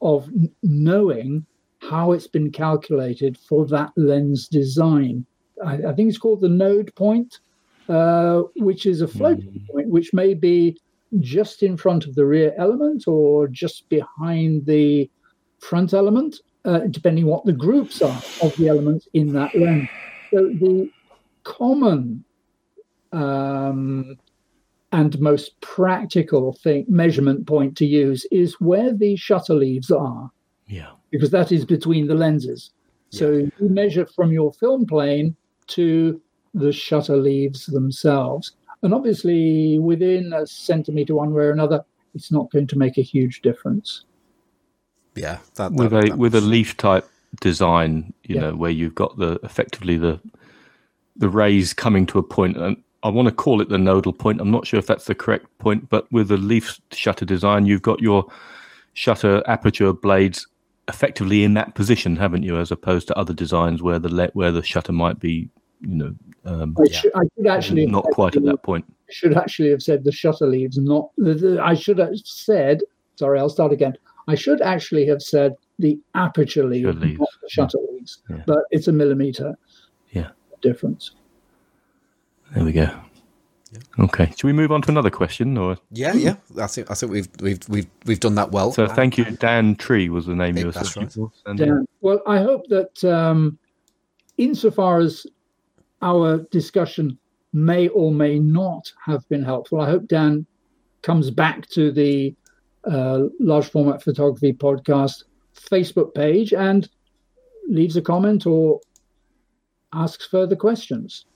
of 0.00 0.28
knowing 0.62 1.46
how 1.80 2.12
it's 2.12 2.26
been 2.26 2.50
calculated 2.50 3.38
for 3.38 3.66
that 3.66 3.92
lens 3.96 4.48
design. 4.48 5.24
I, 5.64 5.74
I 5.74 5.92
think 5.92 6.08
it's 6.08 6.18
called 6.18 6.40
the 6.40 6.48
node 6.48 6.94
point, 6.94 7.40
uh, 7.88 8.42
which 8.56 8.86
is 8.86 9.00
a 9.00 9.08
floating 9.08 9.52
mm. 9.52 9.68
point, 9.68 9.88
which 9.88 10.12
may 10.12 10.34
be 10.34 10.78
just 11.20 11.62
in 11.62 11.76
front 11.76 12.06
of 12.06 12.14
the 12.14 12.26
rear 12.26 12.54
element 12.58 13.04
or 13.06 13.46
just 13.48 13.88
behind 13.88 14.66
the 14.66 15.08
front 15.60 15.94
element, 15.94 16.36
uh, 16.64 16.80
depending 16.90 17.26
what 17.26 17.44
the 17.44 17.52
groups 17.52 18.02
are 18.02 18.22
of 18.42 18.54
the 18.56 18.68
elements 18.68 19.08
in 19.14 19.32
that 19.32 19.54
lens. 19.54 19.88
So 20.30 20.48
the 20.48 20.90
common 21.44 22.24
um, 23.12 24.16
and 24.96 25.20
most 25.20 25.60
practical 25.60 26.54
thing 26.54 26.86
measurement 26.88 27.46
point 27.46 27.76
to 27.76 27.84
use 27.84 28.24
is 28.32 28.58
where 28.62 28.94
the 28.94 29.14
shutter 29.14 29.52
leaves 29.52 29.90
are. 29.90 30.30
Yeah. 30.66 30.92
Because 31.10 31.30
that 31.32 31.52
is 31.52 31.66
between 31.66 32.06
the 32.06 32.14
lenses. 32.14 32.70
Yeah. 33.10 33.18
So 33.18 33.30
you 33.32 33.68
measure 33.68 34.06
from 34.06 34.32
your 34.32 34.54
film 34.54 34.86
plane 34.86 35.36
to 35.68 36.18
the 36.54 36.72
shutter 36.72 37.18
leaves 37.18 37.66
themselves. 37.66 38.52
And 38.82 38.94
obviously, 38.94 39.78
within 39.78 40.32
a 40.32 40.46
centimeter, 40.46 41.14
one 41.14 41.34
way 41.34 41.44
or 41.44 41.50
another, 41.50 41.84
it's 42.14 42.32
not 42.32 42.50
going 42.50 42.66
to 42.68 42.78
make 42.78 42.96
a 42.96 43.02
huge 43.02 43.42
difference. 43.42 44.06
Yeah, 45.14 45.38
that, 45.56 45.72
that, 45.76 45.90
with 45.90 45.92
a 45.92 46.16
with 46.16 46.34
a 46.34 46.40
leaf 46.40 46.76
type 46.76 47.06
design, 47.40 48.14
you 48.22 48.36
yeah. 48.36 48.40
know, 48.42 48.54
where 48.54 48.70
you've 48.70 48.94
got 48.94 49.18
the 49.18 49.38
effectively 49.42 49.98
the 49.98 50.20
the 51.16 51.28
rays 51.28 51.74
coming 51.74 52.06
to 52.06 52.18
a 52.18 52.22
point, 52.22 52.56
and 52.56 52.76
I 53.06 53.08
want 53.08 53.28
to 53.28 53.34
call 53.34 53.60
it 53.60 53.68
the 53.68 53.78
nodal 53.78 54.12
point. 54.12 54.40
I'm 54.40 54.50
not 54.50 54.66
sure 54.66 54.78
if 54.78 54.88
that's 54.88 55.04
the 55.04 55.14
correct 55.14 55.46
point, 55.58 55.88
but 55.88 56.10
with 56.10 56.26
the 56.26 56.36
leaf 56.36 56.80
shutter 56.90 57.24
design, 57.24 57.64
you've 57.64 57.82
got 57.82 58.00
your 58.00 58.26
shutter 58.94 59.44
aperture 59.46 59.92
blades 59.92 60.48
effectively 60.88 61.44
in 61.44 61.54
that 61.54 61.76
position, 61.76 62.16
haven't 62.16 62.42
you? 62.42 62.58
As 62.58 62.72
opposed 62.72 63.06
to 63.06 63.16
other 63.16 63.32
designs 63.32 63.80
where 63.80 64.00
the 64.00 64.12
le- 64.12 64.30
where 64.32 64.50
the 64.50 64.62
shutter 64.62 64.92
might 64.92 65.20
be, 65.20 65.48
you 65.82 65.94
know, 65.94 66.14
um, 66.46 66.76
I, 66.80 66.90
should, 66.90 67.12
I 67.14 67.20
should 67.36 67.46
actually 67.46 67.86
not 67.86 68.04
quite 68.06 68.34
at 68.34 68.44
that 68.44 68.64
point. 68.64 68.84
I 69.08 69.12
should 69.12 69.36
actually 69.36 69.70
have 69.70 69.82
said 69.82 70.02
the 70.02 70.10
shutter 70.10 70.48
leaves, 70.48 70.76
not 70.76 71.10
the, 71.16 71.34
the, 71.34 71.62
I 71.62 71.74
should 71.74 71.98
have 71.98 72.16
said. 72.24 72.80
Sorry, 73.14 73.38
I'll 73.38 73.48
start 73.48 73.72
again. 73.72 73.96
I 74.26 74.34
should 74.34 74.60
actually 74.60 75.06
have 75.06 75.22
said 75.22 75.54
the 75.78 75.96
aperture 76.16 76.64
leaves, 76.64 76.96
not 76.96 77.28
the 77.40 77.48
shutter 77.48 77.78
yeah. 77.80 77.92
leaves, 77.92 78.18
yeah. 78.28 78.42
but 78.46 78.64
it's 78.72 78.88
a 78.88 78.92
millimeter. 78.92 79.56
Yeah, 80.10 80.30
difference. 80.60 81.12
There 82.54 82.64
we 82.64 82.72
go. 82.72 82.90
Okay. 83.98 84.26
Should 84.30 84.44
we 84.44 84.52
move 84.52 84.72
on 84.72 84.82
to 84.82 84.90
another 84.90 85.10
question, 85.10 85.56
or? 85.58 85.76
Yeah, 85.90 86.14
yeah. 86.14 86.36
I 86.60 86.66
think 86.66 86.90
I 86.90 86.94
think 86.94 87.12
we've 87.12 87.28
we've 87.40 87.68
we've 87.68 87.86
we've 88.04 88.20
done 88.20 88.34
that 88.36 88.52
well. 88.52 88.72
So 88.72 88.86
thank 88.86 89.18
you, 89.18 89.24
Dan 89.24 89.76
Tree 89.76 90.08
was 90.08 90.26
the 90.26 90.34
name 90.34 90.56
you 90.56 90.66
were 90.66 90.72
searching 90.72 91.02
right. 91.04 91.12
for. 91.12 91.54
Dan. 91.54 91.86
Well, 92.00 92.20
I 92.26 92.38
hope 92.38 92.66
that 92.68 93.04
um, 93.04 93.58
insofar 94.38 94.98
as 94.98 95.26
our 96.02 96.38
discussion 96.50 97.18
may 97.52 97.88
or 97.88 98.12
may 98.12 98.38
not 98.38 98.92
have 99.04 99.28
been 99.28 99.42
helpful, 99.42 99.80
I 99.80 99.86
hope 99.86 100.06
Dan 100.06 100.46
comes 101.02 101.30
back 101.30 101.68
to 101.70 101.90
the 101.90 102.34
uh, 102.84 103.24
large 103.40 103.70
format 103.70 104.02
photography 104.02 104.52
podcast 104.52 105.24
Facebook 105.54 106.14
page 106.14 106.52
and 106.52 106.88
leaves 107.68 107.96
a 107.96 108.02
comment 108.02 108.46
or 108.46 108.80
asks 109.92 110.26
further 110.26 110.56
questions. 110.56 111.26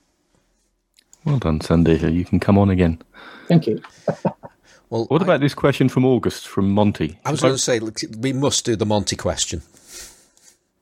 Well 1.25 1.37
done, 1.37 1.61
Sandy. 1.61 1.97
You 1.97 2.25
can 2.25 2.39
come 2.39 2.57
on 2.57 2.69
again. 2.69 3.01
Thank 3.47 3.67
you. 3.67 3.81
well, 4.89 5.05
what 5.05 5.21
I, 5.21 5.25
about 5.25 5.39
this 5.39 5.53
question 5.53 5.89
from 5.89 6.05
August 6.05 6.47
from 6.47 6.71
Monty? 6.71 7.19
I 7.25 7.31
was 7.31 7.41
going 7.41 7.53
to 7.53 7.59
say 7.59 7.79
look, 7.79 7.99
we 8.17 8.33
must 8.33 8.65
do 8.65 8.75
the 8.75 8.85
Monty 8.85 9.15
question. 9.15 9.61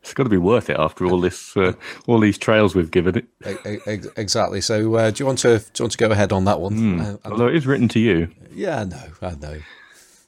It's 0.02 0.14
got 0.14 0.24
to 0.24 0.30
be 0.30 0.38
worth 0.38 0.70
it 0.70 0.78
after 0.80 1.06
all 1.06 1.20
this, 1.20 1.56
uh, 1.56 1.74
all 2.08 2.20
these 2.20 2.38
trails 2.38 2.74
we've 2.74 2.90
given 2.90 3.18
it. 3.18 4.08
Exactly. 4.18 4.62
So, 4.62 4.96
uh, 4.96 5.12
do 5.12 5.22
you 5.22 5.26
want 5.26 5.40
to 5.40 5.60
do 5.60 5.66
you 5.78 5.84
want 5.84 5.92
to 5.92 5.98
go 5.98 6.10
ahead 6.10 6.32
on 6.32 6.46
that 6.46 6.60
one? 6.60 6.74
Mm. 6.74 7.02
Uh, 7.26 7.30
Although 7.30 7.48
it 7.48 7.56
is 7.56 7.68
written 7.68 7.88
to 7.90 8.00
you. 8.00 8.30
Yeah, 8.52 8.82
I 8.82 8.84
know. 8.86 9.06
I 9.22 9.36
know. 9.36 9.60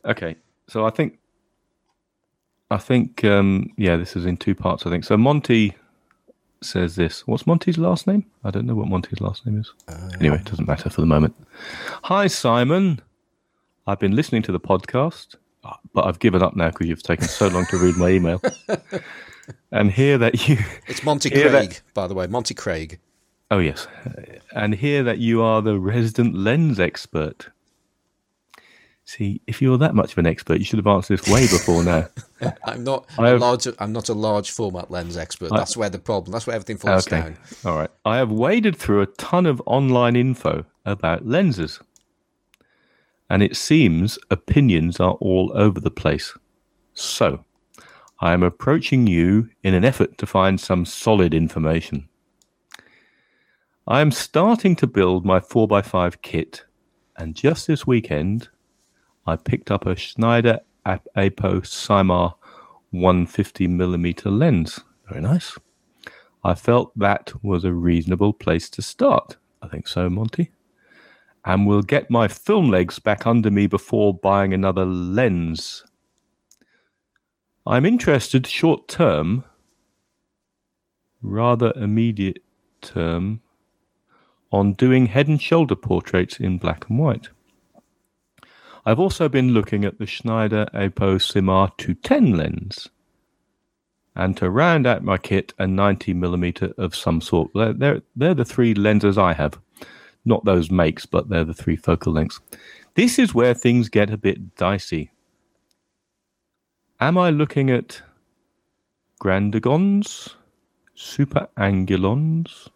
Okay, 0.06 0.36
so 0.68 0.86
I 0.86 0.90
think, 0.90 1.20
I 2.70 2.78
think, 2.78 3.24
um, 3.24 3.72
yeah, 3.78 3.96
this 3.98 4.16
is 4.16 4.26
in 4.26 4.38
two 4.38 4.56
parts. 4.56 4.86
I 4.86 4.90
think 4.90 5.04
so. 5.04 5.18
Monty 5.18 5.76
says 6.64 6.96
this. 6.96 7.26
What's 7.28 7.48
Monty's 7.48 7.78
last 7.78 8.08
name? 8.08 8.26
I 8.44 8.52
don't 8.52 8.66
know 8.66 8.76
what 8.76 8.88
Monty's 8.88 9.22
last 9.22 9.46
name 9.46 9.60
is. 9.60 9.72
Uh, 9.88 10.10
anyway, 10.20 10.38
it 10.38 10.46
doesn't 10.46 10.68
matter 10.68 10.90
for 10.90 11.02
the 11.02 11.08
moment. 11.08 11.36
Hi, 12.04 12.28
Simon. 12.28 13.00
I've 13.88 14.00
been 14.00 14.16
listening 14.16 14.44
to 14.44 14.52
the 14.52 14.60
podcast, 14.60 15.36
but 15.94 16.06
I've 16.06 16.20
given 16.20 16.42
up 16.42 16.56
now 16.56 16.70
because 16.70 16.88
you've 16.88 17.04
taken 17.04 17.28
so 17.28 17.48
long 17.48 17.66
to 17.68 17.78
read 17.78 17.98
my 17.98 18.10
email. 18.10 18.42
and 19.72 19.92
hear 19.92 20.18
that 20.20 20.48
you. 20.48 20.58
It's 20.88 21.04
Monty 21.04 21.30
Craig, 21.30 21.52
that, 21.52 21.82
by 21.94 22.08
the 22.08 22.14
way. 22.14 22.28
Monty 22.28 22.54
Craig. 22.54 23.00
Oh, 23.50 23.60
yes. 23.60 23.88
And 24.56 24.76
hear 24.76 25.04
that 25.04 25.18
you 25.18 25.42
are 25.42 25.62
the 25.62 25.80
resident 25.80 26.36
lens 26.36 26.80
expert. 26.80 27.48
See, 29.04 29.42
if 29.48 29.62
you're 29.62 29.78
that 29.80 29.96
much 29.96 30.14
of 30.14 30.20
an 30.20 30.28
expert, 30.28 30.60
you 30.60 30.66
should 30.66 30.78
have 30.78 30.88
answered 30.88 31.20
this 31.20 31.28
way 31.28 31.42
before 31.42 31.84
now. 31.84 32.08
I'm 32.64 32.84
not 32.84 33.10
a 33.18 33.38
large. 33.38 33.68
I'm 33.80 33.92
not 33.92 34.10
a 34.10 34.14
large 34.14 34.52
format 34.52 34.92
lens 34.92 35.18
expert. 35.18 35.50
That's 35.50 35.76
I, 35.76 35.80
where 35.80 35.90
the 35.90 36.00
problem. 36.00 36.32
That's 36.32 36.48
where 36.48 36.56
everything 36.56 36.78
falls 36.78 37.08
okay. 37.08 37.22
down. 37.22 37.38
All 37.66 37.76
right. 37.76 37.90
I 38.06 38.18
have 38.18 38.32
waded 38.32 38.76
through 38.76 39.02
a 39.02 39.08
ton 39.08 39.46
of 39.46 39.62
online 39.66 40.16
info 40.16 40.66
about 40.86 41.26
lenses, 41.26 41.80
and 43.30 43.42
it 43.42 43.58
seems 43.58 44.20
opinions 44.30 45.00
are 45.00 45.14
all 45.14 45.52
over 45.56 45.80
the 45.80 45.92
place. 45.92 46.38
So, 46.94 47.44
I 48.20 48.34
am 48.34 48.44
approaching 48.44 49.08
you 49.08 49.50
in 49.64 49.74
an 49.74 49.84
effort 49.84 50.18
to 50.20 50.26
find 50.28 50.60
some 50.60 50.86
solid 50.86 51.34
information. 51.34 52.08
I 53.88 54.02
am 54.02 54.12
starting 54.12 54.76
to 54.78 54.88
build 54.88 55.26
my 55.26 55.40
4x5 55.40 56.22
kit, 56.22 56.66
and 57.18 57.36
just 57.36 57.66
this 57.66 57.88
weekend 57.88 58.48
I 59.26 59.36
picked 59.36 59.72
up 59.72 59.86
a 59.86 59.96
Schneider 59.96 60.60
Apo 60.86 61.62
Symmar 61.62 62.34
150 62.92 63.68
millimeter 63.68 64.30
lens. 64.30 64.80
Very 65.08 65.22
nice. 65.22 65.58
I 66.44 66.56
felt 66.56 66.98
that 66.98 67.32
was 67.44 67.64
a 67.64 67.74
reasonable 67.74 68.34
place 68.34 68.70
to 68.72 68.82
start. 68.82 69.38
I 69.62 69.68
think 69.68 69.88
so, 69.88 70.10
Monty. 70.10 70.52
And 71.46 71.68
will 71.68 71.84
get 71.84 72.10
my 72.10 72.28
film 72.28 72.70
legs 72.70 73.00
back 73.00 73.28
under 73.28 73.52
me 73.52 73.68
before 73.68 74.14
buying 74.14 74.54
another 74.54 74.86
lens. 74.86 75.84
I'm 77.66 77.86
interested 77.86 78.48
short 78.48 78.88
term, 78.88 79.44
rather 81.22 81.72
immediate 81.76 82.44
term, 82.82 83.42
on 84.52 84.74
doing 84.74 85.06
head 85.06 85.28
and 85.28 85.42
shoulder 85.42 85.76
portraits 85.76 86.40
in 86.40 86.58
black 86.58 86.90
and 86.90 86.98
white. 86.98 87.30
I've 88.86 89.00
also 89.00 89.30
been 89.30 89.54
looking 89.54 89.86
at 89.86 90.00
the 90.00 90.08
Schneider 90.08 90.68
Apo 90.74 91.18
Symmar 91.18 91.72
210 91.78 92.36
lens. 92.36 92.90
And 94.16 94.36
to 94.38 94.50
round 94.50 94.88
out 94.88 95.04
my 95.04 95.18
kit, 95.18 95.54
a 95.60 95.66
90mm 95.66 96.78
of 96.78 96.96
some 96.96 97.22
sort. 97.22 97.52
They're, 97.54 97.74
they're, 97.74 98.02
they're 98.16 98.34
the 98.34 98.46
three 98.46 98.74
lenses 98.74 99.18
I 99.18 99.34
have. 99.34 99.60
Not 100.26 100.46
those 100.46 100.70
makes, 100.70 101.06
but 101.06 101.30
they're 101.30 101.46
the 101.46 101.54
three 101.54 101.76
focal 101.76 102.14
lengths. 102.14 102.40
This 102.96 103.18
is 103.18 103.34
where 103.34 103.54
things 103.54 103.88
get 103.88 104.12
a 104.12 104.18
bit 104.18 104.56
dicey. 104.56 105.12
Am 107.00 107.18
I 107.18 107.30
looking 107.30 107.70
at 107.70 108.02
Grandagons, 109.20 110.36
Super 110.94 111.48
Angulons, 111.58 112.68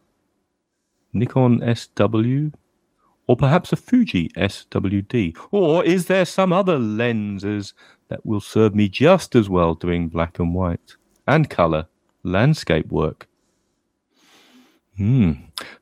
Nikon 1.14 1.62
SW, 1.76 2.52
or 3.28 3.36
perhaps 3.36 3.72
a 3.72 3.76
Fuji 3.76 4.30
SWD? 4.30 5.36
Or 5.52 5.84
is 5.84 6.06
there 6.06 6.26
some 6.26 6.54
other 6.54 6.78
lenses 6.78 7.74
that 8.08 8.26
will 8.26 8.42
serve 8.42 8.76
me 8.76 8.88
just 8.88 9.36
as 9.36 9.50
well 9.50 9.74
doing 9.74 10.10
black 10.10 10.40
and 10.40 10.54
white 10.54 10.96
and 11.28 11.50
color 11.50 11.88
landscape 12.24 12.88
work? 12.88 13.28
Hmm. 14.98 15.34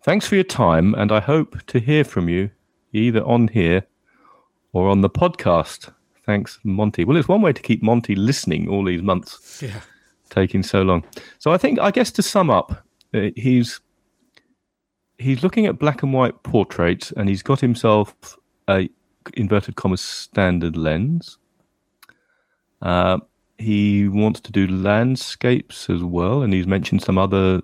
Thanks 0.01 0.27
for 0.27 0.35
your 0.35 0.43
time, 0.43 0.95
and 0.95 1.11
I 1.11 1.19
hope 1.19 1.63
to 1.67 1.79
hear 1.79 2.03
from 2.03 2.29
you 2.29 2.49
either 2.93 3.23
on 3.23 3.47
here 3.47 3.85
or 4.71 4.89
on 4.89 5.01
the 5.01 5.09
podcast. 5.09 5.93
Thanks, 6.25 6.59
Monty. 6.63 7.03
Well, 7.03 7.17
it's 7.17 7.27
one 7.27 7.41
way 7.41 7.53
to 7.53 7.61
keep 7.61 7.83
Monty 7.83 8.15
listening 8.15 8.69
all 8.69 8.83
these 8.83 9.01
months. 9.01 9.61
Yeah. 9.61 9.81
Taking 10.29 10.63
so 10.63 10.81
long. 10.81 11.03
So 11.37 11.51
I 11.51 11.57
think, 11.57 11.79
I 11.79 11.91
guess 11.91 12.09
to 12.11 12.23
sum 12.23 12.49
up, 12.49 12.85
uh, 13.13 13.29
he's 13.35 13.81
he's 15.23 15.41
looking 15.41 15.65
at 15.65 15.79
black 15.79 16.03
and 16.03 16.13
white 16.13 16.43
portraits, 16.43 17.11
and 17.15 17.29
he's 17.29 17.41
got 17.41 17.61
himself 17.61 18.37
a 18.67 18.89
inverted 19.35 19.75
commas 19.75 20.01
standard 20.01 20.75
lens. 20.75 21.37
Uh, 22.81 23.19
he 23.57 24.07
wants 24.09 24.41
to 24.41 24.51
do 24.51 24.67
landscapes 24.67 25.89
as 25.89 26.03
well, 26.03 26.41
and 26.41 26.53
he's 26.53 26.67
mentioned 26.67 27.01
some 27.01 27.17
other 27.17 27.61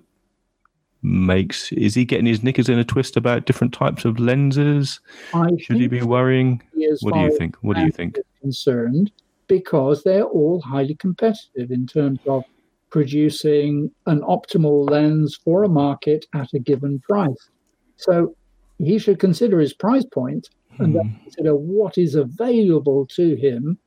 makes. 1.02 1.72
Is 1.72 1.94
he 1.94 2.04
getting 2.04 2.26
his 2.26 2.42
knickers 2.42 2.68
in 2.68 2.78
a 2.78 2.84
twist 2.84 3.16
about 3.16 3.44
different 3.44 3.74
types 3.74 4.04
of 4.04 4.18
lenses? 4.18 5.00
I 5.34 5.50
Should 5.58 5.76
he 5.76 5.88
be 5.88 6.02
worrying? 6.02 6.62
as 6.90 7.02
What 7.02 7.14
do 7.14 7.20
you 7.20 7.36
think? 7.36 7.56
What 7.56 7.76
do 7.76 7.82
you 7.82 7.92
think? 7.92 8.18
concerned 8.40 9.12
because 9.48 10.02
they're 10.02 10.24
all 10.24 10.60
highly 10.60 10.94
competitive 10.94 11.70
in 11.70 11.86
terms 11.86 12.20
of 12.26 12.44
producing 12.90 13.90
an 14.06 14.20
optimal 14.22 14.88
lens 14.88 15.38
for 15.44 15.62
a 15.64 15.68
market 15.68 16.26
at 16.34 16.52
a 16.52 16.58
given 16.58 17.00
price. 17.00 17.50
So 17.96 18.34
he 18.78 18.98
should 18.98 19.18
consider 19.18 19.60
his 19.60 19.72
price 19.72 20.04
point 20.04 20.48
and 20.78 20.94
then 20.94 21.20
consider 21.22 21.54
what 21.54 21.98
is 21.98 22.14
available 22.14 23.06
to 23.06 23.36
him 23.36 23.78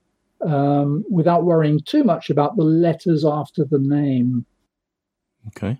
um, 0.45 1.03
without 1.09 1.43
worrying 1.43 1.79
too 1.85 2.03
much 2.03 2.29
about 2.29 2.55
the 2.55 2.63
letters 2.63 3.25
after 3.25 3.65
the 3.65 3.79
name. 3.79 4.45
Okay. 5.47 5.79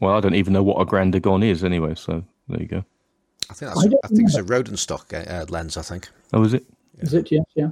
Well, 0.00 0.14
I 0.14 0.20
don't 0.20 0.34
even 0.34 0.52
know 0.52 0.62
what 0.62 0.80
a 0.80 0.84
Grandagon 0.84 1.42
is 1.42 1.64
anyway, 1.64 1.94
so 1.94 2.24
there 2.48 2.60
you 2.60 2.66
go. 2.66 2.84
I 3.50 3.54
think 3.54 3.70
that's. 3.70 3.84
don't 3.84 4.00
I, 4.04 4.08
think 4.08 4.28
it's 4.28 4.36
a 4.36 4.42
Rodenstock 4.42 5.12
uh, 5.14 5.30
uh, 5.30 5.46
lens. 5.48 5.76
I 5.76 5.82
think. 5.82 6.08
Oh, 6.32 6.42
is 6.44 6.54
it? 6.54 6.66
Is 6.98 7.14
it? 7.14 7.30
Yes, 7.30 7.44
yeah. 7.54 7.70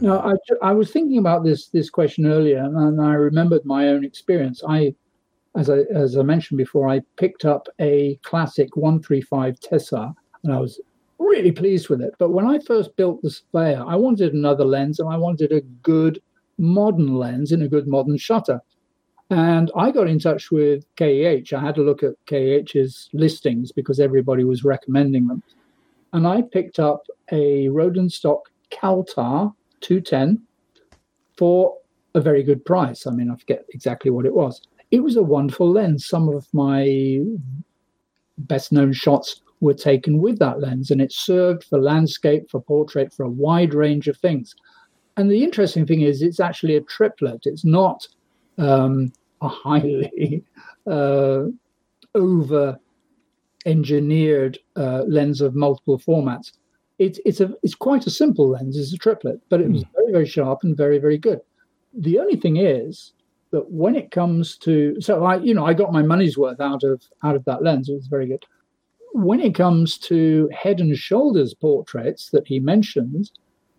No, 0.00 0.18
I, 0.20 0.34
I 0.62 0.72
was 0.72 0.90
thinking 0.90 1.18
about 1.18 1.44
this 1.44 1.68
this 1.68 1.90
question 1.90 2.26
earlier, 2.26 2.64
and 2.64 3.00
I 3.00 3.12
remembered 3.12 3.64
my 3.64 3.88
own 3.88 4.04
experience. 4.04 4.62
I, 4.66 4.94
as 5.56 5.68
I 5.68 5.80
as 5.94 6.16
I 6.16 6.22
mentioned 6.22 6.58
before, 6.58 6.88
I 6.88 7.02
picked 7.16 7.44
up 7.44 7.68
a 7.80 8.18
classic 8.22 8.76
one 8.76 9.02
three 9.02 9.20
five 9.20 9.58
Tessar, 9.60 10.14
and 10.42 10.52
I 10.52 10.58
was 10.58 10.80
really 11.18 11.52
pleased 11.52 11.88
with 11.88 12.00
it. 12.00 12.14
But 12.18 12.30
when 12.30 12.46
I 12.46 12.58
first 12.60 12.96
built 12.96 13.22
the 13.22 13.30
Surveyor, 13.30 13.84
I 13.86 13.96
wanted 13.96 14.32
another 14.32 14.64
lens, 14.64 15.00
and 15.00 15.08
I 15.08 15.16
wanted 15.16 15.52
a 15.52 15.60
good 15.60 16.20
modern 16.58 17.14
lens 17.14 17.52
in 17.52 17.62
a 17.62 17.68
good 17.68 17.86
modern 17.86 18.16
shutter. 18.16 18.60
And 19.30 19.70
I 19.76 19.92
got 19.92 20.08
in 20.08 20.18
touch 20.18 20.50
with 20.50 20.84
KEH. 20.96 21.52
I 21.52 21.60
had 21.60 21.78
a 21.78 21.82
look 21.82 22.02
at 22.02 22.14
KEH's 22.26 23.08
listings 23.12 23.70
because 23.70 24.00
everybody 24.00 24.42
was 24.42 24.64
recommending 24.64 25.28
them. 25.28 25.42
And 26.12 26.26
I 26.26 26.42
picked 26.42 26.80
up 26.80 27.02
a 27.30 27.68
Rodenstock 27.68 28.40
Caltar 28.72 29.54
210 29.80 30.42
for 31.36 31.76
a 32.14 32.20
very 32.20 32.42
good 32.42 32.64
price. 32.64 33.06
I 33.06 33.10
mean, 33.10 33.30
I 33.30 33.36
forget 33.36 33.64
exactly 33.70 34.10
what 34.10 34.26
it 34.26 34.34
was. 34.34 34.60
It 34.90 35.00
was 35.00 35.16
a 35.16 35.22
wonderful 35.22 35.70
lens. 35.70 36.06
Some 36.06 36.28
of 36.28 36.46
my 36.52 37.20
best 38.38 38.72
known 38.72 38.92
shots 38.92 39.42
were 39.60 39.74
taken 39.74 40.18
with 40.18 40.38
that 40.38 40.60
lens, 40.60 40.90
and 40.90 41.00
it 41.00 41.12
served 41.12 41.64
for 41.64 41.80
landscape, 41.80 42.50
for 42.50 42.60
portrait, 42.60 43.12
for 43.12 43.24
a 43.24 43.30
wide 43.30 43.74
range 43.74 44.08
of 44.08 44.16
things. 44.16 44.54
And 45.16 45.30
the 45.30 45.44
interesting 45.44 45.86
thing 45.86 46.00
is, 46.00 46.22
it's 46.22 46.40
actually 46.40 46.76
a 46.76 46.80
triplet. 46.82 47.42
It's 47.44 47.64
not 47.64 48.06
um, 48.58 49.12
a 49.42 49.48
highly 49.48 50.42
uh, 50.86 51.42
over 52.14 52.78
engineered 53.66 54.58
uh, 54.76 55.02
lens 55.06 55.40
of 55.40 55.54
multiple 55.54 55.98
formats. 55.98 56.52
It's 57.00 57.18
it's 57.24 57.40
a 57.40 57.52
it's 57.62 57.74
quite 57.74 58.06
a 58.06 58.10
simple 58.10 58.50
lens. 58.50 58.76
It's 58.76 58.92
a 58.92 58.98
triplet, 58.98 59.40
but 59.48 59.60
it 59.60 59.70
was 59.70 59.82
hmm. 59.82 59.88
very 59.96 60.12
very 60.12 60.26
sharp 60.26 60.62
and 60.62 60.76
very 60.76 60.98
very 60.98 61.18
good. 61.18 61.40
The 61.92 62.20
only 62.20 62.36
thing 62.36 62.58
is 62.58 63.12
that 63.52 63.70
when 63.70 63.96
it 63.96 64.10
comes 64.10 64.56
to 64.58 65.00
so 65.00 65.24
I 65.24 65.38
you 65.38 65.54
know 65.54 65.66
I 65.66 65.74
got 65.74 65.92
my 65.92 66.02
money's 66.02 66.36
worth 66.36 66.60
out 66.60 66.84
of 66.84 67.02
out 67.24 67.36
of 67.36 67.44
that 67.46 67.62
lens. 67.62 67.88
It 67.88 67.94
was 67.94 68.06
very 68.06 68.26
good. 68.26 68.44
When 69.12 69.40
it 69.40 69.54
comes 69.54 69.98
to 70.10 70.48
head 70.52 70.78
and 70.78 70.96
shoulders 70.96 71.54
portraits 71.54 72.30
that 72.30 72.46
he 72.46 72.60
mentions, 72.60 73.32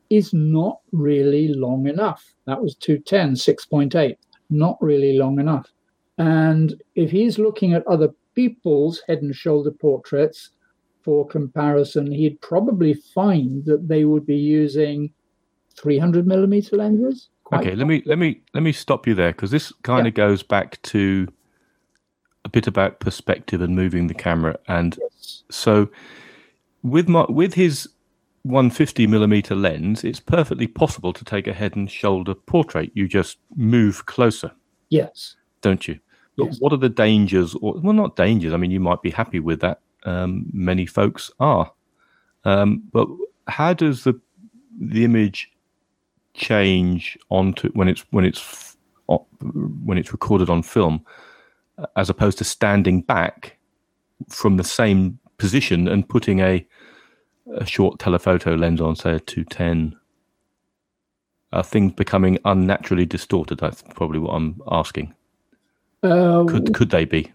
is 0.10 0.34
not 0.34 0.80
really 0.92 1.54
long 1.54 1.88
enough. 1.88 2.34
That 2.46 2.62
was 2.62 2.76
210, 2.76 3.36
6.8, 3.36 4.18
not 4.50 4.78
really 4.82 5.18
long 5.18 5.40
enough. 5.40 5.72
And 6.18 6.76
if 6.96 7.12
he's 7.12 7.40
looking 7.40 7.74
at 7.74 7.88
other 7.88 8.10
people's 8.36 9.02
head 9.08 9.22
and 9.22 9.34
shoulder 9.34 9.72
portraits 9.72 10.50
for 11.04 11.28
comparison, 11.28 12.12
he'd 12.12 12.40
probably 12.42 12.94
find 12.94 13.66
that 13.66 13.88
they 13.88 14.06
would 14.06 14.26
be 14.26 14.38
using 14.38 15.12
300 15.80 16.28
millimeter 16.28 16.76
lenses. 16.78 17.30
Okay, 17.54 17.76
let 17.76 17.88
me 17.88 18.02
let 18.06 18.18
me 18.18 18.42
let 18.54 18.64
me 18.64 18.72
stop 18.72 19.06
you 19.06 19.14
there 19.14 19.34
because 19.34 19.52
this 19.52 19.74
kind 19.84 20.08
of 20.08 20.14
goes 20.14 20.42
back 20.42 20.82
to 20.84 21.28
a 22.46 22.50
bit 22.50 22.66
about 22.66 23.00
perspective 23.02 23.62
and 23.62 23.76
moving 23.76 24.08
the 24.08 24.14
camera. 24.14 24.58
And 24.68 24.98
so, 25.50 25.90
with 26.82 27.10
my 27.10 27.26
with 27.28 27.56
his 27.56 27.90
150 28.44 29.06
millimeter 29.06 29.54
lens, 29.54 30.04
it's 30.04 30.20
perfectly 30.20 30.66
possible 30.66 31.12
to 31.14 31.26
take 31.26 31.46
a 31.46 31.54
head 31.54 31.76
and 31.76 31.92
shoulder 31.92 32.34
portrait. 32.34 32.92
You 32.94 33.08
just 33.08 33.38
move 33.56 34.06
closer, 34.06 34.52
Yes. 34.90 35.36
don't 35.62 35.88
you? 35.88 36.00
But 36.38 36.46
Yes. 36.46 36.62
what 36.62 36.72
are 36.72 36.78
the 36.78 36.90
dangers? 36.90 37.54
Or 37.56 37.74
well, 37.82 37.94
not 37.94 38.16
dangers. 38.16 38.54
I 38.54 38.58
mean, 38.58 38.72
you 38.72 38.80
might 38.80 39.02
be 39.02 39.12
happy 39.12 39.42
with 39.42 39.60
that. 39.60 39.82
Um, 40.04 40.46
many 40.52 40.86
folks 40.86 41.32
are. 41.40 41.72
Um, 42.44 42.84
but 42.92 43.08
how 43.48 43.74
does 43.74 44.04
the 44.04 44.20
the 44.80 45.04
image 45.06 45.52
change 46.34 47.18
onto 47.30 47.70
when 47.74 47.88
it's 47.88 48.06
when 48.12 48.26
it's 48.26 48.76
when 49.08 49.98
it's 49.98 50.12
recorded 50.12 50.50
on 50.50 50.64
film, 50.64 51.06
as 51.96 52.10
opposed 52.10 52.38
to 52.40 52.44
standing 52.44 53.02
back 53.02 53.58
from 54.30 54.58
the 54.58 54.64
same 54.64 55.20
position 55.38 55.88
and 55.88 56.08
putting 56.08 56.40
a 56.40 56.66
a 57.56 57.66
short 57.66 58.00
telephoto 58.00 58.56
lens 58.56 58.82
on, 58.82 58.96
say 58.96 59.16
a 59.16 59.20
two 59.20 59.44
ten? 59.44 59.96
Are 61.54 61.64
things 61.64 61.92
becoming 61.94 62.40
unnaturally 62.46 63.06
distorted? 63.06 63.60
That's 63.60 63.84
probably 63.94 64.20
what 64.20 64.32
I'm 64.34 64.62
asking. 64.72 65.14
Uh, 66.02 66.46
Could 66.46 66.74
could 66.74 66.90
they 66.92 67.04
be 67.06 67.32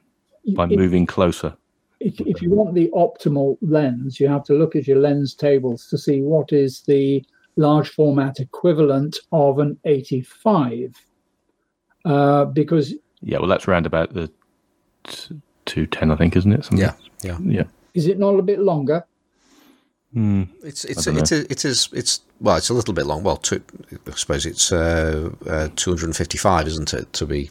by 0.54 0.64
if- 0.64 0.70
moving 0.70 1.06
closer? 1.06 1.56
If, 2.00 2.20
if 2.20 2.42
you 2.42 2.50
want 2.50 2.74
the 2.74 2.90
optimal 2.94 3.56
lens, 3.62 4.20
you 4.20 4.28
have 4.28 4.44
to 4.44 4.54
look 4.54 4.76
at 4.76 4.86
your 4.86 4.98
lens 5.00 5.34
tables 5.34 5.88
to 5.88 5.98
see 5.98 6.20
what 6.22 6.52
is 6.52 6.82
the 6.82 7.24
large 7.56 7.88
format 7.88 8.38
equivalent 8.40 9.18
of 9.32 9.58
an 9.58 9.78
85. 9.84 10.94
Uh, 12.04 12.44
because 12.46 12.94
Yeah, 13.22 13.38
well, 13.38 13.48
that's 13.48 13.66
around 13.66 13.86
about 13.86 14.12
the 14.14 14.30
two 15.64 15.86
ten, 15.86 16.10
I 16.10 16.16
think, 16.16 16.36
isn't 16.36 16.52
it? 16.52 16.64
Something- 16.64 16.78
Yeah, 16.86 16.94
yeah. 17.22 17.38
yeah. 17.42 17.62
is 17.94 18.06
it 18.06 18.18
not 18.18 18.38
a 18.38 18.42
bit 18.42 18.60
longer? 18.60 19.04
Hmm. 20.12 20.44
It's 20.62 20.84
it's 20.84 21.06
it's 21.06 21.32
a, 21.32 21.40
it 21.50 21.64
is 21.64 21.88
it's 21.92 22.20
well 22.40 22.56
it's 22.56 22.70
a 22.70 22.74
little 22.74 22.94
bit 22.94 23.06
long. 23.06 23.22
Well, 23.22 23.36
two, 23.36 23.60
I 24.06 24.10
suppose 24.12 24.46
it's 24.46 24.70
uh, 24.72 25.30
uh, 25.46 25.68
255, 25.76 26.68
isn't 26.68 26.94
it? 26.94 27.12
To 27.14 27.26
be 27.26 27.50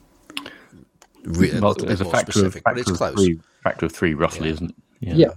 re- 1.25 1.51
a 1.51 1.59
Well, 1.59 1.71
little 1.71 1.87
bit 1.87 1.99
a 1.99 2.03
more 2.05 2.13
factor 2.13 2.29
of, 2.29 2.33
specific, 2.35 2.63
but 2.63 2.79
it's 2.79 2.91
close. 2.91 3.13
three, 3.13 3.39
factor 3.65 3.87
of 3.87 3.91
three, 3.91 4.13
roughly, 4.13 4.49
isn't 4.49 4.69
it? 4.69 4.75
Yeah. 5.17 5.29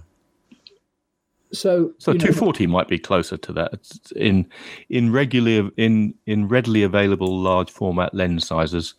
So, 1.51 1.93
So 1.97 2.11
you 2.11 2.19
know, 2.19 2.25
240 2.25 2.67
might 2.67 2.87
be 2.87 2.99
closer 2.99 3.35
to 3.35 3.53
that 3.53 3.73
It's 3.73 4.11
in 4.11 4.47
in 4.89 5.11
regularly 5.11 5.71
in 5.77 6.13
in 6.27 6.47
readily 6.47 6.83
available 6.83 7.41
large 7.41 7.71
format 7.71 8.13
lens 8.13 8.45
sizes. 8.45 8.93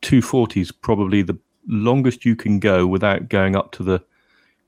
240 0.00 0.60
is 0.60 0.72
probably 0.72 1.22
the 1.22 1.38
longest 1.68 2.24
you 2.24 2.34
can 2.34 2.58
go 2.58 2.84
without 2.88 3.28
going 3.28 3.54
up 3.54 3.70
to 3.72 3.84
the 3.84 4.02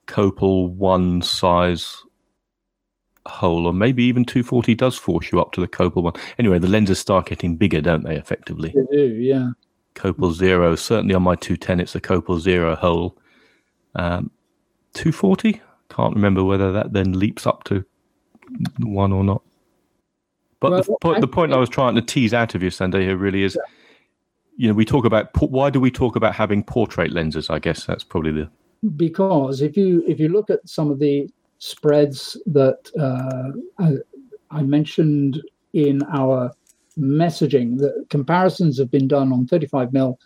Copal 0.07 0.69
one 0.69 1.21
size 1.23 1.97
hole, 3.27 3.67
or 3.67 3.73
maybe 3.73 4.05
even 4.05 4.25
240 4.25 4.77
does 4.77 4.97
force 4.97 5.33
you 5.33 5.41
up 5.41 5.51
to 5.53 5.61
the 5.61 5.67
Copal 5.67 6.03
one. 6.03 6.13
Anyway, 6.39 6.61
the 6.61 6.69
lenses 6.69 7.01
start 7.01 7.27
getting 7.27 7.57
bigger, 7.57 7.81
don't 7.81 8.05
they? 8.05 8.17
Effectively, 8.17 8.73
they 8.77 8.97
do, 8.97 9.15
yeah. 9.15 9.51
Copal 9.95 10.33
zero. 10.33 10.77
Certainly 10.77 11.15
on 11.15 11.23
my 11.23 11.35
210, 11.35 11.81
it's 11.81 11.97
a 11.97 12.01
Copal 12.01 12.39
zero 12.39 12.77
hole. 12.77 13.17
Um, 13.97 14.31
240. 14.95 15.61
Can't 15.91 16.15
remember 16.15 16.43
whether 16.45 16.73
that 16.73 16.93
then 16.93 17.19
leaps 17.19 17.47
up 17.47 17.65
to 17.65 17.85
one 18.79 19.13
or 19.13 19.25
not. 19.25 19.43
But 20.61 20.71
the, 20.85 20.91
Well, 20.91 20.99
point, 21.01 21.21
the 21.21 21.29
I- 21.29 21.31
point 21.31 21.53
I 21.53 21.59
was 21.59 21.69
trying 21.69 21.95
to 21.95 22.03
tease 22.03 22.33
out 22.33 22.55
of 22.55 22.63
you, 22.63 22.71
Sandeha, 22.71 23.19
really 23.21 23.43
is, 23.43 23.59
you 24.57 24.69
know, 24.69 24.75
we 24.75 24.85
talk 24.85 25.05
about 25.05 25.29
why 25.41 25.71
do 25.71 25.81
we 25.81 25.91
talk 25.91 26.17
about 26.17 26.35
having 26.35 26.63
portrait 26.63 27.13
lenses? 27.13 27.51
I 27.51 27.59
guess 27.59 27.85
that's 27.85 28.05
probably 28.05 28.33
the 28.33 28.51
because 28.97 29.63
if 29.63 29.77
you 29.77 30.05
if 30.07 30.21
you 30.21 30.29
look 30.29 30.51
at 30.51 30.67
some 30.69 30.91
of 30.91 30.99
the 30.99 31.29
spreads 31.59 32.37
that 32.47 32.91
uh, 32.99 33.53
I, 33.83 33.97
I 34.51 34.63
mentioned 34.63 35.43
in 35.73 36.03
our 36.13 36.53
messaging, 36.99 37.79
the 37.79 38.05
comparisons 38.11 38.79
have 38.79 38.91
been 38.91 39.09
done 39.09 39.33
on 39.33 39.47
35 39.47 39.93
mil 39.93 40.19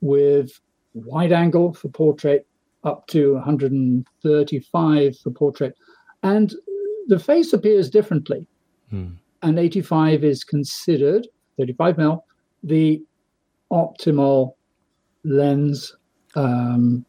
with 0.00 0.58
wide 0.94 1.32
angle 1.32 1.72
for 1.74 1.88
portrait 1.88 2.46
up 2.86 3.06
to 3.08 3.34
135 3.34 5.18
for 5.18 5.30
portrait, 5.30 5.74
and 6.22 6.54
the 7.08 7.18
face 7.18 7.52
appears 7.52 7.90
differently. 7.90 8.46
Hmm. 8.90 9.08
And 9.42 9.58
85 9.58 10.24
is 10.24 10.44
considered 10.44 11.28
35 11.58 11.98
mil 11.98 12.24
the 12.62 13.02
optimal 13.70 14.54
lens. 15.24 15.94
Um, 16.34 17.04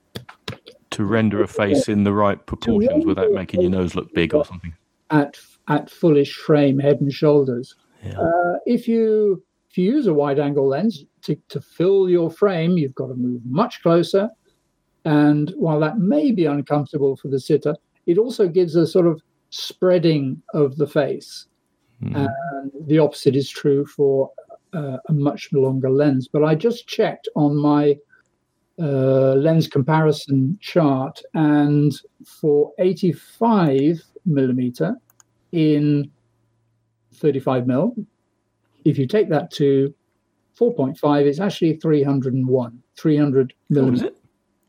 to 0.92 1.04
render 1.04 1.42
a 1.42 1.48
face 1.48 1.88
in 1.88 2.04
the 2.04 2.14
right 2.14 2.44
proportions 2.46 3.06
without 3.06 3.32
making 3.32 3.62
your 3.62 3.70
nose 3.70 3.96
look 3.96 4.14
big 4.14 4.34
or 4.34 4.46
something. 4.46 4.74
at 5.12 5.38
at 5.68 5.90
fullish 5.90 6.34
frame, 6.36 6.80
head 6.80 7.00
and 7.02 7.12
shoulders. 7.14 7.76
Yeah. 8.04 8.20
Uh, 8.20 8.54
if 8.66 8.88
you 8.88 9.44
if 9.70 9.78
if 9.78 9.84
you 9.84 9.94
use 9.94 10.08
a 10.08 10.14
wide 10.14 10.40
angle 10.40 10.68
lens 10.68 11.06
to, 11.22 11.36
to 11.50 11.62
fill 11.62 12.10
your 12.10 12.32
frame, 12.32 12.78
you've 12.78 12.96
got 12.96 13.08
to 13.08 13.14
move 13.14 13.42
much 13.46 13.82
closer. 13.84 14.30
And 15.08 15.54
while 15.56 15.80
that 15.80 16.00
may 16.00 16.32
be 16.32 16.44
uncomfortable 16.46 17.16
for 17.16 17.30
the 17.30 17.40
sitter, 17.40 17.78
it 18.08 18.18
also 18.18 18.50
gives 18.50 18.76
a 18.76 18.86
sort 18.86 19.08
of 19.08 19.22
spreading 19.52 20.42
of 20.54 20.76
the 20.76 20.86
face. 20.86 21.48
Mm. 22.04 22.28
And 22.28 22.72
the 22.88 23.00
opposite 23.00 23.34
is 23.34 23.50
true 23.50 23.86
for 23.86 24.30
uh, 24.74 24.98
a 25.08 25.14
much 25.14 25.54
longer 25.54 25.90
lens. 25.90 26.28
But 26.28 26.44
I 26.44 26.56
just 26.56 26.90
checked 26.90 27.30
on 27.38 27.56
my 27.56 27.96
uh, 28.80 29.36
lens 29.36 29.70
comparison 29.70 30.58
chart, 30.60 31.22
and 31.34 31.94
for 32.26 32.74
85 32.78 34.04
millimeter 34.26 34.94
in 35.54 36.12
35 37.14 37.66
mil, 37.66 37.96
if 38.84 38.98
you 38.98 39.08
take 39.08 39.30
that 39.30 39.52
to 39.52 39.96
4.5, 40.60 41.26
it's 41.26 41.40
actually 41.40 41.78
301, 41.78 42.84
300 42.98 43.54
millimeter. 43.70 44.12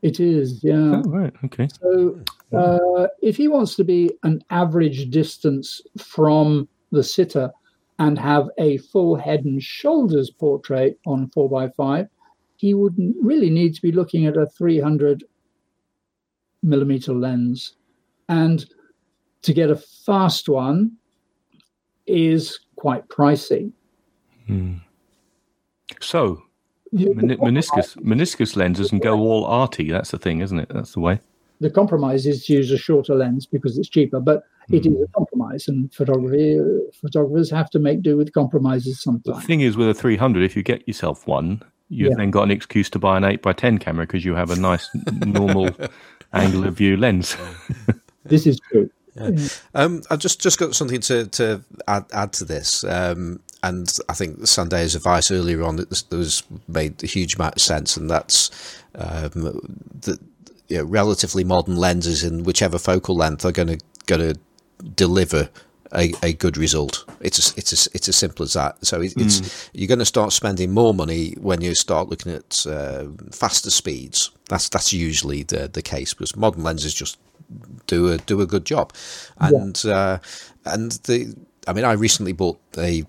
It? 0.02 0.20
it 0.20 0.20
is, 0.20 0.62
yeah. 0.62 0.74
Oh, 0.74 1.02
right, 1.06 1.34
okay. 1.44 1.68
So 1.80 2.20
uh, 2.56 3.08
if 3.22 3.36
he 3.36 3.48
wants 3.48 3.74
to 3.76 3.84
be 3.84 4.10
an 4.22 4.42
average 4.50 5.10
distance 5.10 5.80
from 5.98 6.68
the 6.90 7.02
sitter 7.02 7.50
and 7.98 8.18
have 8.18 8.48
a 8.58 8.78
full 8.78 9.16
head 9.16 9.44
and 9.44 9.62
shoulders 9.62 10.30
portrait 10.30 10.98
on 11.06 11.30
4x5, 11.36 12.08
he 12.56 12.74
would 12.74 12.96
really 13.20 13.50
need 13.50 13.74
to 13.74 13.82
be 13.82 13.92
looking 13.92 14.26
at 14.26 14.36
a 14.36 14.46
300 14.46 15.24
millimeter 16.62 17.12
lens. 17.12 17.74
And 18.28 18.64
to 19.42 19.52
get 19.52 19.70
a 19.70 19.76
fast 19.76 20.48
one 20.48 20.92
is 22.06 22.58
quite 22.76 23.08
pricey. 23.08 23.72
Hmm. 24.46 24.76
So, 26.00 26.42
men- 26.92 27.38
meniscus 27.38 27.96
meniscus 27.96 28.56
lenses 28.56 28.92
and 28.92 29.00
go 29.00 29.18
all 29.18 29.44
arty. 29.44 29.90
That's 29.90 30.10
the 30.10 30.18
thing, 30.18 30.40
isn't 30.40 30.58
it? 30.58 30.68
That's 30.70 30.92
the 30.92 31.00
way. 31.00 31.20
The 31.60 31.70
compromise 31.70 32.24
is 32.26 32.46
to 32.46 32.52
use 32.52 32.70
a 32.70 32.78
shorter 32.78 33.14
lens 33.14 33.44
because 33.44 33.76
it's 33.78 33.88
cheaper, 33.88 34.20
but 34.20 34.44
it 34.70 34.86
is 34.86 34.92
a 34.92 34.96
hmm. 34.96 35.04
compromise, 35.14 35.66
and 35.66 35.92
photography 35.92 36.58
photographers 37.00 37.50
have 37.50 37.70
to 37.70 37.78
make 37.78 38.02
do 38.02 38.16
with 38.16 38.32
compromises 38.32 39.02
sometimes. 39.02 39.40
The 39.40 39.46
thing 39.46 39.62
is, 39.62 39.76
with 39.76 39.88
a 39.88 39.94
300, 39.94 40.42
if 40.42 40.56
you 40.56 40.62
get 40.62 40.86
yourself 40.86 41.26
one, 41.26 41.62
you've 41.88 42.10
yeah. 42.10 42.16
then 42.16 42.30
got 42.30 42.42
an 42.42 42.50
excuse 42.50 42.90
to 42.90 42.98
buy 42.98 43.16
an 43.16 43.24
8 43.24 43.42
by 43.42 43.52
10 43.52 43.78
camera 43.78 44.06
because 44.06 44.24
you 44.24 44.34
have 44.34 44.50
a 44.50 44.56
nice 44.56 44.88
normal 45.24 45.70
angle 46.32 46.66
of 46.66 46.74
view 46.74 46.96
lens. 46.96 47.36
this 48.24 48.46
is 48.46 48.60
true. 48.70 48.90
Yeah. 49.14 49.30
Um, 49.74 50.02
I've 50.10 50.20
just, 50.20 50.40
just 50.40 50.58
got 50.58 50.74
something 50.74 51.00
to, 51.00 51.26
to 51.26 51.64
add, 51.88 52.04
add 52.12 52.32
to 52.34 52.44
this. 52.44 52.84
Um, 52.84 53.40
and 53.62 53.92
I 54.08 54.14
think 54.14 54.38
Sandeha's 54.46 54.94
advice 54.94 55.30
earlier 55.30 55.62
on 55.62 55.76
that 55.76 56.04
was 56.10 56.42
made 56.68 57.02
a 57.02 57.06
huge 57.06 57.34
amount 57.36 57.56
of 57.56 57.62
sense, 57.62 57.96
and 57.96 58.08
that's 58.10 58.50
um, 58.94 59.60
that 60.00 60.18
you 60.68 60.78
know, 60.78 60.84
relatively 60.84 61.44
modern 61.44 61.76
lenses 61.76 62.22
in 62.22 62.44
whichever 62.44 62.78
focal 62.78 63.16
length 63.16 63.44
are 63.44 63.52
going 63.52 63.68
to 63.68 63.78
going 64.06 64.34
to 64.34 64.38
deliver 64.94 65.48
a, 65.94 66.12
a 66.22 66.32
good 66.34 66.56
result. 66.56 67.04
It's 67.20 67.50
a, 67.50 67.58
it's 67.58 67.86
a, 67.86 67.90
it's 67.94 68.08
as 68.08 68.16
simple 68.16 68.44
as 68.44 68.52
that. 68.52 68.84
So 68.84 69.00
it, 69.00 69.14
it's 69.16 69.40
mm. 69.40 69.70
you're 69.72 69.88
going 69.88 69.98
to 69.98 70.04
start 70.04 70.32
spending 70.32 70.72
more 70.72 70.94
money 70.94 71.34
when 71.40 71.60
you 71.60 71.74
start 71.74 72.08
looking 72.08 72.32
at 72.32 72.66
uh, 72.66 73.06
faster 73.32 73.70
speeds. 73.70 74.30
That's 74.48 74.68
that's 74.68 74.92
usually 74.92 75.42
the 75.42 75.68
the 75.68 75.82
case 75.82 76.14
because 76.14 76.36
modern 76.36 76.62
lenses 76.62 76.94
just 76.94 77.18
do 77.86 78.08
a 78.08 78.18
do 78.18 78.40
a 78.40 78.46
good 78.46 78.64
job, 78.64 78.92
and 79.38 79.82
yeah. 79.84 79.94
uh, 79.94 80.18
and 80.66 80.92
the 81.04 81.34
I 81.66 81.72
mean 81.72 81.84
I 81.84 81.92
recently 81.92 82.32
bought 82.32 82.60
a 82.76 83.04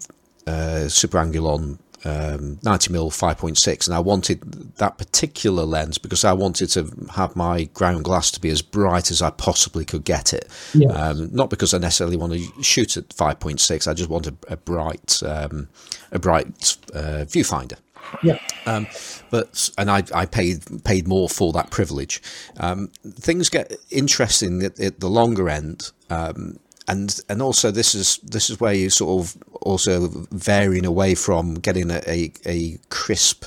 uh, 0.50 0.90
Super 0.90 1.18
Angulon 1.20 1.80
um, 2.06 2.60
90 2.64 2.94
mm 2.94 3.10
5.6 3.10 3.88
and 3.88 3.96
I 3.96 4.00
wanted 4.00 4.42
that 4.78 4.98
particular 4.98 5.66
lens 5.66 5.98
because 5.98 6.24
I 6.24 6.32
wanted 6.32 6.68
to 6.70 6.90
have 7.14 7.36
my 7.36 7.66
ground 7.66 8.06
glass 8.06 8.32
to 8.32 8.40
be 8.40 8.50
as 8.50 8.62
bright 8.62 9.12
as 9.12 9.22
I 9.22 9.32
possibly 9.32 9.84
could 9.84 10.06
get 10.06 10.34
it 10.34 10.50
yes. 10.74 10.96
um, 10.96 11.30
not 11.34 11.50
because 11.50 11.74
I 11.74 11.78
necessarily 11.78 12.16
want 12.16 12.34
to 12.34 12.64
shoot 12.64 12.96
at 12.96 13.10
5.6 13.10 13.88
I 13.88 13.94
just 13.94 14.10
want 14.10 14.28
a, 14.28 14.36
a 14.48 14.58
bright 14.58 15.22
um, 15.24 15.68
a 16.12 16.20
bright 16.20 16.78
uh, 16.94 17.26
viewfinder 17.26 17.78
yeah. 18.24 18.40
Um, 18.66 18.88
but 19.30 19.70
and 19.78 19.90
I, 19.92 20.04
I 20.14 20.26
paid 20.26 20.84
paid 20.84 21.08
more 21.08 21.30
for 21.30 21.54
that 21.54 21.70
privilege. 21.70 22.22
Um, 22.58 22.90
things 23.06 23.50
get 23.50 23.76
interesting 23.92 24.64
at, 24.64 24.80
at, 24.80 25.00
the 25.00 25.10
longer 25.10 25.48
end. 25.48 25.92
Um, 26.10 26.60
and 26.90 27.20
and 27.30 27.42
also 27.42 27.72
this 27.72 27.96
is 27.96 28.18
this 28.24 28.50
is 28.50 28.60
where 28.60 28.74
you 28.74 28.90
sort 28.90 29.22
of 29.22 29.42
also 29.62 30.08
varying 30.32 30.86
away 30.86 31.16
from 31.16 31.54
getting 31.56 31.92
a 31.92 32.02
a, 32.08 32.32
a 32.46 32.78
crisp 32.90 33.46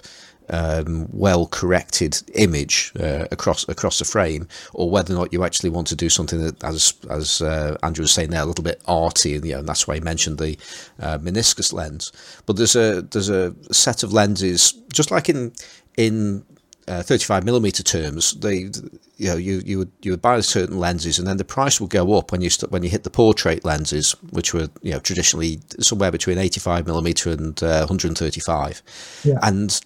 um, 0.48 1.08
well 1.12 1.46
corrected 1.46 2.22
image 2.34 2.92
uh, 3.00 3.26
across 3.30 3.68
across 3.68 3.98
the 3.98 4.04
frame, 4.04 4.46
or 4.74 4.90
whether 4.90 5.14
or 5.14 5.16
not 5.16 5.32
you 5.32 5.44
actually 5.44 5.70
want 5.70 5.86
to 5.88 5.96
do 5.96 6.08
something 6.08 6.40
that, 6.40 6.62
as 6.62 6.94
as 7.10 7.42
uh, 7.42 7.76
Andrew 7.82 8.02
was 8.02 8.12
saying 8.12 8.30
there, 8.30 8.42
a 8.42 8.46
little 8.46 8.64
bit 8.64 8.80
arty, 8.86 9.34
and 9.34 9.44
you 9.44 9.52
know, 9.52 9.58
and 9.60 9.68
that's 9.68 9.86
why 9.88 9.94
he 9.94 10.00
mentioned 10.00 10.38
the 10.38 10.56
uh, 11.00 11.18
meniscus 11.18 11.72
lens. 11.72 12.12
But 12.46 12.56
there's 12.56 12.76
a 12.76 13.02
there's 13.02 13.30
a 13.30 13.54
set 13.72 14.02
of 14.02 14.12
lenses, 14.12 14.72
just 14.92 15.10
like 15.10 15.28
in 15.28 15.52
in 15.96 16.44
uh, 16.88 17.02
35 17.02 17.44
millimeter 17.44 17.82
terms, 17.82 18.32
they 18.32 18.70
you 19.16 19.28
know 19.28 19.36
you 19.36 19.62
you 19.64 19.78
would 19.78 19.92
you 20.02 20.10
would 20.10 20.22
buy 20.22 20.40
certain 20.40 20.78
lenses, 20.78 21.18
and 21.18 21.28
then 21.28 21.36
the 21.36 21.44
price 21.44 21.80
would 21.80 21.90
go 21.90 22.16
up 22.16 22.32
when 22.32 22.40
you 22.40 22.50
st- 22.50 22.72
when 22.72 22.82
you 22.82 22.88
hit 22.88 23.04
the 23.04 23.10
portrait 23.10 23.64
lenses, 23.64 24.12
which 24.30 24.54
were 24.54 24.68
you 24.82 24.92
know 24.92 25.00
traditionally 25.00 25.60
somewhere 25.80 26.10
between 26.10 26.38
85 26.38 26.86
millimeter 26.86 27.30
and 27.30 27.62
uh, 27.62 27.86
135. 27.86 28.82
Yeah. 29.24 29.38
And 29.42 29.80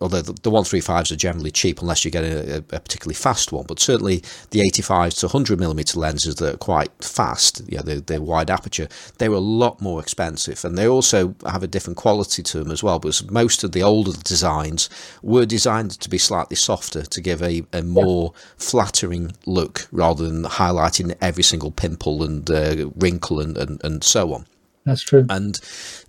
although 0.00 0.22
the, 0.22 0.32
the 0.32 0.50
135s 0.50 1.10
are 1.10 1.16
generally 1.16 1.50
cheap 1.50 1.80
unless 1.80 2.04
you 2.04 2.10
get 2.10 2.24
a, 2.24 2.58
a, 2.58 2.62
particularly 2.62 3.14
fast 3.14 3.52
one, 3.52 3.64
but 3.66 3.80
certainly 3.80 4.22
the 4.50 4.60
85 4.60 5.14
to 5.14 5.26
100 5.26 5.58
millimeter 5.58 5.98
lenses 5.98 6.36
that 6.36 6.54
are 6.54 6.58
quite 6.58 6.92
fast, 7.02 7.62
yeah, 7.66 7.80
they're, 7.82 8.00
they're 8.00 8.20
wide 8.20 8.50
aperture, 8.50 8.88
they 9.18 9.28
were 9.28 9.36
a 9.36 9.40
lot 9.40 9.80
more 9.80 10.00
expensive, 10.00 10.64
and 10.64 10.76
they 10.76 10.86
also 10.86 11.34
have 11.46 11.62
a 11.62 11.66
different 11.68 11.96
quality 11.96 12.42
to 12.42 12.58
them 12.58 12.70
as 12.70 12.82
well. 12.82 12.98
Because 12.98 13.28
most 13.30 13.64
of 13.64 13.72
the 13.72 13.82
older 13.82 14.12
designs 14.24 14.90
were 15.22 15.46
designed 15.46 15.92
to 15.92 16.10
be 16.10 16.18
slightly 16.18 16.56
softer 16.56 17.02
to 17.02 17.20
give 17.20 17.42
a, 17.42 17.62
a 17.72 17.82
more 17.82 18.32
yeah 18.34 18.40
flattering 18.68 19.32
look 19.46 19.88
rather 19.90 20.24
than 20.26 20.44
highlighting 20.44 21.16
every 21.20 21.42
single 21.42 21.70
pimple 21.70 22.22
and 22.22 22.50
uh, 22.50 22.88
wrinkle 22.96 23.40
and, 23.40 23.56
and, 23.56 23.82
and 23.84 24.04
so 24.04 24.34
on. 24.34 24.46
That's 24.84 25.02
true. 25.02 25.26
And 25.28 25.60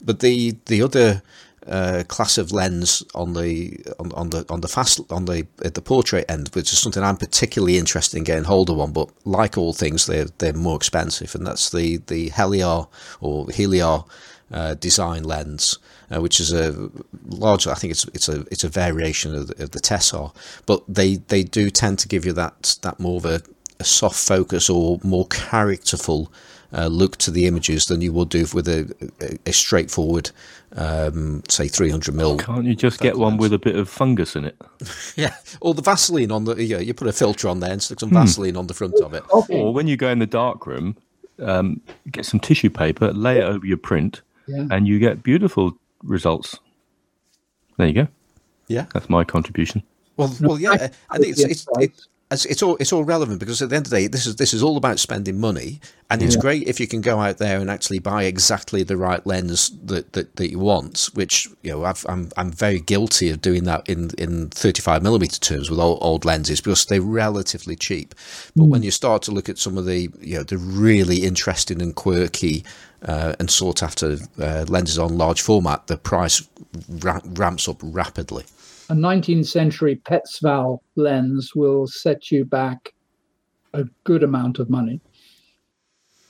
but 0.01 0.19
the 0.19 0.55
the 0.65 0.81
other 0.81 1.21
uh, 1.67 2.03
class 2.07 2.37
of 2.37 2.51
lens 2.51 3.03
on 3.13 3.33
the 3.33 3.77
on, 3.99 4.11
on, 4.13 4.29
the 4.29 4.45
on 4.49 4.61
the 4.61 4.67
fast 4.67 4.99
on 5.11 5.25
the 5.25 5.45
at 5.63 5.73
the 5.73 5.81
portrait 5.81 6.25
end, 6.29 6.49
which 6.53 6.71
is 6.71 6.79
something 6.79 7.03
I'm 7.03 7.17
particularly 7.17 7.77
interested 7.77 8.17
in 8.17 8.23
getting 8.23 8.45
hold 8.45 8.69
of 8.69 8.77
one. 8.77 8.93
But 8.93 9.09
like 9.25 9.57
all 9.57 9.73
things, 9.73 10.05
they're 10.05 10.27
they're 10.37 10.53
more 10.53 10.77
expensive, 10.77 11.35
and 11.35 11.45
that's 11.45 11.69
the 11.71 11.97
the 12.07 12.29
Heliar 12.29 12.87
or 13.19 13.47
Heliar 13.47 14.07
uh, 14.51 14.73
design 14.75 15.23
lens, 15.23 15.77
uh, 16.13 16.21
which 16.21 16.39
is 16.39 16.51
a 16.51 16.89
large. 17.27 17.67
I 17.67 17.75
think 17.75 17.91
it's 17.91 18.05
it's 18.13 18.29
a 18.29 18.41
it's 18.51 18.63
a 18.63 18.69
variation 18.69 19.35
of 19.35 19.47
the, 19.47 19.63
of 19.63 19.71
the 19.71 19.79
Tessar, 19.79 20.33
but 20.65 20.83
they 20.87 21.15
they 21.15 21.43
do 21.43 21.69
tend 21.69 21.99
to 21.99 22.07
give 22.07 22.25
you 22.25 22.33
that 22.33 22.77
that 22.81 22.99
more 22.99 23.17
of 23.17 23.25
a, 23.25 23.41
a 23.79 23.83
soft 23.83 24.19
focus 24.19 24.69
or 24.69 24.99
more 25.03 25.27
characterful 25.27 26.31
uh, 26.73 26.87
look 26.87 27.17
to 27.17 27.31
the 27.31 27.47
images 27.47 27.87
than 27.87 28.01
you 28.01 28.13
would 28.13 28.29
do 28.29 28.45
with 28.53 28.67
a, 28.67 28.93
a, 29.21 29.49
a 29.49 29.53
straightforward, 29.53 30.29
um, 30.75 31.41
say 31.49 31.67
300 31.67 32.13
mil. 32.13 32.37
Can't 32.37 32.65
you 32.65 32.75
just 32.75 32.99
get 32.99 33.17
one 33.17 33.37
with 33.37 33.53
a 33.53 33.59
bit 33.59 33.75
of 33.75 33.89
fungus 33.89 34.35
in 34.35 34.45
it? 34.45 34.55
yeah, 35.15 35.35
or 35.61 35.73
the 35.73 35.81
Vaseline 35.81 36.31
on 36.31 36.45
the. 36.45 36.63
Yeah, 36.63 36.77
you 36.77 36.93
put 36.93 37.07
a 37.07 37.13
filter 37.13 37.47
on 37.47 37.59
there 37.59 37.71
and 37.71 37.81
stick 37.81 37.99
some 37.99 38.09
hmm. 38.09 38.15
Vaseline 38.15 38.55
on 38.55 38.67
the 38.67 38.73
front 38.73 38.95
of 39.01 39.13
it. 39.13 39.23
Or 39.49 39.73
when 39.73 39.87
you 39.87 39.97
go 39.97 40.09
in 40.09 40.19
the 40.19 40.27
dark 40.27 40.67
room, 40.67 40.95
um, 41.39 41.81
get 42.11 42.25
some 42.25 42.39
tissue 42.39 42.69
paper, 42.69 43.11
lay 43.13 43.39
it 43.39 43.43
over 43.43 43.65
your 43.65 43.77
print, 43.77 44.21
yeah. 44.47 44.65
and 44.69 44.87
you 44.87 44.99
get 44.99 45.23
beautiful 45.23 45.77
results. 46.03 46.59
There 47.77 47.87
you 47.87 47.93
go. 47.93 48.07
Yeah, 48.67 48.85
that's 48.93 49.09
my 49.09 49.23
contribution. 49.23 49.83
Well, 50.17 50.35
well, 50.41 50.59
yeah, 50.59 50.89
I 51.09 51.17
think 51.17 51.37
it's 51.37 51.43
it's, 51.43 51.67
it's 51.79 52.07
it's, 52.31 52.45
it's 52.45 52.61
all 52.61 52.75
it's 52.77 52.93
all 52.93 53.03
relevant 53.03 53.39
because 53.39 53.61
at 53.61 53.69
the 53.69 53.75
end 53.75 53.87
of 53.87 53.89
the 53.89 53.97
day, 53.97 54.07
this 54.07 54.27
is 54.27 54.35
this 54.35 54.53
is 54.53 54.61
all 54.61 54.77
about 54.77 54.99
spending 54.99 55.39
money, 55.39 55.81
and 56.11 56.21
it's 56.21 56.35
yeah. 56.35 56.41
great 56.41 56.67
if 56.67 56.79
you 56.79 56.87
can 56.87 57.01
go 57.01 57.19
out 57.19 57.37
there 57.37 57.59
and 57.59 57.71
actually 57.71 57.97
buy 57.97 58.23
exactly 58.23 58.83
the 58.83 58.97
right 58.97 59.25
lens 59.25 59.71
that, 59.85 60.13
that, 60.13 60.35
that 60.35 60.51
you 60.51 60.59
want. 60.59 61.09
Which 61.13 61.47
you 61.63 61.71
know, 61.71 61.83
i 61.83 61.89
am 61.89 61.95
I'm, 62.07 62.29
I'm 62.37 62.51
very 62.51 62.81
guilty 62.81 63.31
of 63.31 63.41
doing 63.41 63.63
that 63.63 63.89
in 63.89 64.11
in 64.19 64.49
35 64.49 65.01
millimeter 65.01 65.39
terms 65.39 65.71
with 65.71 65.79
old, 65.79 65.97
old 66.01 66.23
lenses 66.23 66.61
because 66.61 66.85
they're 66.85 67.01
relatively 67.01 67.75
cheap. 67.75 68.13
But 68.55 68.65
mm. 68.65 68.69
when 68.69 68.83
you 68.83 68.91
start 68.91 69.23
to 69.23 69.31
look 69.31 69.49
at 69.49 69.57
some 69.57 69.77
of 69.77 69.85
the 69.85 70.09
you 70.21 70.37
know 70.37 70.43
the 70.43 70.59
really 70.59 71.23
interesting 71.25 71.81
and 71.81 71.95
quirky 71.95 72.63
uh, 73.01 73.33
and 73.39 73.49
sought 73.49 73.81
after 73.81 74.17
uh, 74.39 74.65
lenses 74.67 74.99
on 74.99 75.17
large 75.17 75.41
format, 75.41 75.87
the 75.87 75.97
price 75.97 76.47
ra- 77.01 77.21
ramps 77.23 77.67
up 77.67 77.77
rapidly 77.81 78.45
a 78.89 78.93
19th 78.93 79.45
century 79.47 79.95
Petzval 79.95 80.79
lens 80.95 81.55
will 81.55 81.87
set 81.87 82.31
you 82.31 82.43
back 82.43 82.93
a 83.73 83.85
good 84.03 84.23
amount 84.23 84.59
of 84.59 84.69
money. 84.69 84.99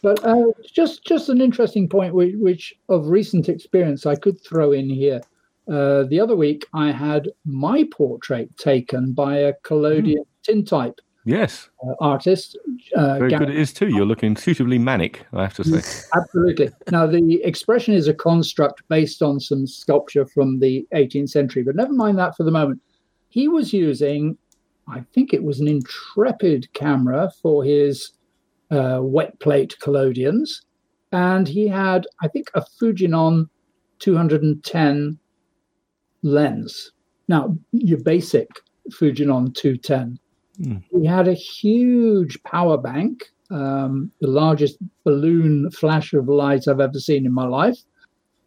But 0.02 0.23
uh, 0.23 0.52
just 0.64 1.06
just 1.06 1.30
an 1.30 1.41
interesting 1.41 1.90
point, 1.90 2.14
which, 2.14 2.36
which, 2.38 2.73
of 2.88 3.07
recent 3.07 3.49
experience 3.49 4.06
I 4.06 4.15
could 4.15 4.41
throw 4.41 4.72
in 4.72 4.90
here. 4.90 5.22
Uh, 5.68 6.03
the 6.03 6.19
other 6.19 6.36
week, 6.36 6.65
I 6.73 6.91
had 6.91 7.30
my 7.45 7.88
portrait 7.91 8.56
taken 8.57 9.14
by 9.14 9.38
a 9.38 9.53
collodion 9.64 10.23
tintype 10.44 10.99
Yes, 11.30 11.69
uh, 11.88 11.93
artist. 11.99 12.57
Uh, 12.95 13.19
very 13.19 13.30
Gareth- 13.30 13.47
good 13.47 13.56
it 13.56 13.60
is 13.60 13.72
too. 13.72 13.88
You're 13.88 14.06
looking 14.06 14.35
suitably 14.35 14.80
manic, 14.80 15.26
I 15.31 15.43
have 15.43 15.53
to 15.56 15.64
say. 15.64 16.07
Absolutely. 16.15 16.72
Now, 16.91 17.06
the 17.06 17.41
expression 17.43 17.93
is 17.93 18.07
a 18.07 18.14
construct 18.14 18.81
based 18.89 19.22
on 19.22 19.39
some 19.39 19.68
sculpture 19.68 20.26
from 20.26 20.60
the 20.60 20.88
18th 20.93 21.30
century, 21.30 21.61
but 21.61 21.76
never 21.76 21.93
mind 21.93 22.18
that 22.18 22.35
for 22.35 22.43
the 22.43 22.51
moment. 22.51 22.81
He 23.30 23.47
was 23.47 23.73
using, 23.73 24.38
I 24.88 25.01
think 25.14 25.34
it 25.34 25.43
was 25.43 25.60
an 25.60 25.68
Intrepid 25.68 26.73
camera 26.73 27.31
for 27.41 27.64
his 27.64 28.11
uh, 28.72 28.99
wet 29.01 29.39
plate 29.39 29.76
collodions, 29.80 30.61
and 31.11 31.47
he 31.47 31.68
had, 31.68 32.07
I 32.23 32.27
think, 32.27 32.49
a 32.56 32.61
Fujinon 32.81 33.49
210 33.99 35.19
lens. 36.23 36.91
Now, 37.27 37.56
your 37.72 37.99
basic 37.99 38.49
Fujinon 38.91 39.53
210. 39.53 40.18
He 40.91 41.06
had 41.06 41.27
a 41.27 41.34
huge 41.34 42.41
power 42.44 42.77
bank 42.77 43.31
um, 43.52 44.11
the 44.22 44.27
largest 44.27 44.77
balloon 45.03 45.72
flash 45.72 46.14
of 46.14 46.27
light 46.27 46.68
I've 46.68 46.80
ever 46.80 46.99
seen 46.99 47.26
in 47.26 47.34
my 47.34 47.48
life, 47.48 47.77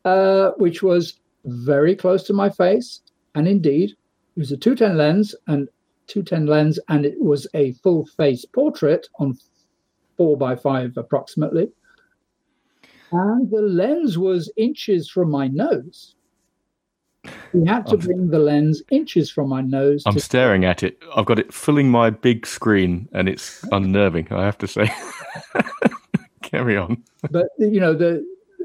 uh, 0.04 0.50
which 0.56 0.82
was 0.82 1.20
very 1.44 1.96
close 1.96 2.22
to 2.24 2.32
my 2.32 2.50
face. 2.50 3.02
And 3.34 3.48
indeed, 3.48 3.90
it 3.90 4.40
was 4.40 4.52
a 4.52 4.56
210 4.56 4.96
lens 4.96 5.34
and 5.48 5.68
210 6.06 6.46
lens, 6.46 6.78
and 6.88 7.04
it 7.04 7.20
was 7.20 7.46
a 7.54 7.72
full 7.74 8.06
face 8.06 8.44
portrait 8.44 9.08
on 9.18 9.36
four 10.16 10.36
by 10.36 10.54
five 10.54 10.96
approximately. 10.96 11.68
And 13.10 13.50
the 13.50 13.62
lens 13.62 14.18
was 14.18 14.50
inches 14.56 15.10
from 15.10 15.30
my 15.30 15.48
nose. 15.48 16.14
We 17.52 17.66
had 17.66 17.86
to 17.86 17.96
bring 17.96 18.28
the 18.28 18.38
lens 18.38 18.82
inches 18.90 19.30
from 19.30 19.48
my 19.48 19.60
nose. 19.60 20.02
I'm 20.06 20.14
to 20.14 20.20
staring 20.20 20.64
at 20.64 20.82
it. 20.82 20.98
I've 21.14 21.26
got 21.26 21.38
it 21.38 21.52
filling 21.52 21.88
my 21.88 22.10
big 22.10 22.46
screen, 22.46 23.08
and 23.12 23.28
it's 23.28 23.64
unnerving. 23.70 24.28
I 24.30 24.44
have 24.44 24.58
to 24.58 24.66
say. 24.66 24.92
Carry 26.42 26.76
on. 26.76 27.02
but 27.30 27.48
you 27.58 27.80
know 27.80 27.94
the 27.94 28.24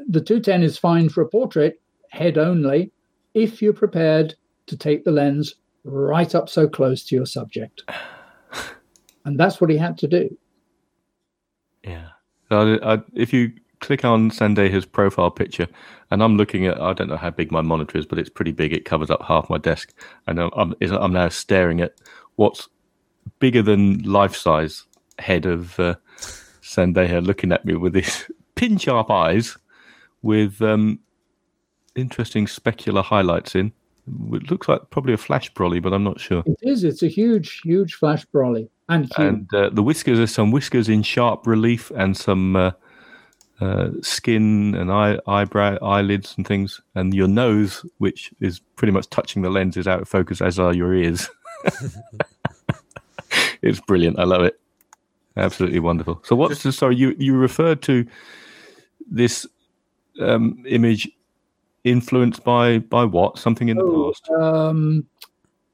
the 0.09 0.21
210 0.21 0.63
is 0.63 0.77
fine 0.77 1.09
for 1.09 1.21
a 1.21 1.27
portrait 1.27 1.79
head 2.09 2.37
only 2.37 2.91
if 3.33 3.61
you're 3.61 3.73
prepared 3.73 4.35
to 4.65 4.77
take 4.77 5.03
the 5.03 5.11
lens 5.11 5.55
right 5.83 6.33
up 6.35 6.49
so 6.49 6.67
close 6.67 7.03
to 7.03 7.15
your 7.15 7.25
subject 7.25 7.83
and 9.25 9.39
that's 9.39 9.61
what 9.61 9.69
he 9.69 9.77
had 9.77 9.97
to 9.97 10.07
do 10.07 10.37
Yeah. 11.83 12.09
So 12.49 12.77
I, 12.81 12.95
I, 12.95 13.01
if 13.13 13.33
you 13.33 13.51
click 13.79 14.03
on 14.05 14.31
Sandeha's 14.31 14.85
profile 14.85 15.31
picture, 15.31 15.67
and 16.11 16.23
I'm 16.23 16.37
looking 16.37 16.65
at, 16.65 16.79
I 16.81 16.93
don't 16.93 17.09
know 17.09 17.17
how 17.17 17.29
big 17.29 17.51
my 17.51 17.61
monitor 17.61 17.97
is, 17.97 18.05
but 18.05 18.19
it's 18.19 18.29
pretty 18.29 18.51
big. 18.51 18.73
It 18.73 18.85
covers 18.85 19.09
up 19.09 19.23
half 19.23 19.49
my 19.49 19.57
desk, 19.57 19.93
and 20.27 20.39
I'm 20.39 20.75
I'm, 20.81 21.13
now 21.13 21.29
staring 21.29 21.81
at 21.81 21.93
what's 22.35 22.67
bigger 23.39 23.61
than 23.61 24.03
life 24.03 24.35
size 24.35 24.85
head 25.19 25.45
of 25.45 25.79
uh, 25.79 25.95
Sandeha 26.61 27.25
looking 27.25 27.51
at 27.51 27.65
me 27.65 27.75
with 27.75 27.93
these 27.93 28.29
pin 28.55 28.77
sharp 28.77 29.09
eyes, 29.09 29.57
with 30.21 30.61
um, 30.61 30.99
interesting 31.95 32.45
specular 32.45 33.03
highlights 33.03 33.55
in. 33.55 33.71
It 34.31 34.49
looks 34.49 34.69
like 34.69 34.89
probably 34.89 35.13
a 35.13 35.17
flash 35.17 35.51
brolly, 35.53 35.81
but 35.81 35.93
I'm 35.93 36.03
not 36.03 36.19
sure. 36.19 36.41
it 36.45 36.57
is 36.61 36.85
it's 36.85 37.03
a 37.03 37.09
huge 37.09 37.59
huge 37.63 37.95
flash 37.95 38.25
brolly 38.27 38.69
and 38.89 39.11
and 39.17 39.53
uh, 39.53 39.69
the 39.69 39.83
whiskers 39.83 40.19
are 40.19 40.27
some 40.27 40.51
whiskers 40.51 40.89
in 40.89 41.03
sharp 41.03 41.45
relief 41.45 41.91
and 41.95 42.15
some 42.15 42.55
uh, 42.55 42.71
uh, 43.59 43.89
skin 44.01 44.75
and 44.75 44.91
eye, 44.91 45.17
eyebrow 45.27 45.77
eyelids 45.81 46.33
and 46.37 46.47
things 46.47 46.79
and 46.95 47.13
your 47.13 47.27
nose 47.27 47.83
which 47.97 48.31
is 48.39 48.59
pretty 48.75 48.91
much 48.91 49.09
touching 49.09 49.41
the 49.41 49.49
lens 49.49 49.75
is 49.77 49.87
out 49.87 50.01
of 50.01 50.07
focus 50.07 50.41
as 50.41 50.59
are 50.59 50.73
your 50.73 50.93
ears. 50.93 51.27
It's 53.61 53.79
brilliant. 53.81 54.19
I 54.19 54.23
love 54.23 54.43
it. 54.43 54.59
Absolutely 55.35 55.79
wonderful. 55.79 56.21
So 56.23 56.35
what's 56.35 56.63
the 56.63 56.71
sorry 56.71 56.95
you 56.95 57.15
you 57.17 57.35
referred 57.35 57.81
to 57.83 58.05
this 59.09 59.45
um, 60.21 60.63
image 60.67 61.09
influenced 61.83 62.43
by 62.43 62.79
by 62.79 63.03
what? 63.03 63.37
Something 63.37 63.69
in 63.69 63.77
the 63.77 63.83
Oh, 63.83 64.13
past? 64.13 64.29
um, 64.41 65.05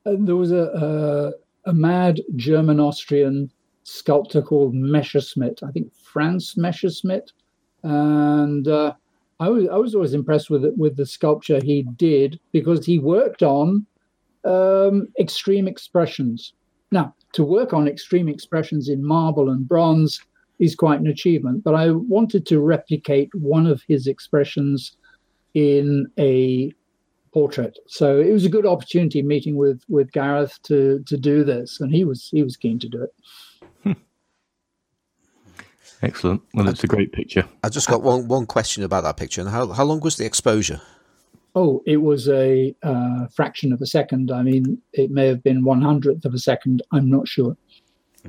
there 0.06 0.36
was 0.36 0.52
a, 0.52 1.34
a 1.66 1.70
a 1.70 1.74
mad 1.74 2.22
German 2.36 2.80
Austrian 2.80 3.50
sculptor 3.84 4.42
called 4.42 4.74
Messerschmidt. 4.74 5.62
I 5.64 5.72
think 5.72 5.94
Franz 5.94 6.56
Messerschmidt, 6.58 7.32
and 7.84 8.68
uh, 8.68 8.94
I 9.40 9.50
was 9.50 9.68
I 9.70 9.78
was 9.78 9.96
always 9.96 10.14
impressed 10.14 10.50
with 10.50 10.66
it, 10.66 10.78
with 10.78 10.96
the 10.96 11.06
sculpture 11.06 11.60
he 11.64 11.84
did 11.98 12.40
because 12.52 12.86
he 12.86 13.00
worked 13.00 13.44
on 13.44 13.86
um, 14.46 15.08
extreme 15.20 15.68
expressions. 15.68 16.54
Now, 16.92 17.16
to 17.34 17.44
work 17.44 17.74
on 17.74 17.88
extreme 17.88 18.30
expressions 18.30 18.90
in 18.90 19.04
marble 19.04 19.50
and 19.50 19.68
bronze 19.68 20.20
is 20.60 20.76
quite 20.76 21.00
an 21.00 21.08
achievement. 21.08 21.64
But 21.64 21.76
I 21.76 21.92
wanted 21.92 22.46
to 22.48 22.60
replicate 22.60 23.30
one 23.34 23.66
of 23.66 23.82
his 23.88 24.08
expressions 24.08 24.96
in 25.54 26.08
a 26.20 26.72
portrait. 27.34 27.78
So 27.88 28.20
it 28.20 28.32
was 28.32 28.46
a 28.46 28.50
good 28.50 28.66
opportunity 28.66 29.22
meeting 29.22 29.56
with 29.56 29.82
with 29.90 30.12
Gareth 30.12 30.60
to 30.64 31.04
to 31.08 31.18
do 31.18 31.44
this, 31.44 31.82
and 31.82 31.94
he 31.94 32.06
was 32.06 32.30
he 32.32 32.44
was 32.44 32.56
keen 32.56 32.80
to 32.80 32.90
do 32.90 33.02
it. 33.04 33.14
Excellent 36.04 36.42
well 36.54 36.68
it's 36.70 36.84
a 36.84 36.88
great 36.88 37.12
picture 37.12 37.46
I 37.64 37.70
just 37.70 37.88
got 37.88 38.04
one 38.04 38.28
one 38.28 38.46
question 38.46 38.84
about 38.84 39.04
that 39.04 39.18
picture. 39.18 39.42
And 39.42 39.50
how 39.50 39.68
how 39.68 39.84
long 39.86 40.00
was 40.02 40.18
the 40.18 40.26
exposure? 40.26 40.82
Oh, 41.56 41.82
it 41.86 41.98
was 41.98 42.28
a 42.28 42.76
uh, 42.84 43.28
fraction 43.28 43.72
of 43.74 43.82
a 43.82 43.86
second. 43.86 44.32
I 44.32 44.42
mean, 44.42 44.82
it 44.92 45.12
may 45.12 45.28
have 45.28 45.44
been 45.44 45.64
one 45.64 45.82
hundredth 45.82 46.26
of 46.26 46.34
a 46.34 46.40
second. 46.40 46.82
I'm 46.92 47.10
not 47.10 47.28
sure. 47.28 47.56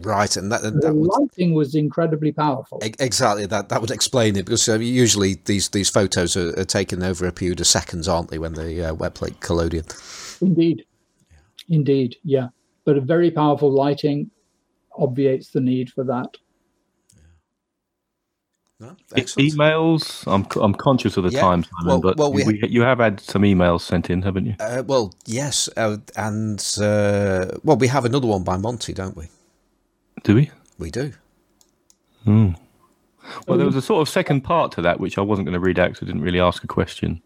Right, 0.00 0.36
and 0.36 0.50
that 0.52 0.62
The 0.62 0.70
that 0.72 0.94
would 0.94 1.10
lighting 1.18 1.54
was 1.54 1.74
incredibly 1.74 2.32
powerful. 2.32 2.78
exactly 2.82 3.46
that 3.46 3.68
that 3.68 3.80
would 3.80 3.90
explain 3.92 4.36
it 4.36 4.44
because 4.44 4.68
uh, 4.68 4.78
usually 4.78 5.36
these 5.44 5.68
these 5.70 5.88
photos 5.88 6.36
are, 6.36 6.50
are 6.58 6.64
taken 6.64 7.02
over 7.02 7.26
a 7.26 7.32
period 7.32 7.60
of 7.60 7.66
seconds, 7.66 8.08
aren't 8.08 8.30
they? 8.30 8.38
When 8.38 8.54
the 8.54 8.90
uh, 8.90 8.94
wet 8.94 9.14
plate 9.14 9.40
collodion. 9.40 9.84
Indeed, 10.40 10.84
yeah. 11.30 11.76
indeed, 11.76 12.16
yeah. 12.24 12.48
But 12.84 12.96
a 12.98 13.00
very 13.00 13.30
powerful 13.30 13.70
lighting 13.72 14.30
obviates 14.98 15.50
the 15.50 15.60
need 15.60 15.90
for 15.90 16.04
that. 16.04 16.36
No? 18.84 18.90
E- 19.16 19.20
Excellent. 19.20 19.52
Emails. 19.52 20.24
I'm 20.32 20.46
I'm 20.62 20.74
conscious 20.74 21.16
of 21.16 21.24
the 21.24 21.30
Yeah, 21.30 21.40
time, 21.40 21.64
Simon, 21.64 21.86
well- 21.86 22.00
but 22.00 22.16
well, 22.16 22.32
we- 22.32 22.44
we, 22.44 22.68
you 22.68 22.82
have 22.82 22.98
had 22.98 23.20
some 23.20 23.42
emails 23.42 23.80
sent 23.80 24.10
in, 24.10 24.22
haven't 24.22 24.46
you? 24.46 24.54
Uh, 24.60 24.82
well, 24.86 25.14
yes, 25.26 25.68
uh, 25.76 25.96
and 26.16 26.58
uh, 26.80 27.46
well, 27.62 27.76
we 27.76 27.88
have 27.88 28.04
another 28.04 28.26
one 28.26 28.44
by 28.44 28.56
Monty, 28.56 28.92
don't 28.92 29.16
we? 29.16 29.28
Do 30.22 30.34
we? 30.34 30.50
We 30.78 30.90
do. 30.90 31.12
Hmm. 32.24 32.50
Well, 33.46 33.56
there 33.56 33.66
was 33.66 33.76
a 33.76 33.82
sort 33.82 34.02
of 34.02 34.08
second 34.08 34.42
part 34.42 34.72
to 34.72 34.82
that, 34.82 35.00
which 35.00 35.16
I 35.18 35.22
wasn't 35.22 35.46
going 35.46 35.54
to 35.54 35.60
read 35.60 35.78
out 35.78 35.88
because 35.90 36.02
I 36.02 36.06
didn't 36.06 36.22
really 36.22 36.40
ask 36.40 36.62
a 36.62 36.66
question. 36.66 37.22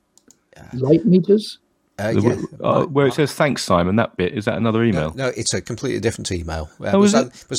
Light 0.74 1.04
meters. 1.04 1.58
Uh, 1.98 2.10
yeah. 2.10 2.36
uh, 2.62 2.84
where 2.84 3.08
it 3.08 3.14
says 3.14 3.32
"Thanks, 3.32 3.64
Simon." 3.64 3.96
That 3.96 4.16
bit 4.16 4.32
is 4.32 4.44
that 4.44 4.56
another 4.56 4.84
email? 4.84 5.12
No, 5.16 5.28
it's 5.36 5.52
a 5.52 5.60
completely 5.60 5.98
different 5.98 6.30
email. 6.30 6.70
Uh, 6.80 6.92
Oh, 6.94 7.02
it? 7.02 7.14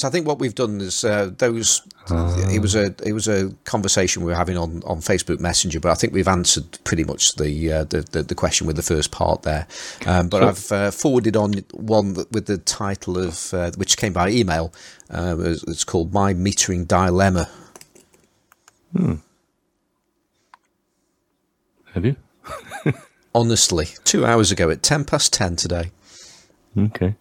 I, 0.05 0.09
think 0.09 0.25
what 0.25 0.39
we've 0.39 0.55
done 0.55 0.79
is 0.79 1.03
uh, 1.03 1.31
those. 1.37 1.81
It 2.09 2.61
was 2.61 2.73
a 2.73 2.95
it 3.03 3.11
was 3.11 3.27
a 3.27 3.51
conversation 3.65 4.23
we 4.23 4.31
were 4.31 4.37
having 4.37 4.57
on, 4.57 4.81
on 4.85 4.99
Facebook 4.99 5.39
Messenger, 5.41 5.81
but 5.81 5.91
I 5.91 5.95
think 5.95 6.13
we've 6.13 6.27
answered 6.27 6.79
pretty 6.85 7.03
much 7.03 7.35
the 7.35 7.71
uh, 7.71 7.83
the, 7.83 8.01
the 8.01 8.23
the 8.23 8.35
question 8.35 8.65
with 8.65 8.77
the 8.77 8.81
first 8.81 9.11
part 9.11 9.43
there. 9.43 9.67
Um, 10.05 10.29
but 10.29 10.41
I've 10.41 10.71
uh, 10.71 10.91
forwarded 10.91 11.35
on 11.35 11.53
one 11.73 12.13
that, 12.13 12.31
with 12.31 12.45
the 12.45 12.57
title 12.57 13.17
of 13.17 13.53
uh, 13.53 13.71
which 13.75 13.97
came 13.97 14.13
by 14.13 14.29
email. 14.29 14.73
Uh, 15.09 15.35
it's 15.39 15.63
it's 15.63 15.83
called 15.83 16.13
"My 16.13 16.33
Metering 16.33 16.87
Dilemma." 16.87 17.49
Hmm. 18.95 19.15
Have 21.93 22.05
you? 22.05 22.15
Honestly, 23.33 23.87
two 24.03 24.25
hours 24.25 24.51
ago 24.51 24.69
at 24.69 24.81
ten 24.81 25.05
past 25.05 25.31
ten 25.33 25.55
today, 25.55 25.91
Okay. 26.77 27.15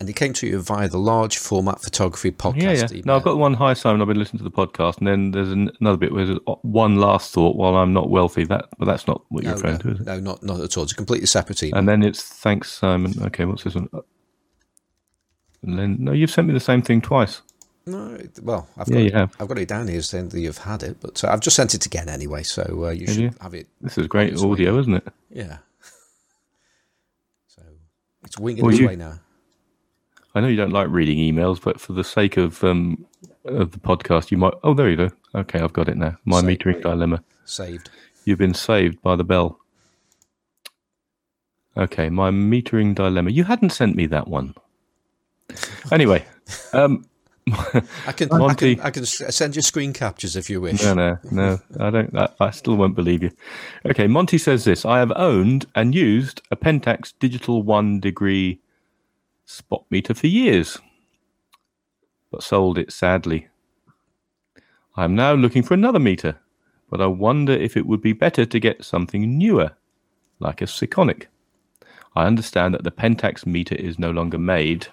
and 0.00 0.08
it 0.08 0.14
came 0.14 0.32
to 0.32 0.46
you 0.46 0.60
via 0.62 0.88
the 0.88 0.98
large 0.98 1.36
format 1.36 1.82
photography 1.82 2.30
podcast. 2.30 2.62
Yeah, 2.62 2.72
yeah. 2.72 2.86
email. 2.90 3.02
No, 3.04 3.16
I've 3.16 3.22
got 3.22 3.32
the 3.32 3.36
one. 3.36 3.54
Hi, 3.54 3.74
Simon. 3.74 4.00
I've 4.00 4.08
been 4.08 4.18
listening 4.18 4.38
to 4.38 4.44
the 4.44 4.50
podcast, 4.50 4.98
and 4.98 5.06
then 5.06 5.30
there's 5.32 5.52
an, 5.52 5.70
another 5.80 5.98
bit 5.98 6.12
where 6.12 6.24
there's 6.24 6.38
uh, 6.46 6.54
one 6.62 6.96
last 6.96 7.32
thought. 7.34 7.54
While 7.56 7.76
I'm 7.76 7.92
not 7.92 8.08
wealthy, 8.08 8.44
that 8.44 8.66
but 8.78 8.86
that's 8.86 9.06
not 9.06 9.22
what 9.28 9.44
you're 9.44 9.52
no, 9.52 9.56
referring 9.56 9.74
no, 9.74 9.78
to, 9.80 9.90
is 9.90 10.00
it? 10.00 10.06
no, 10.06 10.20
not 10.20 10.42
not 10.42 10.60
at 10.60 10.76
all. 10.78 10.84
It's 10.84 10.92
a 10.92 10.96
completely 10.96 11.26
separate 11.26 11.62
email. 11.62 11.78
And 11.78 11.86
then 11.88 12.02
it's 12.02 12.22
thanks, 12.22 12.72
Simon. 12.72 13.12
Okay, 13.24 13.44
what's 13.44 13.64
this 13.64 13.74
one? 13.74 13.88
And 15.62 15.78
then 15.78 15.96
no, 16.00 16.12
you've 16.12 16.30
sent 16.30 16.46
me 16.48 16.54
the 16.54 16.60
same 16.60 16.80
thing 16.80 17.02
twice. 17.02 17.42
No, 17.88 18.18
well, 18.42 18.68
I've 18.76 18.88
Yeah, 18.88 18.94
got, 18.94 19.00
you 19.00 19.06
it, 19.06 19.14
have. 19.14 19.36
I've 19.40 19.48
got 19.48 19.58
it 19.58 19.68
down 19.68 19.88
here 19.88 20.02
saying 20.02 20.28
that 20.30 20.40
you've 20.40 20.58
had 20.58 20.82
it, 20.82 20.98
but 21.00 21.22
uh, 21.24 21.28
I've 21.30 21.40
just 21.40 21.56
sent 21.56 21.74
it 21.74 21.86
again 21.86 22.08
anyway, 22.08 22.42
so 22.42 22.62
uh, 22.86 22.90
you 22.90 23.06
Have 23.06 23.14
should 23.14 23.22
you? 23.22 23.30
have 23.40 23.54
it. 23.54 23.66
This 23.80 23.96
is 23.98 24.06
great 24.06 24.36
audio, 24.36 24.78
isn't 24.78 24.94
it? 24.94 25.08
Yeah. 25.30 25.58
So 27.46 27.62
it's 28.24 28.38
winging 28.38 28.62
Well, 28.62 28.70
its 28.72 28.80
you- 28.80 28.88
way 28.88 28.96
now. 28.96 29.20
I 30.34 30.40
know 30.40 30.48
you 30.48 30.56
don't 30.56 30.72
like 30.72 30.88
reading 30.90 31.18
emails, 31.18 31.60
but 31.60 31.80
for 31.80 31.94
the 31.94 32.04
sake 32.04 32.36
of 32.36 32.62
um 32.62 33.06
of 33.44 33.72
the 33.72 33.78
podcast, 33.78 34.30
you 34.30 34.36
might. 34.36 34.52
Oh, 34.62 34.74
there 34.74 34.88
you 34.90 34.96
go. 34.96 35.10
Okay, 35.34 35.58
I've 35.58 35.72
got 35.72 35.88
it 35.88 35.96
now. 35.96 36.16
My 36.26 36.40
Save. 36.42 36.58
metering 36.58 36.82
dilemma. 36.82 37.24
Saved. 37.46 37.90
You've 38.24 38.38
been 38.38 38.54
saved 38.54 39.00
by 39.02 39.16
the 39.16 39.24
bell. 39.24 39.58
Okay, 41.76 42.10
my 42.10 42.30
metering 42.30 42.94
dilemma. 42.94 43.30
You 43.30 43.44
hadn't 43.44 43.70
sent 43.70 43.96
me 43.96 44.06
that 44.06 44.28
one. 44.28 44.54
Anyway, 45.90 46.24
um, 46.74 47.07
I 48.06 48.12
can, 48.12 48.32
I 48.32 48.38
Monty- 48.38 48.76
can 48.76 48.84
I 48.84 48.90
can 48.90 49.04
send 49.06 49.56
you 49.56 49.62
screen 49.62 49.92
captures 49.92 50.36
if 50.36 50.48
you 50.50 50.60
wish. 50.60 50.82
no, 50.82 50.94
no, 50.94 51.18
no. 51.30 51.58
I 51.80 51.90
don't. 51.90 52.16
I, 52.16 52.28
I 52.40 52.50
still 52.50 52.76
won't 52.76 52.94
believe 52.94 53.22
you. 53.22 53.30
Okay, 53.86 54.06
Monty 54.06 54.38
says 54.38 54.64
this. 54.64 54.84
I 54.84 54.98
have 54.98 55.12
owned 55.16 55.66
and 55.74 55.94
used 55.94 56.40
a 56.50 56.56
Pentax 56.56 57.12
digital 57.18 57.62
one 57.62 58.00
degree 58.00 58.60
spot 59.44 59.84
meter 59.90 60.14
for 60.14 60.26
years, 60.26 60.78
but 62.30 62.42
sold 62.42 62.78
it 62.78 62.92
sadly. 62.92 63.48
I 64.96 65.04
am 65.04 65.14
now 65.14 65.34
looking 65.34 65.62
for 65.62 65.74
another 65.74 66.00
meter, 66.00 66.38
but 66.90 67.00
I 67.00 67.06
wonder 67.06 67.52
if 67.52 67.76
it 67.76 67.86
would 67.86 68.02
be 68.02 68.12
better 68.12 68.44
to 68.44 68.58
get 68.60 68.84
something 68.84 69.38
newer, 69.38 69.72
like 70.40 70.60
a 70.60 70.64
Sekonic. 70.66 71.26
I 72.16 72.26
understand 72.26 72.74
that 72.74 72.82
the 72.84 72.90
Pentax 72.90 73.46
meter 73.46 73.76
is 73.76 73.98
no 73.98 74.10
longer 74.10 74.38
made. 74.38 74.88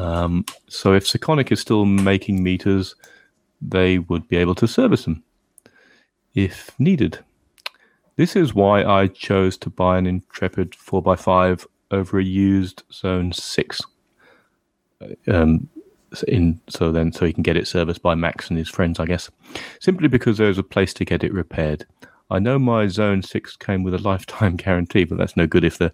Um, 0.00 0.44
so 0.68 0.94
if 0.94 1.04
Sekonic 1.04 1.52
is 1.52 1.60
still 1.60 1.84
making 1.84 2.42
meters, 2.42 2.94
they 3.60 3.98
would 3.98 4.26
be 4.28 4.36
able 4.36 4.54
to 4.56 4.66
service 4.66 5.04
them 5.04 5.22
if 6.34 6.78
needed. 6.78 7.18
This 8.16 8.36
is 8.36 8.54
why 8.54 8.84
I 8.84 9.08
chose 9.08 9.56
to 9.58 9.70
buy 9.70 9.98
an 9.98 10.06
Intrepid 10.06 10.72
4x5 10.72 11.66
over 11.90 12.18
a 12.18 12.24
used 12.24 12.82
Zone 12.92 13.32
6. 13.32 13.80
Um, 15.28 15.68
so 16.12 16.24
in 16.26 16.60
so 16.68 16.90
then 16.90 17.12
so 17.12 17.24
he 17.24 17.32
can 17.32 17.42
get 17.42 17.56
it 17.56 17.68
serviced 17.68 18.02
by 18.02 18.14
Max 18.14 18.48
and 18.48 18.58
his 18.58 18.68
friends, 18.68 18.98
I 18.98 19.06
guess. 19.06 19.30
Simply 19.80 20.08
because 20.08 20.38
there's 20.38 20.58
a 20.58 20.62
place 20.62 20.92
to 20.94 21.04
get 21.04 21.22
it 21.22 21.32
repaired. 21.32 21.86
I 22.30 22.38
know 22.38 22.58
my 22.58 22.88
Zone 22.88 23.22
Six 23.22 23.56
came 23.56 23.82
with 23.82 23.94
a 23.94 23.98
lifetime 24.08 24.56
guarantee, 24.56 25.04
but 25.04 25.18
that's 25.18 25.36
no 25.36 25.46
good 25.46 25.64
if 25.64 25.78
the 25.78 25.92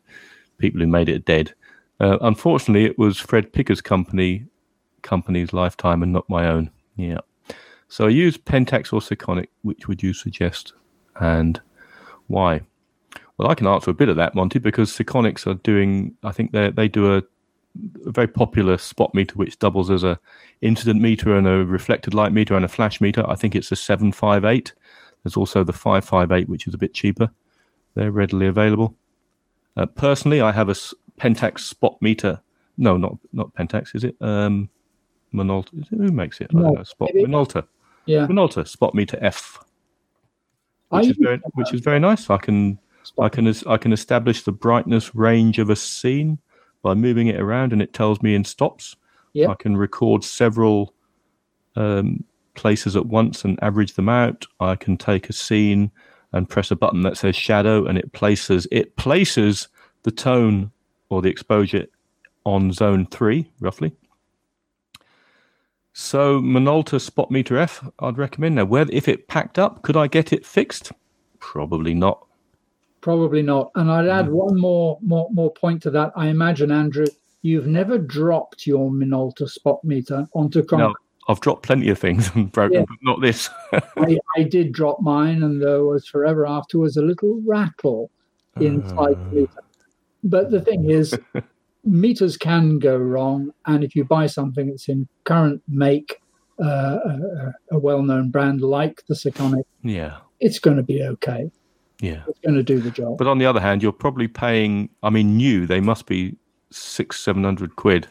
people 0.58 0.80
who 0.80 0.86
made 0.86 1.08
it 1.08 1.16
are 1.16 1.18
dead. 1.20 1.54
Uh, 2.00 2.18
unfortunately, 2.20 2.84
it 2.84 2.98
was 2.98 3.18
Fred 3.18 3.52
Picker's 3.52 3.80
company 3.80 4.46
company's 5.02 5.52
lifetime 5.52 6.02
and 6.02 6.12
not 6.12 6.28
my 6.28 6.48
own. 6.48 6.70
Yeah. 6.96 7.20
So 7.88 8.06
I 8.06 8.10
used 8.10 8.44
Pentax 8.44 8.92
or 8.92 9.00
Sekonic. 9.00 9.48
Which 9.62 9.88
would 9.88 10.02
you 10.02 10.12
suggest, 10.12 10.72
and 11.20 11.60
why? 12.26 12.62
Well, 13.38 13.48
I 13.48 13.54
can 13.54 13.66
answer 13.66 13.90
a 13.90 13.94
bit 13.94 14.08
of 14.08 14.16
that, 14.16 14.34
Monty, 14.34 14.58
because 14.58 14.90
Sekonics 14.90 15.46
are 15.46 15.54
doing. 15.54 16.16
I 16.22 16.32
think 16.32 16.52
they 16.52 16.70
they 16.70 16.88
do 16.88 17.16
a 17.16 17.22
a 18.06 18.10
very 18.10 18.28
popular 18.28 18.78
spot 18.78 19.14
meter 19.14 19.34
which 19.34 19.58
doubles 19.58 19.90
as 19.90 20.02
a 20.02 20.18
incident 20.62 21.00
meter 21.00 21.36
and 21.36 21.46
a 21.46 21.64
reflected 21.64 22.14
light 22.14 22.32
meter 22.32 22.56
and 22.56 22.64
a 22.64 22.68
flash 22.68 23.00
meter. 23.00 23.28
I 23.28 23.34
think 23.34 23.54
it's 23.54 23.70
a 23.70 23.76
758. 23.76 24.72
There's 25.22 25.36
also 25.36 25.62
the 25.62 25.72
558 25.72 26.48
which 26.48 26.66
is 26.66 26.74
a 26.74 26.78
bit 26.78 26.94
cheaper. 26.94 27.30
They're 27.94 28.10
readily 28.10 28.46
available. 28.46 28.96
Uh, 29.76 29.86
personally, 29.86 30.40
I 30.40 30.52
have 30.52 30.68
a 30.68 30.74
Pentax 31.18 31.60
spot 31.60 31.96
meter. 32.00 32.40
No, 32.78 32.96
not 32.96 33.16
not 33.32 33.54
Pentax, 33.54 33.94
is 33.94 34.04
it? 34.04 34.16
Um, 34.20 34.68
Minolta. 35.34 35.80
Is 35.80 35.88
it, 35.90 35.96
who 35.96 36.12
makes 36.12 36.40
it? 36.40 36.48
I 36.50 36.54
don't 36.54 36.62
No, 36.62 36.70
know. 36.72 36.82
Spot 36.84 37.10
maybe. 37.14 37.26
Minolta. 37.30 37.66
Yeah. 38.06 38.26
Minolta 38.26 38.66
spot 38.66 38.94
meter 38.94 39.18
F. 39.20 39.58
which 40.90 41.06
is 41.08 41.16
very 41.18 41.40
which 41.54 41.74
is 41.74 41.80
very 41.80 41.98
nice. 41.98 42.30
I 42.30 42.36
can 42.36 42.78
I 43.18 43.28
can 43.28 43.52
I 43.66 43.76
can 43.76 43.92
establish 43.92 44.42
the 44.42 44.52
brightness 44.52 45.14
range 45.14 45.58
of 45.58 45.70
a 45.70 45.76
scene 45.76 46.38
by 46.82 46.94
moving 46.94 47.26
it 47.28 47.40
around, 47.40 47.72
and 47.72 47.82
it 47.82 47.92
tells 47.92 48.22
me 48.22 48.34
in 48.34 48.44
stops. 48.44 48.96
Yep. 49.32 49.50
I 49.50 49.54
can 49.54 49.76
record 49.76 50.24
several 50.24 50.94
um, 51.74 52.24
places 52.54 52.96
at 52.96 53.06
once 53.06 53.44
and 53.44 53.58
average 53.62 53.94
them 53.94 54.08
out. 54.08 54.46
I 54.60 54.76
can 54.76 54.96
take 54.96 55.28
a 55.28 55.32
scene 55.32 55.90
and 56.32 56.48
press 56.48 56.70
a 56.70 56.76
button 56.76 57.02
that 57.02 57.16
says 57.16 57.36
shadow, 57.36 57.86
and 57.86 57.98
it 57.98 58.12
places 58.12 58.66
it 58.70 58.96
places 58.96 59.68
the 60.04 60.10
tone 60.10 60.70
or 61.08 61.22
the 61.22 61.28
exposure 61.30 61.86
on 62.44 62.72
zone 62.72 63.06
three, 63.06 63.50
roughly. 63.60 63.92
So 65.92 66.40
Minolta 66.40 67.00
Spot 67.00 67.30
Meter 67.30 67.56
F, 67.56 67.86
I'd 68.00 68.18
recommend. 68.18 68.56
Now, 68.56 68.66
where 68.66 68.86
if 68.90 69.08
it 69.08 69.28
packed 69.28 69.58
up, 69.58 69.82
could 69.82 69.96
I 69.96 70.06
get 70.08 70.32
it 70.32 70.44
fixed? 70.44 70.92
Probably 71.38 71.94
not. 71.94 72.26
Probably 73.00 73.42
not. 73.42 73.70
And 73.76 73.90
I'd 73.90 74.04
Mm. 74.06 74.12
add 74.12 74.28
one 74.30 74.58
more 74.60 74.98
more 75.00 75.28
more 75.32 75.52
point 75.52 75.82
to 75.84 75.90
that. 75.92 76.12
I 76.16 76.28
imagine, 76.28 76.70
Andrew, 76.70 77.06
you've 77.42 77.66
never 77.66 77.98
dropped 77.98 78.66
your 78.66 78.90
Minolta 78.90 79.48
spot 79.48 79.82
meter 79.84 80.28
onto 80.34 80.62
concrete. 80.64 80.88
No, 80.88 80.94
I've 81.28 81.40
dropped 81.40 81.62
plenty 81.62 81.88
of 81.88 81.98
things 81.98 82.30
and 82.34 82.52
broken, 82.52 82.80
Yeah. 82.80 82.84
but 82.88 82.98
not 83.02 83.20
this. 83.20 83.48
I, 83.96 84.18
I 84.36 84.42
did 84.42 84.72
drop 84.72 85.00
mine, 85.00 85.42
and 85.44 85.62
there 85.62 85.84
was 85.84 86.06
forever 86.06 86.46
afterwards 86.46 86.96
a 86.98 87.02
little 87.02 87.40
rattle 87.46 88.10
inside 88.60 89.16
Uh. 89.16 89.28
the 89.30 89.34
meter. 89.34 89.62
But 90.24 90.50
the 90.50 90.60
thing 90.60 90.90
is, 90.90 91.16
meters 91.84 92.36
can 92.36 92.78
go 92.78 92.96
wrong, 92.96 93.52
and 93.66 93.84
if 93.84 93.94
you 93.94 94.04
buy 94.04 94.26
something 94.26 94.68
that's 94.68 94.88
in 94.88 95.08
current 95.24 95.62
make, 95.68 96.20
uh, 96.60 96.98
a, 97.04 97.52
a 97.72 97.78
well-known 97.78 98.30
brand 98.30 98.60
like 98.62 99.02
the 99.08 99.14
Sekonic, 99.14 99.64
yeah, 99.82 100.18
it's 100.40 100.58
going 100.58 100.76
to 100.78 100.82
be 100.82 101.02
okay. 101.02 101.50
yeah. 102.00 102.22
It's 102.28 102.40
going 102.40 102.56
to 102.56 102.62
do 102.62 102.80
the 102.80 102.90
job. 102.90 103.18
But 103.18 103.26
on 103.26 103.38
the 103.38 103.46
other 103.46 103.60
hand, 103.60 103.82
you're 103.82 103.92
probably 103.92 104.26
paying. 104.28 104.88
I 105.02 105.10
mean, 105.10 105.36
new 105.36 105.66
they 105.66 105.80
must 105.80 106.06
be 106.06 106.36
six, 106.70 107.20
seven 107.20 107.44
hundred 107.44 107.76
quid, 107.76 108.08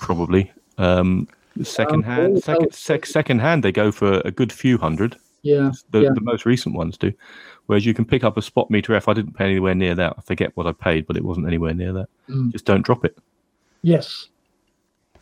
probably. 0.00 0.50
Um, 0.78 1.28
second 1.62 1.96
Um, 1.96 2.02
hand, 2.04 2.42
second, 2.42 2.72
sec, 2.74 3.06
second 3.06 3.40
hand, 3.40 3.62
they 3.62 3.72
go 3.72 3.90
for 3.92 4.22
a 4.24 4.30
good 4.30 4.52
few 4.52 4.78
hundred. 4.78 5.16
Yeah, 5.42 5.70
The, 5.90 6.00
yeah. 6.02 6.10
the 6.14 6.20
most 6.20 6.44
recent 6.46 6.74
ones 6.74 6.96
do. 6.96 7.12
Whereas 7.66 7.84
you 7.84 7.94
can 7.94 8.04
pick 8.04 8.24
up 8.24 8.36
a 8.36 8.42
spot 8.42 8.70
meter 8.70 8.94
F. 8.94 9.08
I 9.08 9.12
didn't 9.12 9.34
pay 9.34 9.44
anywhere 9.44 9.74
near 9.74 9.94
that. 9.94 10.14
I 10.16 10.20
forget 10.22 10.56
what 10.56 10.66
I 10.66 10.72
paid, 10.72 11.06
but 11.06 11.16
it 11.16 11.24
wasn't 11.24 11.46
anywhere 11.46 11.74
near 11.74 11.92
that. 11.92 12.08
Mm. 12.28 12.52
Just 12.52 12.64
don't 12.64 12.84
drop 12.84 13.04
it. 13.04 13.16
Yes. 13.82 14.28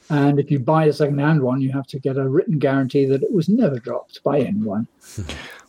And 0.08 0.38
if 0.38 0.50
you 0.50 0.60
buy 0.60 0.84
a 0.84 0.92
second-hand 0.92 1.42
one, 1.42 1.60
you 1.60 1.72
have 1.72 1.88
to 1.88 1.98
get 1.98 2.16
a 2.16 2.28
written 2.28 2.58
guarantee 2.60 3.04
that 3.06 3.22
it 3.24 3.32
was 3.32 3.48
never 3.48 3.78
dropped 3.78 4.22
by 4.22 4.40
anyone. 4.40 4.86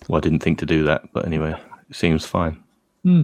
Well, 0.08 0.18
I 0.18 0.22
didn't 0.22 0.40
think 0.40 0.58
to 0.60 0.66
do 0.66 0.86
that, 0.86 1.12
but 1.12 1.26
anyway, 1.26 1.54
it 1.90 1.96
seems 1.96 2.26
fine. 2.26 2.64
Hmm. 3.04 3.24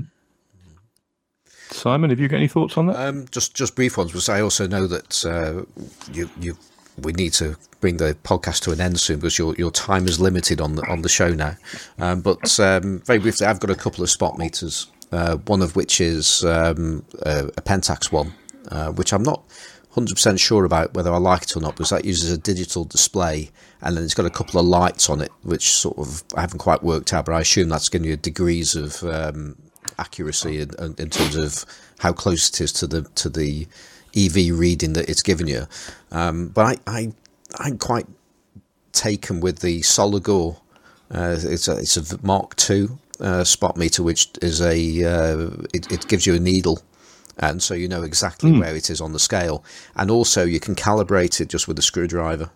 Simon, 1.69 2.09
have 2.09 2.19
you 2.19 2.27
got 2.27 2.37
any 2.37 2.49
thoughts 2.49 2.77
on 2.77 2.87
that? 2.87 2.97
Um, 2.97 3.25
just 3.31 3.55
just 3.55 3.75
brief 3.75 3.97
ones, 3.97 4.11
because 4.11 4.27
I 4.27 4.41
also 4.41 4.67
know 4.67 4.85
that 4.87 5.25
uh, 5.25 5.63
you 6.11 6.29
you 6.41 6.57
we 6.97 7.13
need 7.13 7.33
to 7.33 7.57
bring 7.79 7.97
the 7.97 8.15
podcast 8.23 8.61
to 8.61 8.71
an 8.71 8.81
end 8.81 8.99
soon 8.99 9.19
because 9.19 9.37
your 9.37 9.55
your 9.55 9.71
time 9.71 10.07
is 10.07 10.19
limited 10.19 10.61
on 10.61 10.75
the 10.75 10.89
on 10.89 11.01
the 11.01 11.09
show 11.09 11.33
now. 11.33 11.55
Um, 11.99 12.21
but 12.21 12.59
um, 12.59 12.99
very 12.99 13.19
briefly, 13.19 13.47
I've 13.47 13.59
got 13.59 13.69
a 13.69 13.75
couple 13.75 14.03
of 14.03 14.09
spot 14.09 14.37
meters. 14.37 14.87
Uh, 15.11 15.37
one 15.45 15.61
of 15.61 15.75
which 15.75 16.01
is 16.01 16.43
um, 16.43 17.05
a, 17.21 17.45
a 17.45 17.61
Pentax 17.61 18.11
one, 18.11 18.33
uh, 18.69 18.91
which 18.91 19.13
I'm 19.13 19.21
not 19.21 19.47
100% 19.95 20.39
sure 20.39 20.65
about 20.65 20.95
whether 20.95 21.13
I 21.13 21.17
like 21.17 21.43
it 21.43 21.55
or 21.55 21.59
not 21.59 21.75
because 21.75 21.91
that 21.91 22.03
uses 22.03 22.31
a 22.31 22.37
digital 22.37 22.83
display 22.83 23.51
and 23.81 23.95
then 23.95 24.03
it's 24.03 24.15
got 24.15 24.25
a 24.25 24.31
couple 24.31 24.59
of 24.59 24.65
lights 24.65 25.09
on 25.09 25.21
it, 25.21 25.31
which 25.43 25.69
sort 25.69 25.99
of 25.99 26.23
I 26.35 26.41
haven't 26.41 26.59
quite 26.59 26.81
worked 26.81 27.13
out, 27.13 27.25
but 27.25 27.33
I 27.33 27.41
assume 27.41 27.69
that's 27.69 27.89
giving 27.89 28.09
you 28.09 28.17
degrees 28.17 28.75
of 28.75 29.03
um, 29.03 29.55
accuracy 29.99 30.61
in, 30.61 30.71
in 30.79 30.95
in 30.97 31.09
terms 31.09 31.35
of 31.35 31.65
how 31.99 32.11
close 32.11 32.49
it 32.49 32.61
is 32.61 32.73
to 32.73 32.87
the 32.87 33.03
to 33.15 33.29
the 33.29 33.67
EV 34.15 34.57
reading 34.57 34.93
that 34.93 35.09
it's 35.09 35.23
giving 35.23 35.47
you. 35.47 35.67
Um, 36.11 36.49
but 36.49 36.79
I, 36.87 36.99
I 36.99 37.13
I'm 37.59 37.77
quite 37.77 38.07
taken 38.91 39.39
with 39.39 39.59
the 39.59 39.81
Soligor. 39.81 40.59
Uh, 41.11 41.37
it's 41.39 41.67
a 41.67 41.77
it's 41.77 41.97
a 41.97 42.25
Mark 42.25 42.55
II 42.69 42.89
uh, 43.19 43.43
spot 43.43 43.77
meter, 43.77 44.03
which 44.03 44.29
is 44.41 44.61
a 44.61 45.03
uh, 45.03 45.49
it, 45.73 45.91
it 45.91 46.07
gives 46.07 46.25
you 46.25 46.35
a 46.35 46.39
needle, 46.39 46.81
and 47.37 47.61
so 47.61 47.73
you 47.73 47.87
know 47.87 48.03
exactly 48.03 48.51
where 48.51 48.75
it 48.75 48.89
is 48.89 49.01
on 49.01 49.13
the 49.13 49.19
scale, 49.19 49.63
and 49.95 50.09
also 50.09 50.43
you 50.43 50.59
can 50.59 50.75
calibrate 50.75 51.41
it 51.41 51.49
just 51.49 51.67
with 51.67 51.77
a 51.77 51.83
screwdriver. 51.83 52.49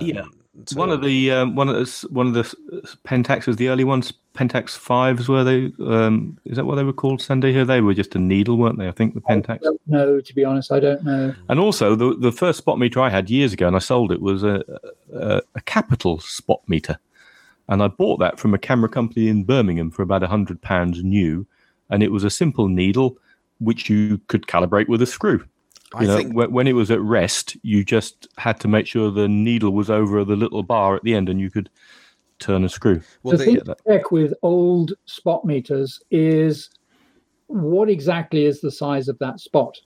yeah. 0.00 0.24
One 0.74 0.90
of 0.90 1.02
the 1.02 1.30
um, 1.30 1.54
one 1.54 1.68
of 1.68 1.74
the 1.74 2.08
one 2.10 2.26
of 2.26 2.34
the 2.34 2.40
s- 2.40 2.54
Pentaxes, 3.04 3.56
the 3.56 3.68
early 3.68 3.84
ones, 3.84 4.12
Pentax 4.34 4.76
fives, 4.76 5.28
were 5.28 5.44
they? 5.44 5.72
Um, 5.80 6.38
is 6.44 6.56
that 6.56 6.64
what 6.64 6.76
they 6.76 6.84
were 6.84 6.92
called? 6.92 7.20
Sandeha, 7.20 7.66
they 7.66 7.80
were 7.80 7.94
just 7.94 8.14
a 8.14 8.18
needle, 8.18 8.56
weren't 8.56 8.78
they? 8.78 8.88
I 8.88 8.92
think 8.92 9.14
the 9.14 9.20
Pentax. 9.20 9.60
No, 9.86 10.20
to 10.20 10.34
be 10.34 10.44
honest. 10.44 10.72
I 10.72 10.80
don't 10.80 11.04
know. 11.04 11.34
And 11.48 11.60
also, 11.60 11.94
the 11.94 12.14
the 12.14 12.32
first 12.32 12.58
spot 12.58 12.78
meter 12.78 13.00
I 13.00 13.10
had 13.10 13.30
years 13.30 13.52
ago, 13.52 13.66
and 13.66 13.76
I 13.76 13.80
sold 13.80 14.12
it, 14.12 14.20
was 14.20 14.42
a 14.42 14.62
a, 15.14 15.42
a 15.54 15.60
capital 15.62 16.20
spot 16.20 16.60
meter, 16.68 16.98
and 17.68 17.82
I 17.82 17.88
bought 17.88 18.18
that 18.20 18.38
from 18.38 18.54
a 18.54 18.58
camera 18.58 18.88
company 18.88 19.28
in 19.28 19.44
Birmingham 19.44 19.90
for 19.90 20.02
about 20.02 20.22
a 20.22 20.28
hundred 20.28 20.60
pounds 20.62 21.02
new, 21.02 21.46
and 21.90 22.02
it 22.02 22.12
was 22.12 22.24
a 22.24 22.30
simple 22.30 22.68
needle 22.68 23.18
which 23.58 23.90
you 23.90 24.18
could 24.28 24.46
calibrate 24.46 24.88
with 24.88 25.02
a 25.02 25.06
screw. 25.06 25.44
I 25.94 26.04
know, 26.04 26.16
think 26.16 26.34
when, 26.34 26.52
when 26.52 26.66
it 26.66 26.74
was 26.74 26.90
at 26.90 27.00
rest, 27.00 27.56
you 27.62 27.84
just 27.84 28.28
had 28.38 28.60
to 28.60 28.68
make 28.68 28.86
sure 28.86 29.10
the 29.10 29.28
needle 29.28 29.72
was 29.72 29.90
over 29.90 30.24
the 30.24 30.36
little 30.36 30.62
bar 30.62 30.94
at 30.94 31.02
the 31.02 31.14
end, 31.14 31.28
and 31.28 31.40
you 31.40 31.50
could 31.50 31.68
turn 32.38 32.64
a 32.64 32.68
screw. 32.68 33.00
well, 33.22 33.36
the 33.36 33.44
thing 33.44 33.54
the, 33.56 33.64
to 33.64 33.76
check 33.86 34.10
with 34.10 34.32
old 34.42 34.92
spot 35.06 35.44
meters 35.44 36.00
is 36.10 36.70
what 37.48 37.90
exactly 37.90 38.44
is 38.44 38.60
the 38.60 38.70
size 38.70 39.08
of 39.08 39.18
that 39.18 39.40
spot? 39.40 39.76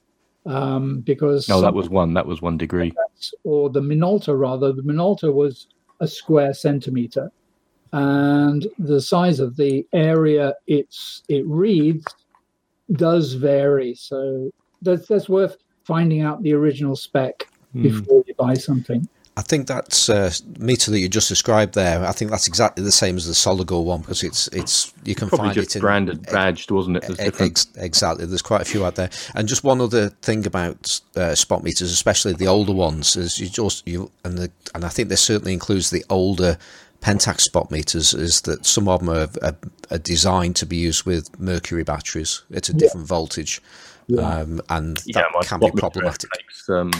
Um, 0.47 1.01
because 1.01 1.49
No, 1.49 1.61
that 1.63 1.73
was 1.73 1.89
one. 1.89 2.13
That 2.15 2.27
was 2.27 2.43
one 2.43 2.59
degree. 2.59 2.93
or 3.45 3.71
the 3.71 3.81
Minolta 3.81 4.39
rather, 4.39 4.73
the 4.73 4.83
Minolta 4.83 5.33
was 5.33 5.69
a 6.01 6.07
square 6.07 6.53
centimeter. 6.53 7.31
and 7.93 8.67
the 8.79 9.01
size 9.01 9.41
of 9.41 9.57
the 9.57 9.87
area 9.93 10.53
it's 10.67 11.23
it 11.29 11.47
reads 11.47 12.05
does 12.93 13.35
vary. 13.35 13.95
So 13.95 14.51
that's 14.83 15.07
that's 15.07 15.29
worth 15.29 15.57
finding 15.85 16.23
out 16.23 16.43
the 16.43 16.53
original 16.53 16.97
spec 16.97 17.49
mm. 17.75 17.83
before 17.83 18.25
you 18.27 18.35
buy 18.35 18.55
something. 18.55 19.09
I 19.37 19.43
think 19.43 19.67
that's 19.67 20.09
uh, 20.09 20.33
meter 20.61 20.93
that 20.93 21.01
you 21.01 21.09
just 21.09 21.29
described 21.29 21.75
there. 21.75 22.05
I 22.05 22.13
think 22.13 22.31
that's 22.31 22.47
exactly 22.47 22.85
the 22.85 22.93
same 22.93 23.17
as 23.17 23.27
the 23.27 23.33
Soligor 23.33 23.83
one 23.83 24.01
because 24.01 24.23
it's 24.23 24.47
it's 24.49 24.93
you 25.05 25.17
can 25.17 25.29
Probably 25.29 25.47
find 25.47 25.55
just 25.57 25.71
it 25.71 25.77
in, 25.77 25.81
branded, 25.81 26.27
badged, 26.27 26.71
wasn't 26.71 26.99
it? 26.99 27.41
Ex- 27.41 27.67
exactly. 27.75 28.27
There's 28.27 28.43
quite 28.43 28.63
a 28.63 28.65
few 28.65 28.85
out 28.85 28.95
there. 28.95 29.11
And 29.35 29.49
just 29.49 29.65
one 29.65 29.81
other 29.81 30.11
thing 30.11 30.47
about 30.47 31.01
uh, 31.17 31.35
spot 31.35 31.65
meters, 31.65 31.91
especially 31.91 32.35
the 32.35 32.47
older 32.47 32.73
ones, 32.73 33.17
is 33.17 33.41
you 33.41 33.49
just 33.49 33.87
you 33.89 34.13
and 34.25 34.39
the 34.39 34.53
and 34.73 34.85
I 34.85 34.89
think 34.89 35.09
this 35.09 35.23
certainly 35.23 35.53
includes 35.53 35.91
the 35.91 36.05
older 36.09 36.57
Pentax 37.01 37.41
spot 37.41 37.73
meters, 37.73 38.15
is 38.15 38.41
that 38.43 38.65
some 38.65 38.89
of 38.89 39.01
them 39.01 39.11
are, 39.11 39.29
are, 39.43 39.57
are 39.91 39.99
designed 39.99 40.57
to 40.57 40.65
be 40.65 40.77
used 40.77 41.05
with 41.05 41.39
mercury 41.39 41.83
batteries. 41.83 42.43
It's 42.51 42.71
a 42.71 42.73
different 42.73 43.05
yeah. 43.05 43.17
voltage, 43.17 43.61
yeah. 44.07 44.39
Um, 44.39 44.61
and 44.69 45.01
yeah, 45.07 45.23
that 45.33 45.47
can 45.47 45.61
be 45.61 45.71
problematic. 45.71 46.31
Takes, 46.31 46.69
um, 46.69 46.91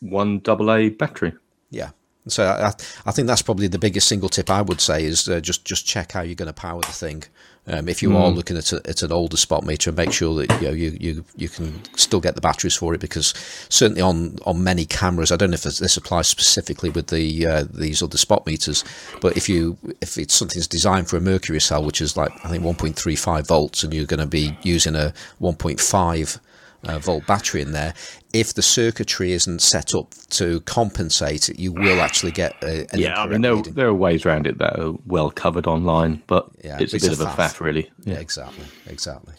one 0.00 0.38
double 0.40 0.70
A 0.72 0.90
battery. 0.90 1.32
Yeah. 1.70 1.90
So 2.28 2.44
I, 2.44 2.72
I 3.06 3.12
think 3.12 3.26
that's 3.26 3.42
probably 3.42 3.66
the 3.66 3.78
biggest 3.78 4.06
single 4.08 4.28
tip 4.28 4.50
I 4.50 4.62
would 4.62 4.80
say 4.80 5.04
is 5.04 5.28
uh, 5.28 5.40
just 5.40 5.64
just 5.64 5.86
check 5.86 6.12
how 6.12 6.20
you're 6.20 6.34
going 6.34 6.46
to 6.46 6.52
power 6.52 6.80
the 6.80 6.92
thing. 6.92 7.24
Um, 7.66 7.88
if 7.88 8.02
you 8.02 8.10
mm. 8.10 8.16
are 8.16 8.30
looking 8.30 8.56
at, 8.56 8.72
a, 8.72 8.80
at 8.88 9.02
an 9.02 9.12
older 9.12 9.36
spot 9.36 9.64
meter, 9.64 9.92
make 9.92 10.12
sure 10.12 10.34
that 10.34 10.60
you, 10.60 10.68
know, 10.68 10.74
you 10.74 10.96
you 10.98 11.24
you 11.36 11.48
can 11.48 11.84
still 11.94 12.20
get 12.20 12.34
the 12.34 12.40
batteries 12.40 12.74
for 12.74 12.94
it 12.94 13.00
because 13.00 13.34
certainly 13.68 14.00
on, 14.00 14.38
on 14.46 14.64
many 14.64 14.86
cameras, 14.86 15.30
I 15.30 15.36
don't 15.36 15.50
know 15.50 15.54
if 15.54 15.62
this 15.62 15.96
applies 15.96 16.26
specifically 16.26 16.90
with 16.90 17.08
the 17.08 17.46
uh, 17.46 17.64
these 17.72 18.02
other 18.02 18.18
spot 18.18 18.46
meters, 18.46 18.82
but 19.20 19.36
if 19.36 19.48
you 19.48 19.76
if 20.00 20.16
it's 20.16 20.34
something's 20.34 20.66
designed 20.66 21.08
for 21.08 21.16
a 21.16 21.20
mercury 21.20 21.60
cell, 21.60 21.84
which 21.84 22.00
is 22.00 22.16
like 22.16 22.32
I 22.44 22.48
think 22.48 22.64
1.35 22.64 23.46
volts, 23.46 23.82
and 23.82 23.92
you're 23.92 24.06
going 24.06 24.20
to 24.20 24.26
be 24.26 24.56
using 24.62 24.96
a 24.96 25.12
1.5 25.40 26.40
uh, 26.84 26.98
volt 26.98 27.26
battery 27.26 27.62
in 27.62 27.72
there. 27.72 27.94
If 28.32 28.54
the 28.54 28.62
circuitry 28.62 29.32
isn't 29.32 29.60
set 29.60 29.94
up 29.94 30.14
to 30.30 30.60
compensate, 30.62 31.48
it, 31.48 31.58
you 31.58 31.72
will 31.72 32.00
actually 32.00 32.32
get 32.32 32.54
a, 32.62 32.86
yeah. 32.94 33.20
I 33.20 33.26
mean, 33.26 33.42
there, 33.42 33.56
there, 33.62 33.88
are 33.88 33.94
ways 33.94 34.24
around 34.24 34.46
it 34.46 34.58
that 34.58 34.78
are 34.78 34.94
well 35.06 35.30
covered 35.30 35.66
online, 35.66 36.22
but 36.26 36.48
yeah, 36.62 36.78
it's, 36.80 36.94
it's 36.94 37.06
a 37.06 37.10
bit 37.10 37.18
a 37.18 37.22
of 37.22 37.38
a 37.38 37.42
faff, 37.42 37.60
really. 37.60 37.90
Yeah, 38.04 38.16
exactly, 38.16 38.66
exactly. 38.86 39.34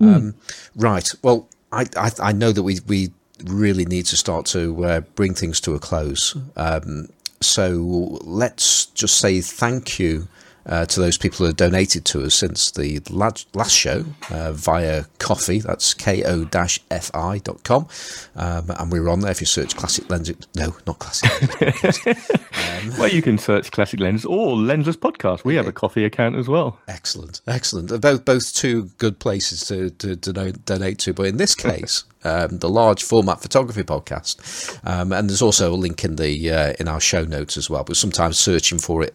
Mm. 0.00 0.14
Um, 0.14 0.34
right. 0.76 1.12
Well, 1.22 1.48
I, 1.72 1.86
I, 1.96 2.10
I 2.20 2.32
know 2.32 2.52
that 2.52 2.62
we 2.62 2.78
we 2.86 3.12
really 3.44 3.84
need 3.84 4.06
to 4.06 4.16
start 4.16 4.46
to 4.46 4.84
uh, 4.84 5.00
bring 5.00 5.34
things 5.34 5.60
to 5.62 5.74
a 5.74 5.78
close. 5.78 6.36
Um, 6.56 7.08
so 7.40 8.18
let's 8.22 8.86
just 8.86 9.18
say 9.18 9.40
thank 9.40 9.98
you 9.98 10.28
uh, 10.66 10.86
to 10.86 11.00
those 11.00 11.16
people 11.18 11.38
who 11.38 11.44
have 11.46 11.56
donated 11.56 12.04
to 12.06 12.22
us 12.22 12.34
since 12.34 12.70
the 12.70 13.00
last 13.10 13.74
show 13.74 14.04
uh, 14.30 14.52
via 14.52 15.04
Ko-fi. 15.18 15.58
That's 15.58 15.94
ko-fi.com. 15.94 17.88
Um, 18.36 18.70
and 18.70 18.92
we're 18.92 19.08
on 19.08 19.20
there 19.20 19.30
if 19.30 19.40
you 19.40 19.46
search 19.46 19.76
Classic 19.76 20.08
Lenses. 20.10 20.36
No, 20.54 20.74
not 20.86 20.98
Classic 20.98 21.30
um, 22.06 22.98
well, 22.98 23.08
you 23.08 23.22
can 23.22 23.38
search 23.38 23.70
Classic 23.70 24.00
Lens 24.00 24.24
or 24.24 24.56
Lensless 24.56 24.96
Podcast. 24.96 25.44
We 25.44 25.54
have 25.56 25.66
a 25.66 25.72
Ko-fi 25.72 26.04
account 26.04 26.36
as 26.36 26.48
well. 26.48 26.78
Excellent. 26.88 27.40
Excellent. 27.46 28.00
Both, 28.00 28.24
both 28.24 28.54
two 28.54 28.90
good 28.98 29.18
places 29.18 29.64
to, 29.66 29.90
to, 29.90 30.16
to 30.16 30.52
donate 30.52 30.98
to. 31.00 31.12
But 31.12 31.26
in 31.26 31.36
this 31.36 31.54
case, 31.60 32.04
um, 32.24 32.58
the 32.58 32.68
large 32.68 33.02
format 33.02 33.40
photography 33.40 33.82
podcast, 33.82 34.78
um, 34.86 35.12
and 35.12 35.28
there's 35.28 35.42
also 35.42 35.72
a 35.72 35.76
link 35.76 36.04
in 36.04 36.16
the 36.16 36.50
uh, 36.50 36.74
in 36.78 36.86
our 36.86 37.00
show 37.00 37.24
notes 37.24 37.56
as 37.56 37.70
well. 37.70 37.84
But 37.84 37.96
sometimes 37.96 38.38
searching 38.38 38.78
for 38.78 39.02
it 39.02 39.14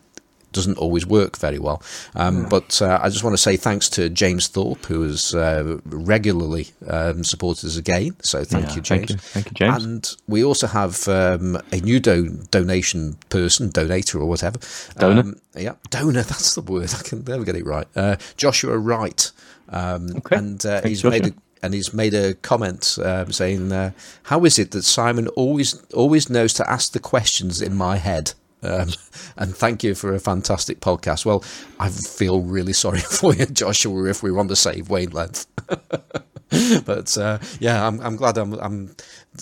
doesn't 0.56 0.78
always 0.80 1.06
work 1.06 1.38
very 1.38 1.60
well. 1.60 1.84
Um, 2.16 2.48
But 2.50 2.82
uh, 2.82 3.00
I 3.04 3.10
just 3.10 3.24
want 3.24 3.34
to 3.34 3.42
say 3.42 3.58
thanks 3.58 3.90
to 3.90 4.10
James 4.10 4.48
Thorpe, 4.48 4.86
who 4.88 5.02
has 5.04 5.34
uh, 5.36 5.78
regularly 5.86 6.68
um, 6.88 7.24
supported 7.24 7.68
us 7.68 7.78
again. 7.78 8.16
So 8.24 8.44
thank 8.44 8.68
yeah, 8.70 8.76
you, 8.76 8.82
James. 8.82 9.10
Thank 9.10 9.10
you. 9.12 9.18
thank 9.18 9.46
you, 9.48 9.54
James. 9.54 9.84
And 9.84 10.16
we 10.28 10.44
also 10.44 10.68
have 10.68 11.08
um, 11.08 11.58
a 11.72 11.78
new 11.82 12.00
do- 12.00 12.40
donation 12.52 13.18
person, 13.30 13.70
donator 13.70 14.16
or 14.16 14.26
whatever. 14.26 14.58
Donor. 14.98 15.22
Um, 15.22 15.36
yeah, 15.56 15.76
donor. 15.90 16.24
That's 16.32 16.56
the 16.56 16.62
word. 16.62 16.94
I 16.98 17.04
can 17.04 17.24
never 17.24 17.44
get 17.44 17.56
it 17.56 17.66
right. 17.66 17.88
Uh, 17.96 18.16
Joshua 18.38 18.78
Wright. 18.78 19.32
Um, 19.70 20.16
okay. 20.18 20.38
And 20.38 20.66
uh, 20.66 20.82
he's 20.82 21.02
Joshua. 21.02 21.12
made 21.12 21.28
a 21.28 21.34
and 21.64 21.74
he's 21.74 21.94
made 21.94 22.14
a 22.14 22.36
comment 22.36 22.98
um, 23.04 23.32
saying, 23.32 23.72
uh, 23.72 23.92
"How 24.24 24.46
is 24.46 24.60
it 24.60 24.72
that 24.72 24.84
Simon 24.84 25.28
always 25.30 25.82
always 25.94 26.30
knows 26.30 26.54
to 26.54 26.70
ask 26.70 26.92
the 26.92 27.00
questions 27.00 27.62
in 27.62 27.76
my 27.76 27.98
head?" 27.98 28.34
Um, 28.66 28.90
and 29.38 29.56
thank 29.56 29.84
you 29.84 29.96
for 29.96 30.14
a 30.14 30.20
fantastic 30.20 30.80
podcast. 30.80 31.26
Well, 31.26 31.44
I 31.80 31.90
feel 31.90 32.42
really 32.42 32.74
sorry 32.74 33.00
for 33.20 33.34
you, 33.34 33.46
Joshua, 33.46 34.10
if 34.10 34.24
we're 34.24 34.40
on 34.40 34.48
the 34.48 34.56
same 34.56 34.86
wavelength. 34.86 35.46
but 36.86 37.18
uh, 37.18 37.40
yeah, 37.60 37.88
I'm, 37.88 38.00
I'm 38.02 38.16
glad 38.16 38.38
I'm, 38.38 38.54
I'm 38.54 38.96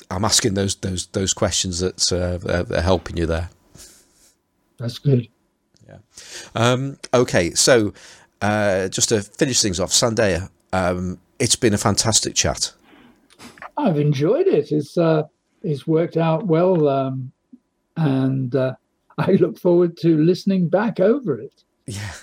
I'm 0.10 0.26
asking 0.26 0.54
those 0.54 0.76
those 0.76 1.08
those 1.08 1.34
questions 1.34 1.80
that 1.80 2.12
uh, 2.12 2.76
are 2.76 2.82
helping 2.82 3.18
you 3.18 3.26
there. 3.26 3.50
That's 4.78 4.98
good. 4.98 5.28
Yeah. 5.88 5.98
Um, 6.56 6.98
okay, 7.14 7.52
so 7.52 7.94
uh, 8.42 8.88
just 8.90 9.10
to 9.10 9.22
finish 9.22 9.62
things 9.62 9.80
off, 9.80 9.92
Sandeha, 9.92 10.50
um, 10.72 11.20
it's 11.40 11.56
been 11.56 11.74
a 11.74 11.78
fantastic 11.78 12.36
chat. 12.36 12.74
I've 13.78 14.00
enjoyed 14.00 14.48
it. 14.48 14.72
It's 14.72 14.98
uh, 14.98 15.24
it's 15.62 15.88
worked 15.88 16.18
out 16.18 16.46
well, 16.46 16.88
um, 16.88 17.32
and 17.98 18.56
uh, 18.56 18.76
I 19.18 19.34
look 19.34 19.60
forward 19.60 19.98
to 19.98 20.18
listening 20.18 20.70
back 20.70 21.00
over 21.00 21.40
it. 21.40 21.64
Yeah, 21.86 22.14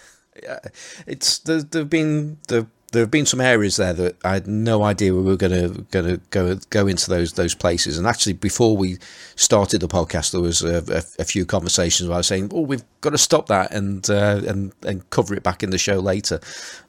yeah. 0.43 0.59
It's 1.07 1.39
there. 1.39 1.63
There've 1.63 1.91
been 1.91 2.39
there. 2.49 2.67
There 2.93 3.03
have 3.03 3.11
been 3.11 3.27
some 3.27 3.41
areas 3.41 3.77
there 3.77 3.93
that 3.93 4.17
I 4.25 4.33
had 4.33 4.49
no 4.49 4.83
idea 4.83 5.15
we 5.15 5.23
were 5.23 5.37
going 5.37 5.53
to 5.53 5.83
going 5.93 6.07
to 6.07 6.21
go 6.31 6.57
go 6.71 6.89
into 6.89 7.09
those 7.09 7.35
those 7.35 7.55
places. 7.55 7.97
And 7.99 8.07
actually, 8.07 8.33
before 8.33 8.77
we 8.77 8.99
started 9.37 9.81
the 9.81 9.87
podcast, 9.87 10.33
there 10.33 10.41
was 10.41 10.63
a, 10.63 10.83
a, 10.93 11.23
a 11.23 11.25
few 11.25 11.47
conversations 11.47 12.09
where 12.09 12.17
I 12.17 12.19
was 12.19 12.27
saying, 12.27 12.51
"Oh, 12.53 12.63
we've 12.63 12.83
got 13.01 13.11
to 13.11 13.19
stop 13.19 13.47
that 13.47 13.73
and 13.73 14.09
uh, 14.11 14.41
and 14.45 14.73
and 14.85 15.09
cover 15.11 15.35
it 15.35 15.45
back 15.45 15.63
in 15.63 15.71
the 15.71 15.79
show 15.79 16.01
later," 16.01 16.41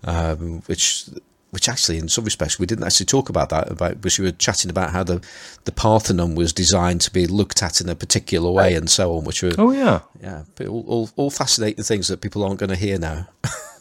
um, 0.04 0.64
which 0.66 1.06
which 1.52 1.70
actually, 1.70 1.98
in 1.98 2.08
some 2.08 2.24
respects, 2.26 2.58
we 2.58 2.66
didn't 2.66 2.86
actually 2.86 3.06
talk 3.06 3.30
about 3.30 3.50
that. 3.50 3.70
About 3.70 4.02
because 4.02 4.18
we 4.18 4.26
were 4.26 4.32
chatting 4.32 4.72
about 4.72 4.92
how 4.92 5.04
the 5.04 5.24
the 5.66 5.72
Parthenon 5.72 6.36
was 6.36 6.52
designed 6.54 7.02
to 7.02 7.12
be 7.12 7.28
looked 7.28 7.62
at 7.62 7.82
in 7.82 7.90
a 7.90 7.96
particular 7.96 8.50
way 8.50 8.74
and 8.74 8.90
so 8.90 9.16
on. 9.16 9.26
Which 9.26 9.44
were 9.44 9.52
oh 9.58 9.72
yeah, 9.72 10.02
yeah, 10.22 10.44
all 10.62 10.84
all, 10.88 11.10
all 11.16 11.30
fascinating 11.30 11.84
things 11.84 12.08
that 12.08 12.22
people 12.22 12.44
aren't 12.44 12.60
going 12.60 12.70
to 12.70 12.76
hear 12.76 12.98
now. 12.98 13.28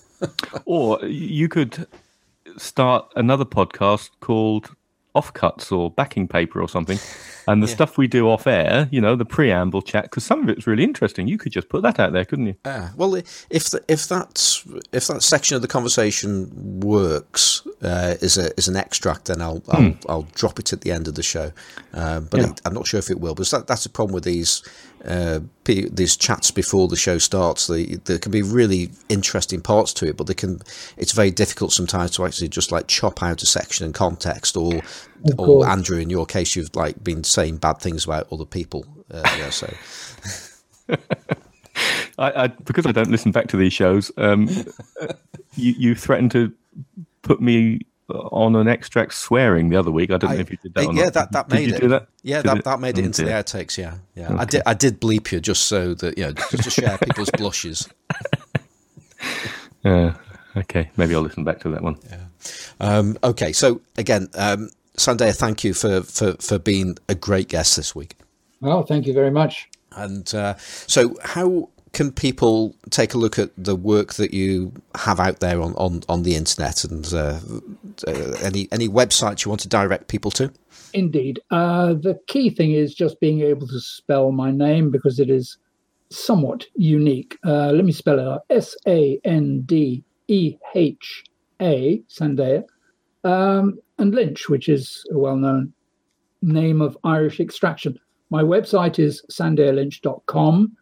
or 0.65 1.05
you 1.05 1.49
could 1.49 1.87
start 2.57 3.07
another 3.17 3.45
podcast 3.45 4.11
called 4.21 4.75
offcuts 5.15 5.73
or 5.73 5.91
backing 5.91 6.29
paper 6.29 6.61
or 6.61 6.69
something. 6.69 6.99
And 7.49 7.63
the 7.63 7.67
yeah. 7.67 7.75
stuff 7.75 7.99
we 7.99 8.07
do 8.07 8.29
off 8.29 8.47
air, 8.47 8.89
you 8.93 9.01
know, 9.01 9.17
the 9.17 9.25
preamble 9.25 9.83
chat, 9.83 10.05
because 10.05 10.25
some 10.25 10.43
of 10.43 10.49
it's 10.49 10.67
really 10.67 10.85
interesting. 10.85 11.27
You 11.27 11.39
could 11.39 11.53
just 11.53 11.69
put 11.69 11.83
that 11.83 11.99
out 11.99 12.13
there, 12.13 12.25
couldn't 12.25 12.47
you? 12.47 12.55
Well, 12.97 13.15
if 13.17 13.71
the, 13.71 13.83
if 13.89 14.07
that 14.09 14.63
if 14.93 15.07
that 15.09 15.23
section 15.23 15.57
of 15.57 15.63
the 15.63 15.69
conversation 15.69 16.81
works 16.81 17.67
uh, 17.83 18.17
as 18.23 18.39
a 18.39 18.57
as 18.57 18.69
an 18.69 18.77
extract, 18.77 19.25
then 19.25 19.41
I'll 19.41 19.63
I'll, 19.71 19.83
hmm. 19.83 19.91
I'll 20.09 20.29
drop 20.35 20.59
it 20.59 20.73
at 20.73 20.83
the 20.83 20.93
end 20.93 21.09
of 21.09 21.15
the 21.15 21.23
show. 21.23 21.53
Uh, 21.93 22.21
but 22.21 22.41
yeah. 22.41 22.53
I'm 22.65 22.75
not 22.75 22.87
sure 22.87 22.99
if 22.99 23.11
it 23.11 23.21
will. 23.21 23.35
But 23.35 23.49
that, 23.51 23.67
that's 23.67 23.83
the 23.83 23.89
problem 23.89 24.15
with 24.15 24.25
these 24.25 24.63
uh, 25.05 25.41
these 25.65 26.17
chats 26.17 26.51
before 26.51 26.89
the 26.89 26.97
show 26.97 27.19
starts. 27.19 27.67
They, 27.67 27.85
there 27.85 28.19
can 28.19 28.33
be 28.33 28.43
really 28.43 28.91
interesting 29.09 29.61
parts 29.61 29.93
to 29.95 30.07
it, 30.07 30.17
but 30.17 30.27
they 30.27 30.35
can. 30.35 30.61
It's 30.97 31.13
very 31.13 31.31
difficult 31.31 31.73
sometimes 31.73 32.11
to 32.13 32.27
actually 32.27 32.49
just 32.49 32.71
like 32.71 32.87
chop 32.87 33.23
out 33.23 33.43
a 33.43 33.47
section 33.47 33.87
and 33.87 33.95
context, 33.95 34.57
or 34.57 34.81
or 35.39 35.67
Andrew, 35.67 35.99
in 35.99 36.11
your 36.11 36.27
case, 36.27 36.55
you've 36.55 36.75
like 36.75 37.03
been 37.03 37.25
saying 37.25 37.59
bad 37.59 37.79
things 37.79 38.05
about 38.05 38.31
other 38.33 38.45
people. 38.45 38.85
Uh, 39.11 39.23
yeah, 39.39 39.51
so. 39.51 39.73
I, 42.19 42.45
I, 42.45 42.47
because 42.49 42.85
I 42.85 42.93
don't 42.93 43.11
listen 43.11 43.33
back 43.33 43.47
to 43.49 43.57
these 43.57 43.73
shows. 43.73 44.13
Um, 44.19 44.49
you, 45.55 45.73
you 45.79 45.95
threatened 45.95 46.33
to 46.33 46.53
put 47.23 47.41
me 47.41 47.81
on 48.11 48.57
an 48.57 48.69
extract 48.69 49.15
swearing 49.15 49.69
the 49.69 49.77
other 49.77 49.91
week. 49.91 50.11
I 50.11 50.19
don't 50.19 50.31
I, 50.31 50.35
know 50.35 50.41
if 50.41 50.51
you 50.51 50.59
did 50.63 50.75
that. 50.75 50.93
yeah, 50.95 51.05
not. 51.05 51.15
that 51.15 51.33
that 51.33 51.49
did 51.49 51.55
made 51.55 51.83
it. 51.83 51.89
That? 51.89 52.07
Yeah, 52.23 52.43
that, 52.43 52.65
that 52.65 52.81
made 52.81 52.99
it 52.99 53.03
oh, 53.03 53.07
into 53.07 53.25
the 53.25 53.31
outtakes. 53.31 53.79
Yeah, 53.79 53.95
yeah. 54.15 54.27
Okay. 54.27 54.37
I 54.37 54.45
did 54.45 54.63
I 54.67 54.75
did 54.75 55.01
bleep 55.01 55.33
you 55.33 55.41
just 55.41 55.67
so 55.67 55.95
that 55.95 56.19
you 56.19 56.27
know 56.27 56.33
just 56.33 56.65
to 56.65 56.71
share 56.71 56.99
people's 57.03 57.31
blushes. 57.31 57.89
Yeah. 59.85 60.15
Okay. 60.57 60.91
Maybe 60.97 61.15
I'll 61.15 61.23
listen 61.23 61.45
back 61.45 61.61
to 61.61 61.71
that 61.71 61.83
one. 61.83 61.97
Yeah. 62.11 62.25
Um, 62.81 63.19
okay. 63.23 63.53
So 63.53 63.81
again, 63.97 64.29
um, 64.35 64.71
Sandeha, 64.97 65.35
thank 65.35 65.65
you 65.65 65.75
for, 65.75 66.03
for 66.03 66.35
for 66.35 66.59
being 66.59 66.97
a 67.09 67.15
great 67.15 67.49
guest 67.49 67.77
this 67.77 67.95
week. 67.95 68.17
Well, 68.61 68.83
thank 68.83 69.07
you 69.07 69.13
very 69.13 69.31
much. 69.31 69.69
And 69.93 70.33
uh, 70.35 70.57
so, 70.59 71.17
how 71.23 71.70
can 71.93 72.13
people 72.13 72.77
take 72.91 73.15
a 73.15 73.19
look 73.19 73.39
at 73.39 73.51
the 73.57 73.75
work 73.75 74.15
that 74.15 74.33
you 74.33 74.73
have 74.95 75.19
out 75.19 75.41
there 75.41 75.61
on, 75.61 75.75
on, 75.75 76.03
on 76.09 76.23
the 76.23 76.37
internet 76.37 76.85
and 76.85 77.13
uh, 77.13 77.41
uh, 78.07 78.13
any 78.43 78.69
any 78.71 78.89
websites 78.89 79.45
you 79.45 79.49
want 79.49 79.61
to 79.63 79.69
direct 79.69 80.09
people 80.09 80.31
to? 80.33 80.53
Indeed. 80.93 81.41
Uh, 81.51 81.95
the 81.95 82.19
key 82.27 82.51
thing 82.51 82.73
is 82.73 82.95
just 82.95 83.21
being 83.21 83.41
able 83.41 83.67
to 83.67 83.81
spell 83.81 84.33
my 84.33 84.51
name 84.51 84.91
because 84.91 85.19
it 85.19 85.31
is 85.31 85.59
somewhat 86.11 86.67
unique. 86.75 87.39
Uh, 87.45 87.71
let 87.73 87.85
me 87.85 87.93
spell 87.93 88.19
it 88.19 88.27
out 88.27 88.43
S 88.51 88.77
A 88.87 89.21
N 89.25 89.63
D 89.63 90.05
E 90.29 90.57
H 90.75 91.25
A, 91.61 92.03
Sandeha, 92.09 92.65
um, 93.25 93.79
and 93.99 94.15
Lynch, 94.15 94.49
which 94.49 94.69
is 94.69 95.05
a 95.11 95.19
well 95.19 95.37
known 95.37 95.73
name 96.43 96.81
of 96.81 96.97
Irish 97.05 97.41
extraction. 97.41 97.99
My 98.31 98.43
website 98.43 98.99
is 98.99 99.23
sandehalynch.com. 99.31 100.77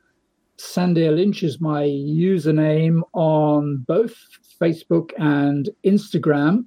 Sandeha 0.59 1.15
Lynch 1.15 1.43
is 1.43 1.61
my 1.61 1.85
username 1.85 3.03
on 3.13 3.79
both 3.87 4.15
Facebook 4.61 5.13
and 5.19 5.71
Instagram, 5.85 6.67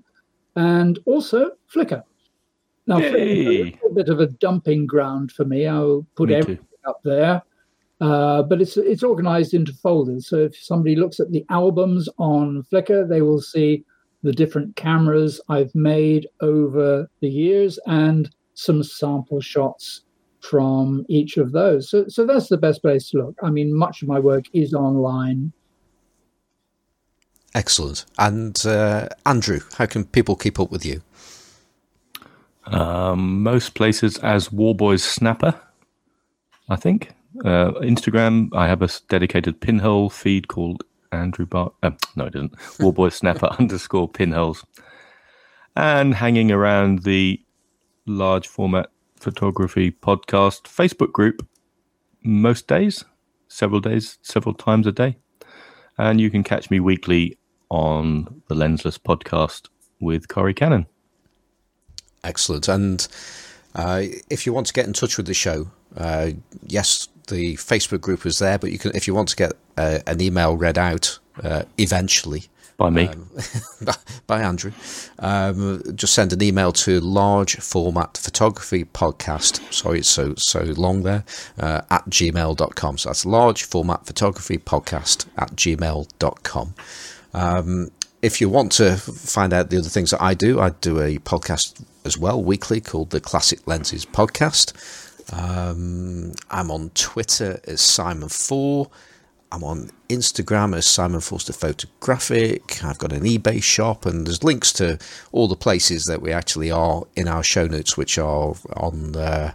and 0.56 1.00
also 1.06 1.52
Flickr. 1.74 2.04
Now, 2.88 3.00
Flickr 3.00 3.80
a 3.84 3.94
bit 3.94 4.10
of 4.10 4.20
a 4.20 4.28
dumping 4.28 4.88
ground 4.88 5.32
for 5.32 5.46
me. 5.46 5.68
I'll 5.68 6.06
put 6.16 6.30
me 6.30 6.36
everything 6.36 6.66
too. 6.66 6.90
up 6.90 7.02
there. 7.04 7.42
Uh, 8.00 8.42
but 8.42 8.62
it's 8.62 8.78
it's 8.78 9.04
organized 9.04 9.54
into 9.54 9.74
folders. 9.74 10.28
So 10.28 10.38
if 10.38 10.56
somebody 10.58 10.96
looks 10.96 11.20
at 11.20 11.32
the 11.32 11.46
albums 11.50 12.10
on 12.18 12.64
Flickr, 12.72 13.08
they 13.08 13.22
will 13.22 13.42
see 13.42 13.84
the 14.24 14.32
different 14.32 14.76
cameras 14.76 15.40
I've 15.50 15.74
made 15.76 16.28
over 16.42 17.08
the 17.20 17.30
years 17.30 17.80
and 17.88 18.30
some 18.54 18.84
sample 18.84 19.42
shots 19.42 20.04
from 20.42 21.06
each 21.08 21.38
of 21.38 21.52
those. 21.52 21.90
So 21.90 22.06
so 22.08 22.26
that's 22.26 22.50
the 22.50 22.58
best 22.58 22.82
place 22.82 23.10
to 23.10 23.18
look. 23.18 23.36
I 23.44 23.50
mean, 23.50 23.76
much 23.76 24.02
of 24.02 24.08
my 24.08 24.20
work 24.20 24.46
is 24.54 24.74
online. 24.74 25.54
Excellent. 27.54 28.06
And 28.18 28.66
uh, 28.66 29.10
Andrew, 29.26 29.60
how 29.78 29.86
can 29.86 30.06
people 30.06 30.36
keep 30.36 30.60
up 30.60 30.72
with 30.72 30.86
you? 30.86 31.02
Um, 32.66 33.44
most 33.44 33.74
places 33.74 34.18
as 34.20 34.52
Warboys 34.52 35.04
Snapper, 35.04 35.60
I 36.70 36.78
think 36.78 37.14
uh, 37.40 37.72
Instagram, 37.82 38.50
I 38.54 38.68
have 38.68 38.82
a 38.82 38.90
dedicated 39.10 39.60
pinhole 39.62 40.10
feed 40.10 40.48
called 40.48 40.84
Andrew 41.12 41.46
Bar. 41.46 41.72
Uh, 41.82 41.92
no, 42.16 42.26
I 42.26 42.30
didn't. 42.30 42.56
Warboy 42.80 43.12
Snapper 43.12 43.48
underscore 43.60 44.08
pinholes. 44.08 44.66
And 45.76 46.14
hanging 46.14 46.52
around 46.52 47.04
the 47.04 47.42
large 48.06 48.48
format 48.48 48.90
photography 49.22 49.92
podcast 49.92 50.64
Facebook 50.64 51.12
group 51.12 51.48
most 52.24 52.68
days, 52.68 53.06
several 53.48 53.80
days, 53.80 54.18
several 54.22 54.56
times 54.56 54.88
a 54.88 54.92
day. 54.92 55.18
And 55.98 56.20
you 56.20 56.32
can 56.32 56.44
catch 56.44 56.72
me 56.72 56.80
weekly 56.80 57.38
on 57.70 58.42
the 58.48 58.56
Lensless 58.56 58.98
podcast 58.98 59.70
with 60.00 60.28
Corey 60.28 60.54
Cannon. 60.54 60.88
Excellent. 62.24 62.68
And 62.68 63.08
uh, 63.76 64.04
if 64.30 64.46
you 64.46 64.54
want 64.54 64.68
to 64.68 64.74
get 64.74 64.88
in 64.88 64.94
touch 64.94 65.18
with 65.18 65.28
the 65.28 65.34
show, 65.34 65.68
uh, 65.96 66.32
yes, 66.66 67.08
the 67.28 67.56
Facebook 67.56 68.02
group 68.02 68.26
is 68.26 68.40
there, 68.40 68.58
but 68.58 68.72
you 68.72 68.80
can 68.80 68.96
if 68.96 69.08
you 69.08 69.14
want 69.14 69.30
to 69.30 69.36
get 69.36 69.54
uh, 69.78 70.00
an 70.08 70.22
email 70.22 70.58
read 70.58 70.78
out 70.78 71.20
uh, 71.44 71.64
eventually 71.78 72.46
by 72.82 72.90
me, 72.90 73.08
um, 73.08 73.30
by 74.28 74.42
Andrew, 74.42 74.72
um, 75.20 75.84
just 75.96 76.14
send 76.16 76.34
an 76.34 76.42
email 76.42 76.72
to 76.72 77.00
large 77.00 77.58
format 77.58 78.18
photography 78.18 78.86
podcast. 78.86 79.72
Sorry, 79.72 80.00
it's 80.00 80.08
so 80.08 80.34
so 80.36 80.62
long 80.64 81.04
there 81.04 81.24
uh, 81.60 81.82
at 81.92 82.06
gmail.com. 82.06 82.98
So 82.98 83.10
that's 83.10 83.24
large 83.24 83.64
format 83.64 84.08
photography 84.08 84.58
podcast 84.58 85.28
at 85.38 85.52
gmail.com. 85.52 86.74
Um, 87.36 87.92
if 88.24 88.42
you 88.42 88.50
want 88.50 88.72
to 88.74 88.98
find 88.98 89.54
out 89.54 89.70
the 89.70 89.78
other 89.78 89.90
things 89.90 90.10
that 90.10 90.22
I 90.22 90.34
do, 90.34 90.60
I 90.60 90.70
do 90.70 91.00
a 91.00 91.20
podcast 91.20 91.84
as 92.04 92.18
well 92.18 92.44
weekly 92.44 92.82
called 92.82 93.12
the 93.12 93.22
Classic 93.22 93.60
Lenses 93.68 94.08
Podcast. 94.08 94.74
Um, 95.32 96.34
I'm 96.50 96.72
on 96.72 96.90
Twitter 96.96 97.60
as 97.68 97.82
Simon 97.82 98.30
Four. 98.30 98.90
I'm 99.52 99.64
on 99.64 99.92
Instagram 100.08 100.76
as 100.76 100.86
Simon 100.86 101.20
Forster 101.20 101.54
Photographic. 101.54 102.84
I've 102.84 102.98
got 102.98 103.12
an 103.12 103.24
eBay 103.24 103.62
shop, 103.62 104.06
and 104.06 104.26
there's 104.26 104.44
links 104.44 104.72
to 104.74 104.98
all 105.32 105.48
the 105.48 105.56
places 105.56 106.06
that 106.06 106.22
we 106.22 106.32
actually 106.32 106.72
are 106.72 107.04
in 107.16 107.28
our 107.28 107.44
show 107.44 107.68
notes, 107.68 107.98
which 107.98 108.18
are 108.18 108.56
on 108.78 109.16
uh, 109.16 109.52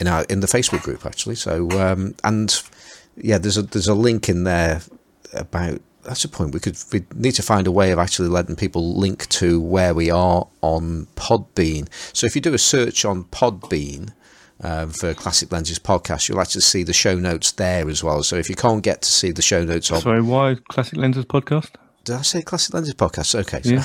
in 0.00 0.08
our 0.08 0.24
in 0.24 0.40
the 0.40 0.48
Facebook 0.48 0.82
group 0.82 1.06
actually. 1.06 1.36
So 1.36 1.70
um, 1.80 2.14
and 2.24 2.60
yeah, 3.16 3.38
there's 3.38 3.56
a 3.56 3.62
there's 3.62 3.88
a 3.88 3.94
link 3.94 4.28
in 4.28 4.44
there 4.44 4.82
about 5.32 5.80
that's 6.02 6.24
a 6.24 6.28
point. 6.28 6.54
We 6.54 6.60
could 6.60 6.78
we 6.92 7.04
need 7.14 7.32
to 7.32 7.42
find 7.42 7.66
a 7.66 7.72
way 7.72 7.92
of 7.92 7.98
actually 7.98 8.28
letting 8.28 8.56
people 8.56 8.96
link 8.96 9.28
to 9.28 9.60
where 9.60 9.94
we 9.94 10.10
are 10.10 10.48
on 10.62 11.06
Podbean. 11.14 11.88
So 12.12 12.26
if 12.26 12.34
you 12.34 12.40
do 12.40 12.54
a 12.54 12.58
search 12.58 13.04
on 13.04 13.24
Podbean, 13.24 14.12
um, 14.62 14.90
for 14.90 15.14
Classic 15.14 15.50
Lenses 15.50 15.78
podcast, 15.78 16.28
you'll 16.28 16.40
actually 16.40 16.60
see 16.62 16.82
the 16.82 16.92
show 16.92 17.16
notes 17.16 17.52
there 17.52 17.88
as 17.88 18.04
well. 18.04 18.22
So 18.22 18.36
if 18.36 18.48
you 18.48 18.56
can't 18.56 18.82
get 18.82 19.02
to 19.02 19.10
see 19.10 19.30
the 19.30 19.42
show 19.42 19.64
notes 19.64 19.90
on. 19.90 20.00
Sorry, 20.00 20.22
why 20.22 20.56
Classic 20.68 20.98
Lenses 20.98 21.24
podcast? 21.24 21.70
Did 22.04 22.16
I 22.16 22.22
say 22.22 22.42
Classic 22.42 22.74
Lenses 22.74 22.94
podcast? 22.94 23.34
Okay. 23.34 23.62
So. 23.62 23.74
Yeah. 23.74 23.84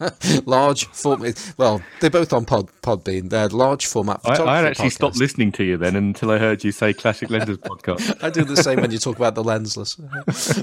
large 0.46 0.86
format. 0.86 1.54
Well, 1.56 1.82
they're 2.00 2.10
both 2.10 2.32
on 2.32 2.44
Pod 2.44 2.68
Podbean. 2.82 3.30
They're 3.30 3.48
large 3.48 3.86
format. 3.86 4.20
I, 4.24 4.36
I 4.42 4.62
actually 4.62 4.88
podcast. 4.88 4.92
stopped 4.92 5.16
listening 5.16 5.52
to 5.52 5.64
you 5.64 5.76
then 5.76 5.96
until 5.96 6.30
I 6.30 6.38
heard 6.38 6.62
you 6.64 6.72
say 6.72 6.92
Classic 6.92 7.30
Lenses 7.30 7.58
podcast. 7.58 8.22
I 8.22 8.30
do 8.30 8.44
the 8.44 8.56
same 8.56 8.80
when 8.80 8.90
you 8.90 8.98
talk 8.98 9.16
about 9.16 9.34
the 9.34 9.42
lensless. 9.42 9.96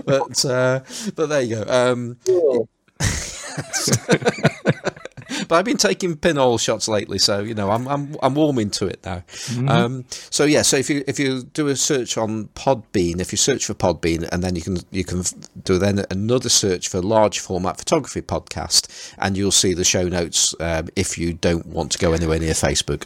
but 0.06 0.45
uh, 0.45 0.80
but 1.16 1.30
there 1.30 1.41
you 1.41 1.56
go. 1.56 1.66
Um, 1.68 2.18
but 5.48 5.56
I've 5.56 5.65
been 5.65 5.77
taking 5.77 6.15
pinhole 6.15 6.57
shots 6.57 6.88
lately, 6.88 7.19
so 7.19 7.40
you 7.41 7.53
know 7.53 7.72
I'm 7.72 7.88
I'm 7.88 8.15
I'm 8.22 8.36
warming 8.36 8.69
to 8.72 8.88
it 8.88 8.99
now. 9.06 9.23
Mm-hmm. 9.27 9.69
Um, 9.69 10.06
so 10.10 10.45
yeah, 10.45 10.61
so 10.61 10.77
if 10.77 10.90
you 10.90 11.03
if 11.07 11.19
you 11.19 11.44
do 11.44 11.68
a 11.68 11.76
search 11.76 12.18
on 12.18 12.45
Podbean, 12.49 13.19
if 13.19 13.32
you 13.32 13.38
search 13.38 13.65
for 13.65 13.73
Podbean, 13.73 14.27
and 14.32 14.44
then 14.44 14.56
you 14.56 14.61
can 14.61 14.77
you 14.91 15.03
can 15.03 15.23
do 15.64 15.77
then 15.77 16.06
another 16.11 16.49
search 16.49 16.88
for 16.88 17.02
large 17.02 17.40
format 17.40 17.77
photography 17.77 18.22
podcast, 18.22 19.14
and 19.18 19.38
you'll 19.38 19.52
see 19.52 19.73
the 19.73 19.84
show 19.84 20.07
notes 20.07 20.56
um, 20.60 20.90
if 20.95 21.18
you 21.18 21.34
don't 21.34 21.65
want 21.68 21.91
to 21.94 21.98
go 21.98 22.14
anywhere 22.14 22.40
near 22.40 22.53
Facebook. 22.53 23.06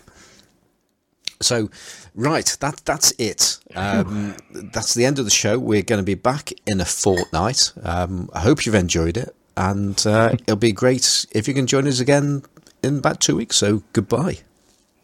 So, 1.42 1.70
right, 2.16 2.58
that 2.60 2.82
that's 2.84 3.14
it. 3.18 3.60
Um, 3.74 4.36
that's 4.52 4.94
the 4.94 5.06
end 5.06 5.20
of 5.20 5.26
the 5.26 5.32
show. 5.32 5.58
We're 5.58 5.84
going 5.84 6.02
to 6.02 6.06
be 6.06 6.16
back 6.16 6.52
in 6.68 6.82
a 6.82 6.86
fortnight. 6.86 7.72
Um, 7.82 8.30
I 8.34 8.42
hope 8.42 8.66
you've 8.66 8.76
enjoyed 8.76 9.16
it 9.16 9.34
and 9.60 10.08
uh, 10.08 10.30
it'll 10.34 10.56
be 10.56 10.72
great 10.72 11.26
if 11.32 11.48
you 11.48 11.54
can 11.54 11.68
join 11.68 11.88
us 11.88 12.00
again 12.00 12.44
in 12.82 12.98
about 12.98 13.20
two 13.20 13.36
weeks. 13.36 13.58
So 13.58 13.84
goodbye. 13.94 14.40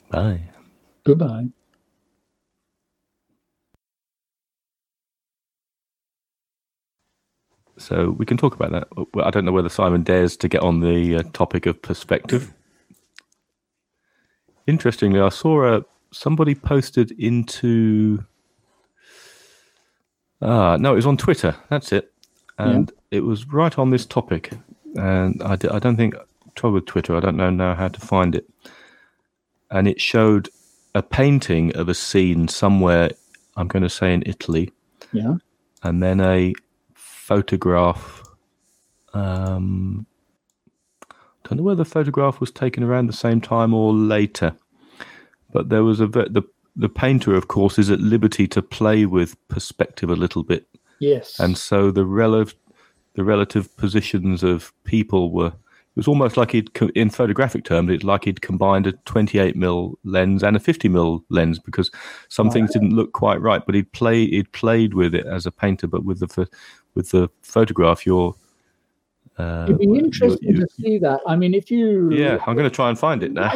Bye. 0.10 0.42
Goodbye. 1.04 1.48
So 7.78 8.12
we 8.12 8.26
can 8.26 8.38
talk 8.38 8.56
about 8.56 8.72
that. 8.72 8.88
I 9.22 9.30
don't 9.30 9.44
know 9.44 9.52
whether 9.52 9.68
Simon 9.68 10.04
dares 10.04 10.38
to 10.38 10.48
get 10.48 10.64
on 10.64 10.80
the 10.80 11.18
uh, 11.18 11.24
topic 11.34 11.66
of 11.66 11.82
perspective. 11.82 12.54
Interestingly, 14.68 15.20
I 15.20 15.30
saw 15.30 15.66
a 15.66 15.78
uh, 15.78 15.82
somebody 16.12 16.56
posted 16.56 17.12
into. 17.12 18.24
Ah, 20.42 20.78
no, 20.78 20.94
it 20.94 20.96
was 20.96 21.06
on 21.06 21.18
Twitter. 21.18 21.56
That's 21.70 21.92
it 21.92 22.15
and 22.58 22.92
yeah. 23.12 23.18
it 23.18 23.22
was 23.22 23.48
right 23.48 23.78
on 23.78 23.90
this 23.90 24.06
topic. 24.06 24.52
And 24.96 25.42
I 25.44 25.56
d- 25.56 25.70
I 25.70 25.80
don't 25.80 25.98
think 25.98 26.16
trouble 26.56 26.76
with 26.76 26.86
Twitter. 26.86 27.16
I 27.16 27.20
don't 27.20 27.38
know 27.38 27.50
now 27.50 27.76
how 27.76 27.90
to 27.90 28.00
find 28.00 28.36
it. 28.36 28.50
And 29.70 29.88
it 29.88 30.00
showed 30.00 30.50
a 30.94 31.04
painting 31.04 31.76
of 31.76 31.90
a 31.90 31.94
scene 31.94 32.48
somewhere. 32.48 33.12
I'm 33.58 33.68
going 33.68 33.84
to 33.84 33.90
say 33.90 34.14
in 34.14 34.24
Italy. 34.26 34.72
Yeah. 35.12 35.36
And 35.84 36.02
then 36.02 36.22
a 36.22 36.54
photograph. 36.94 38.24
Um, 39.14 40.06
I 41.12 41.50
don't 41.50 41.58
know 41.58 41.64
whether 41.64 41.84
the 41.84 41.90
photograph 41.90 42.40
was 42.40 42.52
taken 42.52 42.84
around 42.84 43.08
the 43.08 43.14
same 43.14 43.40
time 43.40 43.74
or 43.74 43.94
later, 43.94 44.56
but 45.52 45.70
there 45.70 45.84
was 45.84 46.00
a 46.00 46.08
the 46.08 46.44
the 46.76 46.90
painter, 46.90 47.36
of 47.36 47.48
course, 47.48 47.80
is 47.80 47.90
at 47.90 48.02
liberty 48.02 48.48
to 48.48 48.62
play 48.62 49.06
with 49.06 49.36
perspective 49.48 50.10
a 50.10 50.16
little 50.16 50.44
bit 50.44 50.68
Yes. 51.00 51.40
And 51.40 51.58
so 51.58 51.92
the 51.92 52.06
relative 52.06 52.56
the 53.16 53.24
relative 53.24 53.76
positions 53.78 54.44
of 54.44 54.74
people 54.84 55.32
were 55.32 55.48
it 55.48 56.00
was 56.00 56.08
almost 56.08 56.36
like 56.36 56.52
he'd 56.52 56.70
in 56.96 57.10
photographic 57.10 57.64
terms 57.64 57.90
it's 57.90 58.04
like 58.04 58.26
he'd 58.26 58.42
combined 58.42 58.86
a 58.86 58.92
28 58.92 59.56
mil 59.56 59.98
lens 60.04 60.44
and 60.44 60.58
a 60.58 60.60
50 60.60 60.90
mil 60.90 61.24
lens 61.30 61.58
because 61.58 61.90
some 62.28 62.50
things 62.52 62.74
didn't 62.74 62.94
look 62.94 63.14
quite 63.14 63.40
right 63.40 63.66
but 63.66 63.74
he'd 63.74 63.92
play 63.94 64.28
he'd 64.28 64.52
played 64.52 64.94
with 64.94 65.16
it 65.16 65.26
as 65.26 65.46
a 65.46 65.52
painter 65.52 65.88
but 65.88 66.04
with 66.04 66.20
the 66.20 66.48
with 66.94 67.12
the 67.12 67.30
photograph 67.42 68.06
you're 68.06 68.36
uh, 69.38 69.66
It'd 69.68 69.80
be 69.80 69.98
interesting 70.00 70.56
you, 70.56 70.62
to 70.62 70.68
see 70.80 70.98
that. 71.00 71.20
I 71.28 71.36
mean, 71.36 71.54
if 71.54 71.70
you 71.70 72.10
yeah, 72.10 72.38
I'm 72.48 72.56
going 72.56 72.70
to 72.70 72.74
try 72.74 72.88
and 72.88 72.98
find 72.98 73.22
it 73.22 73.34
now, 73.34 73.52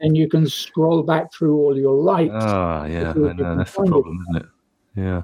and 0.00 0.16
you 0.16 0.28
can 0.28 0.46
scroll 0.46 1.02
back 1.02 1.32
through 1.32 1.56
all 1.56 1.76
your 1.76 1.96
lights. 1.96 2.30
Ah, 2.32 2.84
yeah, 2.84 3.10
I 3.10 3.32
know, 3.32 3.56
that's 3.56 3.72
the 3.72 3.86
problem, 3.86 4.24
isn't 4.30 4.42
it? 4.44 4.48
Yeah. 4.94 5.22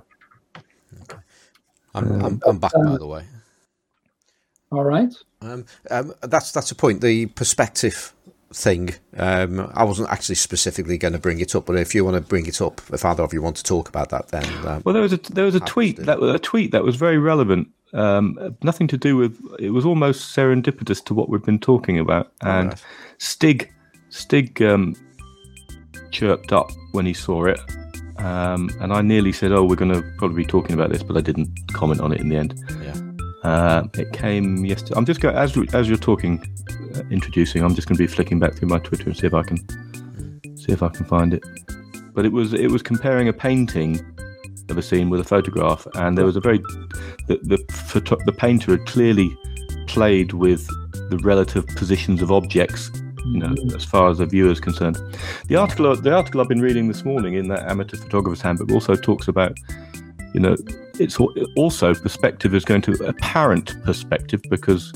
I'm, 1.95 2.25
I'm, 2.25 2.41
I'm 2.47 2.59
back, 2.59 2.73
by 2.73 2.99
the 2.99 3.07
way. 3.07 3.25
All 4.73 4.85
right. 4.85 5.15
Um, 5.41 5.67
um, 5.91 6.15
that's 6.23 6.51
that's 6.53 6.71
a 6.71 6.75
point. 6.75 7.01
The 7.01 7.27
perspective 7.27 8.13
thing. 8.53 8.95
Um, 9.17 9.71
I 9.75 9.85
wasn't 9.85 10.11
actually 10.11 10.37
specifically 10.37 10.99
going 10.99 11.13
to 11.13 11.19
bring 11.19 11.41
it 11.41 11.55
up, 11.55 11.67
but 11.67 11.77
if 11.77 11.95
you 11.95 12.05
want 12.05 12.17
to 12.17 12.21
bring 12.21 12.47
it 12.47 12.61
up, 12.61 12.81
if 12.93 13.05
either 13.05 13.23
of 13.23 13.33
you 13.33 13.43
want 13.43 13.57
to 13.57 13.63
talk 13.63 13.89
about 13.89 14.09
that, 14.11 14.29
then 14.29 14.45
um, 14.67 14.83
well, 14.85 14.93
there 14.93 15.03
was 15.03 15.13
a 15.13 15.19
there 15.33 15.45
was 15.45 15.55
a 15.55 15.61
tweet 15.61 15.99
that 15.99 16.23
a 16.23 16.39
tweet 16.39 16.73
that 16.73 16.83
was 16.83 16.97
very 16.97 17.19
relevant. 17.19 17.69
Um, 17.93 18.57
nothing 18.63 18.89
to 18.89 18.97
do 18.97 19.17
with 19.17 19.39
it 19.61 19.71
was 19.71 19.85
almost 19.85 20.37
serendipitous 20.37 21.05
to 21.05 21.15
what 21.15 21.29
we've 21.29 21.45
been 21.45 21.61
talking 21.61 21.99
about, 21.99 22.33
and 22.41 22.71
right. 22.71 22.85
Stig 23.19 23.73
Stig 24.09 24.61
um, 24.63 24.95
chirped 26.11 26.53
up 26.53 26.71
when 26.93 27.07
he 27.07 27.15
saw 27.15 27.45
it, 27.45 27.61
um, 28.19 28.71
and 28.81 28.93
I 28.93 29.03
nearly 29.03 29.33
said, 29.33 29.53
"Oh, 29.53 29.65
we're 29.65 29.77
going 29.77 29.93
to 29.93 30.03
probably 30.19 30.45
be 30.45 30.47
talking 30.47 30.75
about 30.75 30.91
this," 30.91 31.03
but 31.03 31.17
I 31.17 31.21
didn't 31.21 31.49
comment 31.73 32.01
on 32.01 32.13
it 32.13 32.21
in 32.21 32.29
the 32.29 32.37
end. 32.37 32.61
Yeah. 32.83 33.49
Uh, 33.49 33.87
it 33.95 34.13
came 34.13 34.65
yesterday. 34.65 34.95
I'm 34.97 35.05
just 35.05 35.21
going 35.21 35.37
as 35.37 35.57
as 35.75 35.89
you're 35.89 35.99
talking, 35.99 36.43
uh, 36.97 37.03
introducing. 37.11 37.63
I'm 37.63 37.75
just 37.75 37.89
going 37.89 37.97
to 37.97 38.03
be 38.03 38.07
flicking 38.07 38.39
back 38.39 38.55
through 38.55 38.69
my 38.69 38.79
Twitter 38.79 39.05
and 39.05 39.17
see 39.17 39.27
if 39.27 39.35
I 39.35 39.43
can 39.43 39.59
see 40.57 40.73
if 40.73 40.83
I 40.83 40.89
can 40.89 41.05
find 41.05 41.35
it. 41.35 41.43
But 42.15 42.25
it 42.25 42.33
was 42.33 42.55
it 42.55 42.71
was 42.71 42.83
comparing 42.83 43.29
a 43.29 43.33
painting 43.33 44.01
of 44.71 44.79
a 44.79 44.83
scene 44.83 45.11
with 45.11 45.21
a 45.21 45.25
photograph, 45.25 45.87
and 45.95 46.17
there 46.17 46.25
was 46.25 46.37
a 46.37 46.41
very 46.41 46.59
the 47.27 47.39
the, 47.43 47.59
photo, 47.73 48.17
the 48.25 48.33
painter 48.33 48.73
had 48.73 48.87
clearly 48.87 49.37
played 49.87 50.33
with 50.33 50.67
the 51.11 51.21
relative 51.23 51.67
positions 51.67 52.23
of 52.23 52.33
objects 52.33 52.91
you 53.27 53.39
know, 53.39 53.55
as 53.75 53.85
far 53.85 54.11
as 54.11 54.19
the 54.19 54.27
viewer 54.27 54.51
is 54.51 54.61
concerned. 54.61 54.99
The 55.49 55.57
article, 55.57 55.95
the 55.97 56.15
article 56.15 56.41
I've 56.41 56.49
been 56.49 56.61
reading 56.61 56.89
this 56.89 57.05
morning 57.05 57.35
in 57.35 57.49
that 57.49 57.71
amateur 57.71 57.97
photographer's 57.97 58.41
handbook 58.41 58.71
also 58.71 58.95
talks 58.95 59.29
about 59.29 59.57
you 60.35 60.41
know, 60.41 60.57
it's 60.99 61.19
also 61.57 61.95
perspective 61.95 62.55
is 62.55 62.65
going 62.65 62.83
to 62.83 62.93
apparent 63.07 63.81
perspective 63.85 64.43
because 64.51 64.93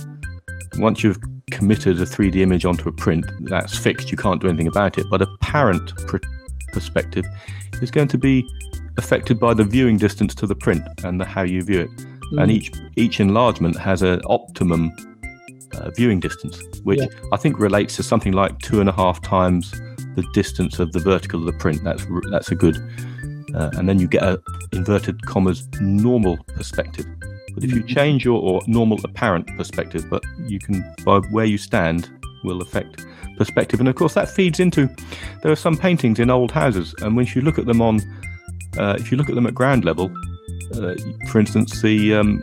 once 0.78 1.04
you've 1.04 1.18
committed 1.50 2.00
a 2.00 2.04
3D 2.04 2.36
image 2.36 2.64
onto 2.64 2.88
a 2.88 2.92
print, 2.92 3.24
that's 3.42 3.78
fixed. 3.78 4.10
You 4.10 4.16
can't 4.16 4.40
do 4.40 4.48
anything 4.48 4.66
about 4.66 4.98
it. 4.98 5.06
But 5.08 5.22
apparent 5.22 5.96
pr- 6.06 6.18
perspective 6.72 7.24
is 7.80 7.90
going 7.90 8.08
to 8.08 8.18
be 8.18 8.44
affected 8.96 9.38
by 9.38 9.54
the 9.54 9.64
viewing 9.64 9.96
distance 9.96 10.34
to 10.34 10.46
the 10.46 10.56
print 10.56 10.82
and 11.04 11.20
the, 11.20 11.24
how 11.24 11.42
you 11.42 11.62
view 11.62 11.82
it. 11.82 11.90
Mm. 12.32 12.42
And 12.42 12.52
each 12.52 12.72
each 12.96 13.20
enlargement 13.20 13.76
has 13.78 14.02
an 14.02 14.20
optimum 14.26 14.92
uh, 15.74 15.90
viewing 15.90 16.20
distance, 16.20 16.60
which 16.84 17.00
yeah. 17.00 17.06
I 17.32 17.36
think 17.36 17.58
relates 17.58 17.96
to 17.96 18.02
something 18.02 18.32
like 18.32 18.58
two 18.60 18.80
and 18.80 18.88
a 18.88 18.92
half 18.92 19.20
times 19.22 19.70
the 20.16 20.24
distance 20.34 20.78
of 20.78 20.92
the 20.92 21.00
vertical 21.00 21.40
of 21.40 21.46
the 21.46 21.58
print. 21.58 21.84
That's 21.84 22.04
that's 22.30 22.50
a 22.50 22.54
good 22.54 22.76
uh, 23.54 23.70
and 23.74 23.88
then 23.88 23.98
you 23.98 24.06
get 24.06 24.22
a 24.22 24.40
inverted 24.72 25.24
commas 25.26 25.68
normal 25.80 26.36
perspective. 26.48 27.06
But 27.54 27.64
if 27.64 27.70
you 27.70 27.78
mm-hmm. 27.78 27.94
change 27.94 28.24
your 28.24 28.40
or 28.40 28.60
normal 28.66 28.98
apparent 29.04 29.46
perspective, 29.56 30.08
but 30.08 30.22
you 30.46 30.58
can 30.58 30.84
by 31.04 31.18
where 31.30 31.44
you 31.44 31.58
stand 31.58 32.10
will 32.44 32.62
affect 32.62 33.04
perspective, 33.36 33.80
and 33.80 33.88
of 33.88 33.94
course 33.94 34.14
that 34.14 34.28
feeds 34.28 34.60
into. 34.60 34.88
There 35.42 35.52
are 35.52 35.56
some 35.56 35.76
paintings 35.76 36.18
in 36.18 36.30
old 36.30 36.52
houses, 36.52 36.94
and 37.00 37.16
when 37.16 37.26
you 37.34 37.40
look 37.40 37.58
at 37.58 37.66
them 37.66 37.80
on, 37.80 38.00
uh, 38.78 38.96
if 38.98 39.10
you 39.10 39.16
look 39.16 39.28
at 39.28 39.34
them 39.34 39.46
at 39.46 39.54
ground 39.54 39.84
level, 39.84 40.12
uh, 40.74 40.94
for 41.28 41.40
instance, 41.40 41.80
the 41.82 42.14
um, 42.14 42.42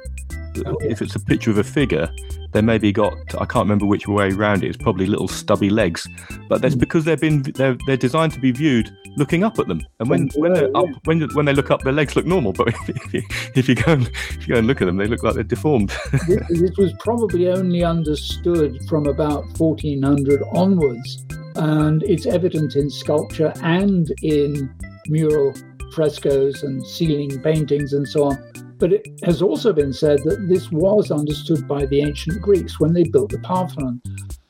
if 0.82 1.02
it's 1.02 1.16
a 1.16 1.20
picture 1.20 1.52
of 1.52 1.58
a 1.58 1.64
figure, 1.64 2.10
they 2.54 2.62
maybe 2.62 2.92
got 2.92 3.14
I 3.36 3.46
can't 3.46 3.66
remember 3.66 3.86
which 3.86 4.08
way 4.08 4.32
around 4.32 4.64
it. 4.64 4.68
It's 4.68 4.78
probably 4.78 5.06
little 5.06 5.28
stubby 5.28 5.70
legs, 5.70 6.08
but 6.48 6.62
that's 6.62 6.76
mm. 6.76 6.80
because 6.80 7.06
they've 7.06 7.20
been 7.20 7.42
they're, 7.42 7.78
they're 7.86 7.98
designed 7.98 8.32
to 8.34 8.40
be 8.40 8.52
viewed 8.52 8.96
looking 9.18 9.44
up 9.44 9.60
at 9.60 9.68
them. 9.68 9.82
And 10.00 10.10
when 10.10 10.30
when 10.36 10.54
they're 10.54 10.76
up 10.76 10.88
when 11.04 11.22
when 11.34 11.46
they 11.46 11.54
look 11.54 11.70
up, 11.70 11.82
their 11.82 11.94
legs 11.94 12.16
look 12.16 12.26
normal. 12.26 12.54
But 12.54 12.70
if 12.88 13.14
you, 13.14 13.22
if 13.56 13.70
you 13.70 13.76
go 13.76 13.94
and 13.94 14.08
if 14.08 14.48
you 14.48 14.54
go 14.54 14.60
and 14.60 14.68
look 14.68 14.82
at 14.82 14.86
them, 14.86 14.98
they 14.98 15.08
look 15.08 15.24
like 15.24 15.36
they're 15.36 15.44
deformed. 15.44 15.90
this 16.28 16.78
was 16.78 16.94
probably 17.00 17.50
only 17.50 17.84
understood 17.84 18.80
from 18.88 19.06
about 19.08 19.44
1400 19.60 20.42
onwards, 20.54 21.26
and 21.56 22.04
it's 22.04 22.26
evident 22.26 22.76
in 22.76 22.90
sculpture 22.90 23.52
and 23.64 24.14
in 24.22 24.74
mural 25.08 25.54
frescoes 25.94 26.64
and 26.64 26.86
ceiling 26.86 27.42
paintings 27.42 27.94
and 27.94 28.08
so 28.08 28.26
on 28.26 28.65
but 28.78 28.94
it 28.94 29.08
has 29.24 29.42
also 29.42 29.74
been 29.74 29.94
said 29.94 30.20
that 30.24 30.48
this 30.48 30.72
was 30.72 31.12
understood 31.12 31.68
by 31.68 31.86
the 31.86 32.02
ancient 32.02 32.42
Greeks 32.42 32.80
when 32.80 32.94
they 32.94 33.04
built 33.04 33.32
the 33.32 33.40
Parthenon. 33.40 34.02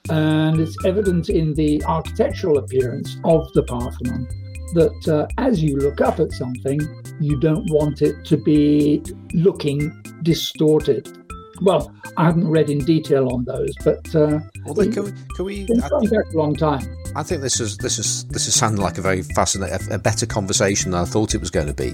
And 0.10 0.60
it's 0.60 0.78
evident 0.86 1.30
in 1.30 1.54
the 1.56 1.84
architectural 1.86 2.60
appearance 2.60 3.18
of 3.24 3.52
the 3.54 3.64
Parthenon 3.64 4.28
that 4.74 5.08
uh, 5.08 5.28
as 5.38 5.64
you 5.64 5.78
look 5.78 6.02
up 6.02 6.20
at 6.20 6.32
something, 6.32 6.80
you 7.20 7.40
don't 7.40 7.70
want 7.72 8.02
it 8.02 8.26
to 8.26 8.38
be 8.38 9.02
looking 9.34 9.92
distorted. 10.24 11.25
Well, 11.62 11.94
I 12.18 12.26
haven't 12.26 12.50
read 12.50 12.70
in 12.70 12.80
detail 12.80 13.30
on 13.32 13.46
those, 13.46 13.74
but 13.84 14.14
uh, 14.14 14.40
well, 14.66 14.74
then 14.74 14.92
can 14.92 15.06
we? 15.06 15.12
Can 15.36 15.46
we 15.46 15.66
it's 15.70 15.90
going 15.90 16.10
back 16.10 16.34
a 16.34 16.38
long 16.38 16.56
time. 16.56 16.82
I 17.16 17.24
think 17.24 17.42
this 17.42 17.62
is 17.62 17.78
this 17.78 17.98
is 17.98 18.26
this 18.26 18.48
is 18.48 18.56
sounding 18.56 18.82
like 18.82 18.98
a 18.98 19.02
very 19.02 19.22
fascinating, 19.22 19.90
a, 19.90 19.96
a 19.96 19.98
better 19.98 20.26
conversation 20.26 20.92
than 20.92 21.02
I 21.02 21.06
thought 21.06 21.34
it 21.34 21.40
was 21.40 21.50
going 21.50 21.68
to 21.68 21.74
be. 21.74 21.94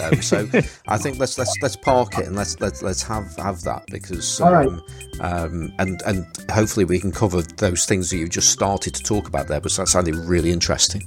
Um, 0.00 0.22
so 0.22 0.48
I 0.86 0.96
think 0.96 1.18
let's 1.18 1.36
let's 1.38 1.54
let's 1.60 1.76
park 1.76 2.18
it 2.18 2.26
and 2.26 2.36
let's 2.36 2.58
let's 2.60 2.82
let's 2.82 3.02
have 3.02 3.34
have 3.36 3.62
that 3.62 3.84
because 3.90 4.40
um, 4.40 4.52
right. 4.52 5.20
um, 5.20 5.72
and 5.78 6.00
and 6.06 6.26
hopefully 6.50 6.84
we 6.84 6.98
can 6.98 7.12
cover 7.12 7.42
those 7.42 7.84
things 7.84 8.10
that 8.10 8.16
you 8.16 8.28
just 8.28 8.50
started 8.50 8.94
to 8.94 9.02
talk 9.02 9.28
about 9.28 9.48
there. 9.48 9.60
But 9.60 9.72
that 9.72 9.88
sounded 9.88 10.14
really 10.14 10.50
interesting. 10.50 11.02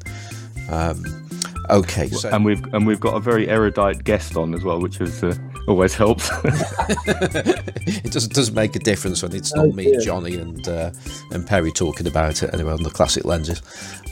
Um, 0.70 1.04
okay, 1.70 2.10
so. 2.10 2.30
and 2.30 2.46
we've 2.46 2.64
and 2.74 2.86
we've 2.86 3.00
got 3.00 3.16
a 3.16 3.20
very 3.20 3.50
erudite 3.50 4.04
guest 4.04 4.38
on 4.38 4.54
as 4.54 4.64
well, 4.64 4.80
which 4.80 5.02
is. 5.02 5.24
Uh, 5.24 5.36
always 5.72 5.96
helps. 5.96 6.30
it 6.44 8.12
does 8.12 8.28
does 8.28 8.52
make 8.52 8.76
a 8.76 8.80
difference 8.80 9.24
when 9.24 9.34
it's 9.34 9.56
not 9.56 9.68
oh, 9.68 9.72
me, 9.72 9.98
Johnny, 10.04 10.36
and 10.36 10.68
uh, 10.68 10.92
and 11.32 11.48
Perry 11.48 11.72
talking 11.72 12.08
about 12.08 12.44
it 12.44 12.54
anyway 12.54 12.74
on 12.74 12.84
the 12.84 12.90
classic 12.90 13.24
lenses. 13.26 13.62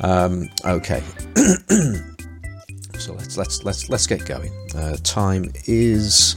Um, 0.01 0.49
okay, 0.65 1.03
so 2.97 3.13
let's 3.13 3.37
let's 3.37 3.63
let's 3.65 3.89
let's 3.89 4.07
get 4.07 4.25
going. 4.25 4.51
Uh, 4.73 4.95
time 5.03 5.51
is 5.65 6.35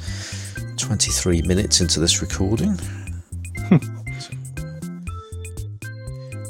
twenty 0.76 1.12
three 1.12 1.40
minutes 1.42 1.80
into 1.80 2.00
this 2.00 2.20
recording. 2.20 2.78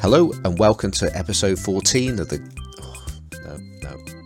Hello 0.01 0.33
and 0.45 0.59
welcome 0.59 0.91
to 0.91 1.17
episode 1.17 1.61
14 1.61 2.19
of 2.19 2.29
the. 2.29 2.41
Oh, 2.83 3.07
no, 3.45 3.57
no, 3.57 3.97
no, 3.97 4.22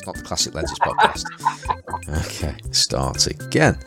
it's 0.00 0.06
not 0.06 0.16
the 0.16 0.22
Classic 0.22 0.54
Lenses 0.54 0.78
podcast. 0.78 1.24
Okay, 2.08 2.56
start 2.72 3.26
again. 3.26 3.78